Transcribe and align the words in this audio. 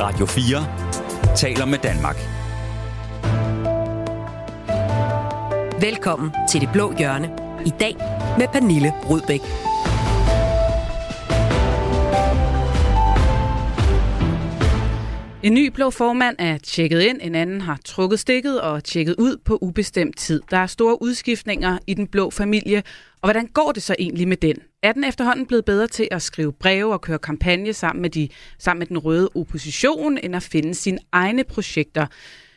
Radio 0.00 0.26
4 0.26 1.36
taler 1.36 1.64
med 1.66 1.78
Danmark. 1.78 2.16
Velkommen 5.80 6.30
til 6.50 6.60
Det 6.60 6.68
Blå 6.72 6.94
Hjørne. 6.98 7.30
I 7.66 7.72
dag 7.80 7.96
med 8.38 8.48
Pernille 8.52 8.92
Rudbæk. 9.10 9.40
En 15.42 15.54
ny 15.54 15.66
blå 15.68 15.90
formand 15.90 16.36
er 16.38 16.58
tjekket 16.58 17.00
ind, 17.00 17.18
en 17.22 17.34
anden 17.34 17.60
har 17.60 17.78
trukket 17.84 18.20
stikket 18.20 18.60
og 18.60 18.84
tjekket 18.84 19.14
ud 19.18 19.36
på 19.44 19.58
ubestemt 19.60 20.18
tid. 20.18 20.42
Der 20.50 20.56
er 20.58 20.66
store 20.66 21.02
udskiftninger 21.02 21.78
i 21.86 21.94
den 21.94 22.06
blå 22.06 22.30
familie, 22.30 22.82
og 23.22 23.26
hvordan 23.26 23.46
går 23.46 23.72
det 23.72 23.82
så 23.82 23.96
egentlig 23.98 24.28
med 24.28 24.36
den? 24.36 24.56
Er 24.82 24.92
den 24.92 25.04
efterhånden 25.04 25.46
blevet 25.46 25.64
bedre 25.64 25.86
til 25.86 26.08
at 26.10 26.22
skrive 26.22 26.52
breve 26.52 26.92
og 26.92 27.00
køre 27.00 27.18
kampagne 27.18 27.72
sammen 27.72 28.02
med, 28.02 28.10
de, 28.10 28.28
sammen 28.58 28.78
med 28.78 28.86
den 28.86 28.98
røde 28.98 29.28
opposition, 29.34 30.18
end 30.18 30.36
at 30.36 30.42
finde 30.42 30.74
sine 30.74 30.98
egne 31.12 31.44
projekter? 31.44 32.06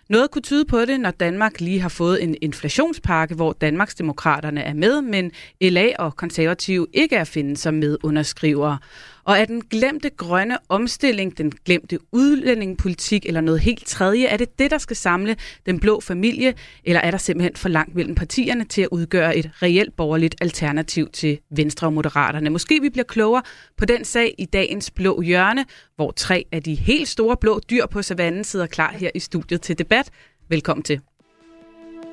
Noget 0.09 0.31
kunne 0.31 0.41
tyde 0.41 0.65
på 0.65 0.85
det, 0.85 0.99
når 0.99 1.11
Danmark 1.11 1.61
lige 1.61 1.79
har 1.79 1.89
fået 1.89 2.23
en 2.23 2.35
inflationspakke, 2.41 3.35
hvor 3.35 3.53
Danmarksdemokraterne 3.53 4.61
er 4.61 4.73
med, 4.73 5.01
men 5.01 5.31
LA 5.61 5.87
og 5.99 6.15
konservative 6.15 6.87
ikke 6.93 7.15
er 7.15 7.21
at 7.21 7.27
finde 7.27 7.57
som 7.57 7.73
medunderskrivere. 7.73 8.77
Og 9.23 9.39
er 9.39 9.45
den 9.45 9.61
glemte 9.61 10.09
grønne 10.09 10.57
omstilling, 10.69 11.37
den 11.37 11.51
glemte 11.65 11.99
udlændingepolitik 12.11 13.25
eller 13.25 13.41
noget 13.41 13.59
helt 13.59 13.85
tredje, 13.85 14.25
er 14.25 14.37
det 14.37 14.59
det, 14.59 14.71
der 14.71 14.77
skal 14.77 14.95
samle 14.95 15.35
den 15.65 15.79
blå 15.79 15.99
familie, 15.99 16.53
eller 16.83 17.01
er 17.01 17.11
der 17.11 17.17
simpelthen 17.17 17.55
for 17.55 17.69
langt 17.69 17.95
mellem 17.95 18.15
partierne 18.15 18.63
til 18.63 18.81
at 18.81 18.87
udgøre 18.91 19.37
et 19.37 19.49
reelt 19.61 19.95
borgerligt 19.95 20.35
alternativ 20.41 21.09
til 21.09 21.39
Venstre 21.55 21.87
og 21.87 21.93
Moderaterne? 21.93 22.49
Måske 22.49 22.81
vi 22.81 22.89
bliver 22.89 23.05
klogere 23.05 23.43
på 23.77 23.85
den 23.85 24.05
sag 24.05 24.35
i 24.37 24.45
dagens 24.45 24.91
blå 24.91 25.21
hjørne, 25.21 25.65
hvor 25.95 26.11
tre 26.11 26.45
af 26.51 26.63
de 26.63 26.75
helt 26.75 27.07
store 27.07 27.37
blå 27.37 27.59
dyr 27.69 27.85
på 27.85 28.01
savannen 28.01 28.43
sidder 28.43 28.67
klar 28.67 28.93
her 28.97 29.09
i 29.15 29.19
studiet 29.19 29.61
til 29.61 29.79
debat. 29.79 30.09
Velkommen 30.49 30.83
til. 30.83 31.01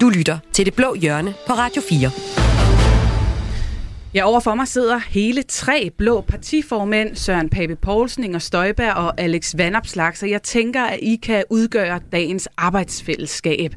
Du 0.00 0.08
lytter 0.08 0.38
til 0.52 0.66
Det 0.66 0.74
Blå 0.74 0.94
Hjørne 0.94 1.34
på 1.46 1.52
Radio 1.52 1.82
4. 1.82 2.37
Ja, 4.14 4.24
overfor 4.24 4.54
mig 4.54 4.68
sidder 4.68 4.98
hele 4.98 5.42
tre 5.42 5.90
blå 5.98 6.20
partiformænd, 6.20 7.16
Søren 7.16 7.48
Pape 7.48 7.76
Poulsen, 7.76 8.24
Inger 8.24 8.38
Støjberg 8.38 8.94
og 8.94 9.20
Alex 9.20 9.54
Vanopslag, 9.56 10.16
så 10.16 10.26
jeg 10.26 10.42
tænker, 10.42 10.84
at 10.84 10.98
I 11.02 11.16
kan 11.16 11.44
udgøre 11.50 12.00
dagens 12.12 12.48
arbejdsfællesskab. 12.56 13.74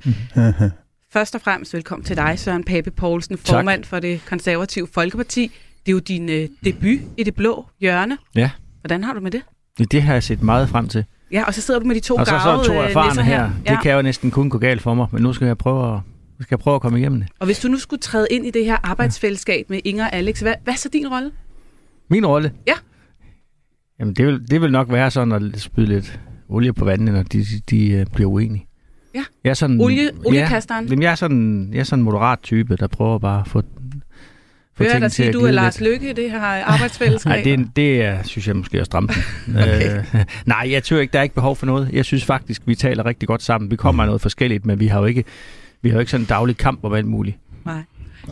Først 1.14 1.36
og 1.36 1.42
fremmest 1.42 1.74
velkommen 1.74 2.06
til 2.06 2.18
dig, 2.18 2.40
Søren 2.40 2.64
Pape 2.64 2.92
Poulsen, 2.92 3.38
formand 3.38 3.84
tak. 3.84 3.90
for 3.90 4.00
det 4.00 4.22
konservative 4.26 4.88
Folkeparti. 4.94 5.52
Det 5.86 5.92
er 5.92 5.94
jo 5.94 6.00
din 6.00 6.30
øh, 6.30 6.50
debut 6.66 7.00
i 7.18 7.24
det 7.24 7.36
blå 7.36 7.66
hjørne. 7.80 8.18
Ja. 8.36 8.50
Hvordan 8.82 9.04
har 9.04 9.14
du 9.14 9.20
med 9.20 9.32
det? 9.32 9.42
Det 9.92 10.02
har 10.02 10.14
jeg 10.14 10.24
set 10.24 10.42
meget 10.42 10.70
frem 10.70 10.88
til. 10.88 11.06
Ja, 11.32 11.44
og 11.44 11.54
så 11.54 11.62
sidder 11.62 11.80
du 11.80 11.86
med 11.86 11.96
de 11.96 12.00
to 12.00 12.16
Og 12.16 12.26
så, 12.26 12.30
så 12.30 12.38
garvede 12.38 12.68
to 12.68 12.74
øh, 12.74 12.90
erfarne 12.90 13.08
nisser 13.08 13.22
her. 13.24 13.50
Ja. 13.66 13.72
Det 13.72 13.82
kan 13.82 13.94
jo 13.94 14.02
næsten 14.02 14.32
kun 14.32 14.50
gå 14.50 14.58
galt 14.58 14.82
for 14.82 14.94
mig, 14.94 15.08
men 15.12 15.24
nu 15.24 15.34
skal 15.34 15.48
jeg 15.48 15.58
prøve 15.58 15.96
at, 15.96 16.00
nu 16.42 16.44
skal 16.44 16.56
jeg 16.56 16.60
prøve 16.60 16.76
at 16.76 16.82
komme 16.82 17.00
igennem 17.00 17.20
det. 17.20 17.30
Og 17.40 17.46
hvis 17.46 17.60
du 17.60 17.68
nu 17.68 17.78
skulle 17.78 18.00
træde 18.00 18.28
ind 18.32 18.46
i 18.46 18.52
det 18.52 18.66
her 18.66 18.78
arbejdsfællesskab 18.84 19.70
med 19.70 19.80
Inger 19.86 20.06
og 20.06 20.14
Alex, 20.14 20.40
hvad, 20.40 20.54
hvad 20.64 20.74
er 20.74 20.78
så 20.78 20.90
din 20.90 21.08
rolle? 21.08 21.32
Min 22.10 22.26
rolle? 22.26 22.52
Ja. 22.68 22.74
Jamen, 24.00 24.14
det 24.14 24.28
vil, 24.28 24.52
det 24.52 24.62
vil 24.62 24.72
nok 24.72 24.92
være 24.92 25.12
sådan 25.12 25.32
at 25.32 25.62
spyde 25.62 25.88
lidt 25.88 26.20
olie 26.50 26.74
på 26.74 26.86
vandene, 26.86 27.12
når 27.12 27.24
de, 27.24 27.46
de 27.70 28.00
uh, 28.08 28.14
bliver 28.14 28.30
uenige. 28.30 28.68
Ja. 29.16 29.24
Jeg 29.44 29.50
er 29.50 29.54
sådan, 29.54 29.82
Olie, 29.82 30.10
oliekasteren. 30.26 30.86
Ja, 30.86 30.90
jamen, 30.90 31.04
jeg, 31.04 31.12
er 31.12 31.16
sådan, 31.16 31.70
jeg 31.74 31.80
er 31.80 31.84
sådan 31.84 32.00
en 32.00 32.04
moderat 32.06 32.40
type, 32.44 32.76
der 32.76 32.88
prøver 32.88 33.20
bare 33.20 33.40
at 33.42 33.48
få, 33.48 33.62
få 33.62 34.84
Hører 34.84 34.92
jeg 34.92 35.02
dig 35.02 35.12
sige, 35.12 35.28
at 35.28 35.34
du 35.34 35.40
er 35.46 35.52
Lars 35.52 35.80
lidt. 35.80 35.92
Lykke 35.92 36.10
i 36.10 36.14
det 36.14 36.32
her 36.32 36.40
arbejdsfællesskab? 36.42 37.30
Nej, 37.34 37.42
det, 37.44 37.54
er- 37.54 37.66
det 37.76 38.02
er, 38.02 38.24
synes 38.24 38.48
jeg 38.48 38.56
måske 38.56 38.78
er 38.78 38.84
stramt. 38.84 39.12
Okay. 39.50 39.98
øh, 39.98 40.06
nej, 40.46 40.68
jeg 40.72 40.84
tror 40.84 40.98
ikke, 40.98 41.14
der 41.14 41.20
er 41.20 41.24
ikke 41.24 41.36
behov 41.36 41.56
for 41.56 41.66
noget. 41.66 41.90
Jeg 41.94 42.06
synes 42.06 42.26
faktisk, 42.26 42.62
vi 42.66 42.76
taler 42.76 43.06
rigtig 43.06 43.28
godt 43.28 43.44
sammen. 43.44 43.72
Vi 43.72 43.76
kommer 43.76 44.04
af 44.04 44.08
noget 44.08 44.22
forskelligt, 44.22 44.66
men 44.66 44.80
vi 44.80 44.88
har 44.88 45.00
jo 45.00 45.06
ikke, 45.06 45.24
vi 45.82 45.90
har 45.90 45.96
jo 45.96 46.00
ikke 46.00 46.12
sådan 46.12 46.24
en 46.24 46.28
daglig 46.28 46.58
kamp 46.58 46.84
om 46.84 46.94
alt 46.94 47.08
muligt. 47.08 47.38
Nej. 47.66 47.82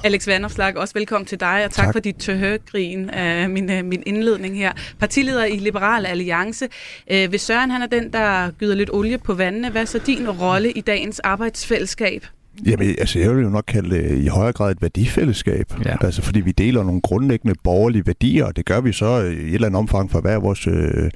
Alex 0.03 0.27
Vanderslag, 0.27 0.77
også 0.77 0.93
velkommen 0.93 1.25
til 1.25 1.39
dig, 1.39 1.65
og 1.65 1.71
tak, 1.71 1.85
tak. 1.85 1.93
For 1.93 1.99
dit 1.99 2.15
tøhøgrin 2.15 3.09
af 3.09 3.49
min, 3.49 3.71
øh, 3.71 3.85
min 3.85 4.03
indledning 4.05 4.57
her. 4.57 4.73
Partileder 4.99 5.45
i 5.45 5.55
Liberal 5.55 6.05
Alliance. 6.05 6.67
Øh, 7.11 7.29
hvis 7.29 7.41
Søren 7.41 7.71
han 7.71 7.81
er 7.81 7.87
den, 7.87 8.13
der 8.13 8.51
gyder 8.51 8.75
lidt 8.75 8.89
olie 8.93 9.17
på 9.17 9.33
vandene, 9.33 9.69
hvad 9.69 9.81
er 9.81 9.85
så 9.85 9.99
din 10.05 10.29
rolle 10.29 10.71
i 10.71 10.81
dagens 10.81 11.19
arbejdsfællesskab? 11.19 12.25
Jamen, 12.65 12.95
altså, 12.97 13.19
jeg 13.19 13.35
vil 13.35 13.43
jo 13.43 13.49
nok 13.49 13.63
kalde 13.67 13.95
det 13.95 14.17
i 14.23 14.27
højere 14.27 14.53
grad 14.53 14.71
et 14.71 14.81
værdifællesskab. 14.81 15.73
Ja. 15.85 15.95
Altså, 16.01 16.21
fordi 16.21 16.39
vi 16.39 16.51
deler 16.51 16.83
nogle 16.83 17.01
grundlæggende 17.01 17.55
borgerlige 17.63 18.05
værdier, 18.05 18.45
og 18.45 18.55
det 18.55 18.65
gør 18.65 18.81
vi 18.81 18.91
så 18.93 19.05
i 19.05 19.33
et 19.33 19.53
eller 19.53 19.67
andet 19.67 19.79
omfang 19.79 20.11
for 20.11 20.21
hver 20.21 20.37
vores 20.37 20.67
øh, 20.67 21.09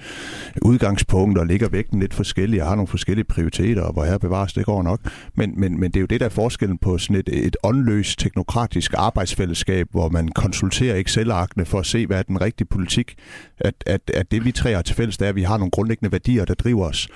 udgangspunkt, 0.62 1.38
og 1.38 1.46
ligger 1.46 1.70
vægten 1.70 2.00
lidt 2.00 2.14
forskellige, 2.14 2.64
og 2.64 2.68
har 2.68 2.76
nogle 2.76 2.88
forskellige 2.88 3.26
prioriteter, 3.26 3.82
og 3.82 3.94
hvor 3.94 4.06
her 4.06 4.18
bevares, 4.18 4.54
det 4.54 4.66
går 4.66 4.84
nok. 4.84 5.00
Men, 5.36 5.54
men, 5.60 5.80
men 5.80 5.92
det 5.92 5.96
er 5.96 6.02
jo 6.02 6.08
det, 6.08 6.20
der 6.20 6.26
er 6.26 6.30
forskellen 6.30 6.78
på 6.78 6.98
sådan 6.98 7.16
et, 7.16 7.30
et 7.46 7.58
åndløst 7.64 8.20
teknokratisk 8.20 8.94
arbejdsfællesskab, 8.98 9.88
hvor 9.92 10.10
man 10.10 10.28
konsulterer 10.28 10.96
Excel-arkene 10.96 11.66
for 11.66 11.80
at 11.80 11.86
se, 11.86 12.08
hvad 12.08 12.18
er 12.18 12.24
den 12.24 12.42
rigtige 12.42 12.68
politik. 12.68 13.16
At, 13.60 13.74
at, 13.86 14.12
at 14.14 14.32
det, 14.32 14.46
vi 14.46 14.52
tre 14.52 14.74
har 14.74 14.82
til 14.82 14.96
fælles, 14.96 15.18
det 15.18 15.26
er, 15.26 15.30
at 15.30 15.36
vi 15.36 15.44
har 15.44 15.58
nogle 15.58 15.72
grundlæggende 15.72 16.12
værdier, 16.12 16.46
der 16.46 16.54
driver 16.54 16.88
os. 16.88 17.08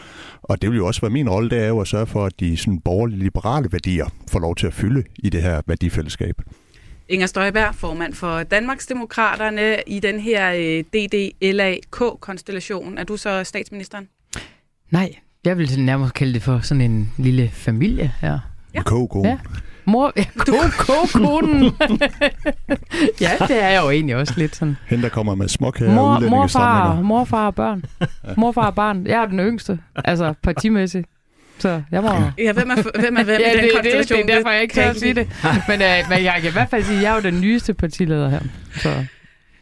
Og 0.43 0.61
det 0.61 0.69
vil 0.69 0.77
jo 0.77 0.87
også 0.87 1.01
være 1.01 1.11
min 1.11 1.29
rolle, 1.29 1.49
det 1.49 1.59
er 1.59 1.67
jo 1.67 1.79
at 1.79 1.87
sørge 1.87 2.05
for, 2.05 2.25
at 2.25 2.39
de 2.39 2.57
sådan 2.57 2.79
borgerlige 2.79 3.19
liberale 3.19 3.67
værdier 3.71 4.05
får 4.31 4.39
lov 4.39 4.55
til 4.55 4.67
at 4.67 4.73
fylde 4.73 5.03
i 5.15 5.29
det 5.29 5.41
her 5.41 5.61
værdifællesskab. 5.67 6.41
Inger 7.09 7.27
Støjberg, 7.27 7.75
formand 7.75 8.13
for 8.13 8.43
Danmarksdemokraterne 8.43 9.75
i 9.87 9.99
den 9.99 10.19
her 10.19 10.51
øh, 10.53 10.83
DDLAK-konstellation. 10.93 12.97
Er 12.97 13.03
du 13.03 13.17
så 13.17 13.43
statsministeren? 13.43 14.07
Nej, 14.91 15.15
jeg 15.45 15.57
vil 15.57 15.79
nærmest 15.79 16.13
kalde 16.13 16.33
det 16.33 16.43
for 16.43 16.59
sådan 16.59 16.81
en 16.81 17.11
lille 17.17 17.49
familie 17.53 18.13
her. 18.21 18.31
Ja. 18.31 18.39
Ja. 18.73 18.83
Kog, 18.83 19.21
Ja. 19.25 19.37
Mor, 19.85 20.13
ja, 20.17 20.25
ko, 20.37 20.53
ko, 20.77 20.93
konen. 21.13 21.63
ja, 23.21 23.31
det 23.47 23.63
er 23.63 23.69
jeg 23.69 23.81
jo 23.83 23.89
egentlig 23.89 24.15
også 24.15 24.33
lidt 24.37 24.55
sådan. 24.55 24.77
Hende, 24.87 25.03
der 25.03 25.09
kommer 25.09 25.35
med 25.35 25.47
småkager 25.47 25.91
og 25.91 25.95
Mor, 25.95 26.29
morfar, 26.29 27.01
morfar 27.01 27.45
og 27.47 27.55
børn. 27.55 27.83
Morfar 28.37 28.65
og 28.65 28.75
barn. 28.75 29.07
Jeg 29.07 29.21
er 29.21 29.25
den 29.25 29.39
yngste, 29.39 29.79
altså 29.95 30.33
partimæssigt. 30.43 31.07
Så 31.59 31.81
jeg 31.91 32.01
må... 32.01 32.09
Ja, 32.37 32.53
hvem 32.53 32.69
er, 32.69 32.99
hvem 32.99 33.17
er 33.17 33.23
hvem 33.23 33.41
Ja, 33.41 33.51
i 33.51 33.55
den 33.55 33.63
det, 33.63 33.83
det, 33.83 34.09
det, 34.09 34.19
er 34.19 34.25
derfor, 34.25 34.49
jeg 34.49 34.61
ikke 34.61 34.73
kan 34.73 34.95
sige 34.95 35.13
det. 35.13 35.29
Men, 35.67 35.81
øh, 35.81 35.97
men 36.09 36.23
jeg 36.23 36.35
kan 36.41 36.49
i 36.49 36.53
hvert 36.53 36.69
fald 36.69 36.83
sige, 36.83 36.97
at 36.97 37.03
jeg 37.03 37.11
er 37.11 37.15
jo 37.15 37.21
den 37.21 37.41
nyeste 37.41 37.73
partileder 37.73 38.29
her. 38.29 38.39
Så 38.75 39.05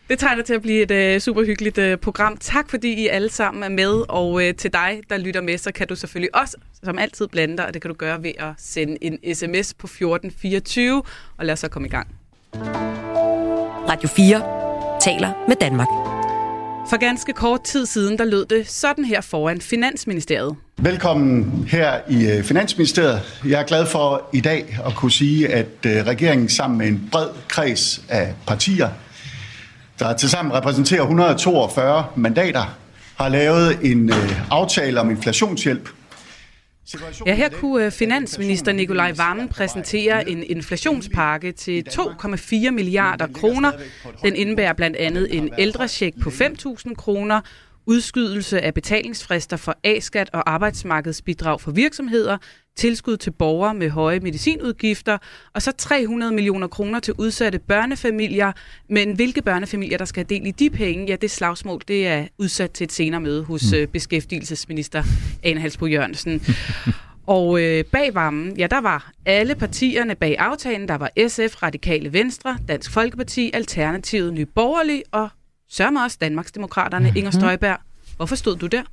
Det 0.09 0.19
tegner 0.19 0.43
til 0.43 0.53
at 0.53 0.61
blive 0.61 0.81
et 0.81 0.91
øh, 0.91 1.19
super 1.19 1.45
hyggeligt 1.45 1.77
øh, 1.77 1.97
program. 1.97 2.37
Tak 2.37 2.69
fordi 2.69 2.93
I 2.93 3.07
alle 3.07 3.29
sammen 3.29 3.63
er 3.63 3.69
med, 3.69 4.03
og 4.09 4.47
øh, 4.47 4.53
til 4.53 4.73
dig, 4.73 5.01
der 5.09 5.17
lytter 5.17 5.41
med, 5.41 5.57
så 5.57 5.71
kan 5.71 5.87
du 5.87 5.95
selvfølgelig 5.95 6.35
også 6.35 6.57
som 6.83 6.97
altid 6.99 7.27
blande 7.27 7.57
dig, 7.57 7.65
og 7.67 7.73
det 7.73 7.81
kan 7.81 7.89
du 7.89 7.95
gøre 7.95 8.23
ved 8.23 8.31
at 8.39 8.53
sende 8.57 8.97
en 9.01 9.35
sms 9.35 9.73
på 9.73 9.87
1424, 9.87 11.03
og 11.37 11.45
lad 11.45 11.53
os 11.53 11.59
så 11.59 11.67
komme 11.67 11.87
i 11.87 11.91
gang. 11.91 12.07
Radio 13.89 14.09
4 14.09 14.41
taler 15.01 15.45
med 15.47 15.55
Danmark. 15.61 16.14
For 16.89 16.97
ganske 16.97 17.33
kort 17.33 17.63
tid 17.63 17.85
siden, 17.85 18.17
der 18.17 18.25
lød 18.25 18.45
det 18.45 18.69
sådan 18.69 19.05
her 19.05 19.21
foran 19.21 19.61
Finansministeriet. 19.61 20.55
Velkommen 20.77 21.65
her 21.71 21.99
i 22.09 22.31
øh, 22.31 22.43
Finansministeriet. 22.43 23.21
Jeg 23.47 23.61
er 23.61 23.65
glad 23.65 23.85
for 23.85 24.29
i 24.33 24.41
dag 24.41 24.79
at 24.85 24.95
kunne 24.95 25.11
sige, 25.11 25.47
at 25.47 25.67
øh, 25.85 25.91
regeringen 25.91 26.49
sammen 26.49 26.77
med 26.77 26.87
en 26.87 27.09
bred 27.11 27.27
kreds 27.47 28.01
af 28.09 28.33
partier, 28.47 28.89
der 29.99 30.13
tilsammen 30.13 30.53
repræsenterer 30.53 31.01
142 31.01 32.05
mandater, 32.15 32.77
har 33.15 33.29
lavet 33.29 33.77
en 33.81 34.09
øh, 34.09 34.51
aftale 34.51 34.99
om 34.99 35.09
inflationshjælp. 35.09 35.89
Ja, 37.25 37.35
her 37.35 37.49
kunne 37.49 37.85
øh, 37.85 37.91
finansminister 37.91 38.71
Nikolaj 38.71 39.11
Vammen 39.17 39.47
præsentere 39.49 40.29
en 40.29 40.43
inflationspakke 40.43 41.51
til 41.51 41.83
2,4 41.89 42.69
milliarder 42.71 43.27
kroner. 43.33 43.71
Den 44.23 44.35
indebærer 44.35 44.73
blandt 44.73 44.97
andet 44.97 45.35
en 45.37 45.49
ældrecheck 45.57 46.21
på 46.21 46.29
5.000 46.29 46.93
kroner, 46.95 47.41
udskydelse 47.87 48.61
af 48.61 48.73
betalingsfrister 48.73 49.57
for 49.57 49.77
A-skat 49.83 50.29
og 50.33 50.51
arbejdsmarkedsbidrag 50.51 51.61
for 51.61 51.71
virksomheder, 51.71 52.37
tilskud 52.75 53.17
til 53.17 53.31
borgere 53.31 53.73
med 53.73 53.89
høje 53.89 54.19
medicinudgifter, 54.19 55.17
og 55.53 55.61
så 55.61 55.71
300 55.71 56.33
millioner 56.33 56.67
kroner 56.67 56.99
til 56.99 57.13
udsatte 57.17 57.59
børnefamilier. 57.59 58.51
Men 58.89 59.15
hvilke 59.15 59.41
børnefamilier, 59.41 59.97
der 59.97 60.05
skal 60.05 60.25
have 60.29 60.39
del 60.39 60.47
i 60.47 60.51
de 60.51 60.69
penge, 60.69 61.05
ja, 61.05 61.15
det 61.15 61.31
slagsmål, 61.31 61.81
det 61.87 62.07
er 62.07 62.27
udsat 62.37 62.71
til 62.71 62.83
et 62.83 62.91
senere 62.91 63.21
møde 63.21 63.43
hos 63.43 63.73
øh, 63.73 63.87
beskæftigelsesminister 63.87 65.03
Ane 65.43 65.59
Halsbo 65.59 65.85
Jørgensen. 65.85 66.41
Og 67.27 67.61
øh, 67.61 67.83
bag 67.83 68.15
varmen, 68.15 68.57
ja, 68.57 68.67
der 68.67 68.81
var 68.81 69.11
alle 69.25 69.55
partierne 69.55 70.15
bag 70.15 70.35
aftalen. 70.39 70.87
Der 70.87 70.95
var 70.95 71.09
SF, 71.27 71.63
Radikale 71.63 72.13
Venstre, 72.13 72.57
Dansk 72.67 72.91
Folkeparti, 72.91 73.51
Alternativet, 73.53 74.33
Nye 74.33 74.45
Borgerlige 74.45 75.03
og 75.11 75.29
sørger 75.75 76.03
også 76.03 76.17
Danmarksdemokraterne, 76.21 77.13
Inger 77.15 77.31
Støjberg. 77.31 77.77
Hvorfor 78.17 78.35
stod 78.35 78.55
du 78.55 78.67
der? 78.67 78.83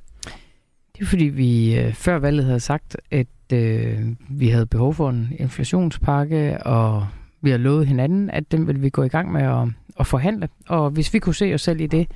det 0.97 1.01
er 1.01 1.05
fordi, 1.05 1.25
vi 1.25 1.79
øh, 1.79 1.93
før 1.93 2.19
valget 2.19 2.45
havde 2.45 2.59
sagt, 2.59 2.97
at 3.11 3.27
øh, 3.53 3.99
vi 4.29 4.49
havde 4.49 4.65
behov 4.65 4.93
for 4.93 5.09
en 5.09 5.33
inflationspakke, 5.39 6.63
og 6.63 7.07
vi 7.41 7.49
har 7.49 7.57
lovet 7.57 7.87
hinanden, 7.87 8.29
at 8.29 8.51
den 8.51 8.67
vil 8.67 8.81
vi 8.81 8.89
gå 8.89 9.03
i 9.03 9.07
gang 9.07 9.31
med 9.31 9.41
at, 9.41 9.67
at 9.99 10.07
forhandle. 10.07 10.49
Og 10.67 10.89
hvis 10.89 11.13
vi 11.13 11.19
kunne 11.19 11.35
se 11.35 11.53
os 11.53 11.61
selv 11.61 11.81
i 11.81 11.87
det, 11.87 12.07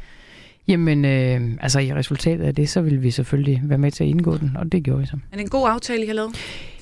Jamen, 0.68 1.06
øh, 1.06 1.42
altså 1.62 1.80
i 1.80 1.94
resultatet 1.94 2.44
af 2.44 2.56
det, 2.56 2.70
så 2.70 2.82
vil 2.82 3.04
vi 3.04 3.12
selvfølgelig 3.12 3.62
være 3.64 3.78
med 3.78 3.92
til 3.92 4.04
at 4.04 4.10
indgå 4.10 4.38
den, 4.38 4.58
og 4.58 4.72
det 4.72 4.84
gjorde 4.84 5.00
vi 5.00 5.06
så. 5.06 5.18
Er 5.32 5.36
det 5.36 5.44
en 5.44 5.50
god 5.50 5.70
aftale, 5.70 6.04
I 6.04 6.08
har 6.08 6.14
lavet? 6.14 6.38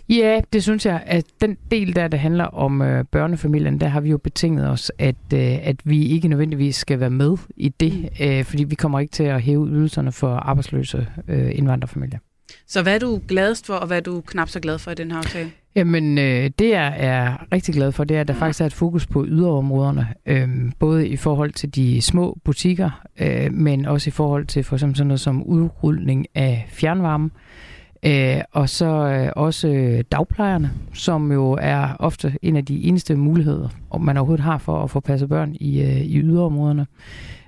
Ja, 0.09 0.41
det 0.53 0.63
synes 0.63 0.85
jeg, 0.85 1.03
at 1.05 1.25
den 1.41 1.57
del 1.71 1.95
der, 1.95 2.07
der 2.07 2.17
handler 2.17 2.43
om 2.43 2.81
øh, 2.81 3.05
børnefamilien, 3.11 3.79
der 3.79 3.87
har 3.87 4.01
vi 4.01 4.09
jo 4.09 4.17
betinget 4.17 4.69
os, 4.69 4.91
at, 4.99 5.15
øh, 5.33 5.67
at 5.67 5.75
vi 5.83 6.05
ikke 6.05 6.27
nødvendigvis 6.27 6.75
skal 6.75 6.99
være 6.99 7.09
med 7.09 7.37
i 7.57 7.69
det, 7.69 8.09
øh, 8.21 8.43
fordi 8.43 8.63
vi 8.63 8.75
kommer 8.75 8.99
ikke 8.99 9.11
til 9.11 9.23
at 9.23 9.41
hæve 9.41 9.67
ydelserne 9.67 10.11
for 10.11 10.29
arbejdsløse 10.35 11.07
øh, 11.27 11.51
indvandrerfamilier. 11.57 12.19
Så 12.67 12.83
hvad 12.83 12.95
er 12.95 12.99
du 12.99 13.21
gladest 13.27 13.65
for, 13.65 13.73
og 13.73 13.87
hvad 13.87 13.97
er 13.97 14.01
du 14.01 14.21
knap 14.21 14.49
så 14.49 14.59
glad 14.59 14.79
for 14.79 14.91
i 14.91 14.95
den 14.95 15.11
her 15.11 15.17
aftale? 15.17 15.51
Jamen, 15.75 16.17
øh, 16.17 16.49
det 16.59 16.69
jeg 16.69 16.95
er 16.97 17.47
rigtig 17.51 17.75
glad 17.75 17.91
for, 17.91 18.03
det 18.03 18.17
er, 18.17 18.21
at 18.21 18.27
der 18.27 18.33
faktisk 18.33 18.61
er 18.61 18.65
et 18.65 18.73
fokus 18.73 19.07
på 19.07 19.25
yderområderne. 19.25 20.07
Øh, 20.25 20.49
både 20.79 21.07
i 21.07 21.15
forhold 21.15 21.51
til 21.51 21.75
de 21.75 22.01
små 22.01 22.37
butikker, 22.43 23.05
øh, 23.19 23.53
men 23.53 23.85
også 23.85 24.09
i 24.09 24.11
forhold 24.11 24.45
til 24.45 24.63
for 24.63 24.75
eksempel 24.75 24.97
sådan 24.97 25.07
noget 25.07 25.19
som 25.19 25.43
udrulning 25.43 26.25
af 26.35 26.65
fjernvarme. 26.69 27.25
Øh, 27.25 27.74
Øh, 28.07 28.41
og 28.51 28.69
så 28.69 28.85
øh, 28.85 29.31
også 29.35 30.03
dagplejerne, 30.11 30.71
som 30.93 31.31
jo 31.31 31.57
er 31.61 31.95
ofte 31.99 32.37
en 32.41 32.55
af 32.55 32.65
de 32.65 32.83
eneste 32.83 33.15
muligheder, 33.15 33.69
man 33.99 34.17
overhovedet 34.17 34.43
har 34.43 34.57
for 34.57 34.83
at 34.83 34.91
få 34.91 34.99
passet 34.99 35.29
børn 35.29 35.55
i, 35.59 35.81
øh, 35.81 36.01
i 36.01 36.19
yderområderne. 36.19 36.87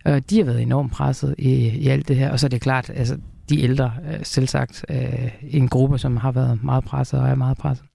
Øh, 0.07 0.21
de 0.29 0.37
har 0.37 0.45
været 0.45 0.61
enormt 0.61 0.91
presset 0.91 1.35
i, 1.37 1.53
i 1.67 1.87
alt 1.87 2.07
det 2.07 2.15
her. 2.15 2.31
Og 2.31 2.39
så 2.39 2.47
er 2.47 2.49
det 2.49 2.61
klart, 2.61 2.91
altså 2.95 3.17
de 3.49 3.63
ældre, 3.63 3.93
øh, 4.07 4.19
selv 4.23 4.47
sagt, 4.47 4.85
øh, 4.89 5.31
en 5.49 5.67
gruppe, 5.67 5.97
som 5.97 6.17
har 6.17 6.31
været 6.31 6.63
meget 6.63 6.83
presset 6.83 7.19
og 7.19 7.27
er 7.27 7.35
meget 7.35 7.57
presset. 7.57 7.85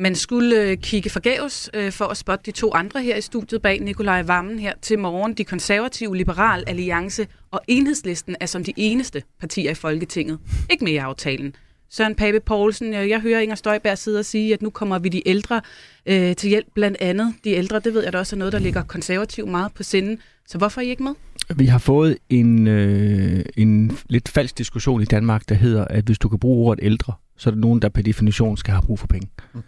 Man 0.00 0.14
skulle 0.14 0.62
øh, 0.62 0.76
kigge 0.76 1.10
forgæves 1.10 1.70
øh, 1.74 1.92
for 1.92 2.04
at 2.04 2.16
spotte 2.16 2.42
de 2.46 2.50
to 2.50 2.74
andre 2.74 3.02
her 3.02 3.16
i 3.16 3.20
studiet 3.20 3.62
bag 3.62 3.80
Nikolaj 3.80 4.22
Vammen 4.22 4.58
her 4.58 4.72
til 4.82 4.98
morgen. 4.98 5.34
De 5.34 5.44
konservative, 5.44 6.16
Liberal 6.16 6.64
Alliance 6.66 7.26
og 7.50 7.60
Enhedslisten 7.68 8.36
er 8.40 8.46
som 8.46 8.64
de 8.64 8.72
eneste 8.76 9.22
partier 9.40 9.70
i 9.70 9.74
Folketinget. 9.74 10.38
Ikke 10.70 10.84
med 10.84 10.92
i 10.92 10.96
aftalen. 10.96 11.54
Søren 11.90 12.14
Pape 12.14 12.40
Poulsen, 12.40 12.92
jeg 12.92 13.20
hører 13.20 13.40
Inger 13.40 13.54
Støjberg 13.54 13.98
sidde 13.98 14.18
og 14.18 14.24
sige, 14.24 14.54
at 14.54 14.62
nu 14.62 14.70
kommer 14.70 14.98
vi 14.98 15.08
de 15.08 15.28
ældre 15.28 15.60
øh, 16.06 16.36
til 16.36 16.48
hjælp 16.48 16.66
blandt 16.74 16.96
andet. 17.00 17.34
De 17.44 17.50
ældre, 17.50 17.80
det 17.80 17.94
ved 17.94 18.02
jeg 18.04 18.12
da 18.12 18.18
også 18.18 18.36
er 18.36 18.38
noget, 18.38 18.52
der 18.52 18.58
ligger 18.58 18.82
konservativ 18.82 19.46
meget 19.46 19.72
på 19.74 19.82
sinden. 19.82 20.18
Så 20.46 20.58
hvorfor 20.58 20.80
er 20.80 20.84
I 20.84 20.88
ikke 20.88 21.02
med? 21.02 21.12
Vi 21.56 21.66
har 21.66 21.78
fået 21.78 22.18
en, 22.28 22.66
øh, 22.66 23.44
en 23.56 23.98
lidt 24.08 24.28
falsk 24.28 24.58
diskussion 24.58 25.02
i 25.02 25.04
Danmark, 25.04 25.48
der 25.48 25.54
hedder, 25.54 25.84
at 25.84 26.04
hvis 26.04 26.18
du 26.18 26.28
kan 26.28 26.38
bruge 26.38 26.68
ordet 26.68 26.84
ældre, 26.84 27.12
så 27.36 27.50
er 27.50 27.54
der 27.54 27.60
nogen, 27.60 27.82
der 27.82 27.88
per 27.88 28.02
definition 28.02 28.56
skal 28.56 28.72
have 28.72 28.82
brug 28.82 28.98
for 28.98 29.06
penge. 29.06 29.28
Mm. 29.54 29.62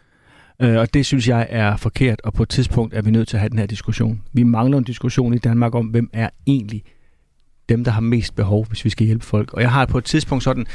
Øh, 0.63 0.79
og 0.79 0.95
det 0.95 1.07
synes 1.07 1.29
jeg 1.29 1.47
er 1.51 1.77
forkert, 1.77 2.21
og 2.25 2.33
på 2.33 2.43
et 2.43 2.49
tidspunkt 2.49 2.95
er 2.95 3.03
vi 3.03 3.11
nødt 3.11 3.29
til 3.29 3.37
at 3.37 3.41
have 3.41 3.51
den 3.51 3.59
her 3.59 3.67
diskussion. 3.67 4.23
Vi 4.33 4.43
mangler 4.43 4.79
en 4.79 4.85
diskussion 4.85 5.35
i 5.35 5.39
Danmark 5.39 5.75
om, 5.75 5.87
hvem 5.87 6.11
er 6.13 6.29
egentlig 6.47 6.83
dem, 7.69 7.85
der 7.85 7.91
har 7.91 8.01
mest 8.01 8.35
behov, 8.35 8.67
hvis 8.67 8.85
vi 8.85 8.91
skal 8.91 9.07
hjælpe 9.07 9.25
folk. 9.25 9.53
Og 9.53 9.63
jeg 9.63 9.73
har 9.73 9.87
på 9.87 9.99
et 9.99 10.05
tidspunkt 10.05 10.45
sådan, 10.45 10.67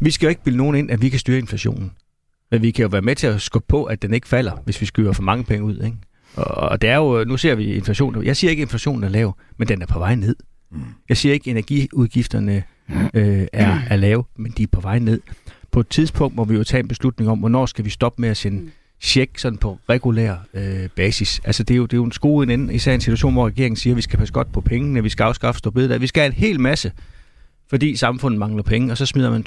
vi 0.00 0.10
skal 0.10 0.26
jo 0.26 0.28
ikke 0.28 0.42
bilde 0.44 0.58
nogen 0.58 0.76
ind, 0.76 0.90
at 0.90 1.02
vi 1.02 1.08
kan 1.08 1.18
styre 1.18 1.38
inflationen. 1.38 1.92
Men 2.50 2.62
vi 2.62 2.70
kan 2.70 2.82
jo 2.82 2.88
være 2.88 3.02
med 3.02 3.16
til 3.16 3.26
at 3.26 3.42
skubbe 3.42 3.66
på, 3.68 3.84
at 3.84 4.02
den 4.02 4.14
ikke 4.14 4.28
falder, 4.28 4.52
hvis 4.64 4.80
vi 4.80 4.86
skyder 4.86 5.12
for 5.12 5.22
mange 5.22 5.44
penge 5.44 5.64
ud. 5.64 5.82
Ikke? 5.84 5.96
Og 6.36 6.82
det 6.82 6.90
er 6.90 6.96
jo, 6.96 7.24
nu 7.24 7.36
ser 7.36 7.54
vi 7.54 7.74
inflation. 7.74 8.24
Jeg 8.24 8.36
siger 8.36 8.50
ikke, 8.50 8.60
at 8.60 8.64
inflationen 8.64 9.04
er 9.04 9.08
lav, 9.08 9.36
men 9.56 9.68
den 9.68 9.82
er 9.82 9.86
på 9.86 9.98
vej 9.98 10.14
ned. 10.14 10.36
Jeg 11.08 11.16
siger 11.16 11.32
ikke, 11.32 11.50
at 11.50 11.56
energiudgifterne 11.56 12.62
øh, 13.14 13.46
er, 13.52 13.78
er 13.86 13.96
lave, 13.96 14.24
men 14.36 14.52
de 14.56 14.62
er 14.62 14.66
på 14.72 14.80
vej 14.80 14.98
ned. 14.98 15.20
På 15.70 15.80
et 15.80 15.88
tidspunkt 15.88 16.36
må 16.36 16.44
vi 16.44 16.54
jo 16.54 16.64
tage 16.64 16.80
en 16.80 16.88
beslutning 16.88 17.30
om, 17.30 17.38
hvornår 17.38 17.66
skal 17.66 17.84
vi 17.84 17.90
stoppe 17.90 18.20
med 18.20 18.28
at 18.28 18.36
sende 18.36 18.70
check 19.00 19.38
sådan 19.38 19.58
på 19.58 19.78
regulær 19.88 20.36
øh, 20.54 20.88
basis. 20.96 21.40
Altså 21.44 21.62
det 21.62 21.74
er, 21.74 21.78
jo, 21.78 21.86
det 21.86 21.92
er 21.92 21.96
jo 21.96 22.04
en 22.04 22.12
skole 22.12 22.52
inden, 22.52 22.70
især 22.70 22.94
en 22.94 23.00
situation, 23.00 23.32
hvor 23.32 23.46
regeringen 23.46 23.76
siger, 23.76 23.94
at 23.94 23.96
vi 23.96 24.02
skal 24.02 24.18
passe 24.18 24.34
godt 24.34 24.52
på 24.52 24.60
pengene, 24.60 25.02
vi 25.02 25.08
skal 25.08 25.24
afskaffe 25.24 25.58
stå 25.58 25.70
Vi 25.70 26.06
skal 26.06 26.20
have 26.20 26.26
en 26.26 26.32
hel 26.32 26.60
masse 26.60 26.92
fordi 27.70 27.96
samfundet 27.96 28.38
mangler 28.38 28.62
penge, 28.62 28.92
og 28.92 28.98
så 28.98 29.06
smider 29.06 29.30
man 29.30 29.44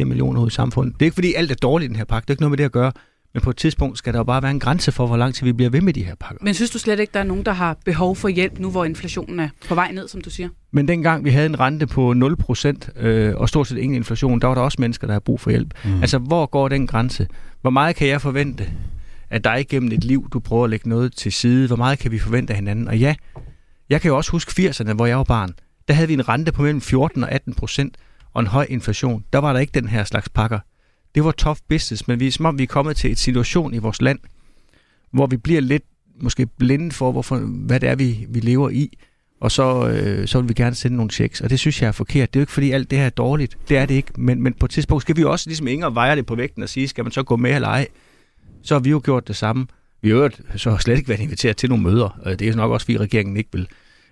2,4 0.00 0.04
millioner 0.04 0.40
ud 0.40 0.46
i 0.46 0.50
samfundet. 0.50 0.94
Det 0.94 1.02
er 1.02 1.06
ikke 1.06 1.14
fordi 1.14 1.34
alt 1.34 1.50
er 1.50 1.54
dårligt 1.54 1.88
i 1.88 1.88
den 1.88 1.96
her 1.96 2.04
pakke, 2.04 2.26
det 2.26 2.30
er 2.30 2.34
ikke 2.34 2.42
noget 2.42 2.50
med 2.50 2.58
det 2.58 2.64
at 2.64 2.72
gøre. 2.72 2.92
Men 3.36 3.40
på 3.42 3.50
et 3.50 3.56
tidspunkt 3.56 3.98
skal 3.98 4.12
der 4.12 4.18
jo 4.18 4.24
bare 4.24 4.42
være 4.42 4.50
en 4.50 4.60
grænse 4.60 4.92
for, 4.92 5.06
hvor 5.06 5.16
lang 5.16 5.34
tid 5.34 5.44
vi 5.44 5.52
bliver 5.52 5.70
ved 5.70 5.80
med 5.80 5.92
de 5.92 6.04
her 6.04 6.14
pakker. 6.20 6.44
Men 6.44 6.54
synes 6.54 6.70
du 6.70 6.78
slet 6.78 7.00
ikke, 7.00 7.10
der 7.14 7.20
er 7.20 7.24
nogen, 7.24 7.44
der 7.44 7.52
har 7.52 7.76
behov 7.84 8.16
for 8.16 8.28
hjælp 8.28 8.58
nu, 8.58 8.70
hvor 8.70 8.84
inflationen 8.84 9.40
er 9.40 9.48
på 9.68 9.74
vej 9.74 9.92
ned, 9.92 10.08
som 10.08 10.20
du 10.20 10.30
siger? 10.30 10.48
Men 10.72 10.88
dengang 10.88 11.24
vi 11.24 11.30
havde 11.30 11.46
en 11.46 11.60
rente 11.60 11.86
på 11.86 12.12
0% 12.12 13.00
øh, 13.06 13.36
og 13.36 13.48
stort 13.48 13.66
set 13.66 13.78
ingen 13.78 13.96
inflation, 13.96 14.40
der 14.40 14.46
var 14.46 14.54
der 14.54 14.62
også 14.62 14.76
mennesker, 14.80 15.06
der 15.06 15.14
har 15.14 15.20
brug 15.20 15.40
for 15.40 15.50
hjælp. 15.50 15.74
Mm. 15.84 16.00
Altså, 16.00 16.18
hvor 16.18 16.46
går 16.46 16.68
den 16.68 16.86
grænse? 16.86 17.26
Hvor 17.60 17.70
meget 17.70 17.96
kan 17.96 18.08
jeg 18.08 18.20
forvente, 18.20 18.70
at 19.30 19.44
dig 19.44 19.60
igennem 19.60 19.92
et 19.92 20.04
liv, 20.04 20.28
du 20.32 20.40
prøver 20.40 20.64
at 20.64 20.70
lægge 20.70 20.88
noget 20.88 21.16
til 21.16 21.32
side? 21.32 21.66
Hvor 21.66 21.76
meget 21.76 21.98
kan 21.98 22.10
vi 22.10 22.18
forvente 22.18 22.50
af 22.50 22.56
hinanden? 22.56 22.88
Og 22.88 22.98
ja, 22.98 23.14
jeg 23.90 24.00
kan 24.00 24.08
jo 24.08 24.16
også 24.16 24.30
huske 24.30 24.68
80'erne, 24.68 24.92
hvor 24.92 25.06
jeg 25.06 25.16
var 25.16 25.24
barn 25.24 25.54
der 25.88 25.94
havde 25.94 26.08
vi 26.08 26.14
en 26.14 26.28
rente 26.28 26.52
på 26.52 26.62
mellem 26.62 26.80
14 26.80 27.22
og 27.22 27.32
18 27.32 27.54
procent 27.54 27.96
og 28.34 28.40
en 28.40 28.46
høj 28.46 28.66
inflation. 28.70 29.24
Der 29.32 29.38
var 29.38 29.52
der 29.52 29.60
ikke 29.60 29.80
den 29.80 29.88
her 29.88 30.04
slags 30.04 30.28
pakker. 30.28 30.58
Det 31.14 31.24
var 31.24 31.32
tough 31.32 31.58
business, 31.68 32.08
men 32.08 32.20
vi 32.20 32.26
er 32.26 32.30
som 32.30 32.46
om 32.46 32.58
vi 32.58 32.62
er 32.62 32.66
kommet 32.66 32.96
til 32.96 33.12
et 33.12 33.18
situation 33.18 33.74
i 33.74 33.78
vores 33.78 34.02
land, 34.02 34.18
hvor 35.10 35.26
vi 35.26 35.36
bliver 35.36 35.60
lidt 35.60 35.84
måske 36.20 36.46
blinde 36.46 36.92
for, 36.92 37.12
hvorfor, 37.12 37.36
hvad 37.38 37.80
det 37.80 37.88
er, 37.88 37.94
vi, 37.94 38.26
vi 38.28 38.40
lever 38.40 38.70
i. 38.70 38.98
Og 39.40 39.52
så, 39.52 39.88
øh, 39.88 40.28
så 40.28 40.40
vil 40.40 40.48
vi 40.48 40.54
gerne 40.54 40.74
sende 40.74 40.96
nogle 40.96 41.10
checks. 41.10 41.40
Og 41.40 41.50
det 41.50 41.58
synes 41.58 41.82
jeg 41.82 41.88
er 41.88 41.92
forkert. 41.92 42.34
Det 42.34 42.38
er 42.38 42.40
jo 42.40 42.42
ikke, 42.42 42.52
fordi 42.52 42.70
alt 42.70 42.90
det 42.90 42.98
her 42.98 43.06
er 43.06 43.10
dårligt. 43.10 43.58
Det 43.68 43.76
er 43.76 43.86
det 43.86 43.94
ikke. 43.94 44.12
Men, 44.16 44.42
men 44.42 44.54
på 44.54 44.66
et 44.66 44.70
tidspunkt 44.70 45.02
skal 45.02 45.16
vi 45.16 45.20
jo 45.20 45.30
også, 45.30 45.48
ligesom 45.48 45.66
Inger 45.66 45.90
vejer 45.90 46.14
det 46.14 46.26
på 46.26 46.34
vægten 46.34 46.62
og 46.62 46.68
sige, 46.68 46.88
skal 46.88 47.04
man 47.04 47.12
så 47.12 47.22
gå 47.22 47.36
med 47.36 47.54
eller 47.54 47.68
ej? 47.68 47.86
Så 48.62 48.74
har 48.74 48.80
vi 48.80 48.90
jo 48.90 49.00
gjort 49.04 49.28
det 49.28 49.36
samme. 49.36 49.66
Vi 50.02 50.10
har 50.10 50.16
jo 50.16 50.30
så 50.56 50.76
slet 50.76 50.96
ikke 50.96 51.08
været 51.08 51.20
inviteret 51.20 51.56
til 51.56 51.68
nogle 51.68 51.84
møder. 51.84 52.34
Det 52.38 52.48
er 52.48 52.56
nok 52.56 52.70
også, 52.70 52.86
fordi 52.86 52.98
regeringen 52.98 53.36
ikke 53.36 53.50
vil, 53.52 53.68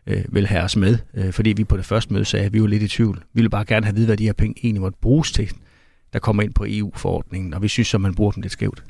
øh, 0.07 0.25
vil 0.29 0.47
have 0.47 0.63
os 0.63 0.77
med, 0.77 0.99
øh, 1.15 1.33
fordi 1.33 1.53
vi 1.53 1.65
på 1.65 1.77
det 1.77 1.85
første 1.85 2.13
møde 2.13 2.25
sagde, 2.25 2.47
at 2.47 2.53
vi 2.53 2.61
var 2.61 2.67
lidt 2.67 2.83
i 2.83 2.89
tvivl. 2.89 3.17
Vi 3.17 3.23
ville 3.33 3.51
bare 3.51 3.65
gerne 3.65 3.87
have 3.87 3.93
at 3.93 3.97
vide, 3.97 4.07
hvad 4.07 4.17
de 4.17 4.25
her 4.25 4.33
penge 4.33 4.55
egentlig 4.63 4.81
måtte 4.81 4.99
bruges 5.03 5.33
til, 5.33 5.51
der 6.13 6.19
kommer 6.19 6.43
ind 6.43 6.55
på 6.55 6.65
EU-forordningen, 6.69 7.55
og 7.55 7.63
vi 7.63 7.69
synes, 7.69 7.95
at 7.95 8.01
man 8.01 8.15
bruger 8.15 8.33
dem 8.33 8.43
lidt 8.43 8.53
skævt. 8.53 8.85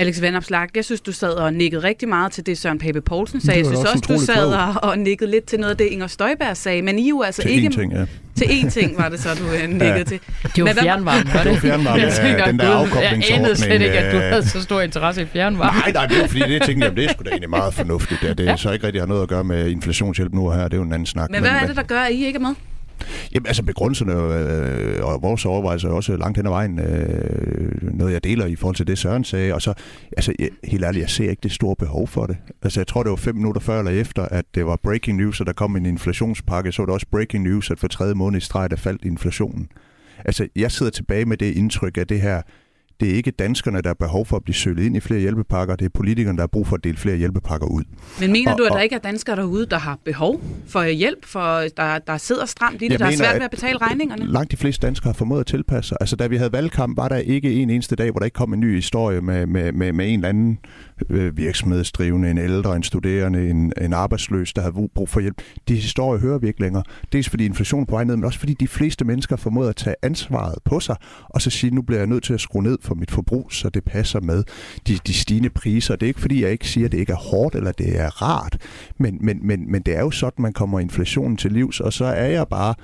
Alex 0.00 0.20
Vandopslag, 0.20 0.68
jeg 0.74 0.84
synes, 0.84 1.00
du 1.00 1.12
sad 1.12 1.32
og 1.32 1.54
nikkede 1.54 1.82
rigtig 1.82 2.08
meget 2.08 2.32
til 2.32 2.46
det, 2.46 2.58
Søren 2.58 2.78
Pape 2.78 3.00
Poulsen 3.00 3.40
sagde. 3.40 3.58
Jeg 3.58 3.66
synes 3.66 3.80
også, 3.80 4.04
du 4.08 4.18
sad 4.18 4.52
og, 4.52 4.90
og 4.90 4.98
nikkede 4.98 5.30
lidt 5.30 5.44
til 5.44 5.60
noget 5.60 5.70
af 5.70 5.76
det, 5.76 5.84
Inger 5.84 6.06
Støjberg 6.06 6.56
sagde. 6.56 6.82
Men 6.82 6.98
I 6.98 7.08
jo 7.08 7.22
altså 7.22 7.42
til 7.42 7.50
ikke... 7.50 7.66
En 7.66 7.72
ting, 7.72 7.92
ja. 7.92 8.04
Til 8.36 8.44
én 8.44 8.70
ting 8.70 8.98
var 8.98 9.08
det 9.08 9.20
så, 9.20 9.28
du 9.34 9.44
uh, 9.44 9.70
nikkede 9.70 9.92
ja. 9.92 10.04
til. 10.04 10.20
Det 10.56 10.64
var 10.64 10.72
fjernvarme, 10.72 11.30
var 11.34 11.42
det? 11.42 11.44
Det 11.44 11.52
var 11.52 11.58
fjernvarme, 11.58 12.02
ja, 12.02 12.50
den 12.50 12.58
der 12.58 12.68
afkoblingsordning. 12.68 13.24
Jeg 13.30 13.38
anede 13.38 13.56
slet 13.56 13.82
ikke, 13.82 13.98
at 13.98 14.14
du 14.14 14.18
havde 14.18 14.48
så 14.48 14.62
stor 14.62 14.80
interesse 14.80 15.22
i 15.22 15.26
fjernvarme. 15.26 15.78
Nej, 15.78 15.92
nej, 15.92 16.06
det 16.06 16.24
er 16.24 16.26
fordi 16.26 16.40
det 16.40 16.62
tænkte 16.62 16.86
jeg, 16.86 16.96
det 16.96 17.04
er 17.04 17.12
sgu 17.12 17.22
da 17.24 17.30
egentlig 17.30 17.50
meget 17.50 17.74
fornuftigt. 17.74 18.20
Det, 18.22 18.38
det 18.38 18.48
er 18.50 18.56
så 18.56 18.72
ikke 18.72 18.86
rigtig 18.86 19.02
har 19.02 19.06
noget 19.06 19.22
at 19.22 19.28
gøre 19.28 19.44
med 19.44 19.70
inflationshjælp 19.70 20.32
nu 20.32 20.48
og 20.48 20.56
her. 20.56 20.64
Det 20.64 20.72
er 20.72 20.76
jo 20.76 20.82
en 20.82 20.92
anden 20.92 21.06
snak. 21.06 21.30
Men 21.30 21.40
hvad 21.40 21.50
er 21.50 21.66
det, 21.66 21.76
der 21.76 21.82
gør, 21.82 22.00
at 22.00 22.12
I 22.12 22.26
ikke 22.26 22.36
er 22.36 22.40
med? 22.40 22.54
Jamen, 23.34 23.46
altså 23.46 23.62
begrundelserne 23.62 24.12
øh, 24.12 25.04
og 25.04 25.22
vores 25.22 25.44
overvejelser 25.44 25.88
er 25.88 25.92
også 25.92 26.16
langt 26.16 26.36
hen 26.38 26.46
ad 26.46 26.50
vejen 26.50 26.78
øh, 26.78 27.94
noget, 27.94 28.12
jeg 28.12 28.24
deler 28.24 28.46
i 28.46 28.56
forhold 28.56 28.76
til 28.76 28.86
det, 28.86 28.98
Søren 28.98 29.24
sagde. 29.24 29.54
Og 29.54 29.62
så, 29.62 29.74
altså, 30.16 30.32
jeg, 30.38 30.48
helt 30.64 30.84
ærligt, 30.84 31.02
jeg 31.02 31.10
ser 31.10 31.30
ikke 31.30 31.40
det 31.42 31.52
store 31.52 31.76
behov 31.76 32.08
for 32.08 32.26
det. 32.26 32.36
Altså, 32.62 32.80
jeg 32.80 32.86
tror, 32.86 33.02
det 33.02 33.10
var 33.10 33.16
fem 33.16 33.34
minutter 33.34 33.60
før 33.60 33.78
eller 33.78 34.00
efter, 34.00 34.22
at 34.22 34.44
det 34.54 34.66
var 34.66 34.76
breaking 34.82 35.16
news, 35.16 35.40
at 35.40 35.46
der 35.46 35.52
kom 35.52 35.76
en 35.76 35.86
inflationspakke. 35.86 36.72
Så 36.72 36.82
var 36.82 36.86
det 36.86 36.94
også 36.94 37.06
breaking 37.10 37.44
news, 37.44 37.70
at 37.70 37.78
for 37.78 37.88
tredje 37.88 38.14
måned 38.14 38.38
i 38.38 38.44
streg, 38.44 38.70
der 38.70 38.76
faldt 38.76 39.04
inflationen. 39.04 39.68
Altså, 40.24 40.48
jeg 40.56 40.72
sidder 40.72 40.92
tilbage 40.92 41.24
med 41.24 41.36
det 41.36 41.56
indtryk 41.56 41.98
af 41.98 42.06
det 42.06 42.20
her 42.20 42.42
det 43.00 43.10
er 43.10 43.14
ikke 43.14 43.30
danskerne, 43.30 43.80
der 43.80 43.88
har 43.88 43.94
behov 43.94 44.26
for 44.26 44.36
at 44.36 44.44
blive 44.44 44.54
sølet 44.54 44.84
ind 44.84 44.96
i 44.96 45.00
flere 45.00 45.20
hjælpepakker. 45.20 45.76
Det 45.76 45.84
er 45.84 45.88
politikerne, 45.94 46.36
der 46.36 46.42
har 46.42 46.46
brug 46.46 46.66
for 46.66 46.76
at 46.76 46.84
dele 46.84 46.96
flere 46.96 47.16
hjælpepakker 47.16 47.66
ud. 47.66 47.82
Men 48.20 48.32
mener 48.32 48.52
og, 48.52 48.58
du, 48.58 48.64
at 48.64 48.68
der 48.68 48.76
og, 48.76 48.82
ikke 48.82 48.94
er 48.94 48.98
danskere 48.98 49.36
derude, 49.36 49.66
der 49.66 49.78
har 49.78 49.98
behov 50.04 50.40
for 50.66 50.84
hjælp, 50.84 51.24
for 51.24 51.64
der, 51.76 51.98
der 51.98 52.16
sidder 52.16 52.46
stramt 52.46 52.82
i 52.82 52.88
det, 52.88 52.98
der 52.98 53.06
mener, 53.06 53.24
er 53.24 53.28
svært 53.28 53.34
ved 53.34 53.44
at 53.44 53.50
betale 53.50 53.78
regningerne? 53.78 54.26
Langt 54.26 54.52
de 54.52 54.56
fleste 54.56 54.86
danskere 54.86 55.08
har 55.08 55.14
formået 55.14 55.40
at 55.40 55.46
tilpasse 55.46 55.88
sig. 55.88 55.96
Altså, 56.00 56.16
da 56.16 56.26
vi 56.26 56.36
havde 56.36 56.52
valgkamp, 56.52 56.96
var 56.96 57.08
der 57.08 57.16
ikke 57.16 57.52
en 57.52 57.70
eneste 57.70 57.96
dag, 57.96 58.10
hvor 58.10 58.18
der 58.18 58.24
ikke 58.24 58.34
kom 58.34 58.52
en 58.52 58.60
ny 58.60 58.74
historie 58.74 59.20
med, 59.20 59.46
med, 59.46 59.72
med, 59.72 59.92
med 59.92 60.08
en 60.08 60.14
eller 60.14 60.28
anden 60.28 60.58
øh, 61.10 61.36
virksomhedsdrivende, 61.36 62.30
en 62.30 62.38
ældre, 62.38 62.76
en 62.76 62.82
studerende, 62.82 63.50
en, 63.50 63.72
en 63.80 63.92
arbejdsløs, 63.92 64.52
der 64.52 64.62
havde 64.62 64.88
brug 64.94 65.08
for 65.08 65.20
hjælp. 65.20 65.42
De 65.68 65.74
historier 65.74 66.20
hører 66.20 66.38
vi 66.38 66.46
ikke 66.46 66.60
længere. 66.60 66.82
Dels 67.12 67.28
fordi 67.28 67.44
inflationen 67.44 67.86
på 67.86 67.94
vej 67.94 68.04
ned, 68.04 68.16
men 68.16 68.24
også 68.24 68.38
fordi 68.38 68.54
de 68.54 68.68
fleste 68.68 69.04
mennesker 69.04 69.36
har 69.36 69.68
at 69.68 69.76
tage 69.76 69.96
ansvaret 70.02 70.58
på 70.64 70.80
sig, 70.80 70.96
og 71.28 71.42
så 71.42 71.50
sige, 71.50 71.74
nu 71.74 71.82
bliver 71.82 71.98
jeg 71.98 72.06
nødt 72.06 72.24
til 72.24 72.34
at 72.34 72.40
skrue 72.40 72.62
ned 72.62 72.78
for 72.82 72.94
mit 72.94 73.10
forbrug, 73.10 73.52
så 73.52 73.68
det 73.68 73.84
passer 73.84 74.20
med 74.20 74.44
de, 74.86 74.98
de 75.06 75.14
stigende 75.14 75.50
priser. 75.50 75.96
Det 75.96 76.06
er 76.06 76.08
ikke 76.08 76.20
fordi, 76.20 76.42
jeg 76.42 76.52
ikke 76.52 76.68
siger, 76.68 76.84
at 76.84 76.92
det 76.92 76.98
ikke 76.98 77.12
er 77.12 77.16
hårdt, 77.16 77.54
eller 77.54 77.72
det 77.72 78.00
er 78.00 78.22
rart, 78.22 78.58
men, 78.98 79.18
men, 79.20 79.46
men, 79.46 79.72
men 79.72 79.82
det 79.82 79.96
er 79.96 80.00
jo 80.00 80.10
sådan, 80.10 80.42
man 80.42 80.52
kommer 80.52 80.80
inflationen 80.80 81.36
til 81.36 81.52
livs, 81.52 81.80
og 81.80 81.92
så 81.92 82.04
er 82.04 82.26
jeg 82.26 82.46
bare 82.50 82.74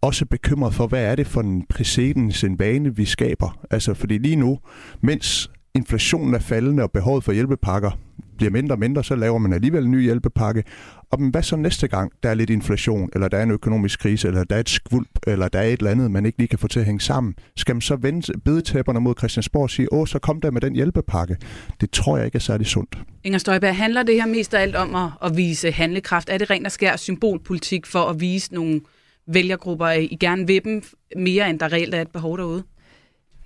også 0.00 0.26
bekymret 0.26 0.74
for, 0.74 0.86
hvad 0.86 1.04
er 1.04 1.14
det 1.14 1.26
for 1.26 1.40
en 1.40 1.64
præcedens, 1.68 2.44
en 2.44 2.56
bane, 2.56 2.96
vi 2.96 3.04
skaber. 3.04 3.58
Altså, 3.70 3.94
fordi 3.94 4.18
lige 4.18 4.36
nu, 4.36 4.58
mens 5.00 5.50
inflationen 5.74 6.34
er 6.34 6.38
faldende, 6.38 6.82
og 6.82 6.90
behovet 6.90 7.24
for 7.24 7.32
hjælpepakker 7.32 7.90
bliver 8.36 8.50
mindre 8.50 8.74
og 8.74 8.78
mindre, 8.78 9.04
så 9.04 9.16
laver 9.16 9.38
man 9.38 9.52
alligevel 9.52 9.84
en 9.84 9.90
ny 9.90 10.02
hjælpepakke. 10.02 10.64
Og 11.10 11.20
men 11.20 11.30
hvad 11.30 11.42
så 11.42 11.56
næste 11.56 11.88
gang, 11.88 12.12
der 12.22 12.30
er 12.30 12.34
lidt 12.34 12.50
inflation, 12.50 13.10
eller 13.12 13.28
der 13.28 13.38
er 13.38 13.42
en 13.42 13.50
økonomisk 13.50 14.00
krise, 14.00 14.28
eller 14.28 14.44
der 14.44 14.56
er 14.56 14.60
et 14.60 14.68
skvulp, 14.68 15.08
eller 15.26 15.48
der 15.48 15.58
er 15.58 15.62
et 15.62 15.78
eller 15.78 15.90
andet, 15.90 16.10
man 16.10 16.26
ikke 16.26 16.38
lige 16.38 16.48
kan 16.48 16.58
få 16.58 16.68
til 16.68 16.80
at 16.80 16.86
hænge 16.86 17.00
sammen? 17.00 17.34
Skal 17.56 17.74
man 17.74 17.80
så 17.80 17.96
vende 17.96 18.40
bedetæpperne 18.44 19.00
mod 19.00 19.14
Christiansborg 19.18 19.62
og 19.62 19.70
sige, 19.70 19.92
åh, 19.92 20.06
så 20.06 20.18
kom 20.18 20.40
der 20.40 20.50
med 20.50 20.60
den 20.60 20.74
hjælpepakke? 20.74 21.36
Det 21.80 21.90
tror 21.90 22.16
jeg 22.16 22.26
ikke 22.26 22.36
er 22.36 22.40
særlig 22.40 22.66
sundt. 22.66 22.98
Inger 23.24 23.38
Støjberg, 23.38 23.76
handler 23.76 24.02
det 24.02 24.14
her 24.14 24.26
mest 24.26 24.54
af 24.54 24.62
alt 24.62 24.76
om 24.76 24.94
at, 24.94 25.10
at 25.22 25.36
vise 25.36 25.70
handlekraft? 25.70 26.28
Er 26.30 26.38
det 26.38 26.50
rent 26.50 26.66
og 26.66 26.72
skær 26.72 26.96
symbolpolitik 26.96 27.86
for 27.86 28.00
at 28.00 28.20
vise 28.20 28.54
nogle 28.54 28.80
vælgergrupper, 29.26 29.86
at 29.86 30.02
I 30.02 30.16
gerne 30.20 30.46
vil 30.46 30.64
dem 30.64 30.82
mere, 31.16 31.50
end 31.50 31.58
der 31.58 31.72
reelt 31.72 31.94
er 31.94 32.00
et 32.00 32.10
behov 32.10 32.38
derude? 32.38 32.62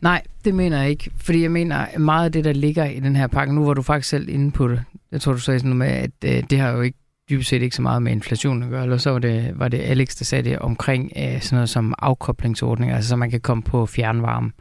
Nej, 0.00 0.22
det 0.44 0.54
mener 0.54 0.80
jeg 0.80 0.90
ikke. 0.90 1.10
Fordi 1.16 1.42
jeg 1.42 1.50
mener, 1.50 1.76
at 1.76 2.00
meget 2.00 2.24
af 2.24 2.32
det, 2.32 2.44
der 2.44 2.52
ligger 2.52 2.84
i 2.84 3.00
den 3.00 3.16
her 3.16 3.26
pakke, 3.26 3.54
nu 3.54 3.64
var 3.64 3.74
du 3.74 3.82
faktisk 3.82 4.08
selv 4.08 4.28
inde 4.28 4.50
på 4.50 4.68
det. 4.68 4.82
Jeg 5.12 5.20
tror, 5.20 5.32
du 5.32 5.38
sagde 5.38 5.60
sådan 5.60 5.76
noget 5.76 5.92
med, 5.92 6.02
at 6.28 6.36
øh, 6.36 6.50
det 6.50 6.58
har 6.58 6.70
jo 6.70 6.80
ikke 6.80 6.98
dybest 7.30 7.48
set 7.48 7.62
ikke 7.62 7.76
så 7.76 7.82
meget 7.82 8.02
med 8.02 8.12
inflation 8.12 8.62
at 8.62 8.70
gøre, 8.70 8.82
eller 8.82 8.96
så 8.96 9.10
var 9.10 9.18
det, 9.18 9.52
var 9.54 9.68
det 9.68 9.78
Alex, 9.78 10.16
der 10.16 10.24
sagde 10.24 10.50
det 10.50 10.58
omkring 10.58 11.12
øh, 11.16 11.40
sådan 11.40 11.56
noget 11.56 11.68
som 11.68 11.94
afkoblingsordninger, 11.98 12.96
altså 12.96 13.08
så 13.08 13.16
man 13.16 13.30
kan 13.30 13.40
komme 13.40 13.62
på 13.62 13.86
fjernvarme. 13.86 14.52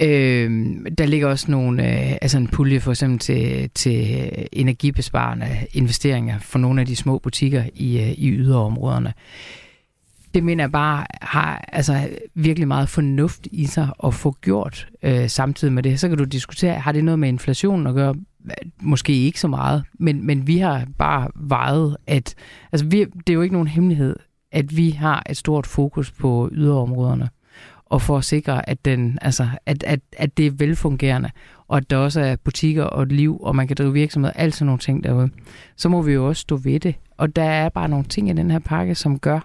Øh, 0.00 0.50
der 0.98 1.06
ligger 1.06 1.28
også 1.28 1.50
nogle, 1.50 1.82
øh, 1.82 2.12
altså 2.22 2.38
en 2.38 2.48
pulje 2.48 2.80
for 2.80 2.90
eksempel 2.90 3.18
til, 3.18 3.70
til 3.74 4.30
energibesparende 4.52 5.48
investeringer 5.72 6.38
for 6.38 6.58
nogle 6.58 6.80
af 6.80 6.86
de 6.86 6.96
små 6.96 7.18
butikker 7.18 7.64
i, 7.74 7.98
øh, 7.98 8.10
i 8.10 8.30
yderområderne. 8.30 9.12
Det 10.34 10.44
mener 10.44 10.64
jeg 10.64 10.72
bare 10.72 11.06
har 11.22 11.64
altså, 11.72 12.08
virkelig 12.34 12.68
meget 12.68 12.88
fornuft 12.88 13.48
i 13.52 13.66
sig 13.66 13.88
at 14.04 14.14
få 14.14 14.36
gjort 14.40 14.88
øh, 15.02 15.28
samtidig 15.28 15.74
med 15.74 15.82
det. 15.82 16.00
Så 16.00 16.08
kan 16.08 16.18
du 16.18 16.24
diskutere, 16.24 16.74
har 16.74 16.92
det 16.92 17.04
noget 17.04 17.18
med 17.18 17.28
inflationen 17.28 17.86
at 17.86 17.94
gøre? 17.94 18.14
Måske 18.82 19.12
ikke 19.12 19.40
så 19.40 19.48
meget, 19.48 19.84
men, 19.98 20.26
men 20.26 20.46
vi 20.46 20.58
har 20.58 20.86
bare 20.98 21.28
vejet, 21.34 21.96
at 22.06 22.34
altså 22.72 22.86
vi, 22.86 23.04
det 23.04 23.28
er 23.28 23.34
jo 23.34 23.42
ikke 23.42 23.52
nogen 23.52 23.68
hemmelighed, 23.68 24.16
at 24.52 24.76
vi 24.76 24.90
har 24.90 25.22
et 25.30 25.36
stort 25.36 25.66
fokus 25.66 26.12
på 26.12 26.48
yderområderne 26.52 27.28
og 27.86 28.02
for 28.02 28.18
at 28.18 28.24
sikre, 28.24 28.68
at, 28.68 28.84
den, 28.84 29.18
altså, 29.22 29.48
at, 29.66 29.82
at, 29.82 30.00
at 30.16 30.36
det 30.36 30.46
er 30.46 30.50
velfungerende, 30.50 31.30
og 31.68 31.76
at 31.76 31.90
der 31.90 31.96
også 31.96 32.20
er 32.20 32.36
butikker 32.36 32.84
og 32.84 33.02
et 33.02 33.12
liv, 33.12 33.38
og 33.40 33.56
man 33.56 33.66
kan 33.66 33.76
drive 33.76 33.92
virksomhed, 33.92 34.32
alt 34.34 34.54
sådan 34.54 34.66
nogle 34.66 34.78
ting 34.78 35.04
derude, 35.04 35.30
så 35.76 35.88
må 35.88 36.02
vi 36.02 36.12
jo 36.12 36.28
også 36.28 36.40
stå 36.40 36.56
ved 36.56 36.80
det. 36.80 36.94
Og 37.16 37.36
der 37.36 37.44
er 37.44 37.68
bare 37.68 37.88
nogle 37.88 38.04
ting 38.04 38.30
i 38.30 38.32
den 38.32 38.50
her 38.50 38.58
pakke, 38.58 38.94
som 38.94 39.18
gør, 39.18 39.40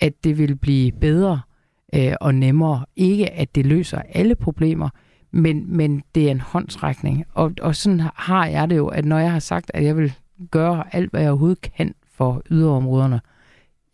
at 0.00 0.24
det 0.24 0.38
vil 0.38 0.56
blive 0.56 0.92
bedre 0.92 1.40
øh, 1.94 2.12
og 2.20 2.34
nemmere. 2.34 2.86
Ikke 2.96 3.30
at 3.30 3.54
det 3.54 3.66
løser 3.66 4.02
alle 4.08 4.34
problemer, 4.34 4.88
men, 5.30 5.76
men 5.76 6.02
det 6.14 6.26
er 6.26 6.30
en 6.30 6.40
håndsrækning. 6.40 7.24
Og, 7.34 7.52
og 7.60 7.76
sådan 7.76 8.00
har 8.14 8.46
jeg 8.46 8.70
det 8.70 8.76
jo, 8.76 8.86
at 8.86 9.04
når 9.04 9.18
jeg 9.18 9.32
har 9.32 9.38
sagt, 9.38 9.70
at 9.74 9.84
jeg 9.84 9.96
vil 9.96 10.12
gøre 10.50 10.94
alt, 10.94 11.10
hvad 11.10 11.20
jeg 11.20 11.30
overhovedet 11.30 11.60
kan 11.60 11.94
for 12.16 12.42
yderområderne, 12.50 13.20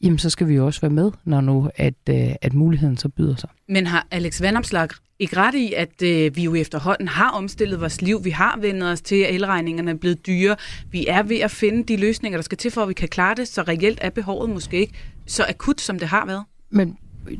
jamen 0.03 0.19
så 0.19 0.31
skal 0.31 0.49
vi 0.49 0.55
jo 0.55 0.67
også 0.67 0.81
være 0.81 0.91
med, 0.91 1.13
når 1.25 1.41
nu 1.41 1.71
at, 1.77 1.95
øh, 2.11 2.35
at 2.43 2.55
muligheden 2.55 2.97
så 2.97 3.09
byder 3.09 3.37
sig. 3.37 3.51
Men 3.69 3.87
har 3.87 4.07
Alex 4.11 4.43
Vandomslag 4.43 4.89
ikke 5.19 5.37
ret 5.37 5.55
i, 5.55 5.73
at 5.73 6.03
øh, 6.03 6.37
vi 6.37 6.43
jo 6.43 6.55
efterhånden 6.55 7.09
har 7.09 7.31
omstillet 7.31 7.81
vores 7.81 8.03
liv. 8.03 8.25
Vi 8.25 8.31
har 8.31 8.59
vendt 8.61 8.83
os 8.83 9.01
til, 9.01 9.17
at 9.17 9.35
elregningerne 9.35 9.91
er 9.91 9.95
blevet 9.95 10.27
dyre. 10.27 10.57
Vi 10.91 11.07
er 11.07 11.23
ved 11.23 11.39
at 11.39 11.51
finde 11.51 11.85
de 11.85 11.97
løsninger, 11.97 12.39
der 12.39 12.43
skal 12.43 12.59
til, 12.59 12.71
for 12.71 12.83
at 12.83 12.89
vi 12.89 12.95
kan 12.95 13.09
klare 13.09 13.35
det, 13.35 13.49
så 13.49 13.63
reelt 13.63 13.99
er 14.03 14.11
behovet 14.11 14.51
måske 14.51 14.77
ikke 14.81 14.95
så 15.27 15.45
akut, 15.49 15.81
som 15.81 15.99
det 15.99 16.09
har 16.09 16.27
været. 16.27 16.45
Men 16.71 16.97
øh, 17.31 17.39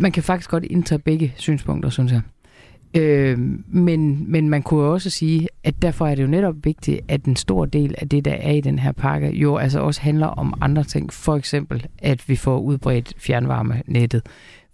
man 0.00 0.12
kan 0.12 0.22
faktisk 0.22 0.50
godt 0.50 0.64
indtage 0.64 0.98
begge 0.98 1.34
synspunkter, 1.36 1.90
synes 1.90 2.12
jeg. 2.12 2.20
Øh, 2.96 3.38
men, 3.68 4.32
men 4.32 4.48
man 4.48 4.62
kunne 4.62 4.84
også 4.84 5.10
sige, 5.10 5.48
at 5.64 5.82
derfor 5.82 6.06
er 6.06 6.14
det 6.14 6.22
jo 6.22 6.28
netop 6.28 6.54
vigtigt, 6.64 7.00
at 7.08 7.24
en 7.24 7.36
stor 7.36 7.64
del 7.64 7.94
af 7.98 8.08
det, 8.08 8.24
der 8.24 8.32
er 8.32 8.52
i 8.52 8.60
den 8.60 8.78
her 8.78 8.92
pakke, 8.92 9.30
jo 9.30 9.56
altså 9.56 9.80
også 9.80 10.00
handler 10.00 10.26
om 10.26 10.54
andre 10.60 10.84
ting. 10.84 11.12
For 11.12 11.36
eksempel, 11.36 11.86
at 11.98 12.28
vi 12.28 12.36
får 12.36 12.58
udbredt 12.58 13.14
fjernvarmenettet. 13.18 14.22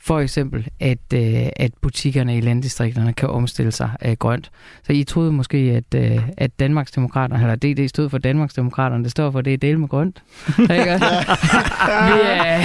For 0.04 0.20
eksempel, 0.20 0.68
at, 0.80 0.98
øh, 1.14 1.46
at 1.56 1.70
butikkerne 1.82 2.38
i 2.38 2.40
landdistrikterne 2.40 3.12
kan 3.12 3.28
omstille 3.28 3.72
sig 3.72 3.90
øh, 4.04 4.12
grønt. 4.12 4.50
Så 4.82 4.92
I 4.92 5.04
troede 5.04 5.32
måske, 5.32 5.56
at, 5.56 6.00
øh, 6.00 6.28
at 6.36 6.60
Danmarksdemokraterne, 6.60 7.42
eller 7.42 7.56
DD 7.56 7.88
stod 7.88 8.10
for 8.10 8.18
Danmarksdemokraterne, 8.18 9.04
det 9.04 9.10
står 9.10 9.30
for, 9.30 9.40
det 9.40 9.52
er 9.52 9.58
del 9.58 9.78
med 9.78 9.88
grønt. 9.88 10.22
ikke? 10.58 10.72
vi 10.74 10.88
er... 12.24 12.62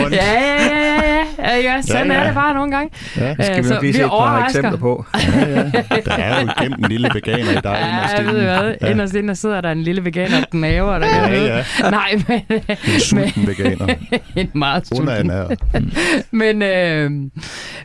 grønt. 0.00 0.14
ja, 0.14 0.32
ja, 0.32 0.62
ja, 0.62 1.24
ja, 1.35 1.35
ja. 1.62 1.74
ja, 1.74 1.82
sådan 1.82 2.06
Ja, 2.06 2.12
ja. 2.14 2.20
er 2.20 2.24
det 2.26 2.34
bare 2.34 2.54
nogle 2.54 2.70
gange. 2.76 2.90
Ja, 3.16 3.34
Det 3.34 3.44
skal 3.44 3.58
vi 3.58 3.62
så 3.68 3.74
nok 3.74 3.82
lige 3.82 3.92
vi 3.92 3.98
se 3.98 4.04
et 4.04 4.08
par 4.10 4.16
overrasker. 4.16 4.58
eksempler 4.60 4.76
på. 4.78 5.04
ja, 5.14 5.48
ja. 5.48 5.70
Der 6.04 6.12
er 6.16 6.40
jo 6.40 6.48
gemt 6.62 6.78
en 6.78 6.84
lille 6.88 7.10
veganer 7.14 7.50
i 7.50 7.54
dig. 7.54 7.62
Ja, 7.64 8.16
jeg 8.16 8.26
ved 8.26 8.42
hvad. 8.42 8.74
Ja. 8.80 8.90
Inderst 8.90 9.14
inde 9.14 9.36
sidder 9.36 9.60
der 9.60 9.72
en 9.72 9.82
lille 9.82 10.04
veganer, 10.04 10.44
den 10.52 10.60
naver, 10.60 10.98
der 10.98 11.08
kan 11.08 11.32
Ja, 11.32 11.56
ja. 11.56 11.90
Nej, 11.90 12.22
men 12.28 12.42
En 12.94 13.00
sulten 13.00 13.46
veganer. 13.46 13.94
en 14.36 14.50
meget 14.54 14.86
sulten. 14.86 15.30
Men, 16.30 16.62
øh, 16.62 17.10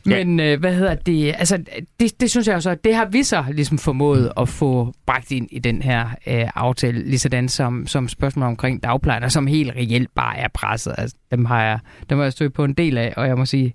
men 0.05 0.39
øh, 0.39 0.59
hvad 0.59 0.73
hedder 0.73 0.95
det? 0.95 1.35
Altså, 1.37 1.57
det, 1.99 2.21
det 2.21 2.29
synes 2.29 2.47
jeg 2.47 2.53
jo 2.55 2.59
så, 2.59 2.75
det 2.83 2.95
har 2.95 3.05
vi 3.05 3.23
så 3.23 3.43
ligesom 3.53 3.77
formået 3.77 4.31
at 4.37 4.49
få 4.49 4.93
bragt 5.07 5.31
ind 5.31 5.47
i 5.51 5.59
den 5.59 5.81
her 5.81 6.05
øh, 6.27 6.43
aftale, 6.55 7.03
ligesådan 7.09 7.49
som, 7.49 7.87
som 7.87 8.07
spørgsmål 8.07 8.47
omkring 8.47 8.83
dagplejere, 8.83 9.29
som 9.29 9.47
helt 9.47 9.71
reelt 9.75 10.09
bare 10.15 10.37
er 10.37 10.47
presset. 10.53 10.95
Altså, 10.97 11.17
dem 11.31 11.45
har 11.45 11.63
jeg, 11.63 11.79
dem 12.09 12.17
har 12.17 12.25
jeg 12.25 12.31
stødt 12.31 12.53
på 12.53 12.63
en 12.63 12.73
del 12.73 12.97
af, 12.97 13.13
og 13.17 13.27
jeg 13.27 13.37
må 13.37 13.45
sige, 13.45 13.73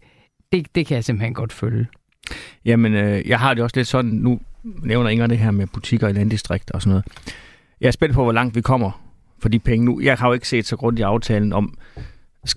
det, 0.52 0.66
det 0.74 0.86
kan 0.86 0.94
jeg 0.94 1.04
simpelthen 1.04 1.34
godt 1.34 1.52
følge. 1.52 1.86
Jamen, 2.64 2.94
øh, 2.94 3.28
jeg 3.28 3.38
har 3.38 3.54
det 3.54 3.62
også 3.62 3.76
lidt 3.76 3.88
sådan, 3.88 4.10
nu 4.10 4.40
nævner 4.62 5.10
Inger 5.10 5.26
det 5.26 5.38
her 5.38 5.50
med 5.50 5.66
butikker 5.66 6.08
i 6.08 6.12
landdistrikter 6.12 6.74
og 6.74 6.82
sådan 6.82 6.90
noget. 6.90 7.04
Jeg 7.80 7.86
er 7.86 7.90
spændt 7.90 8.14
på, 8.14 8.22
hvor 8.22 8.32
langt 8.32 8.54
vi 8.54 8.60
kommer 8.60 9.02
for 9.38 9.48
de 9.48 9.58
penge 9.58 9.84
nu. 9.84 10.00
Jeg 10.00 10.16
har 10.16 10.26
jo 10.26 10.32
ikke 10.32 10.48
set 10.48 10.66
så 10.66 10.76
grundigt 10.76 11.00
i 11.00 11.02
aftalen 11.02 11.52
om, 11.52 11.78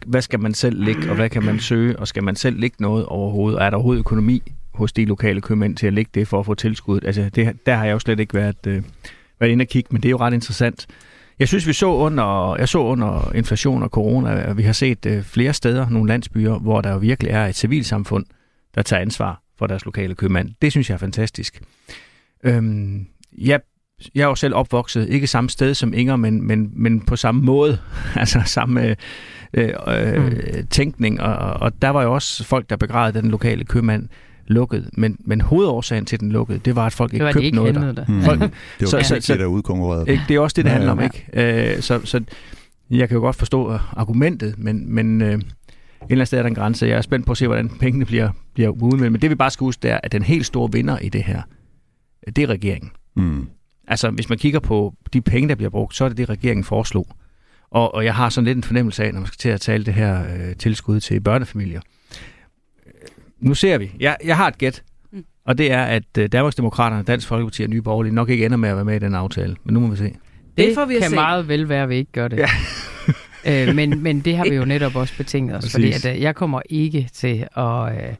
hvad 0.05 0.21
skal 0.21 0.39
man 0.39 0.53
selv 0.53 0.83
lægge, 0.83 1.09
og 1.09 1.15
hvad 1.15 1.29
kan 1.29 1.43
man 1.43 1.59
søge, 1.59 1.99
og 1.99 2.07
skal 2.07 2.23
man 2.23 2.35
selv 2.35 2.59
lægge 2.59 2.75
noget 2.79 3.05
overhovedet? 3.05 3.59
Og 3.59 3.65
er 3.65 3.69
der 3.69 3.77
overhovedet 3.77 3.99
økonomi 3.99 4.43
hos 4.73 4.93
de 4.93 5.05
lokale 5.05 5.41
købmænd 5.41 5.75
til 5.75 5.87
at 5.87 5.93
lægge 5.93 6.11
det 6.13 6.27
for 6.27 6.39
at 6.39 6.45
få 6.45 6.53
tilskud? 6.53 6.99
Altså, 7.05 7.29
det, 7.35 7.65
der 7.65 7.75
har 7.75 7.85
jeg 7.85 7.93
jo 7.93 7.99
slet 7.99 8.19
ikke 8.19 8.33
været, 8.33 8.67
øh, 8.67 8.83
været 9.39 9.51
inde 9.51 9.63
og 9.63 9.67
kigge, 9.67 9.87
men 9.91 10.01
det 10.01 10.09
er 10.09 10.11
jo 10.11 10.17
ret 10.17 10.33
interessant. 10.33 10.87
Jeg 11.39 11.47
synes, 11.47 11.67
vi 11.67 11.73
så 11.73 11.85
under, 11.85 12.55
jeg 12.59 12.69
så 12.69 12.79
under 12.79 13.31
inflation 13.35 13.83
og 13.83 13.89
corona, 13.89 14.41
at 14.41 14.57
vi 14.57 14.63
har 14.63 14.73
set 14.73 15.05
øh, 15.05 15.23
flere 15.23 15.53
steder, 15.53 15.89
nogle 15.89 16.07
landsbyer, 16.07 16.57
hvor 16.57 16.81
der 16.81 16.91
jo 16.91 16.97
virkelig 16.97 17.31
er 17.31 17.45
et 17.45 17.55
civilsamfund, 17.55 18.25
der 18.75 18.81
tager 18.81 19.01
ansvar 19.01 19.41
for 19.57 19.67
deres 19.67 19.85
lokale 19.85 20.15
købmand. 20.15 20.49
Det 20.61 20.71
synes 20.71 20.89
jeg 20.89 20.93
er 20.95 20.99
fantastisk. 20.99 21.61
Øhm, 22.43 23.07
jeg, 23.37 23.59
jeg 24.15 24.21
er 24.21 24.27
jo 24.27 24.35
selv 24.35 24.55
opvokset, 24.55 25.09
ikke 25.09 25.27
samme 25.27 25.49
sted 25.49 25.73
som 25.73 25.93
Inger, 25.93 26.15
men, 26.15 26.47
men, 26.47 26.71
men 26.73 27.01
på 27.01 27.15
samme 27.15 27.41
måde, 27.41 27.79
altså 28.15 28.41
samme 28.45 28.95
øh, 29.53 29.73
øh, 29.87 30.23
mm. 30.23 30.67
tænkning, 30.69 31.21
og, 31.21 31.35
og 31.35 31.81
der 31.81 31.89
var 31.89 32.03
jo 32.03 32.13
også 32.13 32.43
folk, 32.43 32.69
der 32.69 32.75
begravede 32.75 33.21
den 33.21 33.31
lokale 33.31 33.63
købmand 33.63 34.09
lukket, 34.49 34.89
men, 34.93 35.17
men 35.19 35.41
hovedårsagen 35.41 36.05
til 36.05 36.19
den 36.19 36.31
lukkede, 36.31 36.59
det 36.59 36.75
var, 36.75 36.85
at 36.85 36.93
folk 36.93 37.11
Det 37.11 37.15
ikke 37.17 37.25
købte 37.33 37.45
ikke 37.45 37.55
noget 37.57 37.97
der. 37.97 38.05
Mm. 38.07 38.21
Folk, 38.21 38.39
Det 38.39 38.49
var 38.79 38.87
Så- 39.03 39.17
så, 39.21 39.35
der 39.37 39.45
udkonkurrerede. 39.45 40.11
ikke? 40.11 40.23
Det 40.27 40.35
er 40.35 40.39
også 40.39 40.53
det, 40.55 40.65
det 40.65 40.69
Ja, 40.71 40.73
handler 40.75 40.91
om, 40.91 41.01
ikke? 41.01 41.25
Øh, 41.75 41.81
så, 41.81 42.01
så 42.03 42.23
jeg 42.89 43.07
kan 43.09 43.15
jo 43.15 43.21
godt 43.21 43.35
forstå 43.35 43.73
øh, 43.73 43.79
argumentet, 43.99 44.55
men, 44.57 44.93
men 44.95 45.21
øh, 45.21 45.27
et 45.27 45.33
eller 45.33 45.45
andet 46.11 46.27
sted 46.27 46.37
er 46.37 46.41
der 46.43 46.49
en 46.49 46.55
grænse. 46.55 46.85
Jeg 46.87 46.97
er 46.97 47.01
spændt 47.01 47.25
på 47.25 47.31
at 47.31 47.37
se, 47.37 47.47
hvordan 47.47 47.69
pengene 47.69 48.05
bliver, 48.05 48.29
bliver 48.53 48.69
udmeldt. 48.69 49.11
Men 49.11 49.21
det 49.21 49.29
vi 49.29 49.35
bare 49.35 49.51
skal 49.51 49.65
huske, 49.65 49.79
det 49.83 49.91
er, 49.91 49.99
at 50.03 50.11
den 50.11 50.23
helt 50.23 50.45
store 50.45 50.69
vinder 50.71 50.97
i 50.99 51.09
det 51.09 51.23
her, 51.23 51.41
det 52.35 52.37
er 52.37 52.47
regeringen. 52.47 52.91
Mm. 53.15 53.47
Altså, 53.87 54.09
hvis 54.09 54.29
man 54.29 54.37
kigger 54.37 54.59
på 54.59 54.93
de 55.13 55.21
penge, 55.21 55.49
der 55.49 55.55
bliver 55.55 55.69
brugt, 55.69 55.95
så 55.95 56.03
er 56.05 56.09
det 56.09 56.17
det, 56.17 56.29
regeringen 56.29 56.63
foreslog. 56.63 57.07
Og, 57.71 57.95
og 57.95 58.05
jeg 58.05 58.15
har 58.15 58.29
sådan 58.29 58.45
lidt 58.45 58.55
en 58.57 58.63
fornemmelse 58.63 59.03
af, 59.03 59.13
når 59.13 59.19
man 59.19 59.27
skal 59.27 59.37
til 59.37 59.49
at 59.49 59.61
tale 59.61 59.85
det 59.85 59.93
her 59.93 60.21
øh, 60.23 60.55
tilskud 60.55 60.99
til 60.99 61.19
børnefamilier. 61.21 61.79
Øh, 61.79 61.98
Nu 63.39 63.53
ser 63.53 63.77
vi. 63.77 63.91
Jeg, 63.99 64.17
jeg 64.25 64.37
har 64.37 64.47
et 64.47 64.57
gæt, 64.57 64.83
Mm. 65.11 65.23
og 65.45 65.57
det 65.57 65.71
er, 65.71 65.83
at 65.83 66.03
øh, 66.17 66.29
Danmarksdemokraterne, 66.31 67.03
Dansk 67.03 67.27
Folkeparti 67.27 67.63
og 67.63 67.69
Nye 67.69 67.81
Borgerlige 67.81 68.15
nok 68.15 68.29
ikke 68.29 68.45
ender 68.45 68.57
med 68.57 68.69
at 68.69 68.75
være 68.75 68.85
med 68.85 68.95
i 68.95 68.99
den 68.99 69.15
aftale. 69.15 69.55
Men 69.63 69.73
nu 69.73 69.79
må 69.79 69.87
vi 69.87 69.95
se. 69.97 70.13
Det 70.57 70.75
får 70.75 70.85
vi 70.85 70.93
kan 70.99 71.09
se. 71.09 71.15
meget 71.15 71.47
vel 71.47 71.69
være, 71.69 71.83
at 71.83 71.89
vi 71.89 71.95
ikke 71.95 72.11
gør 72.11 72.27
det. 72.27 72.37
Ja. 72.37 72.47
øh, 73.69 73.75
men, 73.75 74.03
men 74.03 74.19
det 74.19 74.37
har 74.37 74.43
vi 74.43 74.55
jo 74.55 74.65
netop 74.65 74.95
også 74.95 75.13
betinget 75.17 75.57
os, 75.57 75.71
fordi 75.71 75.85
Præcis. 75.91 76.05
at, 76.05 76.15
øh, 76.15 76.21
jeg 76.21 76.35
kommer 76.35 76.61
ikke 76.69 77.09
til 77.13 77.47
at, 77.57 77.91
øh, 77.91 78.13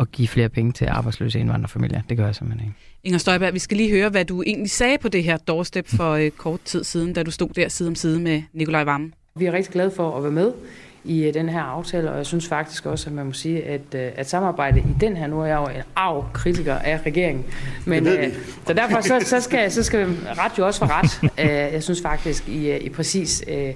at 0.00 0.12
give 0.12 0.28
flere 0.28 0.48
penge 0.48 0.72
til 0.72 0.84
arbejdsløse 0.84 1.40
indvandrerfamilier. 1.40 2.00
Det 2.08 2.16
gør 2.16 2.24
jeg 2.24 2.34
simpelthen 2.34 2.68
ikke. 2.68 2.78
Inger 3.04 3.18
Støjberg, 3.18 3.54
vi 3.54 3.58
skal 3.58 3.76
lige 3.76 3.90
høre, 3.90 4.08
hvad 4.08 4.24
du 4.24 4.42
egentlig 4.42 4.70
sagde 4.70 4.98
på 4.98 5.08
det 5.08 5.24
her 5.24 5.36
doorstep 5.36 5.88
for 5.88 6.12
øh, 6.12 6.30
kort 6.30 6.60
tid 6.64 6.84
siden, 6.84 7.12
da 7.12 7.22
du 7.22 7.30
stod 7.30 7.48
der 7.48 7.68
side 7.68 7.88
om 7.88 7.94
side 7.94 8.20
med 8.20 8.42
Nikolaj 8.52 8.84
Vammen. 8.84 9.14
Vi 9.36 9.44
er 9.44 9.52
rigtig 9.52 9.72
glade 9.72 9.90
for 9.96 10.16
at 10.16 10.22
være 10.22 10.32
med 10.32 10.52
i 11.08 11.24
øh, 11.24 11.34
den 11.34 11.48
her 11.48 11.62
aftale, 11.62 12.10
og 12.10 12.16
jeg 12.16 12.26
synes 12.26 12.48
faktisk 12.48 12.86
også, 12.86 13.10
at 13.10 13.14
man 13.14 13.26
må 13.26 13.32
sige, 13.32 13.64
at, 13.64 13.80
øh, 13.94 14.10
at 14.16 14.28
samarbejde 14.30 14.80
i 14.80 14.94
den 15.00 15.16
her, 15.16 15.26
nu 15.26 15.40
er 15.40 15.46
jeg 15.46 15.56
jo 15.56 15.66
en 15.66 15.82
arv 15.96 16.24
kritiker 16.32 16.74
af 16.74 17.00
regeringen, 17.06 17.44
men 17.84 18.06
øh, 18.06 18.28
så 18.66 18.72
derfor 18.72 19.00
så, 19.00 19.20
så, 19.24 19.40
skal, 19.40 19.72
så 19.72 19.82
skal 19.82 20.06
ret 20.38 20.58
jo 20.58 20.66
også 20.66 20.78
for 20.78 20.98
ret. 20.98 21.30
Øh, 21.38 21.72
jeg 21.74 21.82
synes 21.82 22.02
faktisk, 22.02 22.48
i, 22.48 22.76
i 22.76 22.88
præcis 22.88 23.44
øh, 23.48 23.72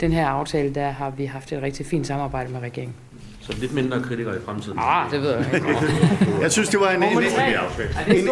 den 0.00 0.12
her 0.12 0.26
aftale, 0.26 0.74
der 0.74 0.90
har 0.90 1.10
vi 1.10 1.24
haft 1.24 1.52
et 1.52 1.62
rigtig 1.62 1.86
fint 1.86 2.06
samarbejde 2.06 2.52
med 2.52 2.60
regeringen. 2.60 2.94
Så 3.40 3.56
lidt 3.60 3.72
mindre 3.72 4.02
kritikere 4.02 4.36
i 4.36 4.40
fremtiden. 4.44 4.78
Ah, 4.82 5.10
det 5.10 5.22
ved 5.22 5.30
jeg 5.30 5.54
ikke. 5.54 5.66
Jeg 6.42 6.52
synes, 6.52 6.68
det 6.68 6.80
var 6.80 6.90
en, 6.90 7.02
en, 7.02 7.18
en, 7.18 7.24
Er 7.24 8.04
en, 8.06 8.16
en, 8.16 8.26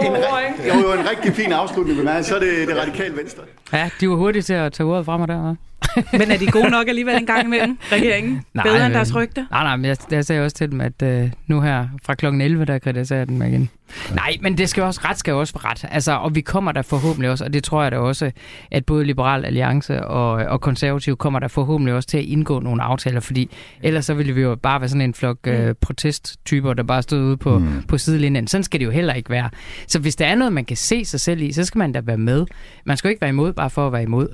jo, 0.69 0.89
jo, 0.89 1.01
en 1.01 1.11
rigtig 1.11 1.35
fin 1.35 1.53
afslutning. 1.53 2.05
Men 2.05 2.25
så 2.25 2.35
er 2.35 2.41
det 2.41 2.69
det 2.69 2.77
radikale 2.83 3.17
venstre. 3.17 3.43
Ja, 3.73 3.91
de 4.01 4.09
var 4.09 4.17
hurtige 4.17 4.43
til 4.43 4.53
at 4.53 4.73
tage 4.73 4.87
ordet 4.87 5.05
fra 5.05 5.17
mig 5.17 5.29
der. 5.29 5.53
hva'? 5.53 5.57
Men 6.19 6.31
er 6.31 6.39
de 6.39 6.47
gode 6.47 6.71
nok 6.71 6.89
alligevel 6.89 7.17
en 7.17 7.27
gang 7.27 7.45
imellem, 7.45 7.79
regeringen? 7.93 8.43
Nej, 8.55 8.65
Bedre 8.65 8.77
end 8.77 8.87
øh, 8.87 8.95
deres 8.95 9.15
rygte? 9.15 9.47
Nej, 9.51 9.63
nej, 9.63 9.77
men 9.77 9.85
jeg, 9.85 9.97
jeg 10.11 10.25
sagde 10.25 10.45
også 10.45 10.57
til 10.57 10.71
dem, 10.71 10.81
at 10.81 11.03
øh, 11.03 11.31
nu 11.47 11.61
her 11.61 11.89
fra 12.03 12.15
klokken 12.15 12.41
11, 12.41 12.65
der 12.65 12.79
kritiserer 12.79 13.19
jeg 13.19 13.29
den 13.29 13.43
igen. 13.43 13.71
Nej, 14.15 14.37
men 14.41 14.59
det 14.59 14.69
skal 14.69 14.83
også, 14.83 15.01
ret 15.05 15.19
skal 15.19 15.35
også 15.35 15.55
være 15.55 15.71
ret. 15.71 15.85
Altså, 15.91 16.13
og 16.13 16.35
vi 16.35 16.41
kommer 16.41 16.73
der 16.73 16.83
forhåbentlig 16.83 17.31
også, 17.31 17.45
og 17.45 17.53
det 17.53 17.65
tror 17.65 17.83
jeg 17.83 17.93
da 17.93 17.99
også, 17.99 18.31
at 18.71 18.87
både 18.87 19.05
Liberal 19.05 19.45
Alliance 19.45 20.05
og, 20.05 20.31
og 20.31 20.61
Konservative 20.61 21.17
kommer 21.17 21.39
der 21.39 21.49
forhåbentlig 21.49 21.95
også 21.95 22.09
til 22.09 22.19
at 22.19 22.25
indgå 22.25 22.61
nogle 22.61 22.83
aftaler, 22.83 23.21
fordi 23.21 23.51
ellers 23.83 24.07
så 24.07 24.15
ville 24.15 24.33
vi 24.33 24.41
jo 24.41 24.55
bare 24.55 24.81
være 24.81 24.89
sådan 24.89 25.01
en 25.01 25.15
flok 25.15 25.39
øh, 25.47 25.75
protesttyper, 25.81 26.75
der 26.75 26.83
bare 26.83 27.03
stod 27.03 27.21
ude 27.21 27.37
på, 27.37 27.59
mm. 27.59 27.83
på 27.89 27.99
sidelinjen. 27.99 28.47
Sådan 28.47 28.65
skal 28.65 28.81
det 28.81 28.87
jo 28.87 28.91
heller 28.91 29.15
ikke 29.15 29.31
være. 29.31 29.51
Så 29.87 29.99
hvis 29.99 30.17
der 30.17 30.27
er 30.27 30.35
noget, 30.35 30.53
man 30.53 30.65
kan 30.65 30.77
se 30.77 31.05
sig 31.05 31.21
selv 31.21 31.43
i, 31.43 31.53
så 31.53 31.65
skal 31.65 31.79
man 31.79 31.93
da 31.93 32.01
være 32.01 32.19
med. 32.19 32.47
Man 32.87 32.97
skal 32.97 33.09
jo 33.09 33.11
ikke 33.11 33.21
være 33.21 33.31
imod, 33.31 33.53
bare 33.53 33.71
for 33.71 33.87
at 33.87 33.93
være 33.93 34.03
imod. 34.03 34.29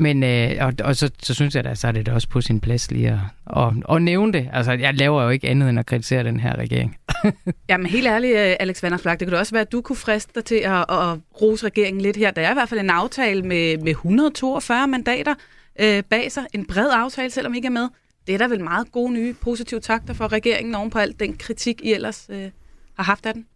Men, 0.00 0.22
øh, 0.22 0.50
og, 0.60 0.72
og 0.84 0.96
så, 0.96 1.10
så 1.22 1.34
synes 1.34 1.54
jeg 1.54 1.64
da, 1.64 1.74
så 1.74 1.88
er 1.88 1.92
det 1.92 2.06
da 2.06 2.12
også 2.12 2.28
på 2.28 2.40
sin 2.40 2.60
plads 2.60 2.90
lige 2.90 3.08
at, 3.08 3.18
og, 3.46 3.74
og 3.84 4.02
nævne 4.02 4.32
det. 4.32 4.48
Altså, 4.52 4.72
jeg 4.72 4.94
laver 4.94 5.22
jo 5.22 5.28
ikke 5.28 5.48
andet 5.48 5.68
end 5.68 5.78
at 5.78 5.86
kritisere 5.86 6.24
den 6.24 6.40
her 6.40 6.56
regering. 6.56 6.96
Jamen 7.70 7.86
helt 7.86 8.06
ærligt, 8.06 8.36
øh, 8.36 8.56
Alex 8.60 8.82
Vandersflag, 8.82 9.20
det 9.20 9.28
kunne 9.28 9.34
da 9.34 9.38
også 9.38 9.54
være, 9.54 9.62
at 9.62 9.72
du 9.72 9.80
kunne 9.80 9.96
friste 9.96 10.32
dig 10.34 10.44
til 10.44 10.54
at, 10.54 10.80
at 10.90 11.18
rose 11.42 11.66
regeringen 11.66 12.00
lidt 12.00 12.16
her. 12.16 12.30
Der 12.30 12.42
er 12.42 12.50
i 12.50 12.54
hvert 12.54 12.68
fald 12.68 12.80
en 12.80 12.90
aftale 12.90 13.42
med, 13.42 13.78
med 13.78 13.90
142 13.90 14.88
mandater 14.88 15.34
øh, 15.80 16.02
bag 16.02 16.32
sig. 16.32 16.46
En 16.52 16.66
bred 16.66 16.90
aftale, 16.92 17.30
selvom 17.30 17.54
I 17.54 17.56
ikke 17.56 17.66
er 17.66 17.70
med. 17.70 17.88
Det 18.26 18.34
er 18.34 18.38
da 18.38 18.46
vel 18.46 18.60
meget 18.60 18.92
gode 18.92 19.12
nye 19.12 19.34
positive 19.34 19.80
takter 19.80 20.14
for 20.14 20.32
regeringen 20.32 20.74
oven 20.74 20.90
på 20.90 20.98
alt 20.98 21.20
den 21.20 21.36
kritik, 21.36 21.80
I 21.84 21.92
ellers 21.92 22.26
øh, 22.30 22.50
har 22.96 23.04
haft 23.04 23.26
af 23.26 23.34
den. 23.34 23.46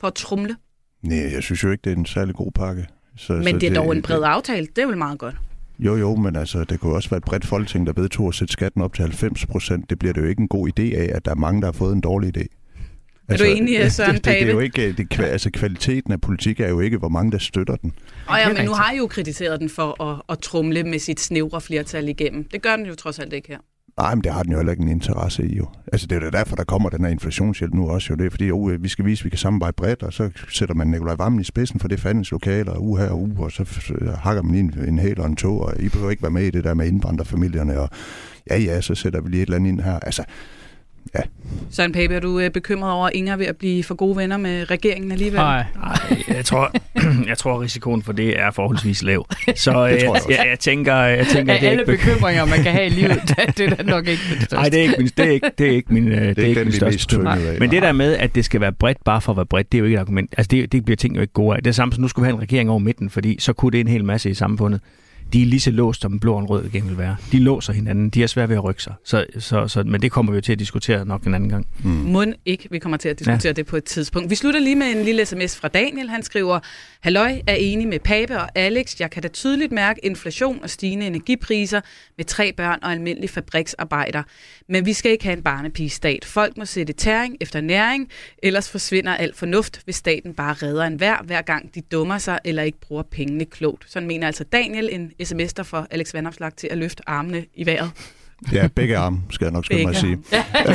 For 0.00 0.06
at 0.06 0.14
trumle. 0.14 0.56
Nej, 1.02 1.32
jeg 1.32 1.42
synes 1.42 1.62
jo 1.62 1.70
ikke, 1.70 1.82
det 1.84 1.92
er 1.92 1.96
en 1.96 2.06
særlig 2.06 2.34
god 2.34 2.52
pakke. 2.52 2.86
Så, 3.16 3.32
Men 3.32 3.44
så 3.44 3.58
det 3.58 3.70
er 3.70 3.74
dog 3.74 3.92
en 3.92 4.02
bred 4.02 4.22
aftale. 4.24 4.66
Det 4.76 4.82
er 4.82 4.86
vel 4.86 4.96
meget 4.96 5.18
godt. 5.18 5.34
Jo, 5.78 5.96
jo, 5.96 6.14
men 6.16 6.36
altså, 6.36 6.64
det 6.64 6.80
kunne 6.80 6.94
også 6.94 7.10
være 7.10 7.18
et 7.18 7.24
bredt 7.24 7.44
folketing, 7.44 7.86
der 7.86 7.92
vedtog 7.96 8.28
at 8.28 8.34
sætte 8.34 8.52
skatten 8.52 8.82
op 8.82 8.94
til 8.94 9.02
90 9.02 9.46
procent. 9.46 9.90
Det 9.90 9.98
bliver 9.98 10.12
det 10.12 10.20
jo 10.20 10.26
ikke 10.26 10.40
en 10.40 10.48
god 10.48 10.68
idé 10.68 10.96
af, 10.96 11.10
at 11.14 11.24
der 11.24 11.30
er 11.30 11.34
mange, 11.34 11.60
der 11.60 11.66
har 11.66 11.72
fået 11.72 11.92
en 11.92 12.00
dårlig 12.00 12.36
idé. 12.36 12.46
Altså, 13.28 13.46
du 13.46 13.50
enig, 13.50 13.92
Søren 13.92 14.14
det, 14.14 14.24
det, 14.24 14.32
det, 14.32 14.40
er 14.40 14.40
Pape? 14.40 14.52
jo 14.52 14.58
ikke, 14.58 14.92
det, 14.92 15.20
altså, 15.20 15.50
kvaliteten 15.50 16.12
af 16.12 16.20
politik 16.20 16.60
er 16.60 16.68
jo 16.68 16.80
ikke, 16.80 16.98
hvor 16.98 17.08
mange 17.08 17.32
der 17.32 17.38
støtter 17.38 17.76
den. 17.76 17.92
Og 18.26 18.36
ja, 18.36 18.50
er 18.50 18.54
men 18.54 18.64
nu 18.64 18.72
har 18.72 18.92
I 18.92 18.96
jo 18.96 19.06
kritiseret 19.06 19.60
den 19.60 19.68
for 19.68 20.02
at, 20.02 20.22
at 20.28 20.38
trumle 20.38 20.84
med 20.84 20.98
sit 20.98 21.20
snævre 21.20 21.60
flertal 21.60 22.08
igennem. 22.08 22.44
Det 22.44 22.62
gør 22.62 22.76
den 22.76 22.86
jo 22.86 22.94
trods 22.94 23.18
alt 23.18 23.32
ikke 23.32 23.48
her. 23.48 23.58
Nej, 23.98 24.14
men 24.14 24.24
det 24.24 24.32
har 24.32 24.42
den 24.42 24.52
jo 24.52 24.58
heller 24.58 24.72
ikke 24.72 24.82
en 24.82 24.88
interesse 24.88 25.46
i 25.46 25.56
jo. 25.56 25.66
Altså 25.92 26.06
det 26.06 26.18
er 26.18 26.24
jo 26.24 26.30
derfor, 26.30 26.56
der 26.56 26.64
kommer 26.64 26.88
den 26.88 27.04
her 27.04 27.10
inflationshjælp 27.10 27.74
nu 27.74 27.90
også 27.90 28.06
jo. 28.10 28.16
Det 28.16 28.26
er 28.26 28.30
fordi, 28.30 28.50
uh, 28.50 28.82
vi 28.82 28.88
skal 28.88 29.04
vise, 29.04 29.20
at 29.20 29.24
vi 29.24 29.30
kan 29.30 29.38
samarbejde 29.38 29.74
bredt, 29.76 30.02
og 30.02 30.12
så 30.12 30.30
sætter 30.48 30.74
man 30.74 30.86
Nikolaj 30.86 31.14
Vammen 31.14 31.40
i 31.40 31.44
spidsen 31.44 31.80
for 31.80 31.88
det 31.88 32.00
fandens 32.00 32.30
lokaler, 32.30 32.72
og 32.72 32.82
uge 32.82 33.00
her 33.00 33.08
og 33.08 33.20
uge, 33.20 33.34
og 33.38 33.52
så 33.52 33.64
hakker 34.18 34.42
man 34.42 34.54
ind 34.54 34.74
en 34.74 34.98
hel 34.98 35.20
og 35.20 35.26
en 35.26 35.36
tog, 35.36 35.60
og 35.60 35.80
I 35.80 35.88
behøver 35.88 36.10
ikke 36.10 36.22
være 36.22 36.32
med 36.32 36.42
i 36.42 36.50
det 36.50 36.64
der 36.64 36.74
med 36.74 36.86
indvandrerfamilierne, 36.86 37.80
og 37.80 37.88
ja, 38.50 38.58
ja, 38.58 38.80
så 38.80 38.94
sætter 38.94 39.20
vi 39.20 39.28
lige 39.28 39.42
et 39.42 39.46
eller 39.46 39.56
andet 39.56 39.68
ind 39.68 39.80
her. 39.80 39.98
Altså, 40.00 40.24
Søren 41.70 41.92
Pape, 41.92 42.14
er 42.14 42.20
du 42.20 42.38
øh, 42.40 42.50
bekymret 42.50 42.92
over, 42.92 43.06
at 43.06 43.12
Inger 43.14 43.32
er 43.32 43.36
ved 43.36 43.46
at 43.46 43.56
blive 43.56 43.84
for 43.84 43.94
gode 43.94 44.16
venner 44.16 44.36
med 44.36 44.70
regeringen 44.70 45.12
alligevel? 45.12 45.36
Nej, 45.40 45.64
jeg 46.28 46.44
tror, 46.44 46.72
jeg 47.28 47.38
tror, 47.38 47.62
risikoen 47.62 48.02
for 48.02 48.12
det 48.12 48.38
er 48.40 48.50
forholdsvis 48.50 49.02
lav. 49.02 49.26
Så 49.56 49.70
øh, 49.70 49.74
tror 49.76 49.86
jeg 49.86 50.00
jeg, 50.02 50.10
også. 50.10 50.26
jeg, 50.28 50.46
jeg, 50.50 50.58
tænker, 50.58 50.94
jeg 50.94 51.26
tænker, 51.26 51.52
Af 51.54 51.60
det 51.60 51.66
er 51.66 51.70
alle 51.70 51.82
ikke 51.82 51.92
be- 51.92 51.96
bekymringer, 51.98 52.44
man 52.44 52.62
kan 52.62 52.72
have 52.72 52.86
i 52.86 52.90
livet, 52.90 53.20
det, 53.58 53.78
er 53.80 53.82
nok 53.82 54.06
ikke 54.08 54.22
det 54.30 54.42
største. 54.42 54.54
Nej, 54.56 54.64
det 54.68 54.78
er 54.78 54.82
ikke 54.82 54.94
min, 54.98 55.06
det 55.16 55.26
er 55.26 55.30
ikke, 55.30 55.50
det 55.58 55.66
er 55.66 55.70
ikke 55.70 55.94
min, 55.94 56.08
øh, 56.08 56.20
det 56.20 56.28
er 56.28 56.34
det 56.34 56.44
er 56.44 56.48
ikke 56.48 56.58
den, 56.60 56.66
min 56.66 56.72
største 56.72 57.16
bekymring. 57.16 57.58
Men 57.58 57.70
det 57.70 57.82
der 57.82 57.92
med, 57.92 58.16
at 58.16 58.34
det 58.34 58.44
skal 58.44 58.60
være 58.60 58.72
bredt 58.72 59.04
bare 59.04 59.20
for 59.20 59.32
at 59.32 59.36
være 59.36 59.46
bredt, 59.46 59.72
det 59.72 59.78
er 59.78 59.80
jo 59.80 59.84
ikke 59.84 59.96
et 59.96 60.00
argument. 60.00 60.34
Altså, 60.36 60.48
det, 60.50 60.72
det 60.72 60.84
bliver 60.84 60.96
ting 60.96 61.16
jo 61.16 61.20
ikke 61.20 61.32
gode 61.32 61.56
af. 61.56 61.62
Det 61.62 61.70
er 61.70 61.74
samme 61.74 61.92
som, 61.94 62.02
nu 62.02 62.08
skulle 62.08 62.24
vi 62.24 62.26
have 62.28 62.36
en 62.36 62.42
regering 62.42 62.70
over 62.70 62.78
midten, 62.78 63.10
fordi 63.10 63.36
så 63.40 63.52
kunne 63.52 63.72
det 63.72 63.80
en 63.80 63.88
hel 63.88 64.04
masse 64.04 64.30
i 64.30 64.34
samfundet. 64.34 64.80
De 65.34 65.42
er 65.42 65.46
lige 65.46 65.60
så 65.60 65.70
låst, 65.70 66.00
som 66.00 66.12
en 66.12 66.20
blå 66.20 66.34
og 66.34 66.40
en 66.40 66.46
rød 66.46 66.64
regering 66.64 66.88
vil 66.88 66.98
være. 66.98 67.16
De 67.32 67.38
låser 67.38 67.72
hinanden. 67.72 68.10
De 68.10 68.22
er 68.22 68.26
svært 68.26 68.48
ved 68.48 68.56
at 68.56 68.64
rykke 68.64 68.82
sig. 68.82 68.94
Så, 69.04 69.26
så, 69.38 69.68
så, 69.68 69.82
men 69.82 70.02
det 70.02 70.12
kommer 70.12 70.32
vi 70.32 70.36
jo 70.36 70.40
til 70.40 70.52
at 70.52 70.58
diskutere 70.58 71.04
nok 71.04 71.22
en 71.22 71.34
anden 71.34 71.50
gang. 71.50 71.66
Mm. 71.82 71.90
Må 71.90 72.24
ikke, 72.44 72.68
vi 72.70 72.78
kommer 72.78 72.96
til 72.96 73.08
at 73.08 73.18
diskutere 73.18 73.50
ja. 73.50 73.52
det 73.52 73.66
på 73.66 73.76
et 73.76 73.84
tidspunkt. 73.84 74.30
Vi 74.30 74.34
slutter 74.34 74.60
lige 74.60 74.76
med 74.76 74.86
en 74.86 75.04
lille 75.04 75.26
sms 75.26 75.56
fra 75.56 75.68
Daniel. 75.68 76.08
Han 76.08 76.22
skriver, 76.22 76.60
Halløj, 77.00 77.40
er 77.46 77.54
enig 77.54 77.88
med 77.88 77.98
Pape 78.00 78.36
og 78.36 78.48
Alex. 78.58 79.00
Jeg 79.00 79.10
kan 79.10 79.22
da 79.22 79.28
tydeligt 79.28 79.72
mærke 79.72 80.00
inflation 80.06 80.58
og 80.62 80.70
stigende 80.70 81.06
energipriser 81.06 81.80
med 82.16 82.24
tre 82.24 82.52
børn 82.52 82.78
og 82.82 82.92
almindelig 82.92 83.30
fabriksarbejder. 83.30 84.22
Men 84.68 84.86
vi 84.86 84.92
skal 84.92 85.10
ikke 85.10 85.24
have 85.24 85.36
en 85.36 85.42
barnepigestat. 85.42 86.24
Folk 86.24 86.56
må 86.56 86.64
sætte 86.64 86.92
tæring 86.92 87.36
efter 87.40 87.60
næring, 87.60 88.08
ellers 88.42 88.70
forsvinder 88.70 89.14
alt 89.14 89.36
fornuft, 89.36 89.80
hvis 89.84 89.96
staten 89.96 90.34
bare 90.34 90.52
redder 90.52 90.84
en 90.84 90.94
hver, 90.94 91.16
hver 91.24 91.42
gang 91.42 91.74
de 91.74 91.80
dummer 91.80 92.18
sig 92.18 92.38
eller 92.44 92.62
ikke 92.62 92.80
bruger 92.80 93.02
pengene 93.02 93.44
klogt. 93.44 93.84
Sådan 93.88 94.06
mener 94.08 94.26
altså 94.26 94.44
Daniel, 94.44 94.88
en 94.92 95.12
sms, 95.24 95.52
der 95.52 95.62
får 95.62 95.86
Alex 95.90 96.14
Vandopslag 96.14 96.52
til 96.56 96.68
at 96.70 96.78
løfte 96.78 97.02
armene 97.06 97.44
i 97.54 97.66
vejret. 97.66 97.90
Ja, 98.52 98.66
begge 98.66 98.96
arme, 98.96 99.22
skal 99.30 99.44
jeg 99.44 99.52
nok 99.52 99.64
skynde 99.64 99.82
mig 99.82 99.90
at 99.90 99.96
sige. 99.96 100.18
Øh, 100.68 100.74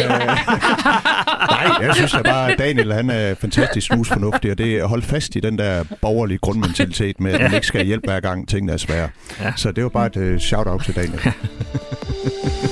Nej, 1.50 1.78
jeg 1.82 1.96
synes 1.96 2.14
at 2.14 2.24
bare, 2.24 2.52
at 2.52 2.60
Daniel 2.60 2.94
han 2.94 3.10
er 3.10 3.36
fantastisk 3.36 3.88
snusfornuftig, 3.88 4.52
og 4.52 4.58
det 4.58 4.76
er 4.78 4.84
at 4.84 4.90
holde 4.90 5.06
fast 5.06 5.36
i 5.36 5.40
den 5.40 5.58
der 5.58 5.84
borgerlige 6.02 6.38
grundmentalitet 6.38 7.20
med, 7.20 7.32
at 7.34 7.42
man 7.42 7.54
ikke 7.54 7.68
skal 7.68 7.86
hjælpe 7.86 8.08
hver 8.08 8.20
gang 8.20 8.50
tingene 8.50 8.74
er 8.74 8.78
svære. 8.78 9.10
Ja. 9.40 9.54
Så 9.56 9.72
det 9.72 9.84
var 9.84 9.90
bare 9.90 10.06
et 10.08 10.16
uh, 10.16 10.38
shout-out 10.40 10.84
til 10.84 10.96
Daniel. 10.96 11.20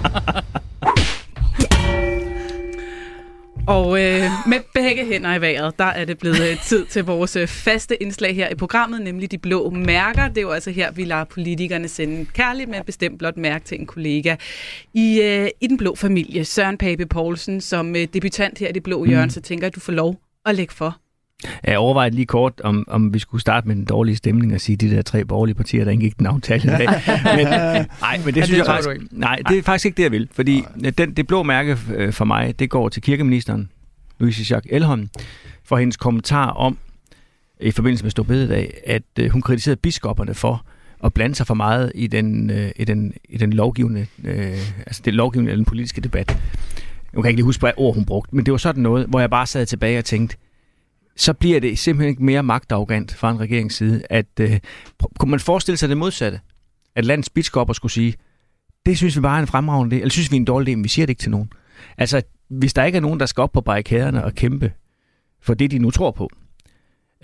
Og 3.66 4.02
øh, 4.02 4.30
med 4.46 4.58
begge 4.74 5.06
hænder 5.06 5.34
i 5.34 5.40
vejret, 5.40 5.78
der 5.78 5.84
er 5.84 6.04
det 6.04 6.18
blevet 6.18 6.50
øh, 6.50 6.60
tid 6.62 6.86
til 6.86 7.04
vores 7.04 7.36
øh, 7.36 7.46
faste 7.46 8.02
indslag 8.02 8.34
her 8.34 8.48
i 8.48 8.54
programmet, 8.54 9.02
nemlig 9.02 9.30
de 9.30 9.38
blå 9.38 9.70
mærker. 9.70 10.28
Det 10.28 10.38
er 10.38 10.42
jo 10.42 10.50
altså 10.50 10.70
her, 10.70 10.92
vi 10.92 11.04
lader 11.04 11.24
politikerne 11.24 11.88
sende 11.88 12.26
kærligt 12.26 12.70
med 12.70 12.84
bestemt 12.86 13.18
blot 13.18 13.36
mærke 13.36 13.64
til 13.64 13.80
en 13.80 13.86
kollega 13.86 14.36
i, 14.94 15.20
øh, 15.20 15.48
i 15.60 15.66
den 15.66 15.76
blå 15.76 15.94
familie. 15.94 16.44
Søren 16.44 16.78
Pape 16.78 17.06
Poulsen, 17.06 17.60
som 17.60 17.96
øh, 17.96 18.06
debutant 18.14 18.58
her 18.58 18.68
i 18.68 18.72
det 18.72 18.82
blå 18.82 19.04
hjørne, 19.04 19.30
så 19.30 19.40
tænker 19.40 19.64
jeg, 19.64 19.70
at 19.70 19.74
du 19.74 19.80
får 19.80 19.92
lov 19.92 20.16
at 20.46 20.54
lægge 20.54 20.74
for. 20.74 20.96
Jeg 21.64 21.78
overvejede 21.78 22.14
lige 22.14 22.26
kort, 22.26 22.60
om, 22.64 22.84
om 22.88 23.14
vi 23.14 23.18
skulle 23.18 23.40
starte 23.40 23.68
med 23.68 23.76
den 23.76 23.84
dårlige 23.84 24.16
stemning 24.16 24.54
og 24.54 24.60
sige, 24.60 24.76
de 24.76 24.90
der 24.90 25.02
tre 25.02 25.24
borgerlige 25.24 25.54
partier, 25.54 25.84
der 25.84 25.90
indgik 25.90 26.18
den 26.18 26.26
aftale 26.26 26.62
i 26.62 26.66
dag. 26.66 26.86
Men, 27.36 27.46
nej, 28.00 28.20
men 28.24 28.34
det 28.34 28.36
Ja, 28.36 28.44
synes 28.44 28.48
det 28.50 28.56
jeg 28.56 28.66
faktisk, 28.66 28.90
ikke. 28.90 29.06
nej, 29.10 29.38
det 29.48 29.58
er 29.58 29.62
faktisk 29.62 29.86
ikke 29.86 29.96
det, 29.96 30.02
jeg 30.02 30.12
vil. 30.12 30.28
Fordi 30.32 30.64
den, 30.98 31.12
det 31.12 31.26
blå 31.26 31.42
mærke 31.42 31.78
øh, 31.94 32.12
for 32.12 32.24
mig, 32.24 32.58
det 32.58 32.70
går 32.70 32.88
til 32.88 33.02
kirkeministeren, 33.02 33.70
Louise 34.18 34.54
Jacques 34.54 34.72
Elholm, 34.76 35.08
for 35.64 35.76
hendes 35.76 35.96
kommentar 35.96 36.46
om, 36.50 36.78
i 37.60 37.70
forbindelse 37.70 38.04
med 38.04 38.10
Storbededag, 38.10 38.74
at 38.86 39.02
øh, 39.18 39.30
hun 39.30 39.42
kritiserede 39.42 39.76
biskopperne 39.76 40.34
for 40.34 40.64
at 41.04 41.14
blande 41.14 41.34
sig 41.34 41.46
for 41.46 41.54
meget 41.54 41.92
i 41.94 42.06
den, 42.06 42.50
øh, 42.50 42.70
i 42.76 42.84
den, 42.84 43.12
i 43.28 43.36
den 43.36 43.52
lovgivende, 43.52 44.06
øh, 44.24 44.58
altså 44.86 45.02
den 45.04 45.14
lovgivende 45.14 45.50
eller 45.50 45.58
den 45.60 45.64
politiske 45.66 46.00
debat. 46.00 46.28
Jeg 47.12 47.22
kan 47.22 47.28
ikke 47.28 47.36
lige 47.36 47.44
huske, 47.44 47.60
hvad 47.60 47.72
ord 47.76 47.94
hun 47.94 48.04
brugte, 48.04 48.36
men 48.36 48.46
det 48.46 48.52
var 48.52 48.58
sådan 48.58 48.82
noget, 48.82 49.06
hvor 49.06 49.20
jeg 49.20 49.30
bare 49.30 49.46
sad 49.46 49.66
tilbage 49.66 49.98
og 49.98 50.04
tænkte, 50.04 50.36
så 51.20 51.32
bliver 51.32 51.60
det 51.60 51.78
simpelthen 51.78 52.10
ikke 52.10 52.24
mere 52.24 52.42
magtarrogant 52.42 53.14
fra 53.14 53.30
en 53.30 53.40
regerings 53.40 53.74
side, 53.74 54.02
at 54.10 54.26
øh, 54.40 54.58
kunne 55.18 55.30
man 55.30 55.40
forestille 55.40 55.76
sig 55.76 55.88
det 55.88 55.96
modsatte? 55.96 56.40
At 56.94 57.04
landets 57.04 57.30
biskopper 57.30 57.74
skulle 57.74 57.92
sige, 57.92 58.14
det 58.86 58.96
synes 58.96 59.16
vi 59.16 59.20
bare 59.20 59.36
er 59.36 59.40
en 59.40 59.46
fremragende 59.46 59.96
idé, 59.96 60.00
eller 60.00 60.10
synes 60.10 60.30
vi 60.30 60.36
er 60.36 60.40
en 60.40 60.44
dårlig 60.44 60.72
idé, 60.72 60.76
men 60.76 60.84
vi 60.84 60.88
siger 60.88 61.06
det 61.06 61.10
ikke 61.10 61.20
til 61.20 61.30
nogen. 61.30 61.52
Altså, 61.98 62.22
hvis 62.48 62.74
der 62.74 62.84
ikke 62.84 62.96
er 62.96 63.00
nogen, 63.00 63.20
der 63.20 63.26
skal 63.26 63.42
op 63.42 63.52
på 63.52 63.60
barrikaderne 63.60 64.24
og 64.24 64.34
kæmpe 64.34 64.72
for 65.42 65.54
det, 65.54 65.70
de 65.70 65.78
nu 65.78 65.90
tror 65.90 66.10
på, 66.10 66.30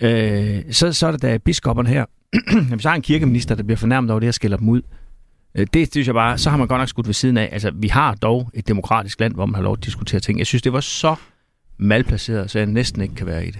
øh, 0.01 0.63
så, 0.71 0.93
så 0.93 1.07
er 1.07 1.11
det 1.11 1.21
da 1.21 1.37
biskopperne 1.37 1.89
her. 1.89 2.05
Hvis 2.69 2.83
der 2.83 2.89
er 2.89 2.93
en 2.93 3.01
kirkeminister, 3.01 3.55
der 3.55 3.63
bliver 3.63 3.77
fornærmet 3.77 4.11
over 4.11 4.19
det 4.19 4.27
og 4.27 4.33
skælder 4.33 4.57
dem 4.57 4.69
ud, 4.69 4.81
øh, 5.55 5.67
det 5.73 5.91
synes 5.91 6.07
jeg 6.07 6.13
bare, 6.13 6.37
så 6.37 6.49
har 6.49 6.57
man 6.57 6.67
godt 6.67 6.79
nok 6.79 6.89
skudt 6.89 7.07
ved 7.07 7.13
siden 7.13 7.37
af. 7.37 7.49
Altså, 7.51 7.71
vi 7.75 7.87
har 7.87 8.13
dog 8.13 8.51
et 8.53 8.67
demokratisk 8.67 9.19
land, 9.19 9.33
hvor 9.33 9.45
man 9.45 9.55
har 9.55 9.61
lov 9.61 9.73
at 9.73 9.85
diskutere 9.85 10.19
ting. 10.19 10.39
Jeg 10.39 10.47
synes, 10.47 10.61
det 10.61 10.73
var 10.73 10.79
så 10.79 11.15
malplaceret, 11.77 12.51
så 12.51 12.59
jeg 12.59 12.65
næsten 12.65 13.01
ikke 13.01 13.15
kan 13.15 13.27
være 13.27 13.47
i 13.47 13.51
det. 13.51 13.59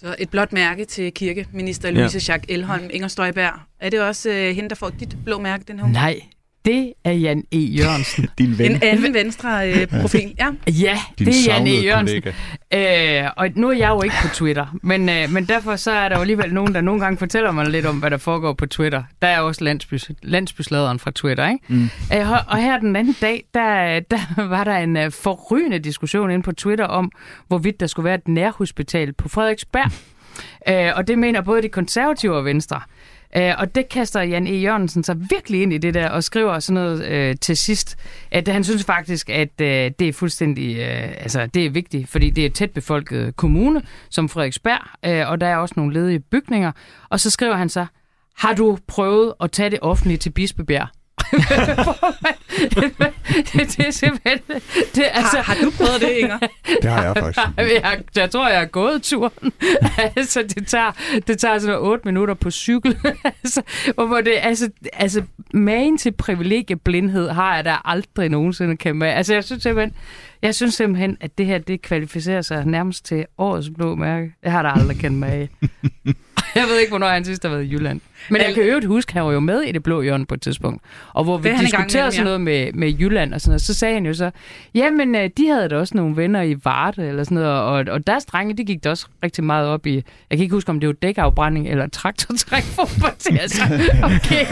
Så 0.00 0.16
et 0.18 0.30
blot 0.30 0.52
mærke 0.52 0.84
til 0.84 1.12
kirkeminister 1.12 1.90
Louise 1.90 2.18
ja. 2.28 2.32
Jacques 2.32 2.54
Elholm. 2.56 2.90
Inger 2.92 3.08
Støjberg, 3.08 3.52
er 3.80 3.90
det 3.90 4.00
også 4.00 4.30
øh, 4.30 4.54
hende, 4.54 4.68
der 4.68 4.74
får 4.74 4.90
dit 4.90 5.16
blå 5.24 5.38
mærke 5.38 5.64
den 5.68 5.78
her? 5.78 5.86
Nej, 5.86 6.20
det 6.66 6.92
er 7.04 7.12
Jan 7.12 7.44
E. 7.52 7.56
Jørgensen. 7.58 8.28
Din 8.38 8.58
ven. 8.58 8.70
En 8.72 8.82
anden 8.82 9.14
venstre 9.14 9.70
øh, 9.72 9.86
profil, 10.00 10.34
ja. 10.38 10.46
ja, 10.68 10.98
Din 11.18 11.26
det 11.26 11.34
er 11.48 11.54
Jan 11.54 11.66
E. 11.66 11.70
Jørgensen. 11.70 12.22
kollega. 12.70 13.24
Øh, 13.24 13.30
og 13.36 13.48
nu 13.54 13.68
er 13.70 13.76
jeg 13.76 13.88
jo 13.88 14.02
ikke 14.02 14.16
på 14.22 14.28
Twitter, 14.34 14.66
men, 14.82 15.08
øh, 15.08 15.30
men 15.30 15.44
derfor 15.44 15.76
så 15.76 15.90
er 15.90 16.08
der 16.08 16.16
jo 16.16 16.20
alligevel 16.20 16.54
nogen, 16.54 16.74
der 16.74 16.80
nogle 16.80 17.00
gange 17.00 17.18
fortæller 17.18 17.52
mig 17.52 17.66
lidt 17.66 17.86
om, 17.86 17.96
hvad 17.98 18.10
der 18.10 18.16
foregår 18.16 18.52
på 18.52 18.66
Twitter. 18.66 19.02
Der 19.22 19.28
er 19.28 19.40
også 19.40 19.64
landsby, 19.64 19.98
landsbysladeren 20.22 20.98
fra 20.98 21.10
Twitter, 21.10 21.48
ikke? 21.48 21.64
Mm. 21.68 21.84
Øh, 22.14 22.30
og- 22.32 22.40
og 22.48 22.56
her 22.62 22.78
den 22.78 22.96
anden 22.96 23.16
dag, 23.20 23.44
der, 23.54 24.00
der 24.00 24.44
var 24.54 24.64
der 24.64 24.76
en 24.76 24.96
øh, 24.96 25.12
forrygende 25.12 25.78
diskussion 25.78 26.30
inde 26.30 26.42
på 26.42 26.52
Twitter 26.52 26.84
om, 26.84 27.10
hvorvidt 27.48 27.80
der 27.80 27.86
skulle 27.86 28.04
være 28.04 28.14
et 28.14 28.28
nærhospital 28.28 29.12
på 29.12 29.28
Frederiksberg. 29.28 29.90
Øh, 30.68 30.92
og 30.96 31.08
det 31.08 31.18
mener 31.18 31.40
både 31.40 31.62
de 31.62 31.68
konservative 31.68 32.36
og 32.36 32.44
venstre. 32.44 32.80
Øh, 33.36 33.52
og 33.58 33.74
det 33.74 33.88
kaster 33.88 34.22
Jan 34.22 34.46
E. 34.46 34.50
Jørgensen 34.50 35.04
sig 35.04 35.16
virkelig 35.30 35.62
ind 35.62 35.72
i 35.72 35.78
det 35.78 35.94
der, 35.94 36.08
og 36.08 36.24
skriver 36.24 36.58
sådan 36.58 36.74
noget 36.74 37.04
øh, 37.04 37.36
til 37.40 37.56
sidst, 37.56 37.96
at 38.30 38.48
han 38.48 38.64
synes 38.64 38.84
faktisk, 38.84 39.30
at 39.30 39.60
øh, 39.60 39.90
det 39.98 40.08
er 40.08 40.12
fuldstændig, 40.12 40.76
øh, 40.76 41.08
altså 41.18 41.46
det 41.46 41.66
er 41.66 41.70
vigtigt, 41.70 42.08
fordi 42.08 42.30
det 42.30 42.42
er 42.42 42.46
et 42.46 42.54
tæt 42.54 42.70
befolket 42.70 43.36
kommune, 43.36 43.82
som 44.10 44.28
Frederiksberg, 44.28 45.10
øh, 45.10 45.30
og 45.30 45.40
der 45.40 45.46
er 45.46 45.56
også 45.56 45.74
nogle 45.76 45.94
ledige 45.94 46.20
bygninger. 46.20 46.72
Og 47.08 47.20
så 47.20 47.30
skriver 47.30 47.56
han 47.56 47.68
så, 47.68 47.86
har 48.36 48.54
du 48.54 48.78
prøvet 48.86 49.34
at 49.40 49.50
tage 49.50 49.70
det 49.70 49.78
offentlige 49.82 50.18
til 50.18 50.30
Bispebjerg? 50.30 50.88
Det 53.52 53.86
er 53.86 53.90
simpelthen... 53.90 54.38
Det, 54.94 55.04
altså, 55.12 55.36
har, 55.36 55.42
har 55.42 55.64
du 55.64 55.70
prøvet 55.70 56.00
det, 56.00 56.10
Inger? 56.10 56.38
Det 56.82 56.90
har 56.90 57.02
jeg 57.02 57.16
faktisk. 57.16 57.46
jeg, 57.82 58.00
jeg 58.16 58.30
tror, 58.30 58.48
jeg 58.48 58.58
har 58.58 58.66
gået 58.66 59.02
turen. 59.02 59.52
altså, 60.16 60.42
det 60.42 60.66
tager, 60.66 60.92
det 61.26 61.38
tager 61.38 61.58
sådan 61.58 61.78
8 61.78 62.02
minutter 62.04 62.34
på 62.34 62.50
cykel. 62.50 62.96
altså, 63.24 63.62
hvor 63.94 64.20
det, 64.20 64.34
altså, 64.40 64.70
altså, 64.92 65.22
magen 65.54 65.98
til 65.98 66.12
privilegieblindhed 66.12 67.28
har 67.28 67.54
jeg 67.54 67.64
da 67.64 67.76
aldrig 67.84 68.28
nogensinde 68.28 68.76
kendt 68.76 68.98
med. 68.98 69.08
Altså, 69.08 69.34
jeg 69.34 69.44
synes 69.44 69.62
simpelthen, 69.62 69.94
jeg 70.42 70.54
synes 70.54 70.74
simpelthen, 70.74 71.16
at 71.20 71.38
det 71.38 71.46
her, 71.46 71.58
det 71.58 71.82
kvalificerer 71.82 72.42
sig 72.42 72.64
nærmest 72.64 73.04
til 73.04 73.26
årets 73.38 73.70
blå 73.76 73.94
mærke. 73.94 74.32
Jeg 74.42 74.52
har 74.52 74.62
da 74.62 74.68
aldrig 74.68 74.98
kendt 74.98 75.18
mig 75.18 75.32
af. 75.32 75.48
Jeg 76.54 76.64
ved 76.68 76.78
ikke, 76.78 76.90
hvornår 76.90 77.08
han 77.08 77.24
sidst 77.24 77.42
har 77.42 77.50
været 77.50 77.64
i 77.64 77.72
Jylland. 77.72 78.00
Men 78.30 78.42
jeg 78.42 78.54
kan 78.54 78.62
øvrigt 78.62 78.86
huske, 78.86 79.12
han 79.12 79.24
var 79.24 79.32
jo 79.32 79.40
med 79.40 79.60
i 79.62 79.72
det 79.72 79.82
blå 79.82 80.02
hjørne 80.02 80.26
på 80.26 80.34
et 80.34 80.42
tidspunkt. 80.42 80.82
Og 81.12 81.24
hvor 81.24 81.38
vi 81.38 81.50
diskuterede 81.60 82.12
sådan 82.12 82.24
noget 82.24 82.40
med, 82.40 82.72
med 82.72 82.88
Jylland 82.88 83.34
og 83.34 83.40
sådan 83.40 83.50
noget, 83.50 83.62
så 83.62 83.74
sagde 83.74 83.94
han 83.94 84.06
jo 84.06 84.14
så, 84.14 84.30
jamen 84.74 85.14
øh, 85.14 85.30
de 85.36 85.48
havde 85.48 85.68
da 85.68 85.76
også 85.76 85.96
nogle 85.96 86.16
venner 86.16 86.42
i 86.42 86.56
Varde 86.64 87.08
eller 87.08 87.24
sådan 87.24 87.34
noget, 87.34 87.60
og, 87.60 87.94
og 87.94 88.06
deres 88.06 88.24
drenge, 88.24 88.56
det 88.56 88.66
gik 88.66 88.84
da 88.84 88.90
også 88.90 89.06
rigtig 89.24 89.44
meget 89.44 89.68
op 89.68 89.86
i, 89.86 89.94
jeg 89.94 90.04
kan 90.38 90.40
ikke 90.40 90.54
huske, 90.54 90.70
om 90.70 90.80
det 90.80 90.86
var 90.86 90.92
dækafbrænding 90.92 91.68
eller 91.68 91.88
traktortræk 91.88 92.62
for 92.62 93.06
altså, 93.40 93.62
okay. 94.14 94.46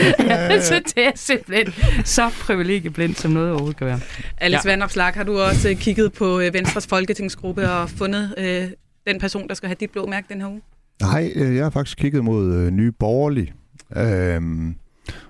så 0.68 0.82
det 0.94 1.06
er 1.06 1.12
simpelthen 1.14 1.74
så 2.04 2.30
privilegieblind, 2.40 3.14
som 3.14 3.30
noget 3.30 3.50
overhovedet 3.50 3.76
kan 3.76 3.86
være. 3.86 4.00
Alex 4.38 4.64
ja. 4.64 4.70
Vandopslag, 4.70 5.12
har 5.14 5.24
du 5.24 5.40
også 5.40 5.76
kigget 5.80 6.12
på 6.12 6.40
øh, 6.40 6.54
Venstres 6.54 6.86
folketingsgruppe 6.86 7.70
og 7.70 7.90
fundet 7.90 8.34
øh, 8.38 8.64
den 9.06 9.20
person, 9.20 9.48
der 9.48 9.54
skal 9.54 9.66
have 9.66 9.76
dit 9.80 9.90
blå 9.90 10.06
mærke 10.06 10.26
den 10.28 10.40
her 10.40 10.48
uge? 10.48 10.60
Nej, 11.02 11.32
øh, 11.34 11.56
jeg 11.56 11.64
har 11.64 11.70
faktisk 11.70 11.98
kigget 11.98 12.24
mod 12.24 12.54
øh, 12.54 12.70
nye 12.70 12.92
borgerlige. 12.92 13.52
Øhm, 13.96 14.74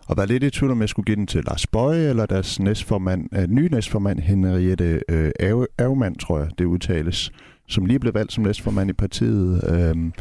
og 0.07 0.17
været 0.17 0.29
lidt 0.29 0.43
i 0.43 0.51
tvivl 0.51 0.73
om, 0.73 0.81
jeg 0.81 0.89
skulle 0.89 1.07
give 1.07 1.17
den 1.17 1.27
til 1.27 1.45
Lars 1.45 1.67
Bøje 1.67 2.09
eller 2.09 2.27
deres 2.27 2.61
næstformand, 2.61 3.37
øh, 3.39 3.47
nye 3.49 3.69
næstformand 3.73 4.19
Henriette 4.19 5.03
øh, 5.09 5.31
Ave, 5.41 5.67
tror 6.21 6.39
jeg, 6.39 6.49
det 6.59 6.65
udtales, 6.65 7.33
som 7.69 7.87
lige 7.87 7.99
blev 7.99 8.15
valgt 8.15 8.33
som 8.33 8.45
næstformand 8.45 8.91
i 8.91 8.93
partiet. 8.93 9.65
Øhm, 9.69 10.13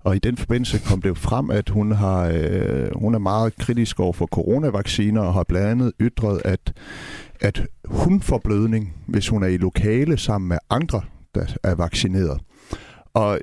og 0.00 0.16
i 0.16 0.18
den 0.18 0.36
forbindelse 0.36 0.78
kom 0.78 1.02
det 1.02 1.08
jo 1.08 1.14
frem, 1.14 1.50
at 1.50 1.68
hun, 1.68 1.92
har, 1.92 2.30
øh, 2.34 2.88
hun 2.96 3.14
er 3.14 3.18
meget 3.18 3.56
kritisk 3.56 4.00
over 4.00 4.12
for 4.12 4.26
coronavacciner 4.26 5.20
og 5.20 5.34
har 5.34 5.44
blandt 5.44 5.68
andet 5.68 5.92
ytret, 6.00 6.42
at, 6.44 6.72
at 7.40 7.66
hun 7.84 8.20
får 8.20 8.38
blødning, 8.44 8.94
hvis 9.06 9.28
hun 9.28 9.42
er 9.42 9.46
i 9.46 9.56
lokale 9.56 10.18
sammen 10.18 10.48
med 10.48 10.58
andre, 10.70 11.00
der 11.34 11.46
er 11.62 11.74
vaccineret. 11.74 12.40
Og 13.14 13.40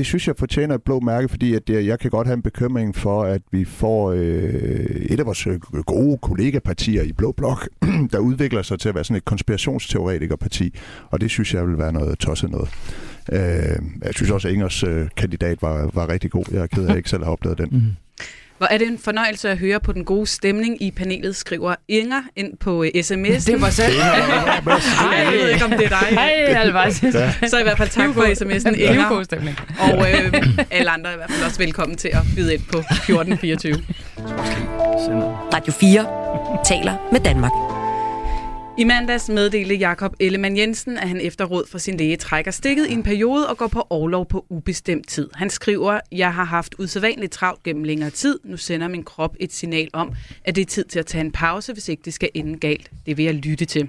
det 0.00 0.06
synes 0.06 0.28
jeg 0.28 0.36
fortjener 0.36 0.74
et 0.74 0.82
blå 0.82 1.00
mærke, 1.00 1.28
fordi 1.28 1.54
at 1.54 1.70
jeg 1.70 1.98
kan 1.98 2.10
godt 2.10 2.26
have 2.26 2.34
en 2.34 2.42
bekymring 2.42 2.96
for, 2.96 3.24
at 3.24 3.42
vi 3.50 3.64
får 3.64 4.12
øh, 4.12 4.20
et 5.10 5.20
af 5.20 5.26
vores 5.26 5.46
øh, 5.46 5.60
gode 5.86 6.18
kollegapartier 6.22 7.02
i 7.02 7.12
Blå 7.12 7.32
Blok, 7.32 7.68
der 8.12 8.18
udvikler 8.18 8.62
sig 8.62 8.78
til 8.78 8.88
at 8.88 8.94
være 8.94 9.04
sådan 9.04 9.16
et 9.16 9.24
konspirationsteoretikerparti, 9.24 10.74
og 11.10 11.20
det 11.20 11.30
synes 11.30 11.54
jeg 11.54 11.66
vil 11.66 11.78
være 11.78 11.92
noget 11.92 12.18
tosset 12.18 12.50
noget. 12.50 12.68
Øh, 13.32 13.38
jeg 14.04 14.14
synes 14.14 14.30
også, 14.30 14.48
at 14.48 14.54
Ingers 14.54 14.82
øh, 14.82 15.08
kandidat 15.16 15.62
var, 15.62 15.90
var 15.94 16.08
rigtig 16.08 16.30
god. 16.30 16.44
Jeg 16.52 16.62
er 16.62 16.66
ked 16.66 16.82
af, 16.82 16.86
at 16.86 16.88
jeg 16.88 16.96
ikke 16.96 17.10
selv 17.10 17.24
har 17.24 17.32
oplevet 17.32 17.58
den. 17.58 17.68
Mm. 17.72 17.82
Hvor 18.60 18.66
er 18.66 18.78
det 18.78 18.86
en 18.86 18.98
fornøjelse 18.98 19.50
at 19.50 19.58
høre 19.58 19.80
på 19.80 19.92
den 19.92 20.04
gode 20.04 20.26
stemning 20.26 20.82
i 20.82 20.90
panelet, 20.90 21.36
skriver 21.36 21.74
Inger 21.88 22.22
ind 22.36 22.56
på 22.56 22.84
sms. 23.02 23.48
Øh, 23.48 23.52
det 23.52 23.60
var 23.60 23.70
selv. 23.70 23.92
Hej, 23.92 25.18
jeg 25.24 25.32
ved 25.32 25.48
ikke, 25.50 25.64
om 25.64 25.70
det 25.70 25.84
er 25.84 25.88
dig. 25.88 26.08
Hej, 26.10 26.30
Alvars. 26.30 26.94
Så 27.50 27.58
i 27.60 27.62
hvert 27.62 27.78
fald 27.78 27.88
tak 27.88 28.14
for 28.14 28.22
sms'en, 28.22 28.80
Inger. 28.80 29.08
God 29.08 29.24
stemning. 29.24 29.58
Og 29.80 30.10
øh, 30.10 30.46
alle 30.70 30.90
andre 30.90 31.10
er 31.10 31.14
i 31.14 31.16
hvert 31.16 31.30
fald 31.30 31.44
også 31.44 31.58
velkommen 31.58 31.96
til 31.96 32.08
at 32.08 32.22
byde 32.36 32.54
ind 32.54 32.62
på 32.72 32.78
1424. 32.78 33.74
Radio 35.54 35.72
4 35.72 36.06
taler 36.64 37.08
med 37.12 37.20
Danmark. 37.20 37.79
I 38.78 38.84
mandags 38.84 39.28
meddelte 39.28 39.74
Jakob 39.74 40.14
Ellemann 40.20 40.56
Jensen, 40.56 40.98
at 40.98 41.08
han 41.08 41.20
efter 41.20 41.44
råd 41.44 41.66
fra 41.70 41.78
sin 41.78 41.96
læge 41.96 42.16
trækker 42.16 42.50
stikket 42.50 42.86
i 42.86 42.92
en 42.92 43.02
periode 43.02 43.48
og 43.48 43.56
går 43.56 43.66
på 43.66 43.86
overlov 43.90 44.26
på 44.26 44.46
ubestemt 44.48 45.08
tid. 45.08 45.28
Han 45.34 45.50
skriver, 45.50 46.00
jeg 46.12 46.34
har 46.34 46.44
haft 46.44 46.74
usædvanligt 46.78 47.32
travlt 47.32 47.62
gennem 47.62 47.84
længere 47.84 48.10
tid. 48.10 48.38
Nu 48.44 48.56
sender 48.56 48.88
min 48.88 49.02
krop 49.02 49.36
et 49.40 49.52
signal 49.52 49.88
om, 49.92 50.12
at 50.44 50.56
det 50.56 50.62
er 50.62 50.66
tid 50.66 50.84
til 50.84 50.98
at 50.98 51.06
tage 51.06 51.24
en 51.24 51.32
pause, 51.32 51.72
hvis 51.72 51.88
ikke 51.88 52.02
det 52.04 52.14
skal 52.14 52.28
ende 52.34 52.58
galt. 52.58 52.90
Det 53.06 53.16
vil 53.16 53.24
jeg 53.24 53.34
lytte 53.34 53.64
til. 53.64 53.88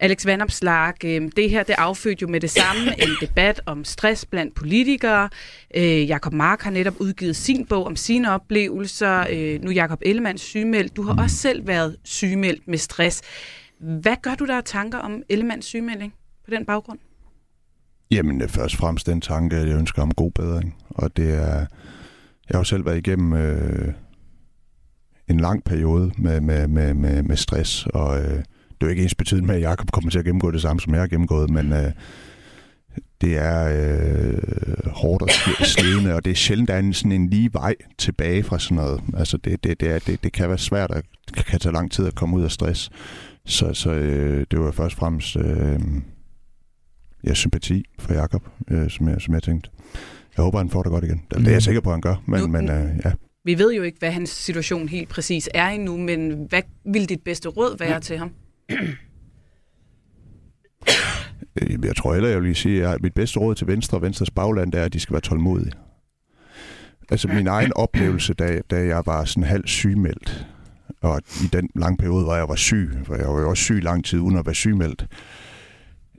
Alex 0.00 0.26
Vandopslag, 0.26 1.04
øh, 1.04 1.30
det 1.36 1.50
her 1.50 1.62
det 1.62 1.74
affødte 1.78 2.22
jo 2.22 2.28
med 2.28 2.40
det 2.40 2.50
samme 2.50 3.02
en 3.02 3.08
debat 3.20 3.60
om 3.66 3.84
stress 3.84 4.24
blandt 4.24 4.54
politikere. 4.54 5.28
Øh, 5.76 6.08
Jakob 6.08 6.32
Mark 6.32 6.62
har 6.62 6.70
netop 6.70 6.94
udgivet 6.98 7.36
sin 7.36 7.66
bog 7.66 7.86
om 7.86 7.96
sine 7.96 8.30
oplevelser. 8.30 9.26
Øh, 9.30 9.62
nu 9.62 9.70
Jakob 9.70 9.98
Ellemann 10.02 10.38
sygemeldt. 10.38 10.96
Du 10.96 11.02
har 11.02 11.22
også 11.22 11.36
selv 11.36 11.66
været 11.66 11.96
sygemeldt 12.04 12.68
med 12.68 12.78
stress. 12.78 13.22
Hvad 13.84 14.16
gør 14.22 14.34
du 14.34 14.46
der 14.46 14.60
tanker 14.60 14.98
om 14.98 15.22
Ellemands 15.28 15.64
sygemelding 15.64 16.14
på 16.44 16.50
den 16.50 16.66
baggrund? 16.66 16.98
Jamen, 18.10 18.40
det 18.40 18.44
er 18.44 18.48
først 18.48 18.74
og 18.74 18.78
fremmest 18.78 19.06
den 19.06 19.20
tanke, 19.20 19.56
at 19.56 19.68
jeg 19.68 19.78
ønsker 19.78 20.02
om 20.02 20.14
god 20.14 20.30
bedring. 20.30 20.76
Og 20.90 21.16
det 21.16 21.34
er... 21.34 21.66
Jeg 22.48 22.54
har 22.54 22.58
jo 22.58 22.64
selv 22.64 22.86
været 22.86 22.98
igennem 22.98 23.32
øh, 23.32 23.94
en 25.28 25.40
lang 25.40 25.64
periode 25.64 26.12
med, 26.18 26.40
med, 26.40 26.68
med, 26.68 26.94
med, 26.94 27.22
med 27.22 27.36
stress, 27.36 27.86
og 27.86 28.18
øh, 28.18 28.28
det 28.28 28.80
er 28.80 28.86
jo 28.86 28.88
ikke 28.88 29.02
ens 29.02 29.14
betydende 29.14 29.46
med, 29.46 29.54
at 29.54 29.62
Jacob 29.62 29.90
kommer 29.90 30.10
til 30.10 30.18
at 30.18 30.24
gennemgå 30.24 30.50
det 30.50 30.62
samme, 30.62 30.80
som 30.80 30.92
jeg 30.92 31.02
har 31.02 31.08
gennemgået, 31.08 31.50
men 31.50 31.72
øh, 31.72 31.92
det 33.20 33.38
er 33.38 33.64
øh, 33.66 34.90
hårdt 34.90 35.22
og 35.22 35.30
slidende, 35.66 36.14
og 36.14 36.24
det 36.24 36.30
er 36.30 36.34
sjældent, 36.34 36.68
der 36.68 36.74
er 36.74 36.78
en, 36.78 36.94
sådan 36.94 37.12
en 37.12 37.30
lige 37.30 37.52
vej 37.52 37.74
tilbage 37.98 38.42
fra 38.42 38.58
sådan 38.58 38.76
noget. 38.76 39.00
Altså, 39.16 39.36
det, 39.36 39.64
det, 39.64 39.80
det, 39.80 39.90
er, 39.90 39.98
det, 39.98 40.24
det 40.24 40.32
kan 40.32 40.48
være 40.48 40.58
svært, 40.58 40.90
og 40.90 41.02
det 41.36 41.46
kan 41.46 41.60
tage 41.60 41.72
lang 41.72 41.92
tid 41.92 42.06
at 42.06 42.14
komme 42.14 42.36
ud 42.36 42.42
af 42.42 42.50
stress. 42.50 42.90
Så, 43.46 43.74
så 43.74 43.90
øh, 43.90 44.46
det 44.50 44.58
var 44.58 44.70
først 44.70 44.94
og 44.94 44.98
fremmest 44.98 45.36
øh, 45.36 45.80
ja, 47.24 47.34
sympati 47.34 47.84
for 47.98 48.14
Jakob, 48.14 48.48
øh, 48.70 48.90
som, 48.90 49.08
jeg, 49.08 49.20
som 49.20 49.34
jeg 49.34 49.42
tænkte. 49.42 49.70
Jeg 50.36 50.44
håber, 50.44 50.58
han 50.58 50.70
får 50.70 50.82
det 50.82 50.92
godt 50.92 51.04
igen. 51.04 51.22
Det, 51.30 51.38
det 51.38 51.46
er 51.46 51.50
jeg 51.50 51.56
mm. 51.56 51.60
sikker 51.60 51.80
på, 51.80 51.90
at 51.90 51.94
han 51.94 52.00
gør, 52.00 52.22
men, 52.26 52.40
nu, 52.40 52.46
men 52.46 52.70
øh, 52.70 53.00
ja. 53.04 53.12
Vi 53.44 53.58
ved 53.58 53.74
jo 53.74 53.82
ikke, 53.82 53.98
hvad 53.98 54.10
hans 54.10 54.30
situation 54.30 54.88
helt 54.88 55.08
præcis 55.08 55.48
er 55.54 55.68
endnu, 55.68 55.96
men 55.96 56.46
hvad 56.48 56.62
vil 56.92 57.08
dit 57.08 57.20
bedste 57.24 57.48
råd 57.48 57.78
være 57.78 57.92
ja. 57.92 57.98
til 58.00 58.18
ham? 58.18 58.30
Øh, 61.62 61.78
jeg 61.84 61.96
tror 61.96 62.14
heller, 62.14 62.28
jeg 62.28 62.42
vil 62.42 62.56
sige, 62.56 62.88
at 62.88 63.02
mit 63.02 63.14
bedste 63.14 63.38
råd 63.40 63.54
til 63.54 63.66
Venstre 63.66 63.98
og 63.98 64.02
Venstres 64.02 64.30
bagland 64.30 64.74
er, 64.74 64.84
at 64.84 64.92
de 64.92 65.00
skal 65.00 65.14
være 65.14 65.20
tålmodige. 65.20 65.72
Altså 67.10 67.28
min 67.28 67.46
egen 67.46 67.72
oplevelse, 67.72 68.34
da, 68.34 68.60
da 68.70 68.76
jeg 68.76 69.02
var 69.06 69.24
sådan 69.24 69.42
halvt 69.42 69.68
sygemeldt, 69.68 70.46
og 71.04 71.20
i 71.44 71.46
den 71.52 71.68
lange 71.74 71.96
periode, 71.96 72.24
hvor 72.24 72.34
jeg 72.34 72.48
var 72.48 72.54
syg, 72.54 72.90
for 73.04 73.14
jeg 73.14 73.28
var 73.28 73.40
jo 73.40 73.50
også 73.50 73.62
syg 73.62 73.80
lang 73.82 74.04
tid 74.04 74.18
uden 74.18 74.38
at 74.38 74.46
være 74.46 74.54
sygemeldt, 74.54 75.06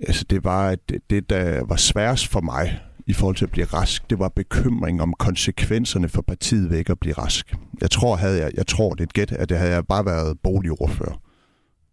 altså 0.07 0.25
det 0.29 0.43
var, 0.43 0.67
at 0.67 0.79
det, 0.89 1.09
det, 1.09 1.29
der 1.29 1.65
var 1.65 1.75
sværest 1.75 2.27
for 2.27 2.41
mig 2.41 2.79
i 3.07 3.13
forhold 3.13 3.35
til 3.35 3.45
at 3.45 3.51
blive 3.51 3.65
rask, 3.65 4.09
det 4.09 4.19
var 4.19 4.29
bekymring 4.29 5.01
om 5.01 5.13
konsekvenserne 5.19 6.09
for 6.09 6.21
partiet 6.21 6.69
ved 6.69 6.77
ikke 6.77 6.91
at 6.91 6.99
blive 6.99 7.13
rask. 7.13 7.55
Jeg 7.81 7.91
tror, 7.91 8.15
havde 8.15 8.39
jeg, 8.41 8.51
jeg 8.57 8.67
tror 8.67 8.93
det 8.93 8.99
er 8.99 9.03
et 9.03 9.13
gæt, 9.13 9.31
at 9.31 9.49
det 9.49 9.57
havde 9.57 9.71
jeg 9.71 9.85
bare 9.85 10.05
været 10.05 10.37
boligordfører 10.43 11.21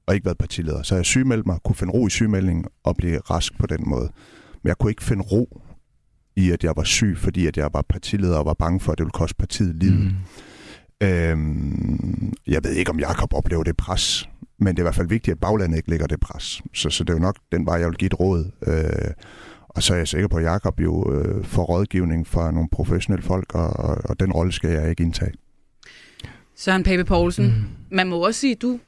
og 0.06 0.14
ikke 0.14 0.24
været 0.24 0.38
partileder. 0.38 0.82
Så 0.82 0.94
jeg 0.94 1.04
sygemeldte 1.04 1.46
mig, 1.46 1.58
kunne 1.64 1.76
finde 1.76 1.92
ro 1.92 2.06
i 2.06 2.10
sygemeldingen 2.10 2.64
og 2.84 2.96
blive 2.96 3.18
rask 3.18 3.58
på 3.58 3.66
den 3.66 3.88
måde. 3.88 4.10
Men 4.62 4.68
jeg 4.68 4.78
kunne 4.78 4.90
ikke 4.90 5.04
finde 5.04 5.22
ro 5.22 5.60
i, 6.36 6.50
at 6.50 6.64
jeg 6.64 6.72
var 6.76 6.84
syg, 6.84 7.14
fordi 7.18 7.46
at 7.46 7.56
jeg 7.56 7.70
var 7.72 7.82
partileder 7.82 8.36
og 8.36 8.46
var 8.46 8.54
bange 8.54 8.80
for, 8.80 8.92
at 8.92 8.98
det 8.98 9.04
ville 9.04 9.12
koste 9.12 9.36
partiet 9.36 9.76
livet. 9.76 10.04
Mm. 10.04 10.12
Øhm, 11.02 12.32
jeg 12.46 12.64
ved 12.64 12.72
ikke, 12.72 12.90
om 12.90 13.00
Jakob 13.00 13.34
oplever 13.34 13.62
det 13.62 13.76
pres, 13.76 14.28
men 14.58 14.68
det 14.68 14.78
er 14.78 14.82
i 14.82 14.84
hvert 14.84 14.94
fald 14.94 15.08
vigtigt, 15.08 15.32
at 15.32 15.40
baglandet 15.40 15.76
ikke 15.76 15.90
lægger 15.90 16.06
det 16.06 16.20
pres. 16.20 16.62
Så, 16.74 16.90
så 16.90 17.04
det 17.04 17.10
er 17.10 17.14
jo 17.14 17.20
nok 17.20 17.36
den 17.52 17.66
vej, 17.66 17.74
jeg 17.74 17.88
vil 17.88 17.96
give 17.96 18.06
et 18.06 18.20
råd. 18.20 18.50
Øh, 18.66 19.14
og 19.68 19.82
så 19.82 19.94
er 19.94 19.98
jeg 19.98 20.08
sikker 20.08 20.28
på, 20.28 20.36
at 20.36 20.44
Jakob 20.44 20.80
jo 20.80 21.12
øh, 21.12 21.44
får 21.44 21.62
rådgivning 21.62 22.26
fra 22.26 22.50
nogle 22.50 22.68
professionelle 22.72 23.22
folk, 23.22 23.54
og, 23.54 23.70
og, 23.70 23.98
og 24.04 24.20
den 24.20 24.32
rolle 24.32 24.52
skal 24.52 24.70
jeg 24.70 24.90
ikke 24.90 25.02
indtage. 25.02 25.32
Søren 26.56 26.82
Pape 26.82 27.04
Poulsen, 27.04 27.46
mm. 27.46 27.96
man 27.96 28.08
må 28.08 28.26
også 28.26 28.40
sige, 28.40 28.52
at 28.52 28.62
du 28.62 28.80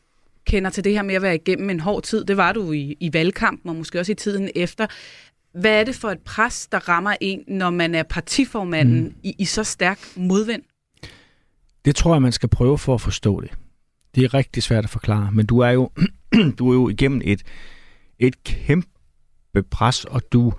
kender 0.46 0.70
til 0.70 0.84
det 0.84 0.92
her 0.92 1.02
med 1.02 1.14
at 1.14 1.22
være 1.22 1.34
igennem 1.34 1.70
en 1.70 1.80
hård 1.80 2.02
tid. 2.02 2.24
Det 2.24 2.36
var 2.36 2.52
du 2.52 2.72
i, 2.72 2.96
i 3.00 3.12
valgkampen, 3.12 3.70
og 3.70 3.76
måske 3.76 4.00
også 4.00 4.12
i 4.12 4.14
tiden 4.14 4.50
efter. 4.54 4.86
Hvad 5.60 5.80
er 5.80 5.84
det 5.84 5.94
for 5.94 6.10
et 6.10 6.20
pres, 6.20 6.66
der 6.66 6.88
rammer 6.88 7.16
en, 7.20 7.44
når 7.48 7.70
man 7.70 7.94
er 7.94 8.02
partiformanden 8.02 9.02
mm. 9.02 9.14
i, 9.22 9.34
i 9.38 9.44
så 9.44 9.64
stærk 9.64 9.98
modvind? 10.16 10.62
Det 11.84 11.96
tror 11.96 12.14
jeg, 12.14 12.22
man 12.22 12.32
skal 12.32 12.48
prøve 12.48 12.78
for 12.78 12.94
at 12.94 13.00
forstå 13.00 13.40
det. 13.40 13.50
Det 14.14 14.24
er 14.24 14.34
rigtig 14.34 14.62
svært 14.62 14.84
at 14.84 14.90
forklare, 14.90 15.30
men 15.32 15.46
du 15.46 15.58
er 15.58 15.70
jo, 15.70 15.90
du 16.58 16.70
er 16.70 16.74
jo 16.74 16.88
igennem 16.88 17.20
et, 17.24 17.42
et 18.18 18.44
kæmpe 18.44 19.62
pres, 19.70 20.04
og 20.04 20.22
du, 20.32 20.52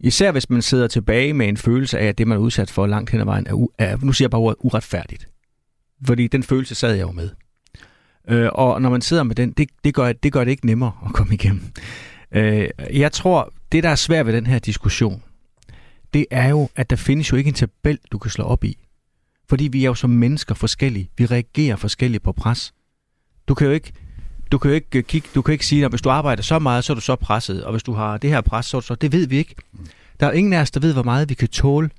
især 0.00 0.32
hvis 0.32 0.50
man 0.50 0.62
sidder 0.62 0.88
tilbage 0.88 1.32
med 1.32 1.48
en 1.48 1.56
følelse 1.56 1.98
af, 1.98 2.06
at 2.06 2.18
det, 2.18 2.28
man 2.28 2.38
er 2.38 2.42
udsat 2.42 2.70
for 2.70 2.86
langt 2.86 3.10
hen 3.10 3.20
ad 3.20 3.24
vejen, 3.24 3.46
er, 3.46 3.66
er 3.78 3.96
nu 3.96 4.12
siger 4.12 4.26
jeg 4.26 4.30
bare 4.30 4.40
ordet 4.40 4.56
uretfærdigt. 4.60 5.28
Fordi 6.06 6.26
den 6.26 6.42
følelse 6.42 6.74
sad 6.74 6.94
jeg 6.94 7.02
jo 7.02 7.12
med. 7.12 7.30
Øh, 8.28 8.48
og 8.52 8.82
når 8.82 8.90
man 8.90 9.00
sidder 9.00 9.22
med 9.22 9.34
den, 9.34 9.50
det, 9.50 9.68
det, 9.84 9.94
gør, 9.94 10.12
det 10.12 10.32
gør 10.32 10.44
det 10.44 10.50
ikke 10.50 10.66
nemmere 10.66 10.92
at 11.06 11.12
komme 11.12 11.34
igennem. 11.34 11.62
Øh, 12.32 12.68
jeg 12.92 13.12
tror, 13.12 13.52
det 13.72 13.82
der 13.82 13.88
er 13.88 13.94
svært 13.94 14.26
ved 14.26 14.32
den 14.32 14.46
her 14.46 14.58
diskussion, 14.58 15.22
det 16.14 16.26
er 16.30 16.48
jo, 16.48 16.68
at 16.76 16.90
der 16.90 16.96
findes 16.96 17.32
jo 17.32 17.36
ikke 17.36 17.48
en 17.48 17.54
tabel, 17.54 17.98
du 18.12 18.18
kan 18.18 18.30
slå 18.30 18.44
op 18.44 18.64
i 18.64 18.85
fordi 19.48 19.68
vi 19.68 19.84
er 19.84 19.88
jo 19.88 19.94
som 19.94 20.10
mennesker 20.10 20.54
forskellige. 20.54 21.10
Vi 21.18 21.26
reagerer 21.26 21.76
forskelligt 21.76 22.22
på 22.22 22.32
pres. 22.32 22.74
Du 23.48 23.54
kan 23.54 23.66
jo 23.66 23.72
ikke, 23.72 23.92
du 24.52 24.58
kan 24.58 24.70
jo 24.70 24.74
ikke, 24.74 25.02
kigge, 25.02 25.28
du 25.34 25.42
kan 25.42 25.52
ikke 25.52 25.66
sige, 25.66 25.84
at 25.84 25.90
hvis 25.90 26.02
du 26.02 26.10
arbejder 26.10 26.42
så 26.42 26.58
meget, 26.58 26.84
så 26.84 26.92
er 26.92 26.94
du 26.94 27.00
så 27.00 27.16
presset. 27.16 27.64
Og 27.64 27.70
hvis 27.70 27.82
du 27.82 27.92
har 27.92 28.16
det 28.16 28.30
her 28.30 28.40
pres, 28.40 28.66
så 28.66 28.76
er 28.76 28.80
du 28.80 28.86
så... 28.86 28.94
Det 28.94 29.12
ved 29.12 29.26
vi 29.26 29.36
ikke. 29.36 29.54
Der 30.20 30.26
er 30.26 30.32
ingen 30.32 30.52
af 30.52 30.60
os, 30.60 30.70
der 30.70 30.80
ved, 30.80 30.92
hvor 30.92 31.02
meget 31.02 31.28
vi 31.28 31.34
kan 31.34 31.48
tåle, 31.48 31.90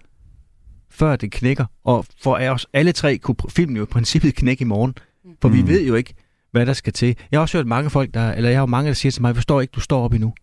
før 0.90 1.16
det 1.16 1.32
knækker. 1.32 1.66
Og 1.84 2.06
for 2.24 2.50
os 2.50 2.68
alle 2.74 2.92
tre 2.92 3.18
kunne 3.18 3.36
filmen 3.50 3.78
jo 3.78 3.84
i 3.84 3.86
princippet 3.86 4.36
knække 4.36 4.62
i 4.62 4.66
morgen. 4.66 4.96
For 5.42 5.50
mm. 5.50 5.56
vi 5.56 5.68
ved 5.68 5.88
jo 5.88 5.96
ikke, 5.96 6.14
hvad 6.52 6.66
der 6.66 6.74
skal 6.74 6.94
til. 6.94 7.16
Jeg 7.32 7.38
har 7.38 7.42
også 7.42 7.58
hørt 7.58 7.68
mange 7.68 7.90
folk, 7.90 8.14
der, 8.14 8.32
eller 8.32 8.50
jeg 8.50 8.58
har 8.58 8.62
jo 8.62 8.66
mange, 8.66 8.88
der 8.88 8.94
siger 8.94 9.12
til 9.12 9.22
mig, 9.22 9.28
jeg 9.28 9.36
forstår 9.36 9.62
ikke, 9.62 9.72
du 9.72 9.80
står 9.80 10.04
op 10.04 10.14
endnu. 10.14 10.34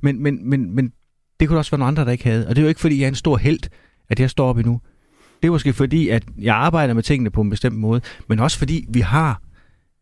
Men, 0.00 0.22
men, 0.22 0.50
men, 0.50 0.74
men 0.74 0.92
det 1.40 1.48
kunne 1.48 1.58
også 1.58 1.70
være 1.70 1.78
nogle 1.78 1.88
andre, 1.88 2.04
der 2.04 2.10
ikke 2.10 2.24
havde. 2.24 2.48
Og 2.48 2.56
det 2.56 2.62
er 2.62 2.64
jo 2.64 2.68
ikke, 2.68 2.80
fordi 2.80 2.98
jeg 2.98 3.04
er 3.04 3.08
en 3.08 3.14
stor 3.14 3.36
held, 3.36 3.60
at 4.08 4.20
jeg 4.20 4.30
står 4.30 4.48
op 4.48 4.58
endnu. 4.58 4.80
Det 5.42 5.48
er 5.48 5.52
måske 5.52 5.72
fordi, 5.72 6.08
at 6.08 6.22
jeg 6.38 6.56
arbejder 6.56 6.94
med 6.94 7.02
tingene 7.02 7.30
på 7.30 7.40
en 7.40 7.50
bestemt 7.50 7.76
måde, 7.76 8.00
men 8.28 8.40
også 8.40 8.58
fordi 8.58 8.86
vi 8.88 9.00
har 9.00 9.42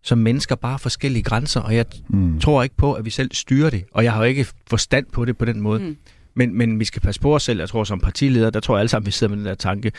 som 0.03 0.19
mennesker 0.19 0.55
bare 0.55 0.79
forskellige 0.79 1.23
grænser, 1.23 1.61
og 1.61 1.77
jeg 1.77 1.87
mm. 2.09 2.41
tror 2.41 2.63
ikke 2.63 2.77
på, 2.77 2.93
at 2.93 3.05
vi 3.05 3.11
selv 3.11 3.31
styrer 3.33 3.71
det, 3.71 3.85
og 3.93 4.05
jeg 4.05 4.13
har 4.13 4.19
jo 4.19 4.25
ikke 4.25 4.47
forstand 4.71 5.07
på 5.13 5.25
det 5.25 5.39
på 5.39 5.45
den 5.45 5.61
måde. 5.61 5.81
Mm. 5.81 5.97
Men, 6.35 6.59
men 6.59 6.81
vi 6.81 6.85
skal 6.85 7.03
passe 7.03 7.21
på 7.21 7.35
os 7.35 7.43
selv. 7.43 7.59
Jeg 7.59 7.69
tror, 7.69 7.85
som 7.85 8.01
partileder, 8.01 8.51
der 8.51 8.61
tror 8.61 8.77
jeg 8.77 8.81
alle 8.81 8.89
sammen, 8.89 9.07
vi 9.07 9.11
sidder 9.11 9.31
med 9.31 9.39
den 9.39 9.47
der 9.47 9.55
tanke. 9.55 9.93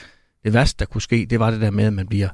Det 0.44 0.54
værste, 0.54 0.80
der 0.80 0.86
kunne 0.86 1.02
ske, 1.02 1.28
det 1.30 1.40
var 1.40 1.52
det 1.52 1.62
der 1.62 1.72
med, 1.72 1.84
at 1.84 1.94
man 1.94 2.08
bliver, 2.08 2.30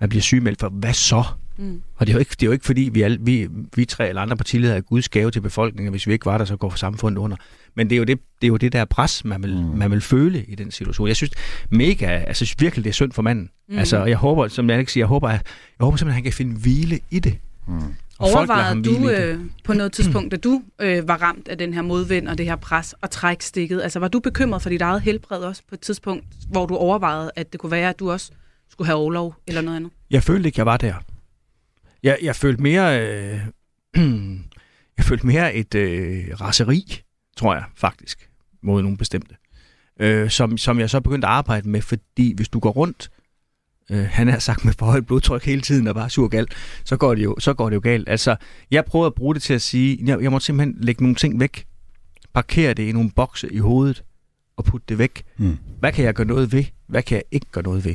man 0.00 0.08
bliver 0.08 0.22
sygemeldt 0.22 0.60
for, 0.60 0.68
hvad 0.68 0.92
så? 0.92 1.24
Mm. 1.58 1.82
Og 1.96 2.06
det 2.06 2.12
er, 2.12 2.14
jo 2.14 2.18
ikke, 2.18 2.30
det 2.30 2.42
er 2.42 2.46
jo 2.46 2.52
ikke 2.52 2.64
fordi, 2.64 2.90
vi, 2.92 3.02
alle, 3.02 3.18
vi, 3.20 3.48
vi 3.76 3.84
tre 3.84 4.08
eller 4.08 4.22
andre 4.22 4.36
partiledere 4.36 4.76
er 4.76 4.80
Guds 4.80 5.08
gave 5.08 5.30
til 5.30 5.40
befolkningen, 5.40 5.90
hvis 5.90 6.06
vi 6.06 6.12
ikke 6.12 6.26
var 6.26 6.38
der, 6.38 6.44
så 6.44 6.56
går 6.56 6.70
samfundet 6.70 7.18
under. 7.18 7.36
Men 7.76 7.90
det 7.90 7.96
er 7.96 7.98
jo 7.98 8.04
det, 8.04 8.18
det, 8.40 8.46
er 8.46 8.48
jo 8.48 8.56
det 8.56 8.72
der 8.72 8.84
pres, 8.84 9.24
man 9.24 9.42
vil, 9.42 9.56
mm. 9.56 9.78
man 9.78 9.90
vil 9.90 10.00
føle 10.00 10.44
i 10.44 10.54
den 10.54 10.70
situation. 10.70 11.08
Jeg 11.08 11.16
synes 11.16 11.32
mega, 11.70 12.06
altså, 12.06 12.44
synes 12.44 12.56
virkelig, 12.60 12.84
det 12.84 12.90
er 12.90 12.94
synd 12.94 13.12
for 13.12 13.22
manden. 13.22 13.50
Mm. 13.68 13.78
Altså, 13.78 14.04
jeg 14.04 14.16
håber, 14.16 14.48
som 14.48 14.70
jeg 14.70 14.78
ikke 14.78 14.92
siger, 14.92 15.02
jeg 15.02 15.08
håber, 15.08 15.30
jeg, 15.30 15.40
jeg 15.78 15.84
håber 15.84 15.96
simpelthen, 15.96 16.10
at 16.10 16.14
han 16.14 16.22
kan 16.22 16.32
finde 16.32 16.60
hvile 16.60 17.00
i 17.10 17.18
det. 17.18 17.38
Mm. 17.68 17.94
Overvejede 18.18 18.82
du 18.82 19.10
øh, 19.10 19.40
på 19.64 19.72
noget 19.72 19.92
tidspunkt, 19.92 20.32
da 20.32 20.36
du 20.36 20.62
øh, 20.80 21.08
var 21.08 21.22
ramt 21.22 21.48
af 21.48 21.58
den 21.58 21.74
her 21.74 21.82
modvind 21.82 22.28
og 22.28 22.38
det 22.38 22.46
her 22.46 22.56
pres 22.56 22.92
og 22.92 23.10
træk 23.10 23.42
stikket, 23.42 23.82
altså 23.82 23.98
var 23.98 24.08
du 24.08 24.20
bekymret 24.20 24.62
for 24.62 24.70
dit 24.70 24.82
eget 24.82 25.02
helbred 25.02 25.38
også 25.38 25.62
på 25.68 25.74
et 25.74 25.80
tidspunkt, 25.80 26.24
hvor 26.50 26.66
du 26.66 26.76
overvejede, 26.76 27.30
at 27.36 27.52
det 27.52 27.60
kunne 27.60 27.70
være, 27.70 27.88
at 27.88 27.98
du 27.98 28.10
også 28.10 28.32
skulle 28.70 28.86
have 28.86 28.96
overlov 28.96 29.34
eller 29.46 29.60
noget 29.60 29.76
andet? 29.76 29.92
Jeg 30.10 30.22
følte 30.22 30.48
ikke, 30.48 30.58
jeg 30.58 30.66
var 30.66 30.76
der. 30.76 30.94
Jeg, 32.02 32.18
jeg 32.22 32.36
følte 32.36 32.62
mere... 32.62 33.00
Øh, 33.00 33.40
jeg 34.96 35.04
følte 35.04 35.26
mere 35.26 35.54
et 35.54 35.74
øh, 35.74 36.24
raseri, 36.40 37.02
tror 37.36 37.54
jeg 37.54 37.64
faktisk, 37.74 38.30
mod 38.62 38.82
nogle 38.82 38.96
bestemte. 38.96 39.34
Øh, 40.00 40.30
som, 40.30 40.58
som 40.58 40.78
jeg 40.80 40.90
så 40.90 41.00
begyndte 41.00 41.28
at 41.28 41.32
arbejde 41.32 41.68
med, 41.68 41.80
fordi 41.80 42.34
hvis 42.34 42.48
du 42.48 42.58
går 42.58 42.70
rundt, 42.70 43.10
øh, 43.90 44.06
han 44.10 44.28
har 44.28 44.38
sagt 44.38 44.64
med 44.64 44.72
for 44.72 44.86
højt 44.86 45.06
blodtryk 45.06 45.44
hele 45.44 45.60
tiden 45.60 45.86
og 45.86 45.94
bare 45.94 46.10
sur 46.10 46.28
galt, 46.28 46.54
så 46.84 46.96
går 46.96 47.14
det 47.14 47.24
jo, 47.24 47.36
så 47.38 47.54
går 47.54 47.70
det 47.70 47.74
jo 47.74 47.80
galt. 47.80 48.08
Altså, 48.08 48.36
jeg 48.70 48.84
prøvede 48.84 49.06
at 49.06 49.14
bruge 49.14 49.34
det 49.34 49.42
til 49.42 49.54
at 49.54 49.62
sige, 49.62 49.98
jeg, 50.04 50.22
jeg 50.22 50.30
må 50.30 50.40
simpelthen 50.40 50.76
lægge 50.80 51.02
nogle 51.02 51.14
ting 51.14 51.40
væk, 51.40 51.66
parkere 52.34 52.74
det 52.74 52.82
i 52.82 52.92
nogle 52.92 53.10
bokse 53.10 53.52
i 53.52 53.58
hovedet 53.58 54.04
og 54.56 54.64
putte 54.64 54.84
det 54.88 54.98
væk. 54.98 55.22
Mm. 55.36 55.58
Hvad 55.78 55.92
kan 55.92 56.04
jeg 56.04 56.14
gøre 56.14 56.26
noget 56.26 56.52
ved? 56.52 56.64
Hvad 56.86 57.02
kan 57.02 57.14
jeg 57.14 57.24
ikke 57.30 57.46
gøre 57.52 57.64
noget 57.64 57.84
ved? 57.84 57.94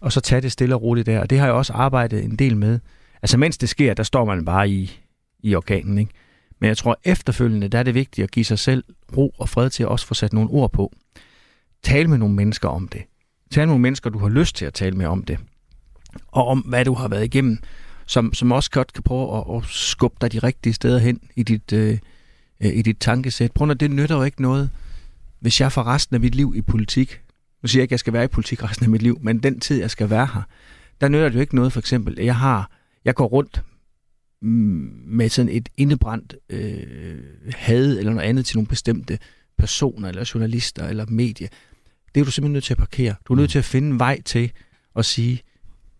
Og 0.00 0.12
så 0.12 0.20
tage 0.20 0.40
det 0.40 0.52
stille 0.52 0.74
og 0.74 0.82
roligt 0.82 1.06
der. 1.06 1.20
Og 1.20 1.30
det 1.30 1.38
har 1.38 1.46
jeg 1.46 1.54
også 1.54 1.72
arbejdet 1.72 2.24
en 2.24 2.36
del 2.36 2.56
med. 2.56 2.78
Altså 3.22 3.38
mens 3.38 3.58
det 3.58 3.68
sker, 3.68 3.94
der 3.94 4.02
står 4.02 4.24
man 4.24 4.44
bare 4.44 4.70
i, 4.70 5.00
i 5.42 5.54
organen, 5.54 5.98
ikke? 5.98 6.12
Men 6.62 6.68
jeg 6.68 6.76
tror 6.76 7.00
efterfølgende, 7.04 7.68
der 7.68 7.78
er 7.78 7.82
det 7.82 7.94
vigtigt 7.94 8.24
at 8.24 8.30
give 8.30 8.44
sig 8.44 8.58
selv 8.58 8.84
ro 9.16 9.34
og 9.38 9.48
fred 9.48 9.70
til 9.70 9.82
at 9.82 9.88
også 9.88 10.06
få 10.06 10.14
sat 10.14 10.32
nogle 10.32 10.50
ord 10.50 10.72
på. 10.72 10.92
Tal 11.82 12.08
med 12.08 12.18
nogle 12.18 12.34
mennesker 12.34 12.68
om 12.68 12.88
det. 12.88 13.02
Tal 13.50 13.60
med 13.60 13.66
nogle 13.66 13.82
mennesker, 13.82 14.10
du 14.10 14.18
har 14.18 14.28
lyst 14.28 14.56
til 14.56 14.64
at 14.64 14.74
tale 14.74 14.96
med 14.96 15.06
om 15.06 15.24
det. 15.24 15.38
Og 16.28 16.46
om, 16.46 16.58
hvad 16.58 16.84
du 16.84 16.94
har 16.94 17.08
været 17.08 17.24
igennem, 17.24 17.58
som, 18.06 18.34
som 18.34 18.52
også 18.52 18.70
godt 18.70 18.92
kan 18.92 19.02
prøve 19.02 19.38
at, 19.38 19.56
at 19.56 19.64
skubbe 19.64 20.16
dig 20.20 20.32
de 20.32 20.38
rigtige 20.38 20.72
steder 20.72 20.98
hen 20.98 21.20
i 21.36 21.42
dit, 21.42 21.72
øh, 21.72 21.98
øh 22.60 22.72
i 22.76 22.82
dit 22.82 22.96
tankesæt. 23.00 23.52
Prøv 23.52 23.70
at 23.70 23.80
det 23.80 23.90
nytter 23.90 24.16
jo 24.16 24.22
ikke 24.22 24.42
noget, 24.42 24.70
hvis 25.40 25.60
jeg 25.60 25.72
for 25.72 25.82
resten 25.82 26.14
af 26.14 26.20
mit 26.20 26.34
liv 26.34 26.52
i 26.56 26.62
politik. 26.62 27.20
Nu 27.62 27.68
siger 27.68 27.80
jeg 27.80 27.82
ikke, 27.82 27.90
at 27.90 27.92
jeg 27.92 28.00
skal 28.00 28.12
være 28.12 28.24
i 28.24 28.28
politik 28.28 28.64
resten 28.64 28.84
af 28.84 28.90
mit 28.90 29.02
liv, 29.02 29.18
men 29.22 29.38
den 29.38 29.60
tid, 29.60 29.80
jeg 29.80 29.90
skal 29.90 30.10
være 30.10 30.28
her, 30.34 30.42
der 31.00 31.08
nytter 31.08 31.28
det 31.28 31.34
jo 31.34 31.40
ikke 31.40 31.54
noget, 31.54 31.72
for 31.72 31.80
eksempel, 31.80 32.18
jeg 32.20 32.36
har 32.36 32.70
jeg 33.04 33.14
går 33.14 33.26
rundt 33.26 33.62
med 34.42 35.28
sådan 35.28 35.48
et 35.48 35.68
indebrændt 35.76 36.36
øh, 36.48 37.18
had 37.54 37.98
eller 37.98 38.12
noget 38.12 38.28
andet 38.28 38.46
til 38.46 38.56
nogle 38.56 38.68
bestemte 38.68 39.18
personer, 39.58 40.08
eller 40.08 40.30
journalister, 40.34 40.88
eller 40.88 41.06
medier. 41.08 41.48
Det 42.14 42.20
er 42.20 42.24
du 42.24 42.30
simpelthen 42.30 42.52
nødt 42.52 42.64
til 42.64 42.74
at 42.74 42.78
parkere. 42.78 43.14
Du 43.24 43.32
er 43.32 43.36
nødt 43.36 43.50
til 43.50 43.58
at 43.58 43.64
finde 43.64 43.88
en 43.88 43.98
vej 43.98 44.22
til 44.22 44.52
at 44.96 45.04
sige, 45.04 45.42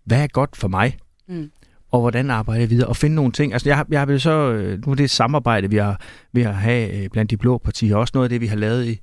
hvad 0.04 0.22
er 0.22 0.26
godt 0.26 0.56
for 0.56 0.68
mig? 0.68 0.98
Mm. 1.28 1.50
Og 1.90 2.00
hvordan 2.00 2.30
arbejder 2.30 2.60
jeg 2.60 2.70
videre? 2.70 2.88
Og 2.88 2.96
finde 2.96 3.16
nogle 3.16 3.32
ting. 3.32 3.52
Altså, 3.52 3.68
jeg, 3.68 3.84
jeg 3.90 4.08
vil 4.08 4.20
så, 4.20 4.52
øh, 4.52 4.86
nu 4.86 4.92
er 4.92 4.96
det 4.96 5.10
samarbejde, 5.10 5.70
vi 5.70 5.76
har, 5.76 6.00
vi 6.32 6.42
har 6.42 6.52
have 6.52 7.02
øh, 7.02 7.08
blandt 7.10 7.30
de 7.30 7.36
blå 7.36 7.58
partier, 7.58 7.96
også 7.96 8.12
noget 8.14 8.24
af 8.24 8.30
det, 8.30 8.40
vi 8.40 8.46
har 8.46 8.56
lavet 8.56 8.86
i, 8.86 8.98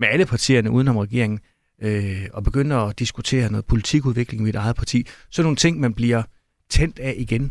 med 0.00 0.08
alle 0.08 0.26
partierne 0.26 0.70
udenom 0.70 0.96
regeringen, 0.96 1.40
øh, 1.82 2.26
og 2.32 2.44
begynde 2.44 2.74
at 2.74 2.98
diskutere 2.98 3.50
noget 3.50 3.64
politikudvikling 3.66 4.42
i 4.42 4.44
mit 4.44 4.54
eget 4.54 4.76
parti. 4.76 5.06
Så 5.30 5.42
nogle 5.42 5.56
ting, 5.56 5.80
man 5.80 5.94
bliver 5.94 6.22
tændt 6.70 6.98
af 6.98 7.14
igen 7.18 7.50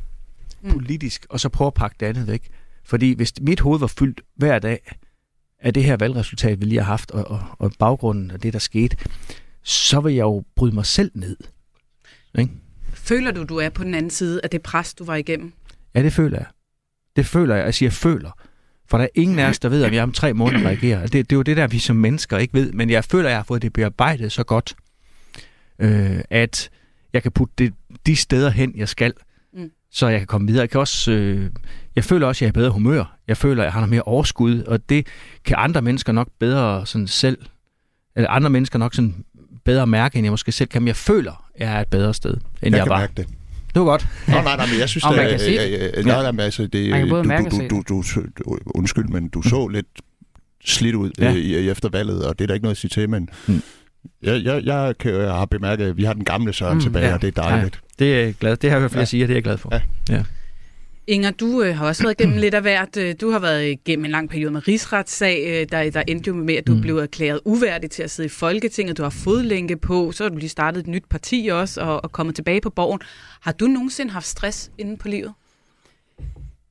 mm. 0.67 0.73
politisk, 0.73 1.25
og 1.29 1.39
så 1.39 1.49
prøve 1.49 1.67
at 1.67 1.73
pakke 1.73 1.95
det 1.99 2.05
andet 2.05 2.27
væk. 2.27 2.49
Fordi 2.83 3.13
hvis 3.13 3.33
mit 3.41 3.59
hoved 3.59 3.79
var 3.79 3.87
fyldt 3.87 4.21
hver 4.35 4.59
dag 4.59 4.95
af 5.59 5.73
det 5.73 5.83
her 5.83 5.97
valgresultat, 5.97 6.61
vi 6.61 6.65
lige 6.65 6.79
har 6.79 6.85
haft, 6.85 7.11
og, 7.11 7.31
og, 7.31 7.43
og 7.59 7.71
baggrunden 7.79 8.31
af 8.31 8.39
det, 8.39 8.53
der 8.53 8.59
skete, 8.59 8.97
så 9.63 9.99
vil 9.99 10.13
jeg 10.13 10.23
jo 10.23 10.43
bryde 10.55 10.75
mig 10.75 10.85
selv 10.85 11.11
ned. 11.13 11.37
Ikke? 12.39 12.51
Føler 12.93 13.31
du, 13.31 13.43
du 13.43 13.57
er 13.57 13.69
på 13.69 13.83
den 13.83 13.93
anden 13.93 14.11
side 14.11 14.41
af 14.43 14.49
det 14.49 14.61
pres, 14.61 14.93
du 14.93 15.03
var 15.03 15.15
igennem? 15.15 15.53
Ja, 15.95 16.03
det 16.03 16.13
føler 16.13 16.37
jeg. 16.37 16.47
Det 17.15 17.25
føler 17.25 17.55
jeg. 17.55 17.65
Jeg 17.65 17.73
siger 17.73 17.89
føler. 17.89 18.31
For 18.89 18.97
der 18.97 19.03
er 19.05 19.09
ingen 19.15 19.39
af 19.39 19.49
os, 19.49 19.59
der 19.59 19.69
ved, 19.69 19.83
om 19.85 19.93
jeg 19.93 20.03
om 20.03 20.11
tre 20.11 20.33
måneder 20.33 20.65
reagerer. 20.65 21.01
Det, 21.01 21.13
det 21.13 21.31
er 21.31 21.35
jo 21.35 21.41
det 21.41 21.57
der, 21.57 21.67
vi 21.67 21.79
som 21.79 21.95
mennesker 21.95 22.37
ikke 22.37 22.53
ved. 22.53 22.71
Men 22.71 22.89
jeg 22.89 23.03
føler, 23.03 23.29
jeg 23.29 23.37
har 23.37 23.43
fået 23.43 23.61
det 23.61 23.73
bearbejdet 23.73 24.31
så 24.31 24.43
godt, 24.43 24.75
øh, 25.79 26.21
at 26.29 26.69
jeg 27.13 27.23
kan 27.23 27.31
putte 27.31 27.53
det, 27.57 27.73
de 28.05 28.15
steder 28.15 28.49
hen, 28.49 28.73
jeg 28.77 28.89
skal. 28.89 29.13
Så 29.91 30.07
jeg 30.07 30.19
kan 30.19 30.27
komme 30.27 30.47
videre. 30.47 30.61
Jeg, 30.61 30.69
kan 30.69 30.79
også, 30.79 31.11
øh, 31.11 31.49
jeg 31.95 32.03
føler 32.03 32.27
også, 32.27 32.37
at 32.39 32.41
jeg 32.41 32.47
er 32.47 32.51
bedre 32.53 32.69
humør. 32.71 33.17
Jeg 33.27 33.37
føler, 33.37 33.63
at 33.63 33.65
jeg 33.65 33.73
har 33.73 33.79
noget 33.79 33.89
mere 33.89 34.01
overskud, 34.01 34.61
og 34.63 34.89
det 34.89 35.07
kan 35.45 35.55
andre 35.59 35.81
mennesker 35.81 36.13
nok 36.13 36.27
bedre 36.39 36.85
sådan 36.85 37.07
selv, 37.07 37.37
eller 38.15 38.29
andre 38.29 38.49
mennesker 38.49 38.79
nok 38.79 38.93
sådan 38.95 39.15
bedre 39.65 39.87
mærke, 39.87 40.17
end 40.17 40.25
jeg 40.25 40.31
måske 40.31 40.51
selv 40.51 40.69
kan. 40.69 40.81
Men 40.81 40.87
jeg 40.87 40.95
føler, 40.95 41.31
at 41.55 41.61
jeg 41.67 41.75
er 41.77 41.81
et 41.81 41.87
bedre 41.87 42.13
sted, 42.13 42.31
end 42.33 42.41
jeg, 42.63 42.71
jeg 42.71 42.79
kan 42.83 42.89
var. 42.89 42.97
Mærke 42.99 43.13
det. 43.17 43.27
Det 43.73 43.79
var 43.79 43.85
godt. 43.85 44.07
Nå, 44.27 44.33
nej, 44.33 44.55
nej, 44.55 44.65
men 44.71 44.79
jeg 44.79 44.89
synes, 44.89 45.03
Og 45.03 45.15
man 45.15 45.29
det, 45.29 45.39
kan 45.39 45.73
øh, 45.73 45.89
øh, 45.97 46.05
nej, 46.05 46.21
nej, 46.21 46.31
men 46.31 46.39
altså, 46.39 46.67
det, 46.67 47.09
både 47.09 47.23
du, 47.23 47.83
du, 47.89 48.03
du, 48.15 48.21
du, 48.45 48.57
undskyld, 48.65 49.05
men 49.07 49.27
du 49.29 49.41
så 49.41 49.67
lidt 49.67 49.85
slidt 50.65 50.95
ud 50.95 51.11
Ja. 51.19 51.25
ja. 51.29 51.35
i, 51.35 51.65
i 51.65 51.69
efter 51.69 51.89
valget, 51.89 52.25
og 52.25 52.39
det 52.39 52.45
er 52.45 52.47
der 52.47 52.53
ikke 52.53 52.63
noget 52.63 52.73
at 52.75 52.79
sige 52.79 52.89
til, 52.89 53.09
men 53.09 53.29
Mm. 53.47 53.61
jeg, 54.23 54.43
jeg, 54.43 54.63
jeg, 54.65 54.95
kan, 54.99 55.13
jeg 55.13 55.33
har 55.33 55.45
bemærket, 55.45 55.85
at 55.85 55.97
vi 55.97 56.03
har 56.03 56.13
den 56.13 56.25
gamle 56.25 56.53
Søren 56.53 56.73
Mm, 56.77 56.81
tilbage, 56.81 57.03
ja. 57.03 57.09
ja. 57.09 57.15
og 57.15 57.21
det 57.21 57.37
er 57.37 57.41
dejligt. 57.41 57.79
Det 57.99 58.13
er 58.13 58.19
jeg 58.23 58.35
glad. 58.39 58.57
Det 58.57 58.69
har 58.69 58.77
jeg 58.77 58.81
hørt 58.81 58.91
flere 58.91 59.01
Ja. 59.01 59.05
sige, 59.05 59.23
og 59.23 59.27
det 59.27 59.33
er 59.33 59.37
jeg 59.37 59.43
glad 59.43 59.57
for. 59.57 59.69
Ja. 59.75 59.81
ja. 60.09 60.23
Inger, 61.07 61.31
du 61.31 61.61
øh, 61.63 61.77
har 61.77 61.87
også 61.87 62.03
været 62.03 62.19
igennem 62.19 62.37
lidt 62.37 62.53
af 62.53 62.61
hvert. 62.61 62.97
Øh, 62.97 63.15
Du 63.21 63.31
har 63.31 63.39
været 63.39 63.69
igennem 63.69 64.05
en 64.05 64.11
lang 64.11 64.29
periode 64.29 64.51
med 64.51 64.67
rigsretssag, 64.67 65.43
øh, 65.47 65.67
der, 65.71 65.89
der 65.89 66.03
endte 66.07 66.27
jo 66.27 66.33
med, 66.33 66.55
at 66.55 66.67
du 66.67 66.73
mm. 66.73 66.81
blev 66.81 66.97
erklæret 66.97 67.39
uværdig 67.45 67.91
til 67.91 68.03
at 68.03 68.11
sidde 68.11 68.27
i 68.27 68.29
Folketinget. 68.29 68.97
Du 68.97 69.03
har 69.03 69.09
fodlænke 69.09 69.77
på, 69.77 70.11
så 70.11 70.23
har 70.23 70.29
du 70.29 70.37
lige 70.37 70.49
startet 70.49 70.79
et 70.79 70.87
nyt 70.87 71.03
parti 71.09 71.49
også, 71.51 71.81
og, 71.81 72.03
og 72.03 72.11
kommet 72.11 72.35
tilbage 72.35 72.61
på 72.61 72.69
borgen. 72.69 72.99
Har 73.41 73.51
du 73.51 73.67
nogensinde 73.67 74.11
haft 74.11 74.25
stress 74.27 74.71
inden 74.77 74.97
på 74.97 75.07
livet? 75.07 75.33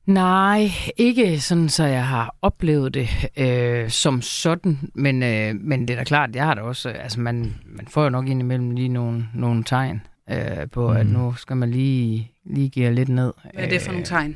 Nej, 0.05 0.71
ikke 0.97 1.39
sådan, 1.39 1.69
så 1.69 1.83
jeg 1.85 2.07
har 2.07 2.35
oplevet 2.41 2.93
det 2.93 3.09
øh, 3.37 3.89
som 3.89 4.21
sådan, 4.21 4.79
men, 4.93 5.23
øh, 5.23 5.55
men 5.55 5.81
det 5.81 5.89
er 5.89 5.97
da 5.97 6.03
klart, 6.03 6.35
jeg 6.35 6.45
har 6.45 6.53
da 6.53 6.61
også, 6.61 6.89
altså 6.89 7.19
man, 7.19 7.55
man 7.65 7.87
får 7.89 8.03
jo 8.03 8.09
nok 8.09 8.27
indimellem 8.27 8.71
lige 8.71 8.89
nogle, 8.89 9.27
nogle 9.35 9.63
tegn 9.63 10.01
øh, 10.31 10.69
på, 10.71 10.91
mm. 10.91 10.97
at 10.97 11.05
nu 11.07 11.33
skal 11.33 11.57
man 11.57 11.71
lige, 11.71 12.31
lige 12.45 12.69
give 12.69 12.93
lidt 12.93 13.09
ned. 13.09 13.33
Hvad 13.53 13.63
er 13.63 13.69
det 13.69 13.81
for 13.81 13.91
nogle 13.91 14.05
tegn? 14.05 14.35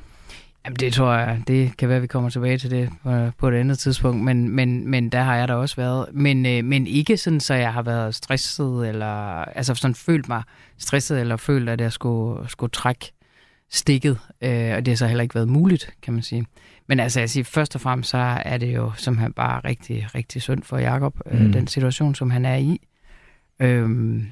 Jamen 0.66 0.76
det 0.76 0.94
tror 0.94 1.14
jeg, 1.14 1.42
det 1.48 1.78
kan 1.78 1.90
være, 1.90 1.96
at 1.96 2.02
vi 2.02 2.08
kommer 2.08 2.30
tilbage 2.30 2.58
til 2.58 2.72
det 2.72 2.90
på, 3.04 3.32
på 3.38 3.48
et 3.48 3.54
andet 3.56 3.80
tidspunkt, 3.80 4.24
men, 4.24 4.50
men, 4.50 4.88
men 4.88 5.10
der 5.10 5.22
har 5.22 5.36
jeg 5.36 5.48
da 5.48 5.54
også 5.54 5.76
været. 5.76 6.06
Men, 6.14 6.46
øh, 6.46 6.66
men 6.66 6.88
ikke 6.88 7.18
sådan, 7.18 7.40
så 7.40 7.54
jeg 7.54 7.74
har 7.74 7.82
været 7.82 8.16
stresset, 8.16 8.88
eller 8.90 9.06
altså 9.46 9.76
sådan 9.76 9.96
følt 9.96 10.28
mig 10.28 10.44
stresset, 10.78 11.20
eller 11.20 11.38
følt, 11.38 11.70
at 11.70 11.82
jeg 11.82 11.92
skulle, 11.92 12.50
skulle 12.50 12.72
trække 12.72 13.12
stikket, 13.70 14.20
øh, 14.42 14.74
og 14.76 14.86
det 14.86 14.88
har 14.88 14.96
så 14.96 15.08
heller 15.08 15.22
ikke 15.24 15.36
været 15.36 15.48
muligt, 15.50 15.94
kan 16.02 16.14
man 16.14 16.24
sige. 16.24 16.46
Men 16.88 17.00
altså, 17.00 17.20
jeg 17.20 17.30
siger, 17.30 17.44
først 17.44 17.76
og 17.76 17.82
fremmest, 17.82 18.10
så 18.10 18.18
er 18.46 18.58
det 18.58 18.76
jo 18.76 18.92
simpelthen 18.96 19.34
bare 19.34 19.62
rigtig, 19.66 20.08
rigtig 20.16 20.42
synd 20.42 20.64
for 20.64 20.78
Jakob 20.78 21.20
øh, 21.32 21.42
Mm. 21.42 21.52
den 21.52 21.68
situation, 21.68 22.16
som 22.16 22.32
han 22.32 22.46
er 22.46 22.56
i. 22.56 22.82
Øhm, 23.60 24.26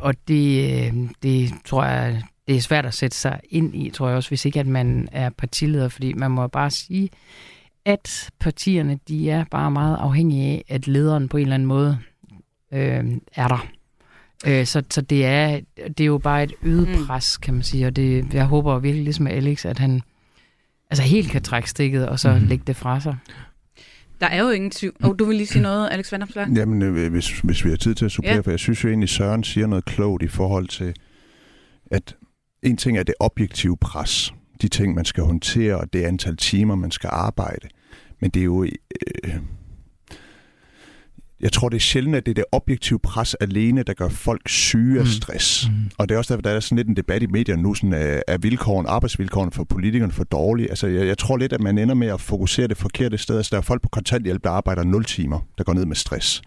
og 0.00 0.14
det, 0.28 0.70
øh, 0.86 0.94
det 1.22 1.50
tror 1.64 1.84
jeg, 1.84 2.22
det 2.48 2.56
er 2.56 2.60
svært 2.60 2.86
at 2.86 2.94
sætte 2.94 3.16
sig 3.16 3.40
ind 3.50 3.74
i, 3.74 3.90
tror 3.90 4.08
jeg 4.08 4.16
også, 4.16 4.30
hvis 4.30 4.44
ikke 4.44 4.60
at 4.60 4.66
man 4.66 5.08
er 5.12 5.30
partileder, 5.30 5.88
fordi 5.88 6.12
man 6.12 6.30
må 6.30 6.46
bare 6.46 6.70
sige, 6.70 7.08
at 7.84 8.30
partierne, 8.40 8.98
de 9.08 9.30
er 9.30 9.44
bare 9.50 9.70
meget 9.70 9.96
afhængige 9.96 10.52
af, 10.52 10.64
at 10.68 10.86
lederen 10.86 11.28
på 11.28 11.36
en 11.36 11.42
eller 11.42 11.54
anden 11.54 11.66
måde 11.66 11.98
øh, 12.72 13.04
er 13.34 13.48
der. 13.48 13.66
Øh, 14.46 14.66
så, 14.66 14.82
så 14.90 15.00
det 15.00 15.24
er, 15.24 15.60
det 15.76 16.00
er 16.00 16.04
jo 16.04 16.18
bare 16.18 16.42
et 16.42 16.52
øget 16.62 16.88
Mm. 16.88 17.06
pres, 17.06 17.36
kan 17.36 17.54
man 17.54 17.62
sige, 17.62 17.86
og 17.86 17.96
det, 17.96 18.34
jeg 18.34 18.44
håber 18.44 18.78
virkelig 18.78 19.04
ligesom 19.04 19.26
Alex, 19.26 19.66
at 19.66 19.78
han 19.78 20.02
altså 20.90 21.02
helt 21.02 21.30
kan 21.30 21.42
trække 21.42 21.70
stikket, 21.70 22.08
og 22.08 22.18
så 22.20 22.34
mm. 22.34 22.46
lægge 22.46 22.64
det 22.66 22.76
fra 22.76 23.00
sig. 23.00 23.16
Der 24.20 24.26
er 24.26 24.42
jo 24.42 24.50
ingen 24.50 24.70
tvivl. 24.70 24.94
Oh, 25.04 25.14
du 25.18 25.24
vil 25.24 25.36
lige 25.36 25.46
sige 25.46 25.62
noget, 25.62 25.88
Alex 25.90 26.12
Vanderslag? 26.12 26.46
Jamen, 26.56 26.82
øh, 26.82 27.10
hvis, 27.12 27.40
hvis 27.40 27.64
vi 27.64 27.70
har 27.70 27.76
tid 27.76 27.94
til 27.94 28.04
at 28.04 28.10
supplere, 28.10 28.34
ja. 28.34 28.40
for 28.40 28.50
jeg 28.50 28.58
synes 28.58 28.84
jo 28.84 28.88
egentlig, 28.88 29.08
Søren 29.08 29.44
siger 29.44 29.66
noget 29.66 29.84
klogt 29.84 30.22
i 30.22 30.28
forhold 30.28 30.68
til, 30.68 30.94
at 31.90 32.16
en 32.62 32.76
ting 32.76 32.98
er 32.98 33.02
det 33.02 33.14
objektive 33.20 33.76
pres, 33.76 34.34
de 34.62 34.68
ting, 34.68 34.94
man 34.94 35.04
skal 35.04 35.24
håndtere, 35.24 35.76
og 35.76 35.92
det 35.92 36.04
antal 36.04 36.36
timer, 36.36 36.74
man 36.74 36.90
skal 36.90 37.10
arbejde. 37.12 37.68
Men 38.20 38.30
det 38.30 38.40
er 38.40 38.44
jo... 38.44 38.64
Øh, 38.64 39.36
jeg 41.40 41.52
tror, 41.52 41.68
det 41.68 41.76
er 41.76 41.80
sjældent, 41.80 42.16
at 42.16 42.26
det 42.26 42.30
er 42.32 42.34
det 42.34 42.44
objektive 42.52 42.98
pres 42.98 43.34
alene, 43.34 43.82
der 43.82 43.92
gør 43.92 44.08
folk 44.08 44.48
syge 44.48 44.98
af 44.98 45.04
Mm. 45.04 45.10
stress. 45.10 45.68
Mm. 45.68 45.74
Og 45.98 46.08
det 46.08 46.14
er 46.14 46.18
også 46.18 46.34
derfor, 46.34 46.42
der 46.42 46.50
er 46.50 46.60
sådan 46.60 46.76
lidt 46.76 46.88
en 46.88 46.96
debat 46.96 47.22
i 47.22 47.26
medierne 47.26 47.62
nu, 47.62 47.74
sådan, 47.74 47.92
er, 47.92 48.22
er 48.28 48.38
vilkårene, 48.38 48.88
arbejdsvilkårene 48.88 49.52
for 49.52 49.64
politikerne 49.64 50.12
for 50.12 50.24
dårlige. 50.24 50.68
Altså, 50.68 50.86
jeg, 50.86 51.06
jeg 51.06 51.18
tror 51.18 51.36
lidt, 51.36 51.52
at 51.52 51.60
man 51.60 51.78
ender 51.78 51.94
med 51.94 52.08
at 52.08 52.20
fokusere 52.20 52.68
det 52.68 52.76
forkerte 52.76 53.18
sted. 53.18 53.36
Altså, 53.36 53.50
der 53.50 53.56
er 53.56 53.62
folk 53.62 53.82
på 53.82 53.88
kontanthjælp, 53.88 54.44
der 54.44 54.50
arbejder 54.50 54.84
0 54.84 55.04
timer, 55.04 55.40
der 55.58 55.64
går 55.64 55.72
ned 55.72 55.86
med 55.86 55.96
stress. 55.96 56.42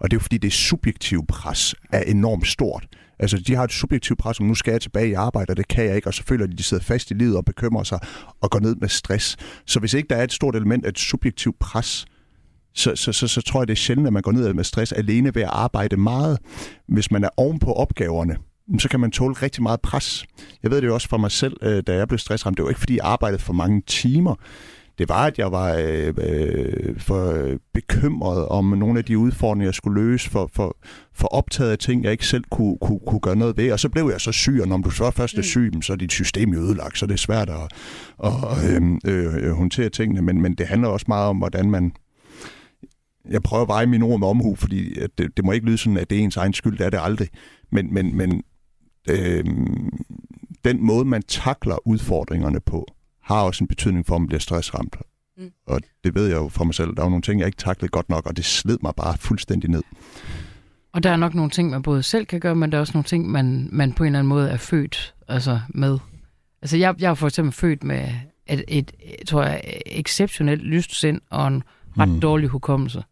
Og 0.00 0.10
det 0.10 0.16
er 0.16 0.18
jo 0.18 0.20
fordi, 0.22 0.38
det 0.38 0.52
subjektive 0.52 1.26
pres 1.28 1.74
er 1.92 2.02
enormt 2.02 2.46
stort. 2.46 2.86
Altså, 3.18 3.38
de 3.46 3.54
har 3.54 3.64
et 3.64 3.72
subjektivt 3.72 4.18
pres, 4.18 4.40
om 4.40 4.46
nu 4.46 4.54
skal 4.54 4.72
jeg 4.72 4.80
tilbage 4.80 5.08
i 5.08 5.12
arbejde, 5.12 5.50
og 5.50 5.56
det 5.56 5.68
kan 5.68 5.84
jeg 5.84 5.96
ikke, 5.96 6.08
og 6.08 6.14
så 6.14 6.22
føler 6.28 6.46
de, 6.46 6.52
at 6.52 6.58
de 6.58 6.62
sidder 6.62 6.82
fast 6.82 7.10
i 7.10 7.14
livet 7.14 7.36
og 7.36 7.44
bekymrer 7.44 7.82
sig 7.84 7.98
og 8.40 8.50
går 8.50 8.60
ned 8.60 8.74
med 8.80 8.88
stress. 8.88 9.36
Så 9.66 9.80
hvis 9.80 9.94
ikke 9.94 10.08
der 10.10 10.16
er 10.16 10.24
et 10.24 10.32
stort 10.32 10.56
element 10.56 10.84
af 10.84 10.88
et 10.88 10.98
subjektivt 10.98 11.58
pres, 11.58 12.06
så, 12.76 12.92
så, 12.96 13.12
så, 13.12 13.28
så 13.28 13.42
tror 13.42 13.60
jeg, 13.60 13.68
det 13.68 13.74
er 13.74 13.76
sjældent, 13.76 14.06
at 14.06 14.12
man 14.12 14.22
går 14.22 14.32
ned 14.32 14.54
med 14.54 14.64
stress 14.64 14.92
alene 14.92 15.34
ved 15.34 15.42
at 15.42 15.50
arbejde 15.52 15.96
meget. 15.96 16.38
Hvis 16.88 17.10
man 17.10 17.24
er 17.24 17.28
oven 17.36 17.58
på 17.58 17.72
opgaverne, 17.72 18.36
så 18.78 18.88
kan 18.88 19.00
man 19.00 19.10
tåle 19.10 19.34
rigtig 19.34 19.62
meget 19.62 19.80
pres. 19.80 20.26
Jeg 20.62 20.70
ved 20.70 20.80
det 20.80 20.86
jo 20.86 20.94
også 20.94 21.08
fra 21.08 21.16
mig 21.16 21.30
selv, 21.30 21.56
øh, 21.62 21.82
da 21.86 21.94
jeg 21.94 22.08
blev 22.08 22.18
stressramt. 22.18 22.56
Det 22.56 22.62
var 22.62 22.68
ikke, 22.68 22.80
fordi 22.80 22.96
jeg 22.96 23.04
arbejdede 23.04 23.42
for 23.42 23.52
mange 23.52 23.82
timer. 23.86 24.34
Det 24.98 25.08
var, 25.08 25.26
at 25.26 25.38
jeg 25.38 25.52
var 25.52 25.74
øh, 25.74 26.14
øh, 26.18 27.00
for 27.00 27.32
øh, 27.32 27.58
bekymret 27.74 28.48
om 28.48 28.64
nogle 28.64 28.98
af 28.98 29.04
de 29.04 29.18
udfordringer, 29.18 29.66
jeg 29.66 29.74
skulle 29.74 30.02
løse, 30.02 30.30
for, 30.30 30.50
for, 30.52 30.76
for 31.14 31.28
optaget 31.28 31.70
af 31.70 31.78
ting, 31.78 32.04
jeg 32.04 32.12
ikke 32.12 32.26
selv 32.26 32.44
kunne, 32.50 32.78
kunne, 32.80 33.00
kunne 33.06 33.20
gøre 33.20 33.36
noget 33.36 33.56
ved. 33.56 33.72
Og 33.72 33.80
så 33.80 33.88
blev 33.88 34.08
jeg 34.12 34.20
så 34.20 34.32
syg, 34.32 34.58
og 34.62 34.68
når 34.68 34.76
du 34.76 34.90
så 34.90 35.10
først 35.10 35.38
er 35.38 35.42
syg, 35.42 35.72
så 35.82 35.92
er 35.92 35.96
dit 35.96 36.12
system 36.12 36.52
jo 36.52 36.60
ødelagt, 36.60 36.98
så 36.98 37.06
det 37.06 37.12
er 37.12 37.18
svært 37.18 37.50
at, 37.50 37.72
at 38.24 38.32
øh, 38.70 38.82
øh, 39.04 39.50
håndtere 39.50 39.88
tingene. 39.88 40.22
Men, 40.22 40.42
men 40.42 40.54
det 40.54 40.66
handler 40.66 40.88
også 40.88 41.06
meget 41.08 41.28
om, 41.28 41.36
hvordan 41.36 41.70
man 41.70 41.92
jeg 43.30 43.42
prøver 43.42 43.62
at 43.62 43.68
veje 43.68 43.86
mine 43.86 44.04
ord 44.04 44.20
med 44.20 44.28
omhu, 44.28 44.54
fordi 44.54 44.94
det, 45.18 45.36
det 45.36 45.44
må 45.44 45.52
ikke 45.52 45.66
lyde 45.66 45.78
sådan, 45.78 45.96
at 45.96 46.10
det 46.10 46.18
er 46.18 46.22
ens 46.22 46.36
egen 46.36 46.52
skyld, 46.52 46.78
det 46.78 46.86
er 46.86 46.90
det 46.90 47.00
aldrig. 47.02 47.28
Men, 47.72 47.94
men, 47.94 48.16
men 48.16 48.42
øh, 49.10 49.44
den 50.64 50.86
måde, 50.86 51.04
man 51.04 51.22
takler 51.22 51.88
udfordringerne 51.88 52.60
på, 52.60 52.86
har 53.22 53.42
også 53.42 53.64
en 53.64 53.68
betydning 53.68 54.06
for, 54.06 54.14
om 54.14 54.20
man 54.20 54.26
bliver 54.26 54.40
stressramt. 54.40 54.96
Mm. 55.38 55.50
Og 55.66 55.80
det 56.04 56.14
ved 56.14 56.26
jeg 56.26 56.36
jo 56.36 56.48
fra 56.48 56.64
mig 56.64 56.74
selv. 56.74 56.96
Der 56.96 57.02
er 57.02 57.06
jo 57.06 57.10
nogle 57.10 57.22
ting, 57.22 57.40
jeg 57.40 57.46
ikke 57.46 57.58
taklede 57.58 57.90
godt 57.90 58.08
nok, 58.08 58.26
og 58.26 58.36
det 58.36 58.44
sled 58.44 58.78
mig 58.82 58.92
bare 58.96 59.18
fuldstændig 59.18 59.70
ned. 59.70 59.82
Og 60.92 61.02
der 61.02 61.10
er 61.10 61.16
nok 61.16 61.34
nogle 61.34 61.50
ting, 61.50 61.70
man 61.70 61.82
både 61.82 62.02
selv 62.02 62.26
kan 62.26 62.40
gøre, 62.40 62.54
men 62.54 62.72
der 62.72 62.78
er 62.78 62.80
også 62.80 62.92
nogle 62.94 63.04
ting, 63.04 63.30
man, 63.30 63.68
man 63.72 63.92
på 63.92 64.04
en 64.04 64.06
eller 64.06 64.18
anden 64.18 64.28
måde 64.28 64.50
er 64.50 64.56
født 64.56 65.14
altså 65.28 65.60
med. 65.68 65.98
Altså 66.62 66.76
jeg, 66.76 66.94
jeg 66.98 67.10
er 67.10 67.14
for 67.14 67.26
eksempel 67.26 67.52
født 67.52 67.84
med 67.84 68.08
et, 68.46 68.64
et, 68.68 68.92
et 69.00 69.28
tror 69.28 69.42
jeg, 69.42 69.60
exceptionelt 69.86 70.62
lyst 70.62 70.94
sind 70.94 71.20
og 71.30 71.48
en 71.48 71.62
ret. 71.98 72.08
Mm. 72.08 72.20
dårlig 72.20 72.48
hukommelse. 72.48 73.04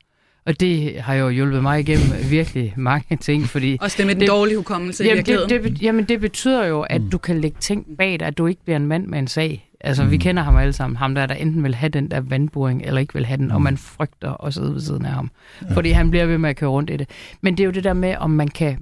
Og 0.46 0.60
det 0.60 1.00
har 1.00 1.14
jo 1.14 1.28
hjulpet 1.28 1.62
mig 1.62 1.80
igennem 1.80 2.06
virkelig 2.30 2.74
mange 2.76 3.16
ting, 3.16 3.44
fordi 3.44 3.78
Også 3.80 3.94
det 3.98 4.06
med 4.06 4.14
den 4.14 4.20
Det- 4.20 4.28
dårlige 4.28 4.56
hukommelse 4.56 5.04
i 5.04 5.06
jamen, 5.08 5.24
det, 5.24 5.32
virkeligheden. 5.32 5.64
det, 5.64 5.72
bet- 5.78 5.82
jamen 5.82 6.04
det 6.04 6.20
betyder 6.20 6.66
jo, 6.66 6.80
at 6.80 7.02
Mm. 7.02 7.10
du 7.10 7.18
kan 7.18 7.40
lægge 7.40 7.56
ting 7.60 7.86
bag 7.98 8.20
dig, 8.20 8.26
at 8.26 8.38
du 8.38 8.46
ikke 8.46 8.62
bliver 8.64 8.76
en 8.76 8.86
mand 8.86 9.06
med 9.06 9.18
en 9.18 9.26
sag. 9.26 9.70
Altså, 9.80 10.04
Mm. 10.04 10.10
vi 10.10 10.16
kender 10.16 10.42
ham 10.42 10.56
alle 10.56 10.72
sammen. 10.72 10.96
Ham 10.96 11.14
der, 11.14 11.26
der 11.26 11.34
enten 11.34 11.62
vil 11.62 11.74
have 11.74 11.88
den 11.90 12.10
der 12.10 12.20
vandboring, 12.20 12.82
eller 12.84 13.00
ikke 13.00 13.14
vil 13.14 13.26
have 13.26 13.36
den, 13.36 13.50
og 13.50 13.60
Mm. 13.60 13.64
man 13.64 13.76
frygter 13.76 14.44
at 14.46 14.54
sidde 14.54 14.72
ved 14.74 14.80
siden 14.80 15.04
af 15.06 15.12
ham. 15.12 15.30
Fordi 15.72 15.90
han 15.90 16.10
bliver 16.10 16.26
ved 16.26 16.38
med 16.38 16.50
at 16.50 16.56
køre 16.56 16.70
rundt 16.70 16.90
i 16.90 16.96
det. 16.96 17.08
Men 17.40 17.56
det 17.56 17.62
er 17.62 17.64
jo 17.64 17.70
det 17.72 17.84
der 17.84 17.92
med, 17.92 18.16
om 18.16 18.30
man 18.30 18.48
kan, 18.48 18.78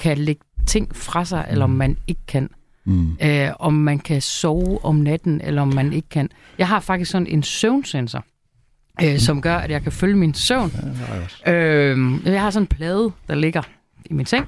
kan 0.00 0.18
lægge 0.18 0.42
ting 0.66 0.96
fra 0.96 1.24
sig, 1.24 1.46
eller 1.50 1.64
om 1.64 1.70
man 1.70 1.96
ikke 2.06 2.20
kan. 2.28 2.48
Mm. 2.84 3.16
Øh, 3.22 3.48
om 3.58 3.72
man 3.74 3.98
kan 3.98 4.22
sove 4.22 4.84
om 4.84 4.96
natten, 4.96 5.40
eller 5.44 5.62
om 5.62 5.74
man 5.74 5.92
ikke 5.92 6.08
kan. 6.08 6.28
Jeg 6.58 6.68
har 6.68 6.80
faktisk 6.80 7.10
sådan 7.10 7.26
en 7.26 7.42
søvnsensor, 7.42 8.24
øh, 9.04 9.18
som 9.18 9.42
gør, 9.42 9.56
at 9.56 9.70
jeg 9.70 9.82
kan 9.82 9.92
følge 9.92 10.16
min 10.16 10.34
søvn. 10.34 10.72
Ja, 11.46 11.52
det. 11.52 11.56
Øh, 11.56 12.32
jeg 12.32 12.40
har 12.40 12.50
sådan 12.50 12.62
en 12.62 12.66
plade, 12.66 13.12
der 13.28 13.34
ligger 13.34 13.62
i 14.04 14.14
min 14.14 14.26
seng. 14.26 14.46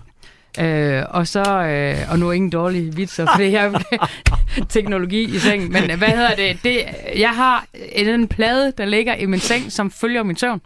Øh, 0.61 1.03
og 1.09 1.27
så, 1.27 1.43
øh, 1.43 2.13
og 2.13 2.19
nu 2.19 2.29
er 2.29 2.33
ingen 2.33 2.51
dårlige 2.51 2.95
vitser, 2.95 3.27
fordi 3.35 3.51
jeg 3.53 3.61
har 3.71 4.11
teknologi 4.69 5.37
i 5.37 5.39
sengen, 5.39 5.73
men 5.73 5.99
hvad 5.99 6.09
hedder 6.09 6.35
det? 6.35 6.59
det? 6.65 6.79
Jeg 7.17 7.31
har 7.31 7.67
en 7.93 8.29
plade, 8.29 8.73
der 8.79 8.85
ligger 8.85 9.15
i 9.15 9.27
min 9.27 9.41
seng, 9.41 9.73
som 9.73 9.91
følger 9.91 10.23
min 10.23 10.37
søvn. 10.37 10.61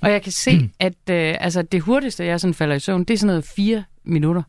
Og 0.00 0.10
jeg 0.10 0.22
kan 0.22 0.32
se, 0.32 0.70
at 0.78 1.10
øh, 1.10 1.34
altså, 1.40 1.62
det 1.62 1.80
hurtigste, 1.80 2.24
jeg 2.24 2.40
sådan 2.40 2.54
falder 2.54 2.74
i 2.74 2.80
søvn, 2.80 3.04
det 3.04 3.14
er 3.14 3.18
sådan 3.18 3.26
noget 3.26 3.44
fire 3.56 3.84
minutter. 4.04 4.42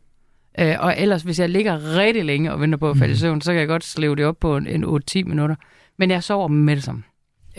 Øh, 0.60 0.76
og 0.80 0.96
ellers, 0.98 1.22
hvis 1.22 1.40
jeg 1.40 1.50
ligger 1.50 1.98
rigtig 1.98 2.26
længe 2.26 2.54
og 2.54 2.62
venter 2.62 2.78
på 2.78 2.90
at 2.90 2.98
falde 2.98 3.14
i 3.14 3.18
søvn, 3.18 3.42
så 3.42 3.52
kan 3.52 3.60
jeg 3.60 3.68
godt 3.68 3.84
slæve 3.84 4.16
det 4.16 4.26
op 4.26 4.38
på 4.40 4.58
en, 4.58 4.68
en 4.68 4.84
8-10 4.84 4.90
minutter. 5.16 5.56
Men 5.98 6.12
jeg 6.12 6.24
sover 6.24 6.48
med 6.48 6.76
det 6.76 6.84
samme. 6.84 7.04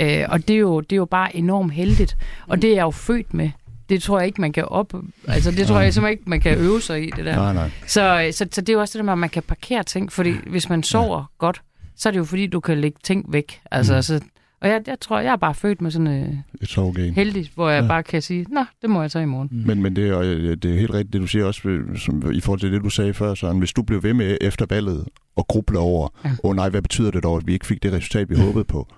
Øh, 0.00 0.24
og 0.28 0.48
det 0.48 0.54
er, 0.56 0.60
jo, 0.60 0.80
det 0.80 0.92
er 0.92 0.96
jo 0.96 1.04
bare 1.04 1.36
enormt 1.36 1.72
heldigt. 1.72 2.16
Og 2.46 2.62
det 2.62 2.70
er 2.70 2.74
jeg 2.74 2.82
jo 2.82 2.90
født 2.90 3.34
med. 3.34 3.50
Det 3.88 4.02
tror 4.02 4.18
jeg 4.18 4.26
ikke, 4.26 4.40
man 4.40 4.52
kan 4.52 4.64
op... 4.64 4.94
Altså, 5.28 5.50
det 5.50 5.66
tror 5.66 5.80
jeg 5.80 5.94
simpelthen 5.94 6.12
ikke, 6.18 6.30
man 6.30 6.40
kan 6.40 6.58
øve 6.58 6.80
sig 6.80 7.02
i, 7.06 7.10
det 7.16 7.24
der. 7.24 7.36
Nej, 7.36 7.52
nej. 7.54 7.70
Så, 7.86 8.28
så, 8.32 8.46
så 8.52 8.60
det 8.60 8.68
er 8.68 8.72
jo 8.72 8.80
også 8.80 8.92
det 8.92 8.98
der 8.98 9.04
med, 9.04 9.12
at 9.12 9.18
man 9.18 9.28
kan 9.30 9.42
parkere 9.42 9.82
ting. 9.82 10.12
Fordi 10.12 10.32
hvis 10.46 10.68
man 10.68 10.82
sover 10.82 11.24
godt, 11.38 11.62
så 11.96 12.08
er 12.08 12.10
det 12.10 12.18
jo 12.18 12.24
fordi, 12.24 12.46
du 12.46 12.60
kan 12.60 12.78
lægge 12.80 12.98
ting 13.04 13.32
væk. 13.32 13.60
Altså, 13.70 13.94
Mm. 13.96 14.02
så, 14.02 14.20
og 14.60 14.68
jeg, 14.68 14.80
jeg 14.86 15.00
tror, 15.00 15.20
jeg 15.20 15.32
er 15.32 15.36
bare 15.36 15.54
født 15.54 15.80
med 15.80 15.90
sådan 15.90 16.06
øh, 16.06 16.28
Et 16.62 16.68
sovgen. 16.68 17.14
heldigt, 17.14 17.50
hvor 17.54 17.68
jeg 17.70 17.78
Ja. 17.78 17.82
ja. 17.82 17.88
bare 17.88 18.02
kan 18.02 18.22
sige, 18.22 18.46
nå, 18.50 18.64
det 18.82 18.90
må 18.90 19.00
jeg 19.00 19.10
så 19.10 19.18
i 19.18 19.24
morgen. 19.24 19.48
Men, 19.66 19.82
men 19.82 19.96
det, 19.96 20.08
er, 20.08 20.18
øh, 20.20 20.56
det 20.56 20.64
er 20.64 20.78
helt 20.78 20.90
rigtigt, 20.94 21.12
det 21.12 21.20
du 21.20 21.26
siger 21.26 21.44
også, 21.44 21.68
øh, 21.68 21.98
som, 21.98 22.32
i 22.32 22.40
forhold 22.40 22.60
til 22.60 22.72
det, 22.72 22.82
du 22.84 22.90
sagde 22.90 23.14
før, 23.14 23.34
Søren. 23.34 23.58
Hvis 23.58 23.72
du 23.72 23.82
blev 23.82 24.02
ved 24.02 24.14
med 24.14 24.38
efter 24.40 24.66
valget 24.70 25.04
og 25.36 25.46
gruble 25.48 25.78
over, 25.78 26.04
åh 26.24 26.30
Ja. 26.30 26.30
oh, 26.42 26.56
nej, 26.56 26.68
hvad 26.68 26.82
betyder 26.82 27.10
det 27.10 27.22
dog, 27.22 27.36
at 27.36 27.46
vi 27.46 27.52
ikke 27.52 27.66
fik 27.66 27.82
det 27.82 27.92
resultat, 27.92 28.30
vi 28.30 28.34
håbede 28.46 28.64
på? 28.64 28.88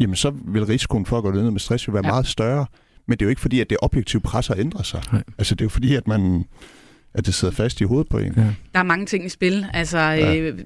Jamen, 0.00 0.16
så 0.16 0.32
vil 0.44 0.66
risikoen 0.66 1.06
for 1.06 1.18
at 1.18 1.22
gå 1.24 1.30
ned 1.30 1.50
med 1.50 1.60
stress 1.60 1.88
jo 1.88 1.92
være 1.92 2.02
Ja. 2.06 2.10
meget 2.10 2.26
større. 2.26 2.66
Men 3.08 3.18
det 3.18 3.22
er 3.22 3.26
jo 3.26 3.30
ikke 3.30 3.40
fordi, 3.40 3.60
at 3.60 3.70
det 3.70 3.78
objektive 3.82 4.20
pres 4.22 4.46
har 4.46 4.54
ændret 4.58 4.86
sig. 4.86 5.02
Nej. 5.12 5.22
Altså, 5.38 5.54
det 5.54 5.60
er 5.60 5.64
jo 5.64 5.68
fordi, 5.68 5.94
at 5.94 6.08
man 6.08 6.44
at 7.14 7.26
det 7.26 7.34
sidder 7.34 7.54
fast 7.54 7.80
i 7.80 7.84
hovedet 7.84 8.08
på 8.08 8.18
en. 8.18 8.32
Ja. 8.36 8.42
Der 8.74 8.78
er 8.78 8.82
mange 8.82 9.06
ting 9.06 9.24
i 9.26 9.28
spil. 9.28 9.66
Altså, 9.74 9.98
Ja. 9.98 10.36
øh, 10.36 10.58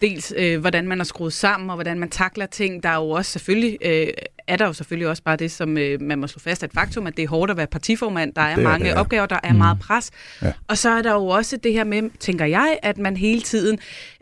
dels 0.00 0.32
øh, 0.36 0.60
hvordan 0.60 0.88
man 0.88 1.00
er 1.00 1.04
skruet 1.04 1.32
sammen, 1.32 1.70
og 1.70 1.76
hvordan 1.76 1.98
man 1.98 2.08
takler 2.10 2.46
ting. 2.46 2.82
Der 2.82 2.88
er 2.88 2.96
jo 2.96 3.10
også 3.10 3.30
selvfølgelig, 3.32 3.78
øh, 3.84 4.06
er 4.48 4.56
der 4.56 4.66
jo 4.66 4.72
selvfølgelig 4.72 5.08
også 5.08 5.22
bare 5.22 5.36
det, 5.36 5.50
som 5.50 5.78
øh, 5.78 6.02
man 6.02 6.18
må 6.18 6.26
slå 6.26 6.38
fast, 6.40 6.62
at 6.64 6.70
faktum, 6.74 7.06
at 7.06 7.16
det 7.16 7.22
er 7.22 7.28
hårdt 7.28 7.50
at 7.50 7.56
være 7.56 7.66
partiformand. 7.66 8.32
Der 8.34 8.42
er, 8.42 8.54
Det 8.56 8.64
er 8.64 8.68
mange 8.68 8.84
det, 8.84 8.90
ja. 8.90 9.00
opgaver, 9.00 9.26
der 9.26 9.38
er 9.42 9.52
Mm. 9.52 9.58
meget 9.58 9.78
pres. 9.78 10.10
Ja. 10.42 10.52
Og 10.68 10.78
så 10.78 10.90
er 10.90 11.02
der 11.02 11.12
jo 11.12 11.26
også 11.26 11.56
det 11.56 11.72
her 11.72 11.84
med, 11.84 12.10
tænker 12.20 12.44
jeg, 12.44 12.78
at 12.82 12.98
man 12.98 13.16
hele 13.16 13.40
tiden 13.40 13.78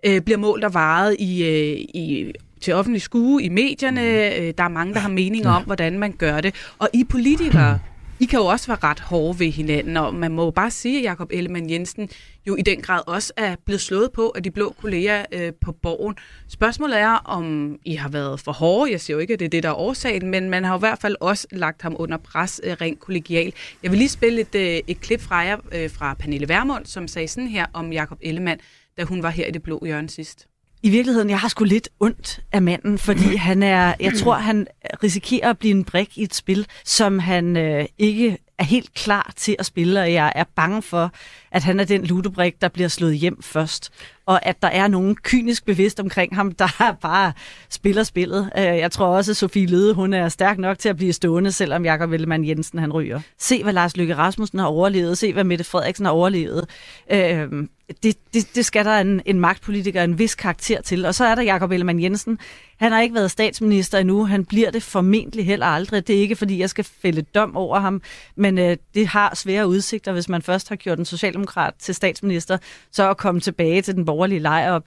øh, 0.06 0.20
bliver 0.20 0.38
målt 0.38 0.64
og 0.64 0.74
varet 0.74 1.16
i, 1.18 1.44
øh, 1.44 1.78
i 1.94 2.32
til 2.60 2.74
offentlig 2.74 3.02
skue 3.02 3.42
i 3.42 3.48
medierne. 3.48 4.34
Øh, 4.36 4.54
der 4.58 4.64
er 4.64 4.68
mange, 4.68 4.94
der 4.94 5.00
har 5.00 5.08
meninger 5.08 5.50
om, 5.50 5.64
hvordan 5.64 5.98
man 5.98 6.12
gør 6.12 6.40
det. 6.40 6.54
Og 6.78 6.88
I 6.92 7.04
politikere, 7.04 7.78
I 8.20 8.24
kan 8.24 8.38
jo 8.38 8.46
også 8.46 8.66
være 8.66 8.78
ret 8.82 9.00
hårde 9.00 9.38
ved 9.38 9.50
hinanden, 9.50 9.96
og 9.96 10.14
man 10.14 10.32
må 10.32 10.44
jo 10.44 10.50
bare 10.50 10.70
sige, 10.70 10.98
at 10.98 11.04
Jacob 11.04 11.30
Ellemann 11.32 11.70
Jensen 11.70 12.08
jo 12.46 12.56
i 12.56 12.62
den 12.62 12.80
grad 12.80 13.00
også 13.06 13.32
er 13.36 13.56
blevet 13.64 13.80
slået 13.80 14.12
på 14.12 14.32
af 14.36 14.42
de 14.42 14.50
blå 14.50 14.74
kolleger 14.80 15.24
øh, 15.32 15.52
på 15.60 15.72
borgen. 15.72 16.14
Spørgsmålet 16.48 16.98
er, 16.98 17.10
om 17.10 17.76
I 17.84 17.94
har 17.94 18.08
været 18.08 18.40
for 18.40 18.52
hårde. 18.52 18.90
Jeg 18.90 19.00
siger 19.00 19.14
jo 19.14 19.20
ikke, 19.20 19.32
at 19.32 19.38
det 19.38 19.44
er 19.44 19.50
det, 19.50 19.62
der 19.62 19.68
er 19.68 19.74
årsagen, 19.74 20.30
men 20.30 20.50
man 20.50 20.64
har 20.64 20.72
jo 20.72 20.78
i 20.78 20.86
hvert 20.86 20.98
fald 20.98 21.16
også 21.20 21.46
lagt 21.52 21.82
ham 21.82 21.96
under 21.98 22.16
pres 22.16 22.60
øh, 22.64 22.72
rent 22.72 23.00
kollegial. 23.00 23.52
Jeg 23.82 23.90
vil 23.90 23.98
lige 23.98 24.08
spille 24.08 24.40
et, 24.40 24.54
øh, 24.54 24.80
et 24.86 25.00
klip 25.00 25.20
fra 25.20 25.36
jer 25.36 25.56
øh, 25.72 25.90
fra 25.90 26.14
Pernille 26.14 26.48
Vermund, 26.48 26.86
som 26.86 27.08
sagde 27.08 27.28
sådan 27.28 27.48
her 27.48 27.66
om 27.72 27.92
Jacob 27.92 28.18
Ellemann, 28.20 28.60
da 28.98 29.04
hun 29.04 29.22
var 29.22 29.30
her 29.30 29.46
i 29.46 29.50
det 29.50 29.62
blå 29.62 29.84
hjørne 29.84 30.08
sidst. 30.08 30.46
I 30.82 30.90
virkeligheden, 30.90 31.30
jeg 31.30 31.38
har 31.40 31.48
sgu 31.48 31.64
lidt 31.64 31.88
ondt 32.00 32.40
af 32.52 32.62
manden, 32.62 32.98
fordi 32.98 33.36
han 33.36 33.62
er, 33.62 33.94
jeg 34.00 34.14
tror, 34.14 34.34
han 34.34 34.66
risikerer 35.02 35.50
at 35.50 35.58
blive 35.58 35.70
en 35.74 35.84
brik 35.84 36.18
i 36.18 36.22
et 36.22 36.34
spil, 36.34 36.66
som 36.84 37.18
han 37.18 37.56
øh, 37.56 37.84
ikke 37.98 38.38
er 38.58 38.64
helt 38.64 38.94
klar 38.94 39.32
til 39.36 39.56
at 39.58 39.66
spille, 39.66 40.00
og 40.00 40.12
jeg 40.12 40.32
er 40.34 40.44
bange 40.56 40.82
for, 40.82 41.12
at 41.52 41.62
han 41.62 41.80
er 41.80 41.84
den 41.84 42.04
lutebrik, 42.06 42.60
der 42.60 42.68
bliver 42.68 42.88
slået 42.88 43.16
hjem 43.16 43.42
først, 43.42 43.90
og 44.26 44.46
at 44.46 44.62
der 44.62 44.68
er 44.68 44.88
nogen 44.88 45.16
kynisk 45.16 45.64
bevidst 45.64 46.00
omkring 46.00 46.34
ham, 46.36 46.52
der 46.52 46.68
bare 47.02 47.32
spiller 47.70 48.02
spillet. 48.02 48.50
Øh, 48.58 48.62
Jeg 48.64 48.92
tror 48.92 49.06
også, 49.06 49.32
at 49.32 49.36
Sofie 49.36 49.66
Løde, 49.66 49.94
hun 49.94 50.12
er 50.12 50.28
stærk 50.28 50.58
nok 50.58 50.78
til 50.78 50.88
at 50.88 50.96
blive 50.96 51.12
stående, 51.12 51.52
selvom 51.52 51.84
Jakob 51.84 52.12
Ellemann 52.12 52.48
Jensen 52.48 52.78
han 52.78 52.92
ryger. 52.92 53.20
Se, 53.38 53.62
hvad 53.62 53.72
Lars 53.72 53.96
Løkke 53.96 54.16
Rasmussen 54.16 54.58
har 54.58 54.66
overlevet, 54.66 55.18
se, 55.18 55.32
hvad 55.32 55.44
Mette 55.44 55.64
Frederiksen 55.64 56.04
har 56.06 56.12
overlevet. 56.12 56.64
Øh, 57.12 57.48
det, 58.02 58.16
det, 58.34 58.54
det 58.54 58.64
skal 58.64 58.84
der 58.84 59.00
en, 59.00 59.22
en 59.26 59.40
magtpolitiker 59.40 60.02
en 60.02 60.18
vis 60.18 60.34
karakter 60.34 60.80
til. 60.80 61.04
Og 61.04 61.14
så 61.14 61.24
er 61.24 61.34
der 61.34 61.42
Jakob 61.42 61.70
Ellemann 61.70 62.02
Jensen. 62.02 62.38
Han 62.76 62.92
har 62.92 63.00
ikke 63.00 63.14
været 63.14 63.30
statsminister 63.30 63.98
endnu. 63.98 64.24
Han 64.24 64.44
bliver 64.44 64.70
det 64.70 64.82
formentlig 64.82 65.46
heller 65.46 65.66
aldrig. 65.66 66.06
Det 66.06 66.16
er 66.16 66.20
ikke, 66.20 66.36
fordi 66.36 66.58
jeg 66.58 66.70
skal 66.70 66.84
fælde 66.84 67.22
dom 67.22 67.56
over 67.56 67.78
ham, 67.80 68.02
men 68.36 68.58
øh, 68.58 68.76
det 68.94 69.06
har 69.06 69.34
svære 69.34 69.68
udsigter, 69.68 70.12
hvis 70.12 70.28
man 70.28 70.42
først 70.42 70.68
har 70.68 70.76
gjort 70.76 70.98
en 70.98 71.04
socialdemokrat 71.04 71.74
til 71.78 71.94
statsminister, 71.94 72.58
så 72.92 73.10
at 73.10 73.16
komme 73.16 73.40
tilbage 73.40 73.82
til 73.82 73.94
den 73.94 74.04
borgerlige 74.04 74.40
lejr. 74.40 74.72
Og 74.72 74.82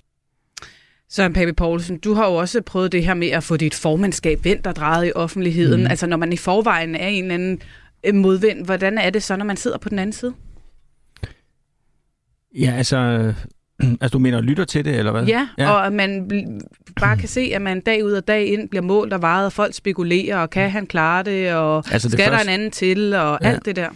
Søren 1.10 1.34
Pape 1.34 1.54
Poulsen, 1.54 1.97
du 1.97 2.14
har 2.14 2.30
jo 2.30 2.36
også 2.36 2.62
prøvet 2.62 2.91
det 2.91 3.06
her 3.06 3.14
med 3.14 3.28
at 3.28 3.43
få 3.43 3.58
dit 3.58 3.76
formandskab 3.76 4.45
vendt 4.45 4.68
og 4.68 4.76
drejet 4.76 5.08
i 5.08 5.12
offentligheden. 5.16 5.82
Mm. 5.82 5.88
Altså 5.88 6.08
når 6.08 6.18
man 6.18 6.34
i 6.34 6.38
forvejen 6.38 6.95
er 6.95 7.08
en 7.08 7.24
eller 7.24 7.34
anden 7.34 7.62
øh, 8.04 8.16
modvind, 8.16 8.66
hvordan 8.66 8.97
er 8.97 9.10
det 9.10 9.24
så, 9.24 9.36
når 9.36 9.45
man 9.45 9.58
sidder 9.58 9.78
på 9.78 9.89
den 9.89 9.99
anden 9.99 10.14
side? 10.14 10.34
Ja, 12.60 12.72
altså, 12.72 13.34
altså 14.02 14.14
du 14.14 14.20
mener 14.20 14.41
lytter 14.41 14.66
til 14.66 14.86
det, 14.86 14.95
eller 14.95 15.12
hvad? 15.12 15.26
Ja, 15.26 15.47
ja. 15.58 15.72
og 15.72 15.86
at 15.86 15.93
man 15.93 16.30
bare 16.99 17.18
kan 17.18 17.30
se, 17.30 17.52
at 17.56 17.62
man 17.62 17.82
dag 17.82 18.06
ud 18.06 18.12
og 18.12 18.28
dag 18.28 18.45
ind 18.45 18.70
bliver 18.70 18.84
målt 18.84 19.14
og 19.14 19.22
varet, 19.22 19.45
og 19.45 19.54
folk 19.54 19.74
spekulerer, 19.74 20.38
og 20.38 20.49
kan 20.49 20.70
han 20.72 20.86
klare 20.86 21.24
det, 21.24 21.54
og 21.54 21.78
altså 21.91 22.08
det 22.08 22.14
skal 22.14 22.26
første... 22.26 22.45
der 22.45 22.54
en 22.54 22.60
anden 22.60 22.72
til, 22.72 23.14
og 23.14 23.39
ja. 23.41 23.49
alt 23.49 23.66
det 23.66 23.76
der. 23.76 23.89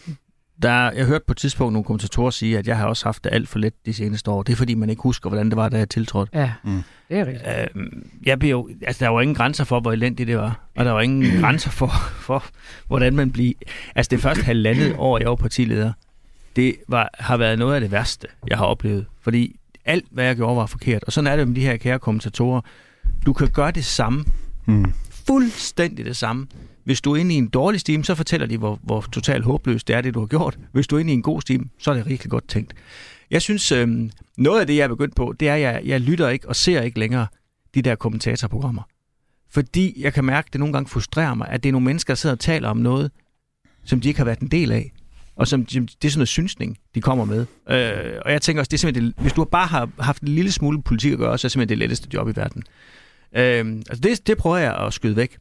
Der, 0.61 0.91
jeg 0.91 1.05
hørte 1.05 1.23
på 1.27 1.31
et 1.31 1.37
tidspunkt 1.37 1.73
nogle 1.73 1.83
kommentatorer 1.83 2.29
sige, 2.29 2.57
at 2.57 2.67
jeg 2.67 2.77
har 2.77 2.87
også 2.87 3.05
haft 3.05 3.23
det 3.23 3.33
alt 3.33 3.49
for 3.49 3.59
let 3.59 3.73
de 3.85 3.93
seneste 3.93 4.31
år. 4.31 4.43
Det 4.43 4.53
er 4.53 4.57
fordi, 4.57 4.73
man 4.73 4.89
ikke 4.89 5.01
husker, 5.01 5.29
hvordan 5.29 5.49
det 5.49 5.55
var, 5.55 5.69
da 5.69 5.77
jeg 5.77 5.89
tiltrådte. 5.89 6.39
Ja, 6.39 6.51
mm. 6.63 6.83
det 7.09 7.17
er 7.17 7.25
rigtigt. 7.25 7.47
Øh, 7.75 7.85
jeg 8.25 8.39
blev, 8.39 8.49
jo, 8.49 8.69
altså, 8.81 9.05
der 9.05 9.11
var 9.11 9.21
ingen 9.21 9.35
grænser 9.35 9.63
for, 9.63 9.79
hvor 9.79 9.91
elendigt 9.91 10.27
det 10.27 10.37
var. 10.37 10.69
Og 10.75 10.85
der 10.85 10.91
var 10.91 11.01
ingen 11.01 11.31
grænser 11.41 11.69
for, 11.69 11.91
for, 12.19 12.45
hvordan 12.87 13.15
man 13.15 13.31
bliver... 13.31 13.53
Altså 13.95 14.09
det 14.09 14.19
første 14.19 14.43
halvandet 14.43 14.95
år, 14.97 15.19
jeg 15.19 15.29
var 15.29 15.35
partileder, 15.35 15.91
det 16.55 16.75
var, 16.87 17.09
har 17.19 17.37
været 17.37 17.59
noget 17.59 17.75
af 17.75 17.81
det 17.81 17.91
værste, 17.91 18.27
jeg 18.47 18.57
har 18.57 18.65
oplevet. 18.65 19.05
Fordi 19.21 19.55
alt, 19.85 20.05
hvad 20.11 20.25
jeg 20.25 20.35
gjorde, 20.35 20.57
var 20.57 20.65
forkert. 20.65 21.03
Og 21.03 21.13
sådan 21.13 21.27
er 21.27 21.35
det 21.35 21.47
med 21.47 21.55
de 21.55 21.61
her 21.61 21.77
kære 21.77 21.99
kommentatorer. 21.99 22.61
Du 23.25 23.33
kan 23.33 23.47
gøre 23.47 23.71
det 23.71 23.85
samme. 23.85 24.25
Mm. 24.65 24.93
Fuldstændig 25.09 26.05
det 26.05 26.17
samme. 26.17 26.47
Hvis 26.83 27.01
du 27.01 27.11
er 27.11 27.15
inde 27.17 27.35
i 27.35 27.37
en 27.37 27.47
dårlig 27.47 27.79
stime, 27.79 28.03
så 28.03 28.15
fortæller 28.15 28.47
de, 28.47 28.57
hvor, 28.57 28.79
hvor 28.83 29.01
totalt 29.11 29.43
håbløst 29.43 29.87
det 29.87 29.95
er, 29.95 30.01
det 30.01 30.13
du 30.13 30.19
har 30.19 30.27
gjort. 30.27 30.57
Hvis 30.71 30.87
du 30.87 30.95
er 30.95 30.99
inde 30.99 31.11
i 31.11 31.13
en 31.13 31.21
god 31.21 31.41
stime, 31.41 31.65
så 31.79 31.91
er 31.91 31.95
det 31.95 32.05
rigtig 32.05 32.31
godt 32.31 32.47
tænkt. 32.47 32.73
Jeg 33.31 33.41
synes, 33.41 33.71
øh, 33.71 34.09
noget 34.37 34.59
af 34.59 34.67
det, 34.67 34.75
jeg 34.75 34.83
er 34.83 34.87
begyndt 34.87 35.15
på, 35.15 35.33
det 35.39 35.49
er, 35.49 35.55
at 35.55 35.61
jeg, 35.61 35.81
jeg 35.85 36.01
lytter 36.01 36.29
ikke 36.29 36.49
og 36.49 36.55
ser 36.55 36.81
ikke 36.81 36.99
længere 36.99 37.27
de 37.75 37.81
der 37.81 37.95
kommentatorprogrammer. 37.95 38.81
Fordi 39.49 40.01
jeg 40.01 40.13
kan 40.13 40.25
mærke, 40.25 40.47
at 40.47 40.53
det 40.53 40.59
nogle 40.59 40.73
gange 40.73 40.89
frustrerer 40.89 41.33
mig, 41.33 41.47
at 41.49 41.63
det 41.63 41.69
er 41.69 41.71
nogle 41.71 41.85
mennesker, 41.85 42.13
der 42.13 42.15
sidder 42.15 42.35
og 42.35 42.39
taler 42.39 42.69
om 42.69 42.77
noget, 42.77 43.11
som 43.83 44.01
de 44.01 44.07
ikke 44.07 44.19
har 44.19 44.25
været 44.25 44.39
en 44.39 44.47
del 44.47 44.71
af 44.71 44.91
og 45.35 45.47
som, 45.47 45.65
det 45.65 45.77
er 45.77 46.09
sådan 46.09 46.19
noget 46.19 46.27
synsning, 46.27 46.77
de 46.95 47.01
kommer 47.01 47.25
med. 47.25 47.45
Øh, 47.69 48.19
og 48.25 48.31
jeg 48.31 48.41
tænker 48.41 48.61
også, 48.61 48.69
det 48.69 48.77
er 48.77 48.79
simpelthen, 48.79 49.05
det, 49.05 49.15
hvis 49.17 49.33
du 49.33 49.43
bare 49.43 49.67
har 49.67 49.89
haft 49.99 50.21
en 50.21 50.27
lille 50.27 50.51
smule 50.51 50.81
politik 50.81 51.13
at 51.13 51.17
gøre, 51.17 51.37
så 51.37 51.45
er 51.45 51.47
det 51.47 51.51
simpelthen 51.51 51.69
det 51.69 51.77
letteste 51.77 52.09
job 52.13 52.29
i 52.29 52.35
verden. 52.35 52.63
Øh, 53.35 53.75
altså 53.89 54.01
det, 54.03 54.27
det 54.27 54.37
prøver 54.37 54.57
jeg 54.57 54.75
at 54.75 54.93
skyde 54.93 55.15
væk. 55.15 55.37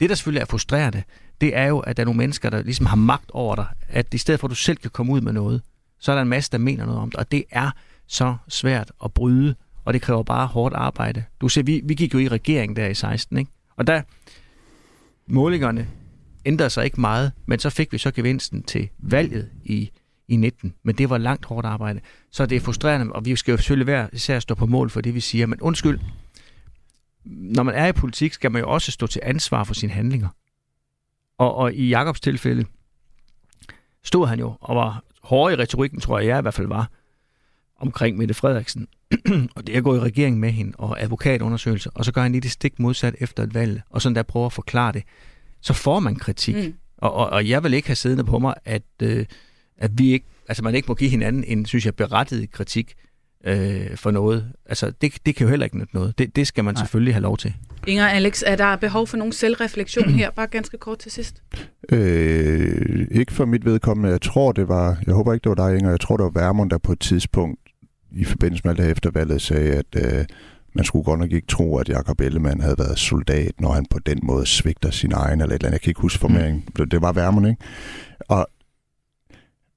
Det, 0.00 0.10
der 0.10 0.14
selvfølgelig 0.14 0.40
er 0.40 0.46
frustrerende, 0.46 1.02
det 1.40 1.56
er 1.56 1.66
jo, 1.66 1.78
at 1.78 1.96
der 1.96 2.02
er 2.02 2.04
nogle 2.04 2.18
mennesker, 2.18 2.50
der 2.50 2.62
ligesom 2.62 2.86
har 2.86 2.96
magt 2.96 3.30
over 3.30 3.54
dig, 3.54 3.66
at 3.88 4.14
i 4.14 4.18
stedet 4.18 4.40
for, 4.40 4.46
at 4.46 4.50
du 4.50 4.54
selv 4.54 4.76
kan 4.76 4.90
komme 4.90 5.12
ud 5.12 5.20
med 5.20 5.32
noget, 5.32 5.62
så 6.00 6.12
er 6.12 6.16
der 6.16 6.22
en 6.22 6.28
masse, 6.28 6.52
der 6.52 6.58
mener 6.58 6.86
noget 6.86 7.00
om 7.00 7.10
det, 7.10 7.20
og 7.20 7.32
det 7.32 7.44
er 7.50 7.70
så 8.06 8.36
svært 8.48 8.92
at 9.04 9.12
bryde, 9.12 9.54
og 9.84 9.94
det 9.94 10.02
kræver 10.02 10.22
bare 10.22 10.46
hårdt 10.46 10.74
arbejde. 10.74 11.24
Du 11.40 11.48
ser, 11.48 11.62
vi, 11.62 11.80
vi 11.84 11.94
gik 11.94 12.14
jo 12.14 12.18
i 12.18 12.28
regering 12.28 12.76
der 12.76 12.86
i 12.86 12.94
16, 12.94 13.38
ikke? 13.38 13.50
Og 13.76 13.86
der, 13.86 14.02
målingerne, 15.26 15.88
ændrede 16.44 16.70
sig 16.70 16.84
ikke 16.84 17.00
meget, 17.00 17.32
men 17.46 17.58
så 17.58 17.70
fik 17.70 17.92
vi 17.92 17.98
så 17.98 18.10
gevinsten 18.10 18.62
til 18.62 18.88
valget 18.98 19.50
i, 19.64 19.90
i 20.28 20.36
19. 20.36 20.74
Men 20.82 20.94
det 20.94 21.10
var 21.10 21.18
langt 21.18 21.44
hårdt 21.44 21.66
arbejde. 21.66 22.00
Så 22.30 22.46
det 22.46 22.56
er 22.56 22.60
frustrerende, 22.60 23.12
og 23.12 23.24
vi 23.24 23.36
skal 23.36 23.52
jo 23.52 23.56
selvfølgelig 23.56 23.86
være 23.86 24.08
især 24.12 24.38
stå 24.38 24.54
på 24.54 24.66
mål 24.66 24.90
for 24.90 25.00
det, 25.00 25.14
vi 25.14 25.20
siger. 25.20 25.46
Men 25.46 25.60
undskyld, 25.60 26.00
når 27.24 27.62
man 27.62 27.74
er 27.74 27.86
i 27.86 27.92
politik, 27.92 28.32
skal 28.32 28.52
man 28.52 28.62
jo 28.62 28.70
også 28.70 28.90
stå 28.90 29.06
til 29.06 29.20
ansvar 29.24 29.64
for 29.64 29.74
sine 29.74 29.92
handlinger. 29.92 30.28
Og, 31.38 31.54
og 31.54 31.74
i 31.74 31.88
Jakobs 31.88 32.20
tilfælde 32.20 32.64
stod 34.02 34.26
han 34.26 34.38
jo 34.38 34.56
og 34.60 34.76
var 34.76 35.04
hård 35.22 35.52
i 35.52 35.56
retorikken, 35.56 36.00
tror 36.00 36.18
jeg, 36.18 36.28
jeg 36.28 36.38
i 36.38 36.42
hvert 36.42 36.54
fald 36.54 36.66
var, 36.66 36.90
omkring 37.80 38.16
Mette 38.16 38.34
Frederiksen. 38.34 38.88
og 39.56 39.66
det 39.66 39.76
er 39.76 39.80
gået 39.80 39.98
i 39.98 40.00
regering 40.00 40.40
med 40.40 40.50
hende, 40.50 40.72
og 40.78 41.02
advokatundersøgelser, 41.02 41.90
og 41.94 42.04
så 42.04 42.12
gør 42.12 42.22
han 42.22 42.32
lige 42.32 42.42
det 42.42 42.50
stik 42.50 42.78
modsat 42.78 43.14
efter 43.20 43.42
et 43.42 43.54
valg, 43.54 43.82
og 43.90 44.02
sådan 44.02 44.16
der 44.16 44.22
prøver 44.22 44.46
at 44.46 44.52
forklare 44.52 44.92
det 44.92 45.02
så 45.60 45.72
får 45.72 46.00
man 46.00 46.16
kritik. 46.16 46.56
Mm. 46.56 46.74
Og, 46.98 47.12
og, 47.12 47.30
og 47.30 47.48
jeg 47.48 47.64
vil 47.64 47.74
ikke 47.74 47.88
have 47.88 47.96
siddende 47.96 48.24
på 48.24 48.38
mig, 48.38 48.54
at, 48.64 48.82
øh, 49.02 49.26
at 49.78 49.90
vi 49.94 50.12
ikke, 50.12 50.26
altså 50.48 50.64
man 50.64 50.74
ikke 50.74 50.86
må 50.88 50.94
give 50.94 51.10
hinanden 51.10 51.44
en, 51.44 51.66
synes 51.66 51.86
jeg, 51.86 51.94
berettiget 51.94 52.50
kritik 52.50 52.94
øh, 53.44 53.96
for 53.96 54.10
noget. 54.10 54.52
Altså, 54.66 54.92
det, 55.00 55.26
det 55.26 55.36
kan 55.36 55.44
jo 55.44 55.50
heller 55.50 55.66
ikke 55.66 55.78
nytte 55.78 55.94
noget. 55.94 56.18
Det, 56.18 56.36
det 56.36 56.46
skal 56.46 56.64
man 56.64 56.74
Nej. 56.74 56.82
selvfølgelig 56.82 57.14
have 57.14 57.22
lov 57.22 57.36
til. 57.36 57.54
Inger 57.86 58.06
Alex, 58.06 58.42
er 58.46 58.56
der 58.56 58.76
behov 58.76 59.06
for 59.06 59.16
nogen 59.16 59.32
selvreflektion 59.32 60.10
her, 60.10 60.30
bare 60.30 60.46
ganske 60.46 60.78
kort 60.78 60.98
til 60.98 61.12
sidst? 61.12 61.42
Øh, 61.92 63.06
ikke 63.10 63.32
for 63.32 63.44
mit 63.44 63.64
vedkommende. 63.64 64.10
Jeg 64.10 64.20
tror, 64.20 64.52
det 64.52 64.68
var, 64.68 64.98
jeg 65.06 65.14
håber 65.14 65.32
ikke, 65.32 65.44
det 65.44 65.58
var 65.58 65.68
dig, 65.68 65.78
Inger. 65.78 65.90
Jeg 65.90 66.00
tror, 66.00 66.16
det 66.16 66.24
var 66.24 66.40
Værmund, 66.40 66.70
der 66.70 66.78
på 66.78 66.92
et 66.92 67.00
tidspunkt 67.00 67.60
i 68.12 68.24
forbindelse 68.24 68.62
med 68.64 68.70
alt 68.70 68.78
det 68.78 68.90
eftervalget 68.90 69.42
sagde, 69.42 69.72
at 69.72 70.18
øh, 70.18 70.24
man 70.74 70.84
skulle 70.84 71.04
godt 71.04 71.20
nok 71.20 71.32
ikke 71.32 71.46
tro, 71.46 71.78
at 71.78 71.88
Jakob 71.88 72.20
Ellemann 72.20 72.60
havde 72.60 72.78
været 72.78 72.98
soldat, 72.98 73.60
når 73.60 73.72
han 73.72 73.86
på 73.90 73.98
den 73.98 74.18
måde 74.22 74.46
svigter 74.46 74.90
sin 74.90 75.12
egen, 75.12 75.40
eller 75.40 75.54
et 75.54 75.58
eller 75.58 75.66
andet. 75.66 75.72
Jeg 75.72 75.80
kan 75.80 75.90
ikke 75.90 76.00
huske 76.00 76.18
formeringen. 76.18 76.64
Mm. 76.78 76.88
Det 76.88 77.02
var 77.02 77.12
Værmund, 77.12 77.46
ikke? 77.48 77.62
Og 78.28 78.48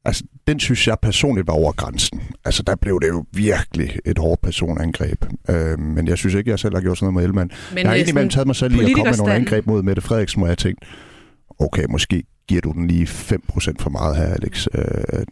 altså, 0.06 0.24
den 0.48 0.60
synes 0.60 0.88
jeg 0.88 0.98
personligt 1.02 1.48
var 1.48 1.54
over 1.54 1.72
grænsen. 1.72 2.22
Altså, 2.46 2.64
der 2.64 2.76
blev 2.76 3.00
det 3.02 3.08
jo 3.08 3.26
virkelig 3.34 4.00
et 4.06 4.18
hårdt 4.18 4.42
personangreb. 4.42 5.26
Øh, 5.50 5.80
men 5.80 6.08
jeg 6.08 6.18
synes 6.18 6.36
ikke, 6.36 6.50
jeg 6.50 6.60
selv 6.60 6.76
har 6.76 6.82
gjort 6.82 6.98
sådan 6.98 7.06
noget 7.06 7.16
med 7.16 7.24
Ellemann. 7.24 7.52
Men 7.70 7.78
jeg 7.78 7.88
har 7.88 7.96
egentlig 7.96 8.12
imellem 8.12 8.30
taget 8.30 8.48
mig 8.48 8.56
selv 8.56 8.74
i 8.74 8.80
at 8.80 8.96
komme 8.96 9.10
med 9.10 9.18
nogle 9.18 9.34
angreb 9.34 9.66
mod 9.66 9.84
Mette 9.84 10.02
Frederiksen, 10.02 10.40
hvor 10.40 10.48
jeg 10.48 10.58
tænkt, 10.58 10.84
okay, 11.60 11.86
måske 11.90 12.24
giver 12.48 12.62
du 12.62 12.72
den 12.72 12.88
lige 12.88 13.06
5% 13.06 13.74
for 13.80 13.90
meget 13.90 14.18
her, 14.18 14.26
Alex. 14.26 14.68
Øh, 14.76 15.26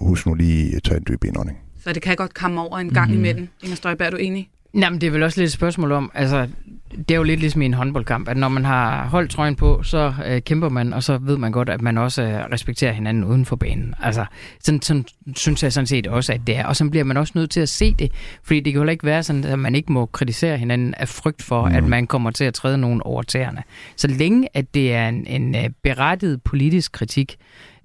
husk 0.00 0.26
nu 0.26 0.34
lige 0.34 0.76
at 0.76 0.82
tage 0.82 0.96
en 0.96 1.04
dyb 1.08 1.24
indånding. 1.24 1.58
Så 1.84 1.92
det 1.92 2.02
kan 2.02 2.16
godt 2.16 2.34
komme 2.34 2.60
over 2.60 2.78
en 2.78 2.94
gang 2.94 3.10
mm. 3.10 3.16
imellem. 3.16 3.48
Inger 3.62 3.76
Støjberg, 3.76 4.06
er 4.06 4.10
du 4.10 4.16
enig? 4.16 4.50
Jamen, 4.74 5.00
det 5.00 5.06
er 5.06 5.10
vel 5.10 5.22
også 5.22 5.40
lidt 5.40 5.48
et 5.48 5.52
spørgsmål 5.52 5.92
om, 5.92 6.10
altså, 6.14 6.48
det 6.90 7.10
er 7.10 7.16
jo 7.16 7.22
lidt 7.22 7.40
ligesom 7.40 7.62
i 7.62 7.64
en 7.64 7.74
håndboldkamp, 7.74 8.28
at 8.28 8.36
når 8.36 8.48
man 8.48 8.64
har 8.64 9.06
holdt 9.06 9.30
trøjen 9.30 9.56
på, 9.56 9.82
så 9.82 10.14
øh, 10.26 10.42
kæmper 10.42 10.68
man, 10.68 10.92
og 10.92 11.02
så 11.02 11.18
ved 11.18 11.36
man 11.36 11.52
godt, 11.52 11.68
at 11.68 11.82
man 11.82 11.98
også 11.98 12.22
øh, 12.22 12.44
respekterer 12.52 12.92
hinanden 12.92 13.24
uden 13.24 13.44
for 13.44 13.56
banen. 13.56 13.94
Altså, 14.02 14.24
sådan, 14.60 14.82
sådan 14.82 15.04
synes 15.36 15.62
jeg 15.62 15.72
sådan 15.72 15.86
set 15.86 16.06
også, 16.06 16.32
at 16.32 16.40
det 16.46 16.56
er. 16.56 16.66
Og 16.66 16.76
så 16.76 16.90
bliver 16.90 17.04
man 17.04 17.16
også 17.16 17.32
nødt 17.36 17.50
til 17.50 17.60
at 17.60 17.68
se 17.68 17.94
det, 17.94 18.12
fordi 18.42 18.60
det 18.60 18.72
kan 18.72 18.82
jo 18.82 18.88
ikke 18.88 19.04
være 19.04 19.22
sådan, 19.22 19.44
at 19.44 19.58
man 19.58 19.74
ikke 19.74 19.92
må 19.92 20.06
kritisere 20.06 20.58
hinanden 20.58 20.94
af 20.94 21.08
frygt 21.08 21.42
for, 21.42 21.68
mm. 21.68 21.74
at 21.74 21.84
man 21.84 22.06
kommer 22.06 22.30
til 22.30 22.44
at 22.44 22.54
træde 22.54 22.78
nogen 22.78 23.02
over 23.02 23.22
tæerne. 23.22 23.62
Så 23.96 24.08
længe, 24.08 24.48
at 24.54 24.74
det 24.74 24.94
er 24.94 25.08
en, 25.08 25.26
en 25.26 25.54
uh, 25.54 25.70
berettiget 25.82 26.42
politisk 26.42 26.92
kritik, 26.92 27.36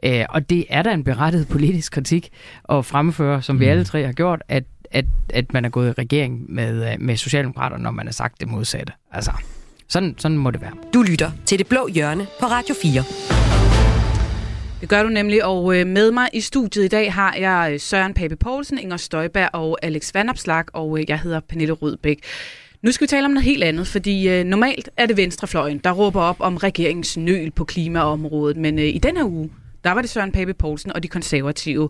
uh, 0.05 0.11
og 0.29 0.49
det 0.49 0.65
er 0.69 0.81
der 0.81 0.91
en 0.91 1.03
berettiget 1.03 1.47
politisk 1.55 1.91
kritik 1.91 2.29
at 2.69 2.85
fremføre, 2.85 3.41
som 3.41 3.55
mm. 3.55 3.59
vi 3.59 3.65
alle 3.65 3.83
tre 3.83 4.05
har 4.05 4.13
gjort, 4.13 4.41
at 4.47 4.63
at, 4.93 5.05
at 5.29 5.53
man 5.53 5.65
er 5.65 5.69
gået 5.69 5.89
i 5.89 5.91
regering 5.91 6.45
med, 6.49 6.91
øh, 6.91 7.01
med 7.01 7.17
Socialdemokraterne, 7.17 7.83
når 7.83 7.91
man 7.91 8.07
har 8.07 8.13
sagt 8.13 8.39
det 8.39 8.47
modsatte. 8.47 8.93
Altså, 9.11 9.31
sådan, 9.87 10.15
sådan 10.17 10.37
må 10.37 10.51
det 10.51 10.61
være. 10.61 10.73
Du 10.93 11.01
lytter 11.01 11.31
til 11.45 11.59
Det 11.59 11.67
Blå 11.67 11.87
Hjørne 11.87 12.27
på 12.39 12.45
Radio 12.45 12.75
4. 12.81 13.03
Det 14.81 14.89
gør 14.89 15.03
du 15.03 15.09
nemlig, 15.09 15.45
og 15.45 15.79
øh, 15.79 15.87
med 15.87 16.11
mig 16.11 16.29
i 16.33 16.41
studiet 16.41 16.85
i 16.85 16.87
dag 16.87 17.13
har 17.13 17.35
jeg 17.39 17.69
øh, 17.73 17.79
Søren 17.79 18.13
Pape 18.13 18.35
Poulsen, 18.35 18.79
Inger 18.79 18.97
Støjberg 18.97 19.49
og 19.53 19.77
Alex 19.81 20.13
Vandopslag, 20.13 20.63
og 20.73 20.99
jeg 21.07 21.19
hedder 21.19 21.39
Pernille 21.39 21.73
Rødbæk. 21.73 22.19
Nu 22.81 22.91
skal 22.91 23.05
vi 23.05 23.09
tale 23.09 23.25
om 23.25 23.31
noget 23.31 23.45
helt 23.45 23.63
andet, 23.63 23.87
fordi 23.87 24.29
øh, 24.29 24.43
normalt 24.43 24.89
er 24.97 25.05
det 25.05 25.17
venstrefløjen, 25.17 25.77
der 25.77 25.91
råber 25.91 26.21
op 26.21 26.35
om 26.39 26.57
regeringens 26.57 27.17
nøl 27.17 27.51
på 27.51 27.63
klimaområdet, 27.63 28.57
men 28.57 28.79
øh, 28.79 28.85
i 28.85 28.97
denne 28.97 29.25
uge, 29.25 29.49
der 29.83 29.91
var 29.91 30.01
det 30.01 30.09
Søren 30.09 30.31
Pape 30.31 30.53
Poulsen 30.53 30.93
og 30.93 31.03
de 31.03 31.07
konservative. 31.07 31.89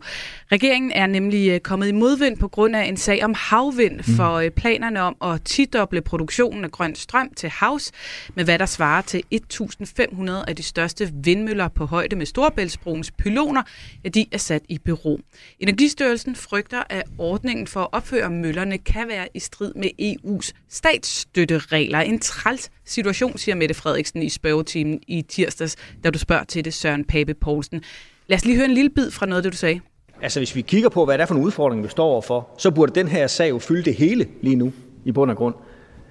Regeringen 0.51 0.91
er 0.91 1.07
nemlig 1.07 1.49
øh, 1.49 1.59
kommet 1.59 1.87
i 1.87 1.91
modvind 1.91 2.37
på 2.37 2.47
grund 2.47 2.75
af 2.75 2.83
en 2.85 2.97
sag 2.97 3.23
om 3.23 3.33
havvind 3.37 3.97
mm. 3.97 4.15
for 4.15 4.33
øh, 4.33 4.49
planerne 4.49 5.01
om 5.01 5.15
at 5.23 5.41
tidoble 5.41 6.01
produktionen 6.01 6.63
af 6.63 6.71
grøn 6.71 6.95
strøm 6.95 7.29
til 7.35 7.49
havs, 7.49 7.91
med 8.35 8.43
hvad 8.43 8.59
der 8.59 8.65
svarer 8.65 9.01
til 9.01 9.23
1.500 9.33 10.31
af 10.47 10.55
de 10.55 10.63
største 10.63 11.11
vindmøller 11.13 11.67
på 11.67 11.85
højde 11.85 12.15
med 12.15 12.25
Storebæltsbroens 12.25 13.11
pyloner, 13.11 13.63
ja, 14.03 14.09
de 14.09 14.25
er 14.31 14.37
sat 14.37 14.61
i 14.69 14.77
bero. 14.77 15.19
Energistyrelsen 15.59 16.35
frygter, 16.35 16.83
at 16.89 17.03
ordningen 17.17 17.67
for 17.67 17.79
at 17.81 17.87
opføre 17.91 18.29
møllerne 18.29 18.77
kan 18.77 19.07
være 19.07 19.27
i 19.33 19.39
strid 19.39 19.73
med 19.73 19.89
EU's 20.01 20.51
statsstøtteregler. 20.69 21.99
En 21.99 22.19
træls 22.19 22.71
situation, 22.85 23.37
siger 23.37 23.55
Mette 23.55 23.75
Frederiksen 23.75 24.23
i 24.23 24.29
spørgetimen 24.29 24.99
i 25.07 25.21
tirsdags, 25.21 25.75
da 26.03 26.09
du 26.09 26.19
spørger 26.19 26.43
til 26.43 26.65
det 26.65 26.73
Søren 26.73 27.05
Pape 27.05 27.33
Poulsen. 27.33 27.81
Lad 28.27 28.37
os 28.37 28.45
lige 28.45 28.55
høre 28.55 28.65
en 28.65 28.73
lille 28.73 28.89
bid 28.89 29.11
fra 29.11 29.25
noget 29.25 29.37
af 29.37 29.43
det, 29.43 29.51
du 29.51 29.57
sagde. 29.57 29.79
Altså, 30.21 30.39
hvis 30.39 30.55
vi 30.55 30.61
kigger 30.61 30.89
på, 30.89 31.05
hvad 31.05 31.17
det 31.17 31.21
er 31.21 31.25
for 31.25 31.35
en 31.35 31.41
udfordring, 31.41 31.83
vi 31.83 31.89
står 31.89 32.05
overfor, 32.05 32.49
så 32.57 32.71
burde 32.71 32.95
den 32.95 33.07
her 33.07 33.27
sag 33.27 33.49
jo 33.49 33.59
fylde 33.59 33.83
det 33.83 33.95
hele 33.95 34.27
lige 34.41 34.55
nu, 34.55 34.73
i 35.05 35.11
bund 35.11 35.31
og 35.31 35.37
grund. 35.37 35.55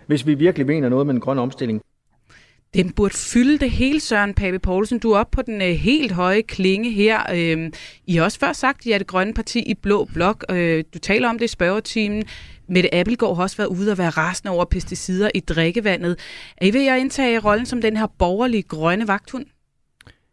Hvis 0.07 0.27
vi 0.27 0.35
virkelig 0.35 0.67
mener 0.67 0.89
noget 0.89 1.07
med 1.07 1.15
en 1.15 1.21
grøn 1.21 1.39
omstilling. 1.39 1.81
Den 2.75 2.93
burde 2.93 3.15
fylde 3.15 3.59
det 3.59 3.71
hele, 3.71 4.01
Søren 4.01 4.35
Pape 4.35 4.59
Poulsen. 4.59 4.99
Du 4.99 5.13
er 5.13 5.19
oppe 5.19 5.35
på 5.35 5.43
den 5.43 5.63
øh, 5.63 5.69
helt 5.69 6.13
høje 6.13 6.43
klinge 6.43 6.91
her. 6.91 7.21
Øh, 7.35 7.71
I 8.07 8.17
har 8.17 8.25
også 8.25 8.39
før 8.39 8.53
sagt, 8.53 8.81
at 8.81 8.87
I 8.87 8.93
er 8.93 8.99
det 8.99 9.07
grønne 9.07 9.35
parti 9.35 9.59
i 9.59 9.75
Blå 9.75 10.09
Blok. 10.15 10.45
Øh, 10.51 10.85
du 10.95 10.99
taler 10.99 11.29
om 11.29 11.39
det 11.39 11.45
i 11.45 11.49
spørgetimen. 11.49 12.25
Mette 12.69 12.95
Appelgaard 12.95 13.37
har 13.37 13.43
også 13.43 13.57
været 13.57 13.69
ude 13.69 13.93
og 13.93 13.99
være 13.99 14.11
rasende 14.11 14.51
over 14.51 14.65
pesticider 14.65 15.31
i 15.35 15.41
drikkevandet. 15.41 16.17
Er 16.57 16.67
I 16.67 16.73
ved 16.73 16.89
at 16.89 16.99
indtage 16.99 17.39
rollen 17.39 17.67
som 17.67 17.81
den 17.81 17.97
her 17.97 18.07
borgerlige 18.19 18.63
grønne 18.63 19.09
vagthund? 19.09 19.47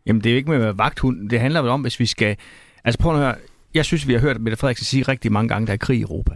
Jamen, 0.06 0.24
det 0.24 0.30
er 0.30 0.34
jo 0.34 0.38
ikke 0.38 0.50
med 0.50 0.58
at 0.58 0.64
være 0.64 0.78
vagthund. 0.78 1.30
Det 1.30 1.40
handler 1.40 1.62
vel 1.62 1.72
om, 1.72 1.82
hvis 1.82 2.00
vi 2.00 2.06
skal... 2.06 2.38
Altså, 2.84 3.00
prøv 3.00 3.14
at 3.14 3.20
høre. 3.20 3.36
Jeg 3.74 3.86
synes, 3.86 4.08
vi 4.08 4.14
har 4.14 4.20
hørt 4.20 4.42
Mette 4.42 4.58
Frederiksen 4.58 4.86
sige 4.86 5.04
rigtig 5.04 5.32
mange 5.32 5.50
gange, 5.50 5.68
der 5.68 5.74
er 5.74 5.78
krig 5.78 5.98
i 5.98 6.02
Europa. 6.02 6.36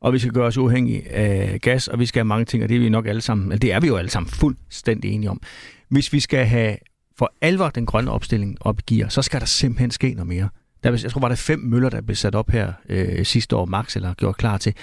Og 0.00 0.12
vi 0.12 0.18
skal 0.18 0.32
gøre 0.32 0.46
os 0.46 0.56
uafhængige 0.56 1.12
af 1.12 1.60
gas, 1.60 1.88
og 1.88 1.98
vi 1.98 2.06
skal 2.06 2.20
have 2.20 2.24
mange 2.24 2.44
ting, 2.44 2.62
og 2.62 2.68
det 2.68 2.74
er 2.74 2.80
vi 2.80 2.88
nok 2.88 3.06
alle 3.06 3.20
sammen, 3.20 3.52
Altså, 3.52 3.58
det 3.58 3.72
er 3.72 3.80
vi 3.80 3.86
jo 3.86 3.96
alle 3.96 4.10
sammen 4.10 4.30
fuldstændig 4.30 5.10
enige 5.10 5.30
om. 5.30 5.40
Hvis 5.88 6.12
vi 6.12 6.20
skal 6.20 6.46
have 6.46 6.76
for 7.18 7.32
alvor 7.40 7.68
den 7.68 7.86
grønne 7.86 8.10
opstilling 8.10 8.56
op 8.60 8.80
i 8.80 8.94
gear, 8.94 9.08
så 9.08 9.22
skal 9.22 9.40
der 9.40 9.46
simpelthen 9.46 9.90
ske 9.90 10.14
noget 10.14 10.26
mere. 10.26 10.48
Der, 10.84 10.90
jeg 11.02 11.10
tror, 11.10 11.20
var 11.20 11.28
der 11.28 11.34
fem 11.34 11.58
møller, 11.58 11.90
der 11.90 12.00
blev 12.00 12.16
sat 12.16 12.34
op 12.34 12.50
her 12.50 12.72
øh, 12.88 13.24
sidste 13.24 13.56
år, 13.56 13.64
max, 13.64 13.96
eller 13.96 14.14
gjort 14.14 14.36
klar 14.36 14.58
til. 14.58 14.74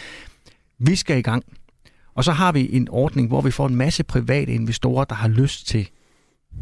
Vi 0.85 0.95
skal 0.95 1.17
i 1.17 1.21
gang. 1.21 1.43
Og 2.15 2.23
så 2.23 2.31
har 2.31 2.51
vi 2.51 2.75
en 2.75 2.87
ordning, 2.89 3.27
hvor 3.27 3.41
vi 3.41 3.51
får 3.51 3.67
en 3.67 3.75
masse 3.75 4.03
private 4.03 4.53
investorer, 4.53 5.05
der 5.05 5.15
har 5.15 5.27
lyst 5.27 5.67
til 5.67 5.89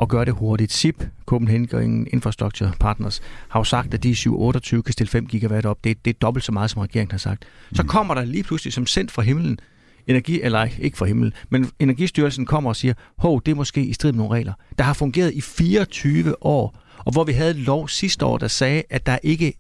at 0.01 0.09
gøre 0.09 0.26
det 0.26 0.34
hurtigt. 0.34 0.72
SIP, 0.72 1.03
Copenhagen 1.26 2.07
Infrastructure 2.13 2.72
Partners, 2.80 3.22
har 3.49 3.59
jo 3.59 3.63
sagt, 3.63 3.93
at 3.93 4.03
de 4.03 4.15
728 4.15 4.84
kan 4.84 4.93
stille 4.93 5.09
5 5.09 5.26
gigawatt 5.28 5.65
op. 5.65 5.84
Det, 5.84 6.05
det 6.05 6.15
er 6.15 6.20
dobbelt 6.22 6.45
så 6.45 6.51
meget, 6.51 6.70
som 6.72 6.82
regeringen 6.82 7.11
har 7.11 7.17
sagt. 7.17 7.45
Så 7.74 7.82
Mm. 7.84 7.88
kommer 7.89 8.13
der 8.13 8.26
lige 8.26 8.43
pludselig 8.43 8.74
som 8.74 8.86
sendt 8.86 9.11
fra 9.11 9.22
himlen, 9.22 9.59
energi, 10.07 10.41
eller 10.41 10.67
ikke 10.80 10.97
fra 10.97 11.05
himlen, 11.05 11.34
men 11.49 11.70
Energistyrelsen 11.80 12.45
kommer 12.45 12.70
og 12.70 12.76
siger, 12.76 12.93
hov, 13.17 13.41
det 13.45 13.51
er 13.51 13.55
måske 13.55 13.86
i 13.86 13.93
strid 13.93 14.11
med 14.11 14.17
nogle 14.17 14.36
regler. 14.36 14.53
Der 14.78 14.84
har 14.84 14.93
fungeret 14.93 15.34
i 15.34 15.41
24 15.41 16.43
år, 16.45 16.80
og 16.97 17.11
hvor 17.11 17.24
vi 17.24 17.32
havde 17.32 17.51
et 17.51 17.55
lov 17.57 17.88
sidste 17.89 18.26
år, 18.26 18.38
der 18.38 18.47
sagde, 18.47 18.84
at 18.89 19.05
der 19.05 19.17
ikke 19.24 19.53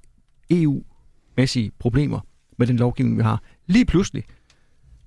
EU-mæssige 0.51 1.71
problemer 1.79 2.19
med 2.57 2.67
den 2.67 2.77
lovgivning, 2.77 3.17
vi 3.17 3.23
har. 3.23 3.41
Lige 3.67 3.85
pludselig, 3.85 4.23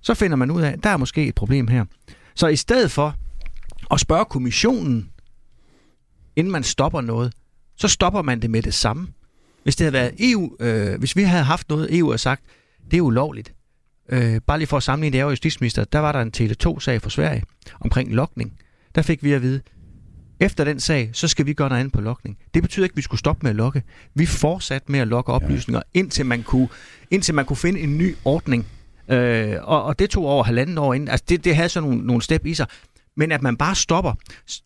så 0.03 0.15
finder 0.15 0.37
man 0.37 0.51
ud 0.51 0.63
af, 0.63 0.71
at 0.71 0.83
der 0.83 0.91
er 0.91 0.97
måske 0.97 1.27
et 1.27 1.35
problem 1.35 1.69
her. 1.69 1.85
Så 2.35 2.47
i 2.47 2.57
stedet 2.57 2.91
for 2.91 3.15
at 3.91 4.01
spørge 4.01 4.25
kommissionen, 4.25 5.11
inden 6.37 6.53
man 6.53 6.63
stopper 6.63 7.01
noget, 7.01 7.33
så 7.77 7.89
stopper 7.89 8.23
man 8.23 8.43
det 8.43 8.51
med 8.51 8.63
det 8.63 8.75
samme. 8.75 9.09
Hvis 9.63 9.77
det 9.77 9.85
havde 9.85 9.93
været 9.93 10.15
EU, 10.33 10.57
øh, 10.61 10.99
hvis 10.99 11.17
vi 11.17 11.23
havde 11.23 11.45
haft 11.45 11.69
noget, 11.69 11.99
EU 11.99 12.11
har 12.11 12.17
sagt, 12.17 12.43
det 12.91 12.97
er 12.97 13.01
ulovligt. 13.01 13.55
Øh, 14.09 14.41
bare 14.47 14.59
lige 14.59 14.69
for 14.69 14.77
at 14.77 14.83
sammenligne 14.83 15.17
det, 15.17 15.25
var 15.25 15.31
justitsminister, 15.31 15.85
der 15.85 15.99
var 15.99 16.13
der 16.13 16.21
en 16.21 16.33
Tele2-sag 16.37 17.03
for 17.03 17.11
Sverige 17.11 17.43
omkring 17.81 18.15
lokning. 18.15 18.53
Der 18.95 19.03
fik 19.03 19.25
vi 19.25 19.33
at 19.33 19.43
vide, 19.43 19.61
efter 20.41 20.65
den 20.65 20.81
sag, 20.81 21.11
så 21.13 21.29
skal 21.29 21.47
vi 21.47 21.53
gøre 21.53 21.69
noget 21.69 21.81
andet 21.81 21.93
på 21.93 22.01
lokning. 22.01 22.39
Det 22.55 22.63
betyder 22.63 22.85
ikke, 22.85 22.93
at 22.93 22.97
vi 22.97 23.03
skulle 23.03 23.19
stoppe 23.19 23.41
med 23.43 23.51
at 23.51 23.57
lokke. 23.57 23.83
Vi 24.15 24.27
fortsatte 24.27 24.93
med 24.93 25.01
at 25.01 25.09
lokke 25.09 25.33
oplysninger, 25.33 25.83
indtil 25.95 26.27
man 26.27 26.43
kunne, 26.43 26.69
indtil 27.11 27.35
man 27.35 27.45
kunne 27.45 27.57
finde 27.57 27.81
en 27.81 27.99
ny 27.99 28.17
ordning. 28.25 28.67
Øh, 29.09 29.55
og, 29.63 29.85
og 29.85 29.99
det 29.99 30.11
tog 30.11 30.27
over 30.27 30.45
halvanden 30.45 30.79
år 30.79 30.95
inden. 30.95 31.09
Altså 31.09 31.25
det, 31.29 31.45
det 31.45 31.57
havde 31.57 31.69
sådan 31.69 31.89
nogle, 31.89 32.07
nogle 32.07 32.23
step 32.23 32.47
i 32.47 32.55
sig. 32.55 32.67
Men 33.17 33.33
at 33.33 33.43
man 33.43 33.57
bare 33.57 33.75
stopper. 33.75 34.13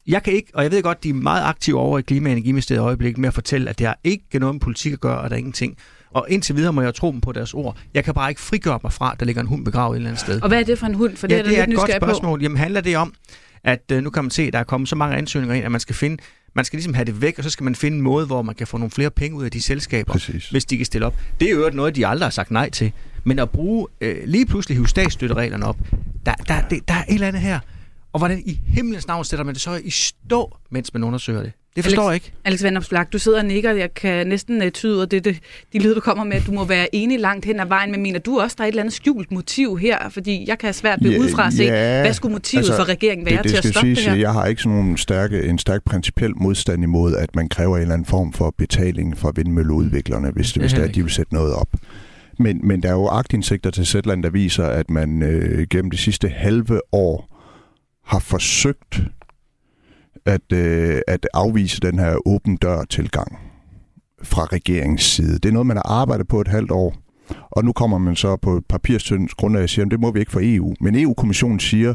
Jeg 0.06 0.22
kan 0.22 0.32
ikke, 0.32 0.48
og 0.54 0.62
jeg 0.62 0.70
ved 0.70 0.82
godt, 0.82 1.04
de 1.04 1.08
er 1.08 1.14
meget 1.14 1.44
aktive 1.44 1.78
over 1.80 1.98
i 1.98 2.02
Klima- 2.02 2.28
og 2.28 2.32
Energiministeriet 2.32 2.80
i 2.80 2.82
øjeblikket 2.82 3.18
med 3.18 3.28
at 3.28 3.34
fortælle, 3.34 3.70
at 3.70 3.78
det 3.78 3.86
har 3.86 3.98
ikke 4.04 4.24
noget 4.38 4.54
med 4.54 4.60
politik 4.60 4.92
at 4.92 5.00
gøre, 5.00 5.18
og 5.18 5.30
der 5.30 5.36
er 5.36 5.38
ingenting. 5.38 5.76
Og 6.10 6.26
indtil 6.28 6.56
videre 6.56 6.72
må 6.72 6.82
jeg 6.82 6.94
tro 6.94 7.12
dem 7.12 7.20
på 7.20 7.32
deres 7.32 7.54
ord. 7.54 7.76
Jeg 7.94 8.04
kan 8.04 8.14
bare 8.14 8.30
ikke 8.30 8.40
frigøre 8.40 8.78
mig 8.82 8.92
fra, 8.92 9.12
at 9.12 9.20
der 9.20 9.26
ligger 9.26 9.42
en 9.42 9.48
hund 9.48 9.64
begravet 9.64 9.94
et 9.94 9.96
eller 9.96 10.08
andet 10.10 10.20
sted. 10.20 10.42
Og 10.42 10.48
hvad 10.48 10.60
er 10.60 10.64
det 10.64 10.78
for 10.78 10.86
en 10.86 10.94
hund? 10.94 11.16
For 11.16 11.26
det 11.26 11.34
ja, 11.34 11.38
er, 11.38 11.42
der 11.42 11.50
det 11.50 11.58
er 11.58 11.62
et 11.62 11.68
godt 11.68 11.84
nysgerrig 11.84 12.00
på. 12.00 12.06
spørgsmål. 12.06 12.42
Jamen 12.42 12.58
handler 12.58 12.80
det 12.80 12.96
om, 12.96 13.14
at 13.64 13.82
øh, 13.92 14.02
nu 14.02 14.10
kan 14.10 14.24
man 14.24 14.30
se, 14.30 14.42
at 14.42 14.52
der 14.52 14.58
er 14.58 14.64
kommet 14.64 14.88
så 14.88 14.96
mange 14.96 15.16
ansøgninger 15.16 15.54
ind, 15.54 15.64
at 15.64 15.70
man 15.70 15.80
skal 15.80 15.94
finde, 15.94 16.22
man 16.54 16.64
skal 16.64 16.76
ligesom 16.76 16.94
have 16.94 17.04
det 17.04 17.22
væk, 17.22 17.38
og 17.38 17.44
så 17.44 17.50
skal 17.50 17.64
man 17.64 17.74
finde 17.74 17.96
en 17.96 18.02
måde, 18.02 18.26
hvor 18.26 18.42
man 18.42 18.54
kan 18.54 18.66
få 18.66 18.76
nogle 18.78 18.90
flere 18.90 19.10
penge 19.10 19.36
ud 19.36 19.44
af 19.44 19.50
de 19.50 19.62
selskaber, 19.62 20.12
Præcis. 20.12 20.48
hvis 20.48 20.64
de 20.64 20.76
kan 20.76 20.86
stille 20.86 21.06
op. 21.06 21.14
Det 21.40 21.50
er 21.50 21.54
jo 21.54 21.70
noget, 21.72 21.96
de 21.96 22.06
aldrig 22.06 22.26
har 22.26 22.30
sagt 22.30 22.50
nej 22.50 22.70
til. 22.70 22.92
Men 23.26 23.38
at 23.38 23.50
bruge 23.50 23.86
øh, 24.00 24.16
lige 24.24 24.46
pludselig 24.46 24.76
hive 24.76 24.88
statsstøttereglerne 24.88 25.66
op, 25.66 25.76
der, 26.26 26.34
der, 26.48 26.68
det, 26.70 26.88
der 26.88 26.94
er 26.94 27.04
et 27.08 27.14
eller 27.14 27.28
andet 27.28 27.42
her. 27.42 27.58
Og 28.12 28.18
hvordan 28.18 28.42
i 28.46 28.60
himlens 28.66 29.06
navn 29.06 29.24
sætter 29.24 29.44
man 29.44 29.54
det 29.54 29.62
så 29.62 29.80
i 29.84 29.90
stå, 29.90 30.56
mens 30.70 30.94
man 30.94 31.04
undersøger 31.04 31.42
det? 31.42 31.52
Det 31.76 31.84
forstår 31.84 32.02
Alex, 32.02 32.10
jeg 32.10 32.14
ikke. 32.14 32.32
Alex 32.44 32.62
Vandopslag, 32.62 33.06
du 33.12 33.18
sidder 33.18 33.38
og 33.38 33.44
nikker. 33.44 33.72
Jeg 33.72 33.94
kan 33.94 34.26
næsten 34.26 34.62
uh, 34.62 34.68
tyde 34.68 34.96
ud 34.96 35.00
af 35.00 35.08
det, 35.08 35.24
det, 35.24 35.38
de 35.72 35.78
lyder, 35.78 35.94
du 35.94 36.00
kommer 36.00 36.24
med, 36.24 36.36
at 36.36 36.46
du 36.46 36.52
må 36.52 36.64
være 36.64 36.94
enig 36.94 37.20
langt 37.20 37.44
hen 37.44 37.60
ad 37.60 37.66
vejen. 37.66 37.90
Men 37.90 38.02
mener 38.02 38.18
du 38.18 38.40
også, 38.40 38.54
der 38.58 38.64
er 38.64 38.68
et 38.68 38.72
eller 38.72 38.82
andet 38.82 38.94
skjult 38.94 39.32
motiv 39.32 39.78
her? 39.78 40.08
Fordi 40.08 40.44
jeg 40.48 40.58
kan 40.58 40.66
have 40.66 40.72
svært 40.72 40.98
ved 41.02 41.10
Ja, 41.10 41.18
udefra 41.18 41.46
at 41.46 41.52
se, 41.52 41.62
ja, 41.62 42.00
hvad 42.00 42.12
skulle 42.12 42.32
motivet 42.32 42.60
altså, 42.60 42.76
for 42.76 42.88
regeringen 42.88 43.26
være 43.26 43.36
det, 43.36 43.44
det 43.44 43.50
til 43.50 43.56
at 43.56 43.64
stoppe 43.64 43.86
siges, 43.86 43.98
det 43.98 44.08
her? 44.08 44.14
Jeg 44.14 44.32
har 44.32 44.46
ikke 44.46 44.62
sådan 44.62 44.78
nogen 44.78 44.96
stærke, 44.96 45.42
en 45.42 45.58
stærk 45.58 45.84
principiel 45.84 46.32
modstand 46.36 46.82
imod, 46.82 47.16
at 47.16 47.36
man 47.36 47.48
kræver 47.48 47.76
en 47.76 47.82
eller 47.82 47.94
anden 47.94 48.06
form 48.06 48.32
for 48.32 48.54
betaling 48.58 49.18
fra 49.18 49.32
vindmølleudviklerne, 49.36 50.30
hvis, 50.30 50.52
det, 50.52 50.62
hvis 50.62 50.72
det 50.72 50.80
er, 50.80 50.84
at 50.84 50.94
de 50.94 51.02
vil 51.02 51.12
sætte 51.12 51.34
noget 51.34 51.54
op. 51.54 51.68
Men, 52.38 52.60
men 52.62 52.82
der 52.82 52.88
er 52.88 52.92
jo 52.92 53.06
agtindsigter 53.06 53.70
til 53.70 53.86
Zetland, 53.86 54.22
der 54.22 54.30
viser, 54.30 54.66
at 54.66 54.90
man 54.90 55.22
øh, 55.22 55.66
gennem 55.70 55.90
de 55.90 55.96
sidste 55.96 56.28
halve 56.28 56.80
år 56.92 57.36
har 58.04 58.18
forsøgt 58.18 59.02
at, 60.26 60.52
øh, 60.52 61.00
at 61.06 61.26
afvise 61.34 61.80
den 61.80 61.98
her 61.98 62.28
åben 62.28 62.56
dør 62.56 62.84
tilgang 62.84 63.38
fra 64.22 64.44
regeringens 64.44 65.02
side. 65.02 65.34
Det 65.34 65.44
er 65.44 65.52
noget, 65.52 65.66
man 65.66 65.76
har 65.76 65.88
arbejdet 65.88 66.28
på 66.28 66.40
et 66.40 66.48
halvt 66.48 66.70
år, 66.70 66.96
og 67.50 67.64
nu 67.64 67.72
kommer 67.72 67.98
man 67.98 68.16
så 68.16 68.36
på 68.36 68.56
et 68.56 68.64
papirstynds 68.68 69.34
grundlag 69.34 69.62
og 69.62 69.68
siger, 69.68 69.84
at 69.84 69.90
det 69.90 70.00
må 70.00 70.10
vi 70.10 70.20
ikke 70.20 70.32
for 70.32 70.40
EU. 70.42 70.74
Men 70.80 70.96
EU-kommissionen 70.96 71.60
siger, 71.60 71.94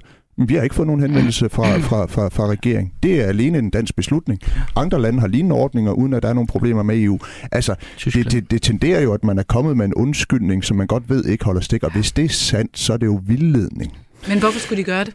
vi 0.49 0.55
har 0.55 0.61
ikke 0.61 0.75
fået 0.75 0.87
nogen 0.87 1.01
henvendelse 1.01 1.49
fra, 1.49 1.77
fra, 1.89 2.05
fra, 2.05 2.29
fra 2.29 2.47
regeringen. 2.47 2.91
Det 3.03 3.21
er 3.21 3.25
alene 3.25 3.57
en 3.57 3.69
dansk 3.69 3.95
beslutning. 3.95 4.39
Andre 4.75 5.01
lande 5.01 5.19
har 5.19 5.27
lignende 5.27 5.55
ordninger, 5.55 5.91
uden 5.91 6.13
at 6.13 6.23
der 6.23 6.29
er 6.29 6.33
nogen 6.33 6.47
problemer 6.47 6.83
med 6.83 7.01
EU. 7.03 7.19
Altså, 7.51 7.75
det, 8.05 8.31
det, 8.31 8.51
det 8.51 8.61
tenderer 8.61 9.01
jo, 9.01 9.13
at 9.13 9.23
man 9.23 9.39
er 9.39 9.43
kommet 9.43 9.77
med 9.77 9.85
en 9.85 9.93
undskyldning, 9.93 10.63
som 10.63 10.77
man 10.77 10.87
godt 10.87 11.09
ved 11.09 11.25
ikke 11.25 11.45
holder 11.45 11.61
stik. 11.61 11.83
Og 11.83 11.91
hvis 11.93 12.11
det 12.11 12.25
er 12.25 12.29
sandt, 12.29 12.79
så 12.79 12.93
er 12.93 12.97
det 12.97 13.05
jo 13.05 13.21
vildledning. 13.25 13.97
Men 14.27 14.39
hvorfor 14.39 14.59
skulle 14.59 14.77
de 14.77 14.83
gøre 14.83 15.03
det? 15.03 15.13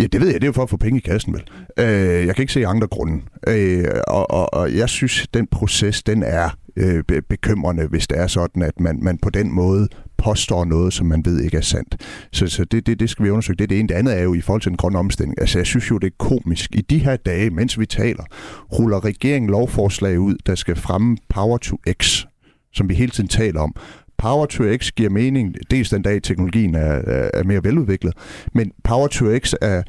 Ja, 0.00 0.06
det 0.06 0.20
ved 0.20 0.28
jeg. 0.28 0.34
Det 0.34 0.44
er 0.44 0.48
jo 0.48 0.52
for 0.52 0.62
at 0.62 0.70
få 0.70 0.76
penge 0.76 0.98
i 0.98 1.00
kassen, 1.00 1.32
vel? 1.34 1.42
Øh, 1.78 2.26
jeg 2.26 2.34
kan 2.34 2.42
ikke 2.42 2.52
se 2.52 2.66
andre 2.66 2.86
grunde. 2.86 3.20
Øh, 3.48 3.84
og, 4.08 4.30
og, 4.30 4.54
og 4.54 4.76
jeg 4.76 4.88
synes, 4.88 5.26
den 5.34 5.46
proces, 5.46 6.02
den 6.02 6.22
er 6.22 6.50
øh, 6.76 7.04
be- 7.08 7.22
bekymrende, 7.22 7.86
hvis 7.86 8.06
det 8.06 8.18
er 8.18 8.26
sådan, 8.26 8.62
at 8.62 8.80
man, 8.80 8.98
man 9.02 9.18
på 9.18 9.30
den 9.30 9.52
måde 9.54 9.88
påstår 10.24 10.64
noget, 10.64 10.92
som 10.92 11.06
man 11.06 11.24
ved 11.24 11.40
ikke 11.40 11.56
er 11.56 11.60
sandt. 11.60 11.96
Så, 12.32 12.46
så 12.46 12.64
det, 12.64 12.86
det, 12.86 13.00
det 13.00 13.10
skal 13.10 13.24
vi 13.24 13.30
undersøge. 13.30 13.56
Det 13.56 13.64
er 13.64 13.68
det 13.68 13.78
ene. 13.78 13.88
Det 13.88 13.94
andet 13.94 14.18
er 14.18 14.22
jo 14.22 14.34
i 14.34 14.40
forhold 14.40 14.62
til 14.62 14.70
den 14.70 14.76
grønne 14.76 14.98
omstilling. 14.98 15.40
Altså, 15.40 15.58
jeg 15.58 15.66
synes 15.66 15.90
jo, 15.90 15.98
det 15.98 16.06
er 16.06 16.16
komisk. 16.18 16.70
I 16.74 16.80
de 16.80 16.98
her 16.98 17.16
dage, 17.16 17.50
mens 17.50 17.78
vi 17.78 17.86
taler, 17.86 18.24
ruller 18.72 19.04
regeringen 19.04 19.50
lovforslag 19.50 20.20
ud, 20.20 20.34
der 20.46 20.54
skal 20.54 20.76
fremme 20.76 21.16
Power 21.28 21.58
to 21.58 21.76
X, 22.02 22.24
som 22.72 22.88
vi 22.88 22.94
hele 22.94 23.10
tiden 23.10 23.28
taler 23.28 23.60
om. 23.60 23.74
Power 24.18 24.46
to 24.46 24.64
X 24.76 24.90
giver 24.90 25.10
mening, 25.10 25.54
dels 25.70 25.90
den 25.90 26.02
dag 26.02 26.22
teknologien 26.22 26.74
er, 26.74 26.80
er, 26.80 27.30
er 27.34 27.44
mere 27.44 27.64
veludviklet, 27.64 28.14
men 28.54 28.72
Power 28.84 29.06
to 29.06 29.38
X 29.38 29.54
er 29.60 29.82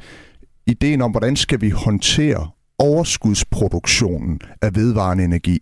ideen 0.66 1.02
om, 1.02 1.10
hvordan 1.10 1.36
skal 1.36 1.60
vi 1.60 1.70
håndtere 1.70 2.48
overskudsproduktionen 2.78 4.40
af 4.62 4.76
vedvarende 4.76 5.24
energi. 5.24 5.58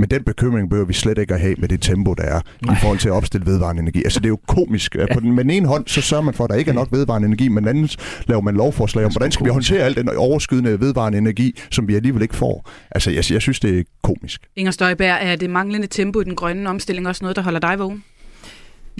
Men 0.00 0.10
den 0.10 0.24
bekymring 0.24 0.70
behøver 0.70 0.86
vi 0.86 0.92
slet 0.92 1.18
ikke 1.18 1.34
at 1.34 1.40
have 1.40 1.54
med 1.58 1.68
det 1.68 1.82
tempo, 1.82 2.14
der 2.14 2.22
er 2.22 2.40
Nej. 2.62 2.74
i 2.74 2.78
forhold 2.80 2.98
til 2.98 3.08
at 3.08 3.12
opstille 3.12 3.46
vedvarende 3.46 3.82
energi. 3.82 3.98
Altså 4.04 4.20
det 4.20 4.26
er 4.26 4.28
jo 4.28 4.38
komisk. 4.48 4.94
Ja. 4.94 5.14
På 5.14 5.20
den, 5.20 5.32
med 5.32 5.44
den 5.44 5.50
ene 5.50 5.68
hånd, 5.68 5.86
så 5.86 6.00
sørger 6.00 6.24
man 6.24 6.34
for, 6.34 6.44
at 6.44 6.50
der 6.50 6.56
ikke 6.56 6.70
er 6.70 6.74
nok 6.74 6.88
vedvarende 6.92 7.26
energi, 7.26 7.48
men 7.48 7.64
den 7.64 7.68
anden 7.68 7.88
laver 8.26 8.40
man 8.40 8.54
lovforslag 8.54 9.04
om, 9.04 9.12
hvordan 9.12 9.32
skal 9.32 9.46
vi 9.46 9.50
håndtere 9.50 9.82
al 9.82 9.96
den 9.96 10.08
overskydende 10.08 10.80
vedvarende 10.80 11.18
energi, 11.18 11.58
som 11.70 11.88
vi 11.88 11.94
alligevel 11.94 12.22
ikke 12.22 12.36
får. 12.36 12.70
Altså 12.90 13.10
jeg, 13.10 13.30
jeg 13.30 13.42
synes, 13.42 13.60
det 13.60 13.78
er 13.78 13.82
komisk. 14.02 14.40
Inger 14.56 14.72
Støjberg, 14.72 15.18
er 15.20 15.36
det 15.36 15.50
manglende 15.50 15.86
tempo 15.86 16.20
i 16.20 16.24
den 16.24 16.36
grønne 16.36 16.70
omstilling 16.70 17.08
også 17.08 17.24
noget, 17.24 17.36
der 17.36 17.42
holder 17.42 17.60
dig 17.60 17.78
vågen? 17.78 18.04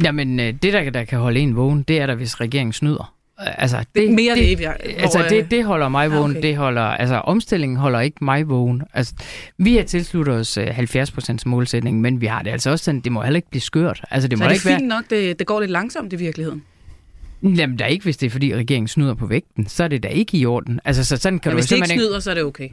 Jamen, 0.03 0.41
øh, 0.41 0.55
det 0.63 0.73
der, 0.73 0.91
der 0.91 1.05
kan 1.05 1.19
holde 1.19 1.41
en 1.41 1.57
vågen, 1.57 1.83
det 1.83 2.01
er 2.01 2.07
der, 2.07 2.15
hvis 2.15 2.41
regeringen 2.41 2.73
snyder. 2.73 3.15
Altså, 3.47 3.79
det, 3.79 3.87
Det 3.95 4.05
er 4.09 4.13
mere 4.13 4.35
det, 4.35 4.59
vi 4.59 4.65
har- 4.65 4.73
altså, 4.97 5.19
hvor, 5.19 5.25
øh, 5.25 5.31
det, 5.31 5.51
det 5.51 5.65
holder 5.65 5.89
mig 5.89 6.05
ah, 6.07 6.13
vågen. 6.13 6.31
okay. 6.31 6.43
Det 6.43 6.57
holder, 6.57 6.83
altså, 6.83 7.15
omstillingen 7.15 7.77
holder 7.79 8.01
ikke 8.01 8.25
mig 8.25 8.49
vågen. 8.49 8.83
Altså, 8.95 9.15
vi 9.59 9.77
har 9.77 9.83
tilsluttet 9.83 10.35
os 10.35 10.59
øh, 10.59 10.67
70% 10.79 11.37
målsætning, 11.47 12.01
men 12.01 12.21
vi 12.21 12.27
har 12.27 12.43
det 12.43 12.51
altså 12.51 12.71
også 12.71 12.85
sådan, 12.85 13.01
det 13.01 13.13
må 13.13 13.23
heller 13.23 13.37
ikke 13.37 13.51
blive 13.51 13.61
skørt. 13.61 14.05
Altså, 14.11 14.29
det 14.29 14.39
så 14.39 14.43
må 14.43 14.45
er 14.45 14.49
det 14.49 14.55
ikke 14.57 14.67
være, 14.67 14.79
fint 14.79 14.89
nok, 14.89 15.05
det, 15.11 15.39
det 15.39 15.47
går 15.47 15.61
lidt 15.61 15.71
langsomt 15.71 16.13
i 16.13 16.17
virkeligheden. 16.17 16.63
Jamen, 17.43 17.79
der 17.79 17.85
er 17.85 17.89
ikke, 17.89 18.03
hvis 18.05 18.17
det 18.17 18.27
er, 18.27 18.31
fordi 18.31 18.55
regeringen 18.55 18.89
snyder 18.89 19.15
på 19.15 19.27
vægten. 19.27 19.67
Så 19.69 19.85
er 19.85 19.89
det 19.89 20.03
da 20.03 20.09
ikke 20.09 20.37
i 20.39 20.47
orden. 20.47 20.81
Altså, 20.85 21.05
så 21.05 21.17
sådan 21.17 21.39
kan 21.39 21.51
Men 21.51 21.53
du 21.53 21.57
hvis 21.57 21.67
de 21.67 21.75
ikke 21.75 21.87
snyder, 21.89 22.19
så 22.21 22.31
er 22.31 22.35
det 22.35 22.45
okay. 22.45 22.69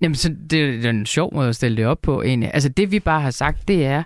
Jamen, 0.00 0.14
så 0.14 0.28
det, 0.28 0.50
det 0.50 0.84
er 0.84 0.90
en 0.90 1.06
sjov 1.06 1.34
måde 1.34 1.48
at 1.48 1.56
stille 1.56 1.76
det 1.76 1.86
op 1.86 1.98
på, 2.02 2.22
egentlig. 2.22 2.50
Altså, 2.54 2.68
det 2.68 2.90
vi 2.92 3.00
bare 3.00 3.20
har 3.20 3.30
sagt, 3.30 3.68
det 3.68 3.84
er, 3.86 4.02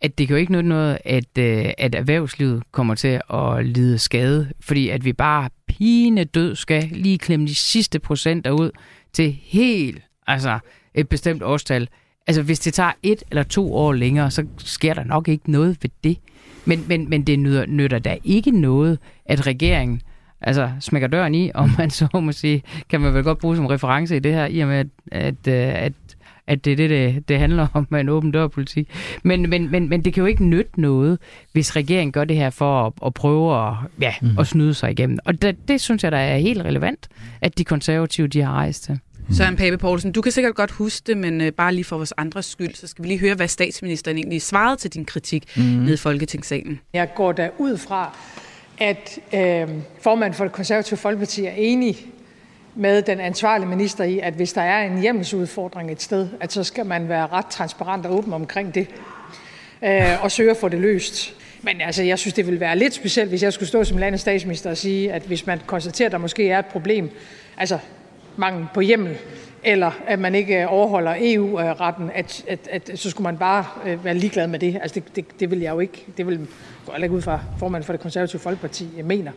at 0.00 0.18
det 0.18 0.28
kan 0.28 0.34
jo 0.34 0.40
ikke 0.40 0.52
nytte 0.52 0.68
noget, 0.68 0.98
at, 1.04 1.38
øh, 1.38 1.72
at 1.78 1.94
erhvervslivet 1.94 2.62
kommer 2.72 2.94
til 2.94 3.20
at 3.34 3.66
lide 3.66 3.98
skade, 3.98 4.52
fordi 4.60 4.88
at 4.88 5.04
vi 5.04 5.12
bare 5.12 5.50
pine 5.68 6.24
død 6.24 6.56
skal 6.56 6.88
lige 6.92 7.18
klemme 7.18 7.46
de 7.46 7.54
sidste 7.54 7.98
procenter 7.98 8.50
ud 8.50 8.70
til 9.12 9.38
helt, 9.42 10.02
altså 10.26 10.58
et 10.94 11.08
bestemt 11.08 11.42
årstal. 11.42 11.88
Altså, 12.26 12.42
hvis 12.42 12.60
det 12.60 12.74
tager 12.74 12.92
et 13.02 13.22
eller 13.30 13.42
to 13.42 13.74
år 13.74 13.92
længere, 13.92 14.30
så 14.30 14.46
sker 14.58 14.94
der 14.94 15.04
nok 15.04 15.28
ikke 15.28 15.50
noget 15.50 15.78
ved 15.82 15.90
det. 16.04 16.18
Men, 16.64 16.84
men, 16.88 17.10
men 17.10 17.22
det 17.22 17.38
nytter, 17.38 17.66
nytter 17.66 17.98
da 17.98 18.16
ikke 18.24 18.50
noget, 18.50 18.98
at 19.26 19.46
regeringen 19.46 20.02
altså 20.40 20.70
smækker 20.80 21.08
døren 21.08 21.34
i, 21.34 21.50
om 21.54 21.70
man 21.78 21.90
så 21.90 22.08
må 22.14 22.32
sige, 22.32 22.62
kan 22.88 23.00
man 23.00 23.14
vel 23.14 23.24
godt 23.24 23.38
bruge 23.38 23.56
som 23.56 23.66
reference 23.66 24.16
i 24.16 24.18
det 24.18 24.32
her, 24.32 24.46
i 24.46 24.60
og 24.60 24.68
med, 24.68 24.76
at, 24.76 24.86
at, 25.12 25.48
øh, 25.48 25.82
at 25.82 25.92
at 26.46 26.64
det 26.64 26.72
er 26.72 26.76
det, 26.76 26.90
det, 26.90 27.28
det 27.28 27.38
handler 27.38 27.66
om 27.72 27.86
med 27.90 28.00
en 28.00 28.08
åben 28.08 28.30
dørpolitik. 28.30 28.88
Men, 29.22 29.50
men, 29.50 29.70
men, 29.70 29.88
men 29.88 30.04
det 30.04 30.14
kan 30.14 30.20
jo 30.20 30.26
ikke 30.26 30.44
nytte 30.44 30.80
noget, 30.80 31.18
hvis 31.52 31.76
regeringen 31.76 32.12
gør 32.12 32.24
det 32.24 32.36
her 32.36 32.50
for 32.50 32.86
at, 32.86 32.92
at 33.06 33.14
prøve 33.14 33.68
at, 33.68 33.74
ja, 34.00 34.14
mm. 34.22 34.38
at 34.38 34.46
snyde 34.46 34.74
sig 34.74 34.90
igennem. 34.90 35.18
Og 35.24 35.42
det, 35.42 35.68
det 35.68 35.80
synes 35.80 36.04
jeg, 36.04 36.12
der 36.12 36.18
er 36.18 36.38
helt 36.38 36.62
relevant, 36.62 37.08
at 37.40 37.58
de 37.58 37.64
konservative 37.64 38.26
de 38.26 38.42
har 38.42 38.52
rejst 38.52 38.84
til. 38.84 38.98
Søren 39.32 39.56
Pape 39.56 39.78
Poulsen, 39.78 40.12
du 40.12 40.20
kan 40.20 40.32
sikkert 40.32 40.54
godt 40.54 40.70
huske 40.70 41.06
det, 41.06 41.16
men 41.16 41.40
øh, 41.40 41.52
bare 41.52 41.74
lige 41.74 41.84
for 41.84 41.96
vores 41.96 42.12
andres 42.16 42.46
skyld, 42.46 42.74
så 42.74 42.86
skal 42.86 43.02
vi 43.02 43.08
lige 43.08 43.20
høre, 43.20 43.34
hvad 43.34 43.48
statsministeren 43.48 44.16
egentlig 44.16 44.42
svarede 44.42 44.76
til 44.76 44.94
din 44.94 45.04
kritik 45.04 45.44
mm. 45.56 45.62
nede 45.62 45.94
i 45.94 45.96
Folketingssalen. 45.96 46.80
Jeg 46.92 47.08
går 47.14 47.32
der 47.32 47.48
ud 47.58 47.76
fra, 47.76 48.18
at 48.78 49.18
øh, 49.34 49.68
formanden 50.02 50.34
for 50.34 50.44
det 50.44 50.52
konservative 50.52 50.96
Folkeparti 50.96 51.44
er 51.44 51.52
enig 51.56 51.96
med 52.76 53.02
den 53.02 53.20
ansvarlige 53.20 53.68
minister 53.68 54.04
i, 54.04 54.18
at 54.18 54.34
hvis 54.34 54.52
der 54.52 54.60
er 54.60 54.86
en 54.86 55.00
hjemmelsudfordring 55.00 55.90
et 55.90 56.02
sted, 56.02 56.28
at 56.40 56.52
så 56.52 56.64
skal 56.64 56.86
man 56.86 57.08
være 57.08 57.26
ret 57.26 57.46
transparent 57.46 58.06
og 58.06 58.14
åben 58.14 58.32
omkring 58.32 58.74
det 58.74 58.88
øh, 59.82 60.24
og 60.24 60.30
søge 60.30 60.50
at 60.50 60.56
få 60.56 60.68
det 60.68 60.80
løst. 60.80 61.34
Men 61.62 61.80
altså, 61.80 62.02
jeg 62.02 62.18
synes, 62.18 62.34
det 62.34 62.46
ville 62.46 62.60
være 62.60 62.78
lidt 62.78 62.94
specielt, 62.94 63.28
hvis 63.28 63.42
jeg 63.42 63.52
skulle 63.52 63.68
stå 63.68 63.84
som 63.84 63.98
landets 63.98 64.20
statsminister 64.20 64.70
og 64.70 64.76
sige, 64.76 65.12
at 65.12 65.22
hvis 65.22 65.46
man 65.46 65.60
konstaterer, 65.66 66.06
at 66.06 66.12
der 66.12 66.18
måske 66.18 66.50
er 66.50 66.58
et 66.58 66.66
problem, 66.66 67.10
altså 67.56 67.78
mangel 68.36 68.66
på 68.74 68.80
hjemmel, 68.80 69.18
eller 69.64 69.90
at 70.06 70.18
man 70.18 70.34
ikke 70.34 70.68
overholder 70.68 71.14
EU-retten, 71.20 72.10
at, 72.14 72.44
at, 72.48 72.68
at 72.70 72.90
så 72.94 73.10
skulle 73.10 73.24
man 73.24 73.38
bare 73.38 73.64
øh, 73.86 74.04
være 74.04 74.14
ligeglad 74.14 74.46
med 74.46 74.58
det. 74.58 74.78
Altså 74.82 75.00
det, 75.00 75.16
det, 75.16 75.40
det 75.40 75.50
vil 75.50 75.60
jeg 75.60 75.70
jo 75.70 75.80
ikke, 75.80 76.06
det 76.16 76.26
vil 76.26 76.46
jeg 76.92 77.02
ikke 77.02 77.14
ud 77.14 77.22
fra 77.22 77.40
formanden 77.58 77.86
for 77.86 77.92
det 77.92 78.00
konservative 78.00 78.40
folkeparti 78.40 78.88
jeg 78.96 79.04
mener. 79.04 79.32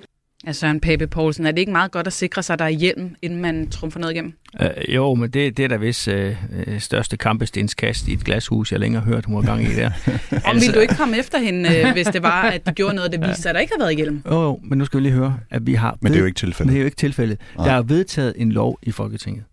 Altså 0.45 0.59
Søren 0.59 0.79
Pape 0.79 1.07
Poulsen, 1.07 1.45
er 1.45 1.51
det 1.51 1.59
ikke 1.59 1.71
meget 1.71 1.91
godt 1.91 2.07
at 2.07 2.13
sikre 2.13 2.43
sig, 2.43 2.53
at 2.53 2.59
der 2.59 2.65
er 2.65 2.69
hjelm, 2.69 3.15
inden 3.21 3.41
man 3.41 3.69
trumfer 3.69 3.99
noget 3.99 4.13
igennem? 4.13 4.33
Øh, 4.61 4.95
jo, 4.95 5.15
men 5.15 5.29
det, 5.29 5.57
det 5.57 5.65
er 5.65 5.67
da 5.67 5.75
vist 5.75 6.07
øh, 6.07 6.35
øh 6.67 6.79
største 6.79 7.17
kampestenskast 7.17 8.07
i 8.07 8.13
et 8.13 8.23
glashus, 8.23 8.71
jeg 8.71 8.79
længere 8.79 9.03
hørt, 9.03 9.25
hun 9.25 9.35
var 9.35 9.41
gang 9.41 9.63
i 9.63 9.75
der. 9.75 9.91
altså... 10.07 10.41
Om 10.45 10.55
ville 10.55 10.73
du 10.73 10.79
ikke 10.79 10.95
komme 10.95 11.17
efter 11.17 11.39
hende, 11.39 11.77
øh, 11.77 11.93
hvis 11.93 12.07
det 12.07 12.23
var, 12.23 12.41
at 12.41 12.65
de 12.65 12.71
gjorde 12.71 12.95
noget, 12.95 13.11
der 13.11 13.27
viste 13.27 13.41
sig, 13.41 13.49
at 13.49 13.55
der 13.55 13.61
ikke 13.61 13.73
har 13.77 13.83
været 13.85 13.95
hjelm? 13.95 14.21
Jo, 14.25 14.41
jo, 14.41 14.59
men 14.63 14.77
nu 14.77 14.85
skal 14.85 14.97
vi 14.97 15.03
lige 15.03 15.13
høre, 15.13 15.39
at 15.49 15.67
vi 15.67 15.73
har... 15.73 15.97
Men 16.01 16.11
det 16.11 16.17
er 16.17 16.19
jo 16.19 16.25
ikke 16.25 16.37
tilfældet. 16.37 16.71
Det 16.71 16.77
er 16.77 16.81
jo 16.81 16.85
ikke 16.85 16.97
tilfældet. 16.97 17.39
Nej. 17.55 17.67
Der 17.67 17.73
er 17.73 17.81
vedtaget 17.81 18.33
en 18.37 18.51
lov 18.51 18.79
i 18.81 18.91
Folketinget 18.91 19.43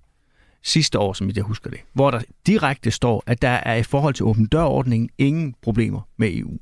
sidste 0.66 0.98
år, 0.98 1.12
som 1.12 1.30
jeg 1.36 1.44
husker 1.44 1.70
det, 1.70 1.80
hvor 1.92 2.10
der 2.10 2.20
direkte 2.46 2.90
står, 2.90 3.22
at 3.26 3.42
der 3.42 3.48
er 3.48 3.74
i 3.74 3.82
forhold 3.82 4.14
til 4.14 4.24
åben 4.24 4.46
dørordningen 4.46 5.10
ingen 5.18 5.54
problemer 5.62 6.00
med 6.16 6.34
EU 6.34 6.58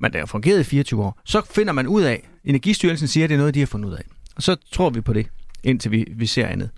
men 0.00 0.12
der 0.12 0.18
har 0.18 0.26
fungeret 0.26 0.60
i 0.60 0.64
24 0.64 1.04
år, 1.04 1.20
så 1.24 1.42
finder 1.50 1.72
man 1.72 1.86
ud 1.86 2.02
af, 2.02 2.28
Energistyrelsen 2.44 3.08
siger, 3.08 3.24
at 3.24 3.30
det 3.30 3.34
er 3.34 3.38
noget, 3.38 3.54
de 3.54 3.58
har 3.58 3.66
fundet 3.66 3.88
ud 3.88 3.94
af. 3.94 4.02
Og 4.36 4.42
så 4.42 4.56
tror 4.72 4.90
vi 4.90 5.00
på 5.00 5.12
det, 5.12 5.26
indtil 5.62 5.90
vi, 5.90 6.06
vi 6.16 6.26
ser 6.26 6.46
andet. 6.46 6.70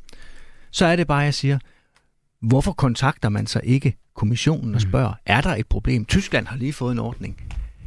Så 0.71 0.87
er 0.87 0.97
det 0.97 1.07
bare, 1.07 1.19
jeg 1.19 1.35
siger, 1.35 1.59
hvorfor 2.43 2.73
kontakter 2.73 3.29
man 3.29 3.47
så 3.47 3.61
ikke 3.65 3.97
kommissionen 4.15 4.75
og 4.75 4.81
mm. 4.85 4.91
spørger, 4.91 5.13
er 5.27 5.41
der 5.41 5.55
et 5.55 5.67
problem? 5.67 6.05
Tyskland 6.05 6.47
har 6.47 6.57
lige 6.57 6.73
fået 6.73 6.93
en 6.93 6.99
ordning. 6.99 7.37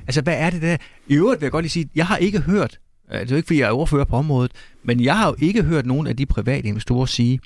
Altså, 0.07 0.21
hvad 0.21 0.37
er 0.37 0.49
det 0.49 0.61
der? 0.61 0.77
I 1.07 1.15
øvrigt 1.15 1.41
vil 1.41 1.45
jeg 1.45 1.51
godt 1.51 1.63
lige 1.63 1.71
sige, 1.71 1.89
jeg 1.95 2.07
har 2.07 2.17
ikke 2.17 2.39
hørt, 2.39 2.79
øh, 3.11 3.19
det 3.19 3.25
er 3.25 3.29
jo 3.29 3.35
ikke, 3.35 3.47
fordi 3.47 3.59
jeg 3.59 3.67
er 3.67 3.71
overfører 3.71 4.05
på 4.05 4.15
området, 4.15 4.51
men 4.83 4.99
jeg 4.99 5.17
har 5.17 5.27
jo 5.27 5.35
ikke 5.39 5.63
hørt 5.63 5.85
nogen 5.85 6.07
af 6.07 6.17
de 6.17 6.25
private 6.25 6.67
investorer 6.67 7.05
sige, 7.05 7.39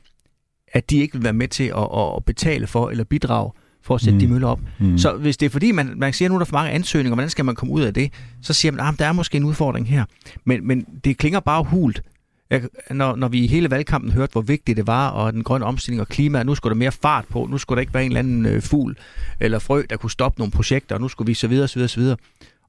at 0.73 0.89
de 0.89 0.97
ikke 0.97 1.13
vil 1.13 1.23
være 1.23 1.33
med 1.33 1.47
til 1.47 1.63
at, 1.63 2.15
at 2.17 2.25
betale 2.25 2.67
for 2.67 2.89
eller 2.89 3.03
bidrage 3.03 3.51
for 3.87 3.95
at 3.95 4.01
sætte 4.01 4.13
mm. 4.13 4.19
de 4.19 4.27
møller 4.27 4.47
op. 4.47 4.59
Mm. 4.79 4.97
Så 4.97 5.13
hvis 5.13 5.37
det 5.37 5.45
er 5.45 5.49
fordi, 5.49 5.71
man, 5.71 5.93
man 5.95 6.13
siger, 6.13 6.27
at 6.27 6.31
nu 6.31 6.35
er 6.35 6.39
der 6.39 6.45
for 6.45 6.53
mange 6.53 6.71
ansøgninger, 6.71 7.15
hvordan 7.15 7.29
skal 7.29 7.45
man 7.45 7.55
komme 7.55 7.73
ud 7.73 7.81
af 7.81 7.93
det? 7.93 8.13
Så 8.41 8.53
siger 8.53 8.71
man, 8.71 8.79
at 8.79 8.87
ah, 8.87 8.93
der 8.99 9.05
er 9.05 9.13
måske 9.13 9.37
en 9.37 9.43
udfordring 9.43 9.87
her. 9.87 10.05
Men, 10.45 10.67
men 10.67 10.85
det 11.03 11.17
klinger 11.17 11.39
bare 11.39 11.63
hult. 11.63 12.01
Jeg, 12.49 12.61
når, 12.91 13.15
når 13.15 13.27
vi 13.27 13.43
i 13.43 13.47
hele 13.47 13.71
valgkampen 13.71 14.11
hørte, 14.11 14.31
hvor 14.31 14.41
vigtigt 14.41 14.77
det 14.77 14.87
var, 14.87 15.09
og 15.09 15.33
den 15.33 15.43
grønne 15.43 15.65
omstilling 15.65 16.01
og 16.01 16.07
klima, 16.07 16.43
nu 16.43 16.55
skulle 16.55 16.73
der 16.73 16.77
mere 16.77 16.91
fart 16.91 17.25
på, 17.29 17.47
nu 17.51 17.57
skulle 17.57 17.77
der 17.77 17.81
ikke 17.81 17.93
være 17.93 18.05
en 18.05 18.11
eller 18.11 18.19
anden 18.19 18.45
øh, 18.45 18.61
fugl 18.61 18.97
eller 19.39 19.59
frø, 19.59 19.83
der 19.89 19.97
kunne 19.97 20.11
stoppe 20.11 20.39
nogle 20.39 20.51
projekter, 20.51 20.95
og 20.95 21.01
nu 21.01 21.07
skulle 21.07 21.27
vi 21.27 21.33
så 21.33 21.47
videre, 21.47 21.67
så 21.67 21.75
videre, 21.75 21.89
så 21.89 21.99
videre. 21.99 22.17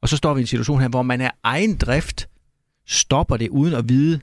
Og 0.00 0.08
så 0.08 0.16
står 0.16 0.34
vi 0.34 0.40
i 0.40 0.42
en 0.42 0.46
situation 0.46 0.80
her, 0.80 0.88
hvor 0.88 1.02
man 1.02 1.20
er 1.20 1.30
egen 1.42 1.76
drift 1.76 2.28
stopper 2.86 3.36
det 3.36 3.48
uden 3.48 3.74
at 3.74 3.88
vide, 3.88 4.20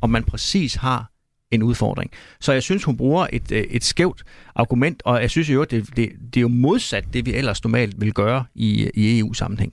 om 0.00 0.10
man 0.10 0.24
præcis 0.24 0.74
har 0.74 1.11
en 1.52 1.62
udfordring. 1.62 2.10
Så 2.40 2.52
jeg 2.52 2.62
synes, 2.62 2.84
hun 2.84 2.96
bruger 2.96 3.26
et, 3.32 3.52
øh, 3.52 3.64
et 3.70 3.84
skævt 3.84 4.22
argument, 4.54 5.02
og 5.04 5.20
jeg 5.22 5.30
synes 5.30 5.50
jo, 5.50 5.64
det, 5.64 5.86
det, 5.96 6.08
det 6.34 6.36
er 6.36 6.40
jo 6.40 6.48
modsat 6.48 7.04
det, 7.12 7.26
vi 7.26 7.34
ellers 7.34 7.64
normalt 7.64 8.00
vil 8.00 8.12
gøre 8.12 8.44
i, 8.54 8.90
i 8.94 9.18
EU-sammenhæng. 9.18 9.72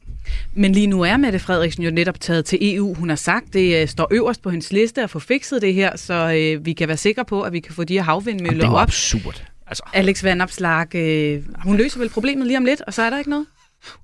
Men 0.53 0.71
lige 0.71 0.87
nu 0.87 1.01
er 1.01 1.17
Mette 1.17 1.39
Frederiksen 1.39 1.83
jo 1.83 1.91
netop 1.91 2.19
taget 2.19 2.45
til 2.45 2.75
EU. 2.75 2.93
Hun 2.93 3.09
har 3.09 3.15
sagt, 3.15 3.53
det 3.53 3.81
øh, 3.81 3.87
står 3.87 4.07
øverst 4.11 4.41
på 4.41 4.49
hendes 4.49 4.71
liste 4.71 5.03
at 5.03 5.09
få 5.09 5.19
fikset 5.19 5.61
det 5.61 5.73
her, 5.73 5.97
så 5.97 6.13
øh, 6.13 6.65
vi 6.65 6.73
kan 6.73 6.87
være 6.87 6.97
sikre 6.97 7.25
på, 7.25 7.41
at 7.41 7.53
vi 7.53 7.59
kan 7.59 7.73
få 7.73 7.83
de 7.83 7.93
her 7.93 8.03
havvindmøller 8.03 8.69
op. 8.69 8.71
Det 8.71 8.77
er 8.77 8.81
absurd. 8.81 9.43
Altså. 9.67 9.83
Alex 9.93 10.23
Van 10.23 10.41
Opslag, 10.41 10.95
øh, 10.95 11.43
hun 11.63 11.77
løser 11.77 11.99
vel 11.99 12.09
problemet 12.09 12.47
lige 12.47 12.57
om 12.57 12.65
lidt, 12.65 12.81
og 12.81 12.93
så 12.93 13.01
er 13.01 13.09
der 13.09 13.17
ikke 13.17 13.29
noget? 13.29 13.45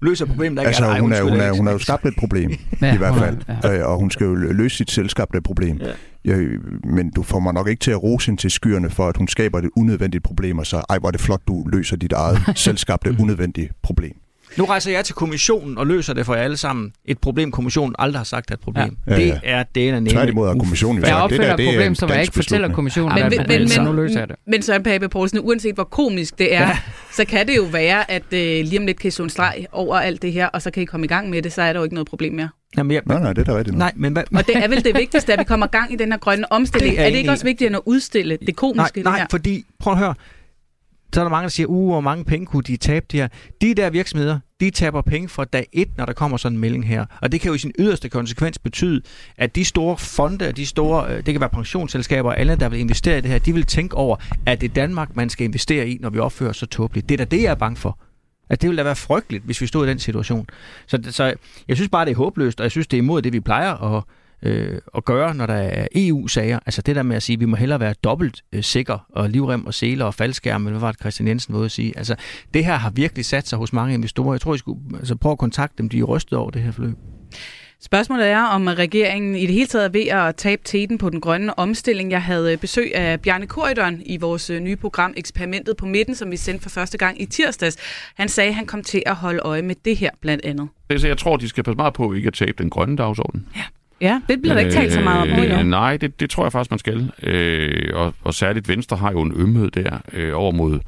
løser 0.01 0.25
problemet, 0.25 0.57
der 0.57 0.63
ikke 0.63 0.67
altså, 0.67 0.85
er. 0.85 1.01
Hun, 1.01 1.13
er, 1.13 1.21
hun, 1.21 1.39
er, 1.39 1.51
hun 1.51 1.65
har 1.65 1.73
jo 1.73 1.79
skabt 1.79 2.05
et 2.05 2.13
problem, 2.17 2.51
ja, 2.81 2.93
i 2.93 2.97
hvert 2.97 3.15
fald. 3.15 3.37
Ja. 3.63 3.79
Øh, 3.79 3.89
og 3.89 3.99
hun 3.99 4.11
skal 4.11 4.25
jo 4.25 4.35
løse 4.35 4.77
sit 4.77 4.91
selskabte 4.91 5.41
problem. 5.41 5.77
Ja. 5.77 5.91
Ja, 6.25 6.37
men 6.83 7.09
du 7.09 7.23
får 7.23 7.39
mig 7.39 7.53
nok 7.53 7.67
ikke 7.67 7.79
til 7.79 7.91
at 7.91 8.03
rose 8.03 8.27
hende 8.27 8.41
til 8.41 8.51
skyerne 8.51 8.89
for, 8.89 9.07
at 9.07 9.17
hun 9.17 9.27
skaber 9.27 9.59
et 9.59 9.69
unødvendigt 9.75 10.23
problem, 10.23 10.57
og 10.57 10.65
så, 10.65 10.83
ej, 10.89 10.99
hvor 10.99 11.07
er 11.07 11.11
det 11.11 11.21
flot, 11.21 11.41
du 11.47 11.65
løser 11.67 11.97
dit 11.97 12.11
eget 12.11 12.37
selskabte 12.55 13.15
unødvendige 13.19 13.69
problem. 13.81 14.24
Nu 14.57 14.65
rejser 14.65 14.91
jeg 14.91 15.05
til 15.05 15.15
kommissionen 15.15 15.77
og 15.77 15.87
løser 15.87 16.13
det 16.13 16.25
for 16.25 16.35
jer 16.35 16.41
alle 16.41 16.57
sammen. 16.57 16.93
Et 17.05 17.19
problem, 17.19 17.51
kommissionen 17.51 17.95
aldrig 17.99 18.19
har 18.19 18.23
sagt 18.23 18.51
er 18.51 18.53
et 18.53 18.59
problem. 18.59 18.97
Ja. 19.07 19.13
Ja, 19.13 19.19
ja. 19.19 19.25
Det 19.25 19.39
er 19.43 19.63
det, 19.63 19.93
der 19.93 19.99
nævner. 19.99 20.11
Tværtimod 20.11 20.47
har 20.47 20.55
kommissionen 20.55 20.99
jo 20.99 21.07
sagt, 21.07 21.21
Jeg 21.21 21.29
det 21.29 21.39
der, 21.39 21.55
det 21.55 21.65
er 21.65 21.69
et 21.69 21.75
problem, 21.75 21.95
som 21.95 22.09
jeg 22.09 22.21
ikke 22.21 22.33
fortæller 22.33 22.73
kommissionen. 22.73 23.15
Men, 23.15 23.23
men, 23.29 23.45
men, 23.47 23.69
men, 23.77 23.85
nu 23.85 23.93
løser 23.93 24.19
jeg 24.19 24.27
det. 24.27 24.35
Men 24.47 24.61
Søren 24.61 24.83
Pape 24.83 25.09
Poulsen, 25.09 25.39
uanset 25.39 25.75
hvor 25.75 25.83
komisk 25.83 26.39
det 26.39 26.55
er, 26.55 26.61
ja. 26.61 26.77
så 27.11 27.25
kan 27.25 27.47
det 27.47 27.57
jo 27.57 27.63
være, 27.63 28.11
at 28.11 28.23
uh, 28.23 28.37
lige 28.39 28.79
om 28.79 28.85
lidt 28.85 28.99
kan 28.99 29.11
I 29.19 29.21
en 29.21 29.29
streg 29.29 29.65
over 29.71 29.95
alt 29.95 30.21
det 30.21 30.33
her, 30.33 30.47
og 30.47 30.61
så 30.61 30.71
kan 30.71 30.83
I 30.83 30.85
komme 30.85 31.05
i 31.05 31.07
gang 31.07 31.29
med 31.29 31.41
det, 31.41 31.53
så 31.53 31.61
er 31.61 31.73
der 31.73 31.79
jo 31.79 31.83
ikke 31.83 31.95
noget 31.95 32.07
problem 32.07 32.33
mere. 32.33 32.49
Jamen, 32.77 32.91
jeg, 32.91 33.01
nej, 33.05 33.19
nej, 33.19 33.33
det 33.33 33.47
er 33.47 33.51
da 33.51 33.57
rigtigt. 33.57 33.77
Nej, 33.77 33.91
men 33.95 34.13
hvad, 34.13 34.23
og 34.35 34.47
det 34.47 34.57
er 34.57 34.67
vel 34.67 34.83
det 34.83 34.95
vigtigste, 34.95 35.33
at 35.33 35.39
vi 35.39 35.43
kommer 35.43 35.67
gang 35.67 35.93
i 35.93 35.95
den 35.95 36.11
her 36.11 36.19
grønne 36.19 36.51
omstilling. 36.51 36.95
Det 36.95 37.01
er, 37.01 37.05
er 37.05 37.09
det 37.09 37.17
ikke 37.17 37.31
også 37.31 37.45
vigtigt 37.45 37.75
at 37.75 37.81
udstille 37.85 38.37
det 38.45 38.55
komiske 38.55 38.77
nej, 38.77 38.91
nej, 39.03 39.11
det 39.11 39.19
her? 39.19 39.27
Fordi, 39.29 39.65
prøv 39.79 39.93
at 39.93 39.99
høre, 39.99 40.13
så 41.13 41.21
er 41.21 41.23
der 41.23 41.29
mange, 41.31 41.43
der 41.43 41.49
siger, 41.49 41.67
uh, 41.67 41.89
hvor 41.89 42.01
mange 42.01 42.25
penge 42.25 42.45
kunne 42.45 42.63
de 42.63 42.77
tabe 42.77 43.05
de 43.11 43.17
her. 43.17 43.27
De 43.61 43.73
der 43.73 43.89
virksomheder, 43.89 44.39
de 44.59 44.69
taber 44.69 45.01
penge 45.01 45.29
fra 45.29 45.45
dag 45.45 45.67
et, 45.73 45.97
når 45.97 46.05
der 46.05 46.13
kommer 46.13 46.37
sådan 46.37 46.55
en 46.55 46.61
melding 46.61 46.87
her. 46.87 47.05
Og 47.21 47.31
det 47.31 47.41
kan 47.41 47.47
jo 47.47 47.55
i 47.55 47.57
sin 47.57 47.71
yderste 47.79 48.09
konsekvens 48.09 48.57
betyde, 48.59 49.01
at 49.37 49.55
de 49.55 49.65
store 49.65 49.97
fonde, 49.97 50.51
de 50.51 50.65
store, 50.65 51.09
øh, 51.09 51.15
det 51.15 51.33
kan 51.33 51.39
være 51.41 51.49
pensionsselskaber 51.49 52.29
og 52.29 52.39
alle, 52.39 52.55
der 52.55 52.69
vil 52.69 52.79
investere 52.79 53.17
i 53.17 53.21
det 53.21 53.31
her, 53.31 53.39
de 53.39 53.53
vil 53.53 53.65
tænke 53.65 53.95
over, 53.95 54.15
at 54.45 54.61
det 54.61 54.69
er 54.69 54.73
Danmark, 54.73 55.15
man 55.15 55.29
skal 55.29 55.45
investere 55.45 55.89
i, 55.89 55.97
når 56.01 56.09
vi 56.09 56.19
opfører 56.19 56.51
så 56.51 56.65
tåbeligt. 56.65 57.09
Det 57.09 57.21
er 57.21 57.25
da 57.25 57.35
det, 57.35 57.43
jeg 57.43 57.51
er 57.51 57.55
bange 57.55 57.77
for. 57.77 57.99
At 58.49 58.61
det 58.61 58.69
ville 58.69 58.77
da 58.77 58.83
være 58.83 58.95
frygteligt, 58.95 59.43
hvis 59.43 59.61
vi 59.61 59.67
stod 59.67 59.87
i 59.87 59.89
den 59.89 59.99
situation. 59.99 60.47
Så, 60.87 60.99
så 61.09 61.33
jeg 61.67 61.77
synes 61.77 61.89
bare, 61.89 62.05
det 62.05 62.11
er 62.11 62.15
håbløst, 62.15 62.59
og 62.59 62.63
jeg 62.63 62.71
synes, 62.71 62.87
det 62.87 62.97
er 62.97 63.01
imod 63.01 63.21
det, 63.21 63.33
vi 63.33 63.39
plejer 63.39 63.97
at 63.97 64.03
øh, 64.45 64.79
at 64.97 65.05
gøre, 65.05 65.35
når 65.35 65.45
der 65.45 65.53
er 65.53 65.87
EU-sager. 65.95 66.59
Altså 66.65 66.81
det 66.81 66.95
der 66.95 67.03
med 67.03 67.15
at 67.15 67.23
sige, 67.23 67.33
at 67.33 67.39
vi 67.39 67.45
må 67.45 67.55
hellere 67.55 67.79
være 67.79 67.93
dobbelt 67.93 68.43
øh, 68.53 68.63
sikre, 68.63 68.99
og 69.09 69.29
livrem 69.29 69.65
og 69.65 69.73
seler 69.73 70.05
og 70.05 70.13
faldskærm, 70.13 70.67
eller 70.67 70.79
hvad 70.79 70.87
var 70.87 70.91
det 70.91 70.99
Christian 70.99 71.27
Jensen 71.27 71.53
måde 71.53 71.65
at 71.65 71.71
sige. 71.71 71.97
Altså 71.97 72.15
det 72.53 72.65
her 72.65 72.75
har 72.75 72.89
virkelig 72.89 73.25
sat 73.25 73.47
sig 73.47 73.57
hos 73.57 73.73
mange 73.73 73.93
investorer. 73.93 74.33
Jeg 74.33 74.41
tror, 74.41 74.55
I 74.55 74.57
skulle 74.57 74.79
altså, 74.99 75.15
prøve 75.15 75.31
at 75.31 75.37
kontakte 75.37 75.77
dem, 75.77 75.89
de 75.89 75.99
er 75.99 76.03
rystet 76.03 76.37
over 76.37 76.51
det 76.51 76.61
her 76.61 76.71
forløb. 76.71 76.95
Spørgsmålet 77.81 78.27
er, 78.27 78.43
om 78.43 78.67
regeringen 78.67 79.35
i 79.35 79.45
det 79.45 79.53
hele 79.53 79.67
taget 79.67 79.85
er 79.85 79.89
ved 79.89 80.07
at 80.07 80.35
tabe 80.35 80.61
teten 80.65 80.97
på 80.97 81.09
den 81.09 81.21
grønne 81.21 81.59
omstilling. 81.59 82.11
Jeg 82.11 82.23
havde 82.23 82.57
besøg 82.57 82.95
af 82.95 83.21
Bjarne 83.21 83.47
Korydon 83.47 84.01
i 84.05 84.17
vores 84.17 84.49
øh, 84.49 84.59
nye 84.59 84.75
program 84.75 85.13
Eksperimentet 85.17 85.77
på 85.77 85.85
midten, 85.85 86.15
som 86.15 86.31
vi 86.31 86.37
sendte 86.37 86.63
for 86.63 86.69
første 86.69 86.97
gang 86.97 87.21
i 87.21 87.25
tirsdags. 87.25 87.77
Han 88.15 88.29
sagde, 88.29 88.47
at 88.47 88.55
han 88.55 88.65
kom 88.65 88.83
til 88.83 89.03
at 89.05 89.15
holde 89.15 89.39
øje 89.39 89.61
med 89.61 89.75
det 89.85 89.97
her 89.97 90.09
blandt 90.21 90.45
andet. 90.45 90.67
Jeg 90.89 91.17
tror, 91.17 91.37
de 91.37 91.49
skal 91.49 91.63
passe 91.63 91.75
meget 91.75 91.93
på 91.93 92.13
ikke 92.13 92.27
at 92.27 92.33
tabe 92.33 92.63
den 92.63 92.69
grønne 92.69 92.97
dagsorden. 92.97 93.47
Ja. 93.55 93.63
Ja, 94.01 94.21
det 94.27 94.41
bliver 94.41 94.53
der 94.53 94.61
ikke 94.61 94.73
talt 94.73 94.93
så 94.93 95.01
meget 95.01 95.31
om. 95.31 95.43
Øh, 95.43 95.65
nej, 95.65 95.97
det, 95.97 96.19
det 96.19 96.29
tror 96.29 96.45
jeg 96.45 96.51
faktisk, 96.51 96.71
man 96.71 96.79
skal. 96.79 97.11
Øh, 97.23 97.91
og, 97.93 98.13
og 98.23 98.33
særligt 98.33 98.67
Venstre 98.67 98.97
har 98.97 99.11
jo 99.11 99.21
en 99.21 99.33
ømhed 99.35 99.71
der 99.71 99.99
øh, 100.13 100.31
over 100.35 100.51
mod, 100.51 100.79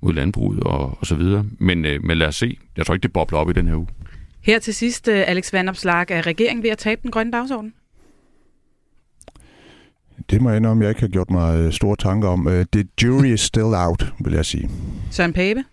mod 0.00 0.12
landbruget 0.12 0.60
og, 0.60 0.98
og 1.00 1.06
så 1.06 1.14
videre. 1.14 1.44
Men, 1.58 1.84
øh, 1.84 2.04
men 2.04 2.18
lad 2.18 2.26
os 2.26 2.36
se. 2.36 2.58
Jeg 2.76 2.86
tror 2.86 2.94
ikke, 2.94 3.02
det 3.02 3.12
bobler 3.12 3.38
op 3.38 3.50
i 3.50 3.52
den 3.52 3.68
her 3.68 3.76
uge. 3.76 3.86
Her 4.40 4.58
til 4.58 4.74
sidst, 4.74 5.08
øh, 5.08 5.24
Alex 5.26 5.52
Vandopslag, 5.52 6.10
er 6.10 6.26
regeringen 6.26 6.62
ved 6.62 6.70
at 6.70 6.78
tabe 6.78 7.00
den 7.02 7.10
grønne 7.10 7.32
dagsorden? 7.32 7.74
Det 10.30 10.40
må 10.40 10.50
jeg 10.50 10.66
om, 10.66 10.82
jeg 10.82 10.88
ikke 10.88 11.00
har 11.00 11.08
gjort 11.08 11.30
mig 11.30 11.58
øh, 11.58 11.72
store 11.72 11.96
tanker 11.96 12.28
om. 12.28 12.48
Øh, 12.48 12.66
the 12.72 12.84
jury 13.02 13.26
is 13.26 13.40
still 13.40 13.74
out, 13.74 14.12
vil 14.20 14.32
jeg 14.32 14.46
sige. 14.46 14.70
Søren 15.10 15.32
Pape? 15.32 15.64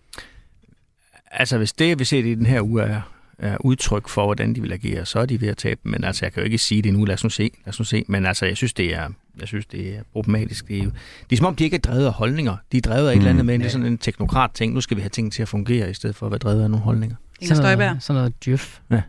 Altså, 1.30 1.58
hvis 1.58 1.72
det, 1.72 1.98
vi 1.98 2.04
ser 2.04 2.18
i 2.18 2.34
den 2.34 2.46
her 2.46 2.62
uge, 2.62 2.82
er, 2.82 3.00
er 3.38 3.56
udtryk 3.60 4.08
for, 4.08 4.24
hvordan 4.24 4.54
de 4.54 4.62
vil 4.62 4.72
agere, 4.72 5.06
så 5.06 5.18
er 5.18 5.26
de 5.26 5.40
ved 5.40 5.48
at 5.48 5.56
tabe. 5.56 5.80
Men 5.84 6.04
altså, 6.04 6.24
jeg 6.24 6.32
kan 6.32 6.40
jo 6.40 6.44
ikke 6.44 6.58
sige 6.58 6.82
det 6.82 6.92
nu. 6.92 7.04
Lad 7.04 7.14
os 7.14 7.24
nu 7.24 7.30
se. 7.30 7.50
Lad 7.64 7.68
os 7.68 7.78
nu 7.78 7.84
se. 7.84 8.04
Men 8.08 8.26
altså, 8.26 8.46
jeg 8.46 8.56
synes, 8.56 8.72
det 8.72 8.94
er, 8.94 9.08
jeg 9.40 9.48
synes, 9.48 9.66
det 9.66 9.88
er 9.88 10.00
problematisk. 10.12 10.68
Det 10.68 10.78
er, 10.78 10.84
jo, 10.84 10.90
det 11.30 11.32
er 11.32 11.36
som 11.36 11.46
om, 11.46 11.56
de 11.56 11.64
ikke 11.64 11.76
er 11.76 11.80
drevet 11.80 12.06
af 12.06 12.12
holdninger. 12.12 12.56
De 12.72 12.76
er 12.76 12.80
drevet 12.80 13.08
af 13.08 13.12
et 13.12 13.16
eller 13.16 13.30
andet 13.30 13.44
mm. 13.44 13.46
med, 13.46 13.58
det 13.58 13.66
er 13.66 13.70
sådan 13.70 13.86
en 13.86 13.98
teknokrat 13.98 14.50
ting. 14.54 14.74
Nu 14.74 14.80
skal 14.80 14.96
vi 14.96 15.02
have 15.02 15.10
ting 15.10 15.32
til 15.32 15.42
at 15.42 15.48
fungere, 15.48 15.90
i 15.90 15.94
stedet 15.94 16.16
for 16.16 16.26
at 16.26 16.32
være 16.32 16.38
drevet 16.38 16.62
af 16.62 16.70
nogle 16.70 16.84
holdninger. 16.84 17.16
Inger 17.40 17.54
Støjberg. 17.54 17.96
Sådan 18.00 18.18
noget 18.20 18.44
djøf. 18.44 18.78
Ja. 18.90 19.02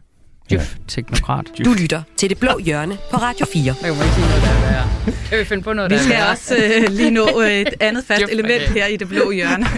Djøf-teknokrat. 0.50 1.46
Du 1.66 1.74
lytter 1.82 2.02
til 2.18 2.30
Det 2.30 2.38
Blå 2.38 2.60
Hjørne 2.60 2.98
på 3.12 3.18
Radio 3.18 3.46
4. 3.54 3.64
Det 3.64 3.80
kan 3.82 3.90
ikke 3.90 4.04
sige 4.04 4.28
noget, 4.28 4.42
der 4.42 4.50
er 4.50 4.72
værre. 4.72 5.14
Kan 5.30 5.40
vi 5.40 5.44
finde 5.44 5.64
på 5.64 5.74
noget, 5.74 5.92
Vi 5.92 5.96
der 5.96 6.02
er 6.02 6.06
skal 6.06 6.24
også 6.32 6.56
øh, 6.56 6.96
lige 6.98 7.12
nå 7.12 7.42
øh, 7.42 7.52
et 7.52 7.74
andet 7.80 8.06
fast 8.06 8.20
Djøf, 8.20 8.30
element 8.32 8.64
okay. 8.64 8.74
her 8.74 8.86
i 8.86 8.98
det 8.98 9.08
blå 9.08 9.32
hjørne. 9.32 9.66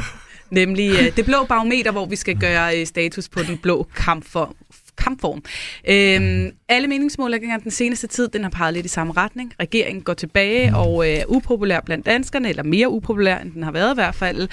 Nemlig 0.49 0.89
øh, 0.89 1.15
det 1.15 1.25
blå 1.25 1.45
barometer, 1.45 1.91
hvor 1.91 2.05
vi 2.05 2.15
skal 2.15 2.37
gøre 2.37 2.79
øh, 2.79 2.87
status 2.87 3.29
på 3.29 3.39
den 3.43 3.57
blå 3.57 3.87
kampform. 3.95 4.55
kampform. 4.97 5.43
Øhm, 5.89 6.51
alle 6.69 6.87
meningsmålinger 6.87 7.57
den 7.57 7.71
seneste 7.71 8.07
tid, 8.07 8.27
den 8.27 8.43
har 8.43 8.49
peget 8.49 8.73
lidt 8.73 8.85
i 8.85 8.89
samme 8.89 9.13
retning. 9.13 9.53
Regeringen 9.59 10.03
går 10.03 10.13
tilbage 10.13 10.75
og 10.75 11.09
øh, 11.09 11.13
er 11.13 11.23
upopulær 11.27 11.79
blandt 11.79 12.05
danskerne, 12.05 12.49
eller 12.49 12.63
mere 12.63 12.89
upopulær, 12.89 13.37
end 13.37 13.51
den 13.51 13.63
har 13.63 13.71
været 13.71 13.93
i 13.93 13.95
hvert 13.95 14.15
fald. 14.15 14.49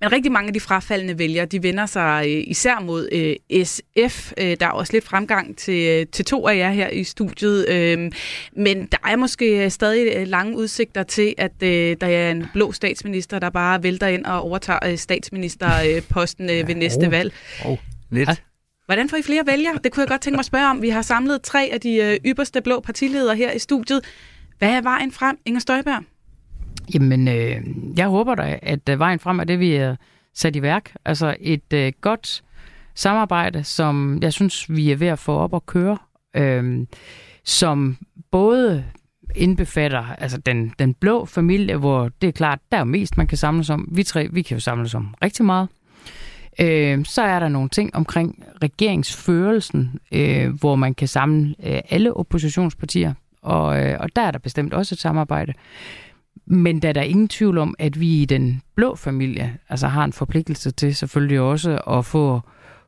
Men 0.00 0.12
rigtig 0.12 0.32
mange 0.32 0.46
af 0.46 0.54
de 0.54 0.60
frafaldende 0.60 1.18
vælgere, 1.18 1.46
de 1.46 1.62
vender 1.62 1.86
sig 1.86 2.24
øh, 2.28 2.44
især 2.46 2.80
mod 2.80 3.08
øh, 3.12 3.64
SF. 3.64 4.32
Øh, 4.38 4.56
der 4.60 4.66
er 4.66 4.70
også 4.70 4.92
lidt 4.92 5.04
fremgang 5.04 5.56
til, 5.56 5.88
øh, 5.88 6.06
til 6.12 6.24
to 6.24 6.48
af 6.48 6.56
jer 6.56 6.70
her 6.70 6.88
i 6.88 7.04
studiet. 7.04 7.68
Øh, 7.68 8.12
men 8.52 8.86
der 8.86 8.98
er 9.06 9.16
måske 9.16 9.70
stadig 9.70 10.26
lange 10.26 10.56
udsigter 10.56 11.02
til, 11.02 11.34
at 11.38 11.62
øh, 11.62 11.96
der 12.00 12.06
er 12.06 12.30
en 12.30 12.46
blå 12.52 12.72
statsminister, 12.72 13.38
der 13.38 13.50
bare 13.50 13.82
vælter 13.82 14.06
ind 14.06 14.24
og 14.24 14.42
overtager 14.42 14.78
øh, 14.86 14.98
statsministerposten 14.98 16.50
øh, 16.50 16.56
ved 16.68 16.74
næste 16.74 17.06
oh. 17.06 17.12
valg. 17.12 17.32
Oh, 17.64 17.78
lidt. 18.10 18.42
Hvordan 18.86 19.08
får 19.08 19.16
I 19.16 19.22
flere 19.22 19.46
vælgere? 19.46 19.78
Det 19.84 19.92
kunne 19.92 20.00
jeg 20.00 20.08
godt 20.08 20.20
tænke 20.20 20.36
mig 20.36 20.40
at 20.40 20.46
spørge 20.46 20.70
om. 20.70 20.82
Vi 20.82 20.88
har 20.88 21.02
samlet 21.02 21.42
tre 21.42 21.70
af 21.72 21.80
de 21.80 21.94
øh, 21.94 22.18
ypperste 22.26 22.60
blå 22.60 22.80
partiledere 22.80 23.36
her 23.36 23.52
i 23.52 23.58
studiet. 23.58 24.04
Hvad 24.58 24.70
er 24.70 24.82
vejen 24.82 25.12
frem, 25.12 25.38
Inger 25.46 25.60
Støjberg? 25.60 26.02
Jamen, 26.94 27.28
øh, 27.28 27.60
jeg 27.96 28.06
håber 28.06 28.34
da, 28.34 28.58
at 28.62 28.88
øh, 28.88 28.98
vejen 28.98 29.18
frem 29.18 29.40
er 29.40 29.44
det, 29.44 29.60
vi 29.60 29.74
er 29.74 29.96
sat 30.34 30.56
i 30.56 30.62
værk. 30.62 30.92
Altså 31.04 31.36
et 31.40 31.72
øh, 31.72 31.92
godt 32.00 32.42
samarbejde, 32.94 33.64
som 33.64 34.18
jeg 34.22 34.32
synes, 34.32 34.70
vi 34.70 34.90
er 34.90 34.96
ved 34.96 35.06
at 35.06 35.18
få 35.18 35.32
op 35.32 35.52
og 35.52 35.66
køre, 35.66 35.98
øh, 36.36 36.86
som 37.44 37.96
både 38.30 38.84
indbefatter 39.34 40.04
altså 40.18 40.38
den, 40.38 40.72
den 40.78 40.94
blå 40.94 41.24
familie, 41.24 41.76
hvor 41.76 42.10
det 42.20 42.28
er 42.28 42.32
klart, 42.32 42.58
der 42.72 42.76
er 42.76 42.80
jo 42.80 42.84
mest, 42.84 43.16
man 43.16 43.26
kan 43.26 43.38
samles 43.38 43.70
om. 43.70 43.88
Vi 43.92 44.02
tre, 44.02 44.28
vi 44.32 44.42
kan 44.42 44.56
jo 44.56 44.60
samles 44.60 44.94
om 44.94 45.14
rigtig 45.22 45.44
meget. 45.44 45.68
Øh, 46.60 47.04
så 47.04 47.22
er 47.22 47.38
der 47.38 47.48
nogle 47.48 47.68
ting 47.68 47.96
omkring 47.96 48.44
regeringsførelsen, 48.62 50.00
øh, 50.12 50.48
hvor 50.60 50.76
man 50.76 50.94
kan 50.94 51.08
samle 51.08 51.54
øh, 51.64 51.80
alle 51.90 52.14
oppositionspartier, 52.14 53.14
og, 53.42 53.84
øh, 53.84 53.96
og 54.00 54.16
der 54.16 54.22
er 54.22 54.30
der 54.30 54.38
bestemt 54.38 54.74
også 54.74 54.94
et 54.94 54.98
samarbejde. 54.98 55.52
Men 56.46 56.82
der 56.82 56.88
er 56.88 56.92
der 56.92 57.02
ingen 57.02 57.28
tvivl 57.28 57.58
om, 57.58 57.74
at 57.78 58.00
vi 58.00 58.22
i 58.22 58.24
den 58.24 58.62
blå 58.74 58.94
familie 58.94 59.58
altså 59.68 59.88
har 59.88 60.04
en 60.04 60.12
forpligtelse 60.12 60.70
til 60.70 60.94
selvfølgelig 60.94 61.40
også 61.40 61.78
at 61.78 62.04
få, 62.04 62.40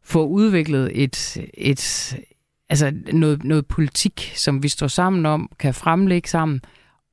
få 0.03 0.27
udviklet 0.27 1.03
et, 1.03 1.37
et, 1.55 2.17
altså 2.69 2.93
noget, 3.13 3.45
noget 3.45 3.67
politik, 3.67 4.33
som 4.35 4.63
vi 4.63 4.69
står 4.69 4.87
sammen 4.87 5.27
om, 5.27 5.51
kan 5.59 5.75
fremlægge 5.75 6.29
sammen, 6.29 6.61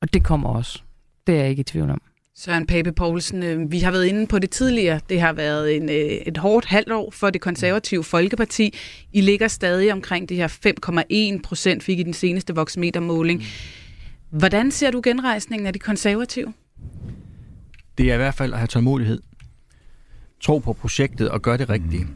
og 0.02 0.14
det 0.14 0.24
kommer 0.24 0.50
også. 0.50 0.82
Det 1.28 1.36
er 1.36 1.40
jeg 1.40 1.50
ikke 1.50 1.60
i 1.60 1.64
tvivl 1.64 1.90
om. 1.90 2.02
Søren 2.40 2.66
Pape 2.66 2.92
Poulsen, 2.92 3.44
øh, 3.44 3.72
vi 3.72 3.80
har 3.80 3.92
været 3.92 4.06
inde 4.06 4.28
på 4.28 4.40
det 4.40 4.50
tidligere. 4.50 5.00
Det 5.10 5.22
har 5.22 5.34
været 5.34 5.76
en, 5.76 5.90
øh, 5.90 5.96
et 5.96 6.38
hårdt 6.38 6.66
halvt 6.66 6.92
år 6.92 7.12
for 7.12 7.30
det 7.30 7.42
konservative 7.42 8.04
Folkeparti. 8.04 8.74
I 9.14 9.22
ligger 9.22 9.48
stadig 9.48 9.94
omkring 9.94 10.30
det 10.30 10.38
her 10.38 10.48
5,1 10.48 11.42
procent, 11.42 11.84
fik 11.84 12.00
i 12.00 12.04
den 12.04 12.14
seneste 12.14 12.56
voksmetermåling. 12.56 13.44
Hvordan 14.30 14.72
ser 14.72 14.92
du 14.92 15.02
genrejsningen 15.04 15.68
af 15.68 15.74
de 15.74 15.80
konservative? 15.80 16.54
Det 17.98 18.10
er 18.10 18.14
i 18.14 18.18
hvert 18.18 18.34
fald 18.34 18.54
at 18.54 18.60
have 18.60 18.68
tålmodighed. 18.68 19.22
Tro 20.42 20.60
på 20.60 20.74
projektet 20.74 21.30
og 21.30 21.42
gøre 21.42 21.58
det 21.58 21.70
rigtige. 21.70 22.04
Mm. 22.04 22.16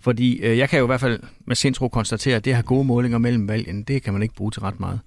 Fordi 0.00 0.36
øh, 0.36 0.58
jeg 0.58 0.68
kan 0.68 0.78
jo 0.78 0.84
i 0.84 0.86
hvert 0.86 1.00
fald 1.00 1.20
med 1.46 1.56
sindtro 1.56 1.88
konstatere, 1.88 2.36
at 2.36 2.44
det 2.44 2.54
have 2.54 2.62
gode 2.62 2.84
målinger 2.84 3.18
mellem 3.18 3.48
valgen, 3.48 3.82
det 3.82 4.02
kan 4.02 4.12
man 4.12 4.22
ikke 4.22 4.34
bruge 4.34 4.50
til 4.50 4.62
ret 4.62 4.80
meget. 4.80 5.00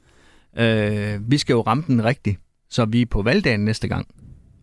Øh, 0.58 1.32
vi 1.32 1.38
skal 1.38 1.54
jo 1.54 1.62
ramme 1.62 1.84
den 1.88 2.04
rigtigt, 2.04 2.40
så 2.70 2.86
vi 2.86 3.06
på 3.06 3.22
valgdagen 3.22 3.66
næste 3.66 3.88
gang 3.88 4.08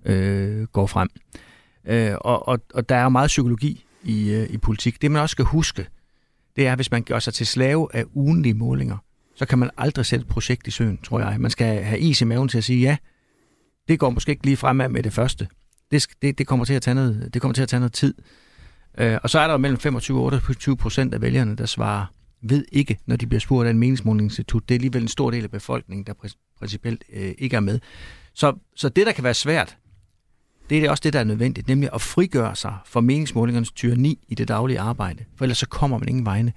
øh, 0.04 0.62
går 0.62 0.86
frem. 0.86 1.08
Øh, 1.84 2.14
og, 2.20 2.48
og, 2.48 2.60
og 2.74 2.88
der 2.88 2.96
er 2.96 3.08
meget 3.08 3.28
psykologi 3.28 3.84
i, 4.02 4.32
øh, 4.32 4.50
i 4.50 4.58
politik. 4.58 5.02
Det 5.02 5.10
man 5.10 5.22
også 5.22 5.32
skal 5.32 5.44
huske, 5.44 5.86
det 6.56 6.66
er, 6.66 6.76
hvis 6.76 6.90
man 6.90 7.02
gør 7.02 7.18
sig 7.18 7.34
til 7.34 7.46
slave 7.46 7.88
af 7.94 8.04
ugenlige 8.14 8.54
målinger, 8.54 8.96
så 9.34 9.46
kan 9.46 9.58
man 9.58 9.70
aldrig 9.76 10.06
sætte 10.06 10.22
et 10.22 10.28
projekt 10.28 10.66
i 10.66 10.70
søen, 10.70 10.98
tror 11.02 11.20
jeg. 11.20 11.40
Man 11.40 11.50
skal 11.50 11.82
have 11.82 11.98
is 11.98 12.20
i 12.20 12.24
maven 12.24 12.48
til 12.48 12.58
at 12.58 12.64
sige, 12.64 12.80
ja, 12.80 12.96
det 13.88 13.98
går 13.98 14.10
måske 14.10 14.30
ikke 14.30 14.44
lige 14.44 14.56
fremad 14.56 14.88
med 14.88 15.02
det 15.02 15.12
første. 15.12 15.48
Det, 15.90 16.06
det, 16.22 16.38
det, 16.38 16.46
kommer, 16.46 16.64
til 16.64 16.74
at 16.74 16.82
tage 16.82 16.94
noget, 16.94 17.34
det 17.34 17.42
kommer 17.42 17.54
til 17.54 17.62
at 17.62 17.68
tage 17.68 17.80
noget 17.80 17.92
tid. 17.92 18.14
Øh, 18.98 19.18
og 19.22 19.30
så 19.30 19.38
er 19.38 19.48
der 19.48 19.56
mellem 19.56 19.78
25 19.78 20.18
og 20.18 20.24
28 20.24 20.76
procent 20.76 21.14
af 21.14 21.20
vælgerne, 21.20 21.56
der 21.56 21.66
svarer 21.66 22.06
ved 22.42 22.64
ikke, 22.72 22.98
når 23.06 23.16
de 23.16 23.26
bliver 23.26 23.40
spurgt 23.40 23.66
af 23.66 23.70
en 23.70 23.78
meningsmålingsinstitut. 23.78 24.68
Det 24.68 24.74
er 24.74 24.78
alligevel 24.78 25.02
en 25.02 25.08
stor 25.08 25.30
del 25.30 25.44
af 25.44 25.50
befolkningen, 25.50 26.06
der 26.06 26.12
principielt 26.58 27.04
øh, 27.12 27.34
ikke 27.38 27.56
er 27.56 27.60
med. 27.60 27.80
Så, 28.34 28.52
så 28.76 28.88
det, 28.88 29.06
der 29.06 29.12
kan 29.12 29.24
være 29.24 29.34
svært, 29.34 29.76
det 30.70 30.84
er 30.84 30.90
også 30.90 31.00
det, 31.04 31.12
der 31.12 31.20
er 31.20 31.24
nødvendigt, 31.24 31.68
nemlig 31.68 31.90
at 31.94 32.00
frigøre 32.00 32.56
sig 32.56 32.76
fra 32.86 33.00
meningsmålingernes 33.00 33.72
tyranni 33.72 34.18
i 34.28 34.34
det 34.34 34.48
daglige 34.48 34.80
arbejde. 34.80 35.24
For 35.36 35.44
ellers 35.44 35.58
så 35.58 35.68
kommer 35.68 35.98
man 35.98 36.08
ingen 36.08 36.26
vegne. 36.26 36.52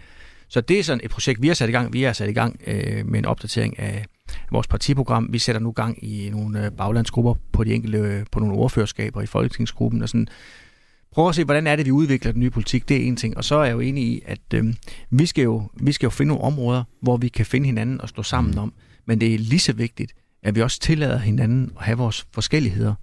Så 0.49 0.61
det 0.61 0.79
er 0.79 0.83
sådan 0.83 1.01
et 1.03 1.11
projekt, 1.11 1.41
vi 1.41 1.47
har 1.47 1.55
sat 1.55 1.69
i 1.69 1.71
gang. 1.71 1.93
Vi 1.93 2.01
har 2.03 2.13
sat 2.13 2.29
i 2.29 2.33
gang 2.33 2.61
øh, 2.67 3.05
med 3.05 3.19
en 3.19 3.25
opdatering 3.25 3.79
af 3.79 4.05
vores 4.51 4.67
partiprogram. 4.67 5.27
Vi 5.31 5.39
sætter 5.39 5.61
nu 5.61 5.71
gang 5.71 6.03
i 6.03 6.29
nogle 6.29 6.65
øh, 6.65 6.71
baglandsgrupper 6.71 7.33
på 7.51 7.63
de 7.63 7.73
enkelte, 7.73 7.97
øh, 7.97 8.25
på 8.31 8.39
nogle 8.39 8.55
ordførerskaber 8.55 9.21
i 9.21 9.25
folketingsgruppen, 9.25 10.01
og 10.01 10.09
sådan 10.09 10.27
prøve 11.11 11.29
at 11.29 11.35
se, 11.35 11.43
hvordan 11.43 11.67
er 11.67 11.75
det, 11.75 11.85
vi 11.85 11.91
udvikler 11.91 12.31
den 12.31 12.41
nye 12.41 12.49
politik. 12.49 12.89
Det 12.89 12.97
er 12.97 13.07
en 13.07 13.15
ting. 13.15 13.37
Og 13.37 13.43
så 13.43 13.55
er 13.55 13.65
jeg 13.65 13.73
jo 13.73 13.79
enig 13.79 14.03
i, 14.03 14.21
at 14.25 14.53
øh, 14.53 14.73
vi, 15.09 15.25
skal 15.25 15.43
jo, 15.43 15.69
vi 15.81 15.91
skal 15.91 16.05
jo 16.05 16.09
finde 16.09 16.27
nogle 16.27 16.43
områder, 16.43 16.83
hvor 17.01 17.17
vi 17.17 17.27
kan 17.27 17.45
finde 17.45 17.65
hinanden 17.65 18.01
og 18.01 18.09
stå 18.09 18.23
sammen 18.23 18.57
om. 18.57 18.73
Men 19.05 19.21
det 19.21 19.33
er 19.33 19.39
lige 19.39 19.59
så 19.59 19.73
vigtigt, 19.73 20.13
at 20.43 20.55
vi 20.55 20.61
også 20.61 20.79
tillader 20.79 21.17
hinanden 21.17 21.71
at 21.79 21.85
have 21.85 21.97
vores 21.97 22.27
forskelligheder. 22.33 22.93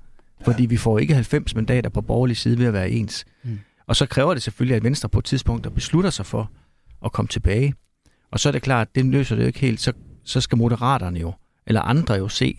Fordi 0.44 0.66
vi 0.66 0.76
får 0.76 0.98
ikke 0.98 1.14
90 1.14 1.54
mandater 1.54 1.90
på 1.90 2.00
borgerlig 2.00 2.36
side 2.36 2.58
ved 2.58 2.66
at 2.66 2.72
være 2.72 2.90
ens. 2.90 3.24
Mm. 3.44 3.58
Og 3.86 3.96
så 3.96 4.06
kræver 4.06 4.34
det 4.34 4.42
selvfølgelig, 4.42 4.76
at 4.76 4.84
Venstre 4.84 5.08
på 5.08 5.18
et 5.18 5.24
tidspunkt 5.24 5.64
der 5.64 5.70
beslutter 5.70 6.10
sig 6.10 6.26
for 6.26 6.50
at 7.04 7.12
komme 7.12 7.28
tilbage. 7.28 7.74
Og 8.30 8.40
så 8.40 8.48
er 8.48 8.52
det 8.52 8.62
klart, 8.62 8.88
at 8.88 8.94
det 8.94 9.04
løser 9.04 9.36
det 9.36 9.42
jo 9.42 9.46
ikke 9.46 9.60
helt. 9.60 9.80
Så, 9.80 9.92
så 10.24 10.40
skal 10.40 10.58
moderaterne 10.58 11.20
jo, 11.20 11.32
eller 11.66 11.80
andre 11.80 12.14
jo 12.14 12.28
se 12.28 12.56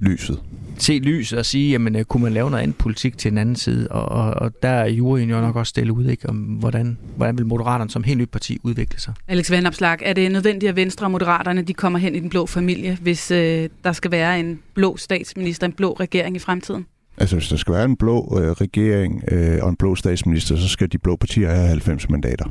lyset. 0.00 0.42
Se 0.78 0.98
lyset 0.98 1.38
og 1.38 1.46
sige, 1.46 1.70
jamen 1.70 1.96
øh, 1.96 2.04
kunne 2.04 2.22
man 2.22 2.32
lave 2.32 2.50
noget 2.50 2.62
andet 2.62 2.76
politik 2.76 3.18
til 3.18 3.32
en 3.32 3.38
anden 3.38 3.56
side? 3.56 3.88
Og, 3.88 4.08
og, 4.08 4.34
og 4.34 4.62
der 4.62 4.68
er 4.68 4.86
juryen 4.86 5.30
jo 5.30 5.40
nok 5.40 5.56
også 5.56 5.70
stille 5.70 5.92
ud, 5.92 6.06
ikke? 6.06 6.28
om 6.28 6.36
hvordan, 6.36 6.98
hvordan 7.16 7.38
vil 7.38 7.46
Moderaterne 7.46 7.90
som 7.90 8.04
helt 8.04 8.18
nyt 8.18 8.30
parti 8.30 8.58
udvikle 8.62 9.00
sig? 9.00 9.14
Alex 9.28 9.50
Vandopslag, 9.50 9.98
er 10.02 10.12
det 10.12 10.32
nødvendigt, 10.32 10.70
at 10.70 10.76
Venstre 10.76 11.06
og 11.06 11.10
Moderaterne 11.10 11.62
de 11.62 11.74
kommer 11.74 11.98
hen 11.98 12.14
i 12.14 12.20
den 12.20 12.30
blå 12.30 12.46
familie, 12.46 12.98
hvis 13.00 13.30
øh, 13.30 13.68
der 13.84 13.92
skal 13.92 14.10
være 14.10 14.40
en 14.40 14.60
blå 14.74 14.96
statsminister, 14.96 15.66
en 15.66 15.72
blå 15.72 15.92
regering 15.92 16.36
i 16.36 16.38
fremtiden? 16.38 16.86
Altså, 17.18 17.36
hvis 17.36 17.48
der 17.48 17.56
skal 17.56 17.74
være 17.74 17.84
en 17.84 17.96
blå 17.96 18.38
øh, 18.42 18.50
regering 18.50 19.24
øh, 19.32 19.58
og 19.62 19.68
en 19.68 19.76
blå 19.76 19.94
statsminister, 19.94 20.56
så 20.56 20.68
skal 20.68 20.92
de 20.92 20.98
blå 20.98 21.16
partier 21.16 21.50
have 21.50 21.68
90 21.68 22.08
mandater. 22.08 22.44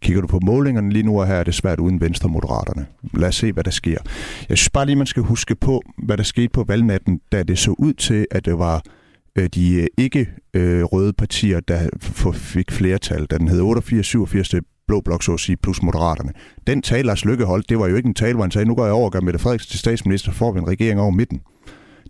Kigger 0.00 0.20
du 0.20 0.26
på 0.26 0.40
målingerne 0.42 0.90
lige 0.90 1.02
nu, 1.02 1.20
og 1.20 1.26
her 1.26 1.34
er 1.34 1.44
det 1.44 1.54
svært 1.54 1.80
uden 1.80 2.00
Venstre 2.00 2.28
Moderaterne. 2.28 2.86
Lad 3.14 3.28
os 3.28 3.36
se, 3.36 3.52
hvad 3.52 3.64
der 3.64 3.70
sker. 3.70 3.98
Jeg 4.48 4.58
synes 4.58 4.70
bare 4.70 4.86
lige, 4.86 4.96
man 4.96 5.06
skal 5.06 5.22
huske 5.22 5.54
på, 5.54 5.82
hvad 5.98 6.16
der 6.16 6.22
skete 6.22 6.48
på 6.48 6.64
valgnatten, 6.68 7.20
da 7.32 7.42
det 7.42 7.58
så 7.58 7.74
ud 7.78 7.92
til, 7.92 8.26
at 8.30 8.44
det 8.44 8.58
var 8.58 8.82
øh, 9.38 9.48
de 9.54 9.88
ikke 9.96 10.28
øh, 10.54 10.84
røde 10.84 11.12
partier, 11.12 11.60
der 11.60 11.88
fik 12.34 12.70
flertal. 12.70 13.26
Da 13.26 13.38
den 13.38 13.48
hed 13.48 13.60
88-87, 13.60 14.48
det 14.52 14.64
blå 14.88 15.00
blok, 15.00 15.22
så 15.22 15.32
at 15.32 15.40
sige, 15.40 15.56
plus 15.56 15.82
Moderaterne. 15.82 16.32
Den 16.66 16.82
tale, 16.82 17.02
Lars 17.02 17.24
Lykke 17.24 17.44
holdt, 17.44 17.68
det 17.68 17.78
var 17.78 17.88
jo 17.88 17.96
ikke 17.96 18.06
en 18.06 18.14
tale, 18.14 18.34
hvor 18.34 18.44
han 18.44 18.50
sagde, 18.50 18.68
nu 18.68 18.74
går 18.74 18.84
jeg 18.84 18.92
over 18.92 19.04
og 19.04 19.12
gør 19.12 19.20
Mette 19.20 19.38
Frederiksen 19.38 19.70
til 19.70 19.78
statsminister, 19.78 20.32
får 20.32 20.52
vi 20.52 20.58
en 20.58 20.68
regering 20.68 21.00
over 21.00 21.10
midten. 21.10 21.40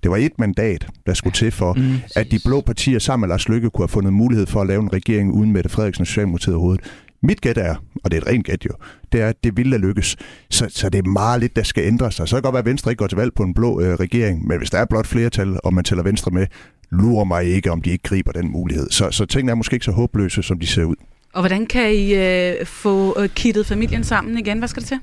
Det 0.03 0.11
var 0.11 0.17
et 0.17 0.39
mandat, 0.39 0.87
der 1.07 1.15
skulle 1.15 1.35
til 1.35 1.51
for, 1.51 1.73
mm, 1.73 1.95
at 2.17 2.31
de 2.31 2.41
blå 2.45 2.61
partier 2.61 2.99
sammen 2.99 3.21
med 3.21 3.29
Lars 3.29 3.49
Lykke 3.49 3.71
kunne 3.71 3.83
have 3.83 3.89
fundet 3.89 4.13
mulighed 4.13 4.47
for 4.47 4.61
at 4.61 4.67
lave 4.67 4.83
en 4.83 4.93
regering 4.93 5.33
uden 5.33 5.53
Mette 5.53 5.71
Frederiksen 5.71 6.03
og 6.03 6.07
Socialdemokratiet 6.07 6.55
overhovedet. 6.55 6.85
Mit 7.23 7.41
gæt 7.41 7.59
er, 7.59 7.75
og 8.05 8.11
det 8.11 8.17
er 8.17 8.21
et 8.23 8.29
rent 8.29 8.47
gæt 8.47 8.65
jo, 8.65 8.71
det 9.13 9.21
er, 9.21 9.29
at 9.29 9.45
det 9.45 9.57
ville 9.57 9.79
lykkes. 9.79 10.17
Så, 10.51 10.67
så 10.69 10.89
det 10.89 10.99
er 10.99 11.09
meget 11.09 11.41
lidt, 11.41 11.57
der 11.57 11.63
skal 11.63 11.85
ændre 11.85 12.13
sig. 12.13 12.29
Så 12.29 12.37
kan 12.37 12.37
det 12.37 12.45
godt 12.45 12.53
være, 12.53 12.59
at 12.59 12.67
Venstre 12.67 12.91
ikke 12.91 12.99
går 12.99 13.07
til 13.07 13.19
valg 13.19 13.35
på 13.35 13.43
en 13.43 13.55
blå 13.55 13.81
øh, 13.81 13.95
regering, 13.95 14.47
men 14.47 14.59
hvis 14.59 14.71
der 14.71 14.79
er 14.79 14.85
blot 14.85 15.07
flertal, 15.07 15.61
og 15.65 15.75
man 15.75 15.85
tæller 15.85 16.05
Venstre 16.05 16.31
med, 16.31 16.47
lurer 16.91 17.25
mig 17.25 17.45
ikke, 17.45 17.73
om 17.73 17.83
de 17.83 17.91
ikke 17.91 18.03
griber 18.03 18.33
den 18.33 18.53
mulighed. 18.53 18.91
Så, 18.91 19.11
så 19.11 19.27
tingene 19.27 19.51
er 19.51 19.55
måske 19.55 19.75
ikke 19.75 19.85
så 19.85 19.93
håbløse, 19.93 20.43
som 20.43 20.59
de 20.59 20.67
ser 20.67 20.85
ud. 20.85 20.97
Og 21.33 21.41
hvordan 21.41 21.67
kan 21.67 21.95
I 21.95 22.15
øh, 22.15 22.67
få 22.67 23.23
øh, 23.23 23.29
kittet 23.29 23.67
familien 23.67 24.05
sammen 24.05 24.39
igen? 24.39 24.59
Hvad 24.59 24.69
skal 24.69 24.81
det 24.81 24.89
til? 24.89 24.99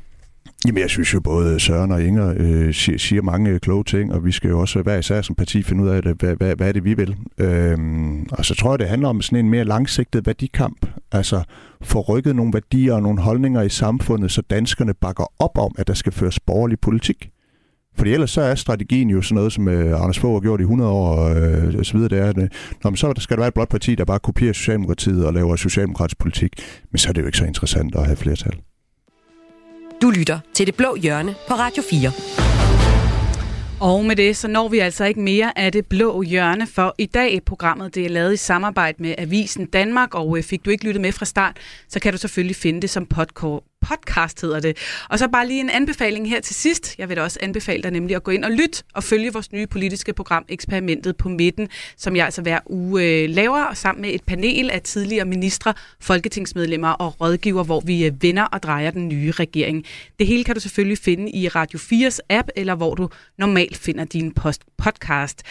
Jamen, 0.67 0.81
jeg 0.81 0.89
synes 0.89 1.13
jo, 1.13 1.19
både 1.19 1.59
Søren 1.59 1.91
og 1.91 2.03
Inger 2.03 2.33
øh, 2.37 2.73
siger, 2.73 2.97
siger 2.97 3.21
mange 3.21 3.49
øh, 3.49 3.59
kloge 3.59 3.83
ting, 3.83 4.13
og 4.13 4.25
vi 4.25 4.31
skal 4.31 4.49
jo 4.49 4.59
også 4.59 4.81
hver 4.81 4.97
især 4.97 5.21
som 5.21 5.35
parti 5.35 5.63
finde 5.63 5.83
ud 5.83 5.89
af, 5.89 6.01
det, 6.01 6.15
hvad, 6.19 6.35
hvad, 6.35 6.55
hvad 6.55 6.67
er 6.67 6.71
det, 6.71 6.83
vi 6.83 6.93
vil. 6.93 7.15
Øhm, 7.37 8.27
og 8.31 8.45
så 8.45 8.55
tror 8.55 8.71
jeg, 8.71 8.79
det 8.79 8.87
handler 8.87 9.09
om 9.09 9.21
sådan 9.21 9.45
en 9.45 9.51
mere 9.51 9.63
langsigtet 9.63 10.25
værdikamp. 10.25 10.85
Altså 11.11 11.43
få 11.81 11.99
rykket 12.01 12.35
nogle 12.35 12.53
værdier 12.53 12.93
og 12.93 13.01
nogle 13.01 13.21
holdninger 13.21 13.61
i 13.61 13.69
samfundet, 13.69 14.31
så 14.31 14.41
danskerne 14.41 14.93
bakker 14.93 15.25
op 15.39 15.57
om, 15.57 15.71
at 15.77 15.87
der 15.87 15.93
skal 15.93 16.11
føres 16.11 16.39
borgerlig 16.39 16.79
politik. 16.79 17.29
Fordi 17.97 18.13
ellers 18.13 18.31
så 18.31 18.41
er 18.41 18.55
strategien 18.55 19.09
jo 19.09 19.21
sådan 19.21 19.35
noget, 19.35 19.53
som 19.53 19.67
øh, 19.67 20.01
Anders 20.01 20.19
Fogh 20.19 20.33
har 20.33 20.39
gjort 20.39 20.59
i 20.59 20.63
100 20.63 20.91
år 20.91 21.15
og, 21.15 21.35
øh, 21.37 21.75
og 21.79 21.85
så 21.85 21.93
videre. 21.93 22.09
Det 22.09 22.19
er, 22.19 22.31
det. 22.31 22.43
Øh, 22.43 22.49
nå, 22.83 22.89
men 22.89 22.97
så 22.97 23.13
skal 23.17 23.37
der 23.37 23.41
være 23.41 23.47
et 23.47 23.53
blot 23.53 23.69
parti, 23.69 23.95
der 23.95 24.05
bare 24.05 24.19
kopierer 24.19 24.53
Socialdemokratiet 24.53 25.25
og 25.25 25.33
laver 25.33 25.55
socialdemokratisk 25.55 26.17
politik. 26.17 26.51
Men 26.91 26.97
så 26.97 27.09
er 27.09 27.13
det 27.13 27.21
jo 27.21 27.25
ikke 27.25 27.37
så 27.37 27.45
interessant 27.45 27.95
at 27.95 28.05
have 28.05 28.15
flertal. 28.15 28.53
Du 30.05 30.09
lytter 30.09 30.39
til 30.53 30.67
Det 30.67 30.75
Blå 30.75 30.95
Hjørne 30.95 31.35
på 31.47 31.53
Radio 31.53 31.83
4. 31.89 32.11
Og 33.79 34.05
med 34.05 34.15
det, 34.15 34.37
så 34.37 34.47
når 34.47 34.67
vi 34.69 34.79
altså 34.79 35.05
ikke 35.05 35.19
mere 35.19 35.59
af 35.59 35.71
det 35.71 35.85
blå 35.85 36.21
hjørne 36.21 36.67
for 36.67 36.95
i 36.97 37.05
dag. 37.05 37.43
Programmet 37.45 37.95
det 37.95 38.05
er 38.05 38.09
lavet 38.09 38.33
i 38.33 38.37
samarbejde 38.37 39.03
med 39.03 39.15
Avisen 39.17 39.65
Danmark, 39.65 40.15
og 40.15 40.37
øh, 40.37 40.43
fik 40.43 40.65
du 40.65 40.69
ikke 40.69 40.85
lyttet 40.85 41.01
med 41.01 41.11
fra 41.11 41.25
start, 41.25 41.57
så 41.89 41.99
kan 41.99 42.11
du 42.11 42.17
selvfølgelig 42.17 42.55
finde 42.55 42.81
det 42.81 42.89
som 42.89 43.05
podcast 43.05 43.74
podcast 43.87 44.41
hedder 44.41 44.59
det. 44.59 44.77
Og 45.09 45.19
så 45.19 45.27
bare 45.27 45.47
lige 45.47 45.59
en 45.59 45.69
anbefaling 45.69 46.29
her 46.29 46.39
til 46.39 46.55
sidst. 46.55 46.95
Jeg 46.97 47.09
vil 47.09 47.17
da 47.17 47.21
også 47.21 47.39
anbefale 47.41 47.83
dig 47.83 47.91
nemlig 47.91 48.15
at 48.15 48.23
gå 48.23 48.31
ind 48.31 48.45
og 48.45 48.51
lytte 48.51 48.83
og 48.93 49.03
følge 49.03 49.33
vores 49.33 49.51
nye 49.51 49.67
politiske 49.67 50.13
program 50.13 50.45
Eksperimentet 50.49 51.17
på 51.17 51.29
midten, 51.29 51.69
som 51.97 52.15
jeg 52.15 52.25
altså 52.25 52.41
hver 52.41 52.59
uge 52.65 53.03
øh, 53.03 53.29
laver, 53.29 53.63
og 53.63 53.77
sammen 53.77 54.01
med 54.01 54.13
et 54.13 54.23
panel 54.23 54.71
af 54.71 54.81
tidligere 54.81 55.25
ministre, 55.25 55.73
folketingsmedlemmer 56.01 56.89
og 56.89 57.21
rådgiver, 57.21 57.63
hvor 57.63 57.79
vi 57.79 58.05
øh, 58.05 58.23
vender 58.23 58.43
og 58.43 58.63
drejer 58.63 58.91
den 58.91 59.07
nye 59.07 59.31
regering. 59.31 59.85
Det 60.19 60.27
hele 60.27 60.43
kan 60.43 60.55
du 60.55 60.61
selvfølgelig 60.61 60.97
finde 60.97 61.31
i 61.31 61.47
Radio 61.47 61.79
4's 61.79 62.19
app, 62.29 62.49
eller 62.55 62.75
hvor 62.75 62.95
du 62.95 63.09
normalt 63.37 63.77
finder 63.77 64.05
din 64.05 64.33
post 64.33 64.61
podcast. 64.77 65.43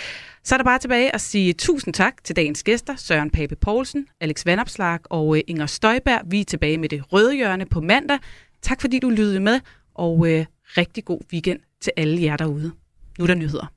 Så 0.45 0.55
er 0.55 0.57
der 0.57 0.65
bare 0.65 0.79
tilbage 0.79 1.15
at 1.15 1.21
sige 1.21 1.53
tusind 1.53 1.95
tak 1.95 2.25
til 2.25 2.37
dagens 2.37 2.63
gæster, 2.63 2.97
Søren 2.97 3.31
Pape 3.31 3.57
Poulsen, 3.57 4.07
Alex 4.21 4.47
Vandopslag 4.47 4.99
og 5.05 5.37
øh, 5.37 5.43
Inger 5.47 5.67
Støjberg. 5.67 6.21
Vi 6.27 6.41
er 6.41 6.45
tilbage 6.45 6.79
med 6.79 6.89
det 6.89 7.13
røde 7.13 7.35
hjørne 7.35 7.67
på 7.67 7.81
mandag. 7.81 8.19
Tak 8.63 8.81
fordi 8.81 8.99
du 8.99 9.11
lyttede 9.11 9.41
med, 9.41 9.61
og 9.95 10.31
øh, 10.31 10.47
rigtig 10.77 11.05
god 11.05 11.21
weekend 11.33 11.61
til 11.81 11.93
alle 11.97 12.23
jer 12.23 12.37
derude. 12.37 12.73
Nu 13.19 13.25
er 13.25 13.27
der 13.27 13.35
nyheder. 13.35 13.73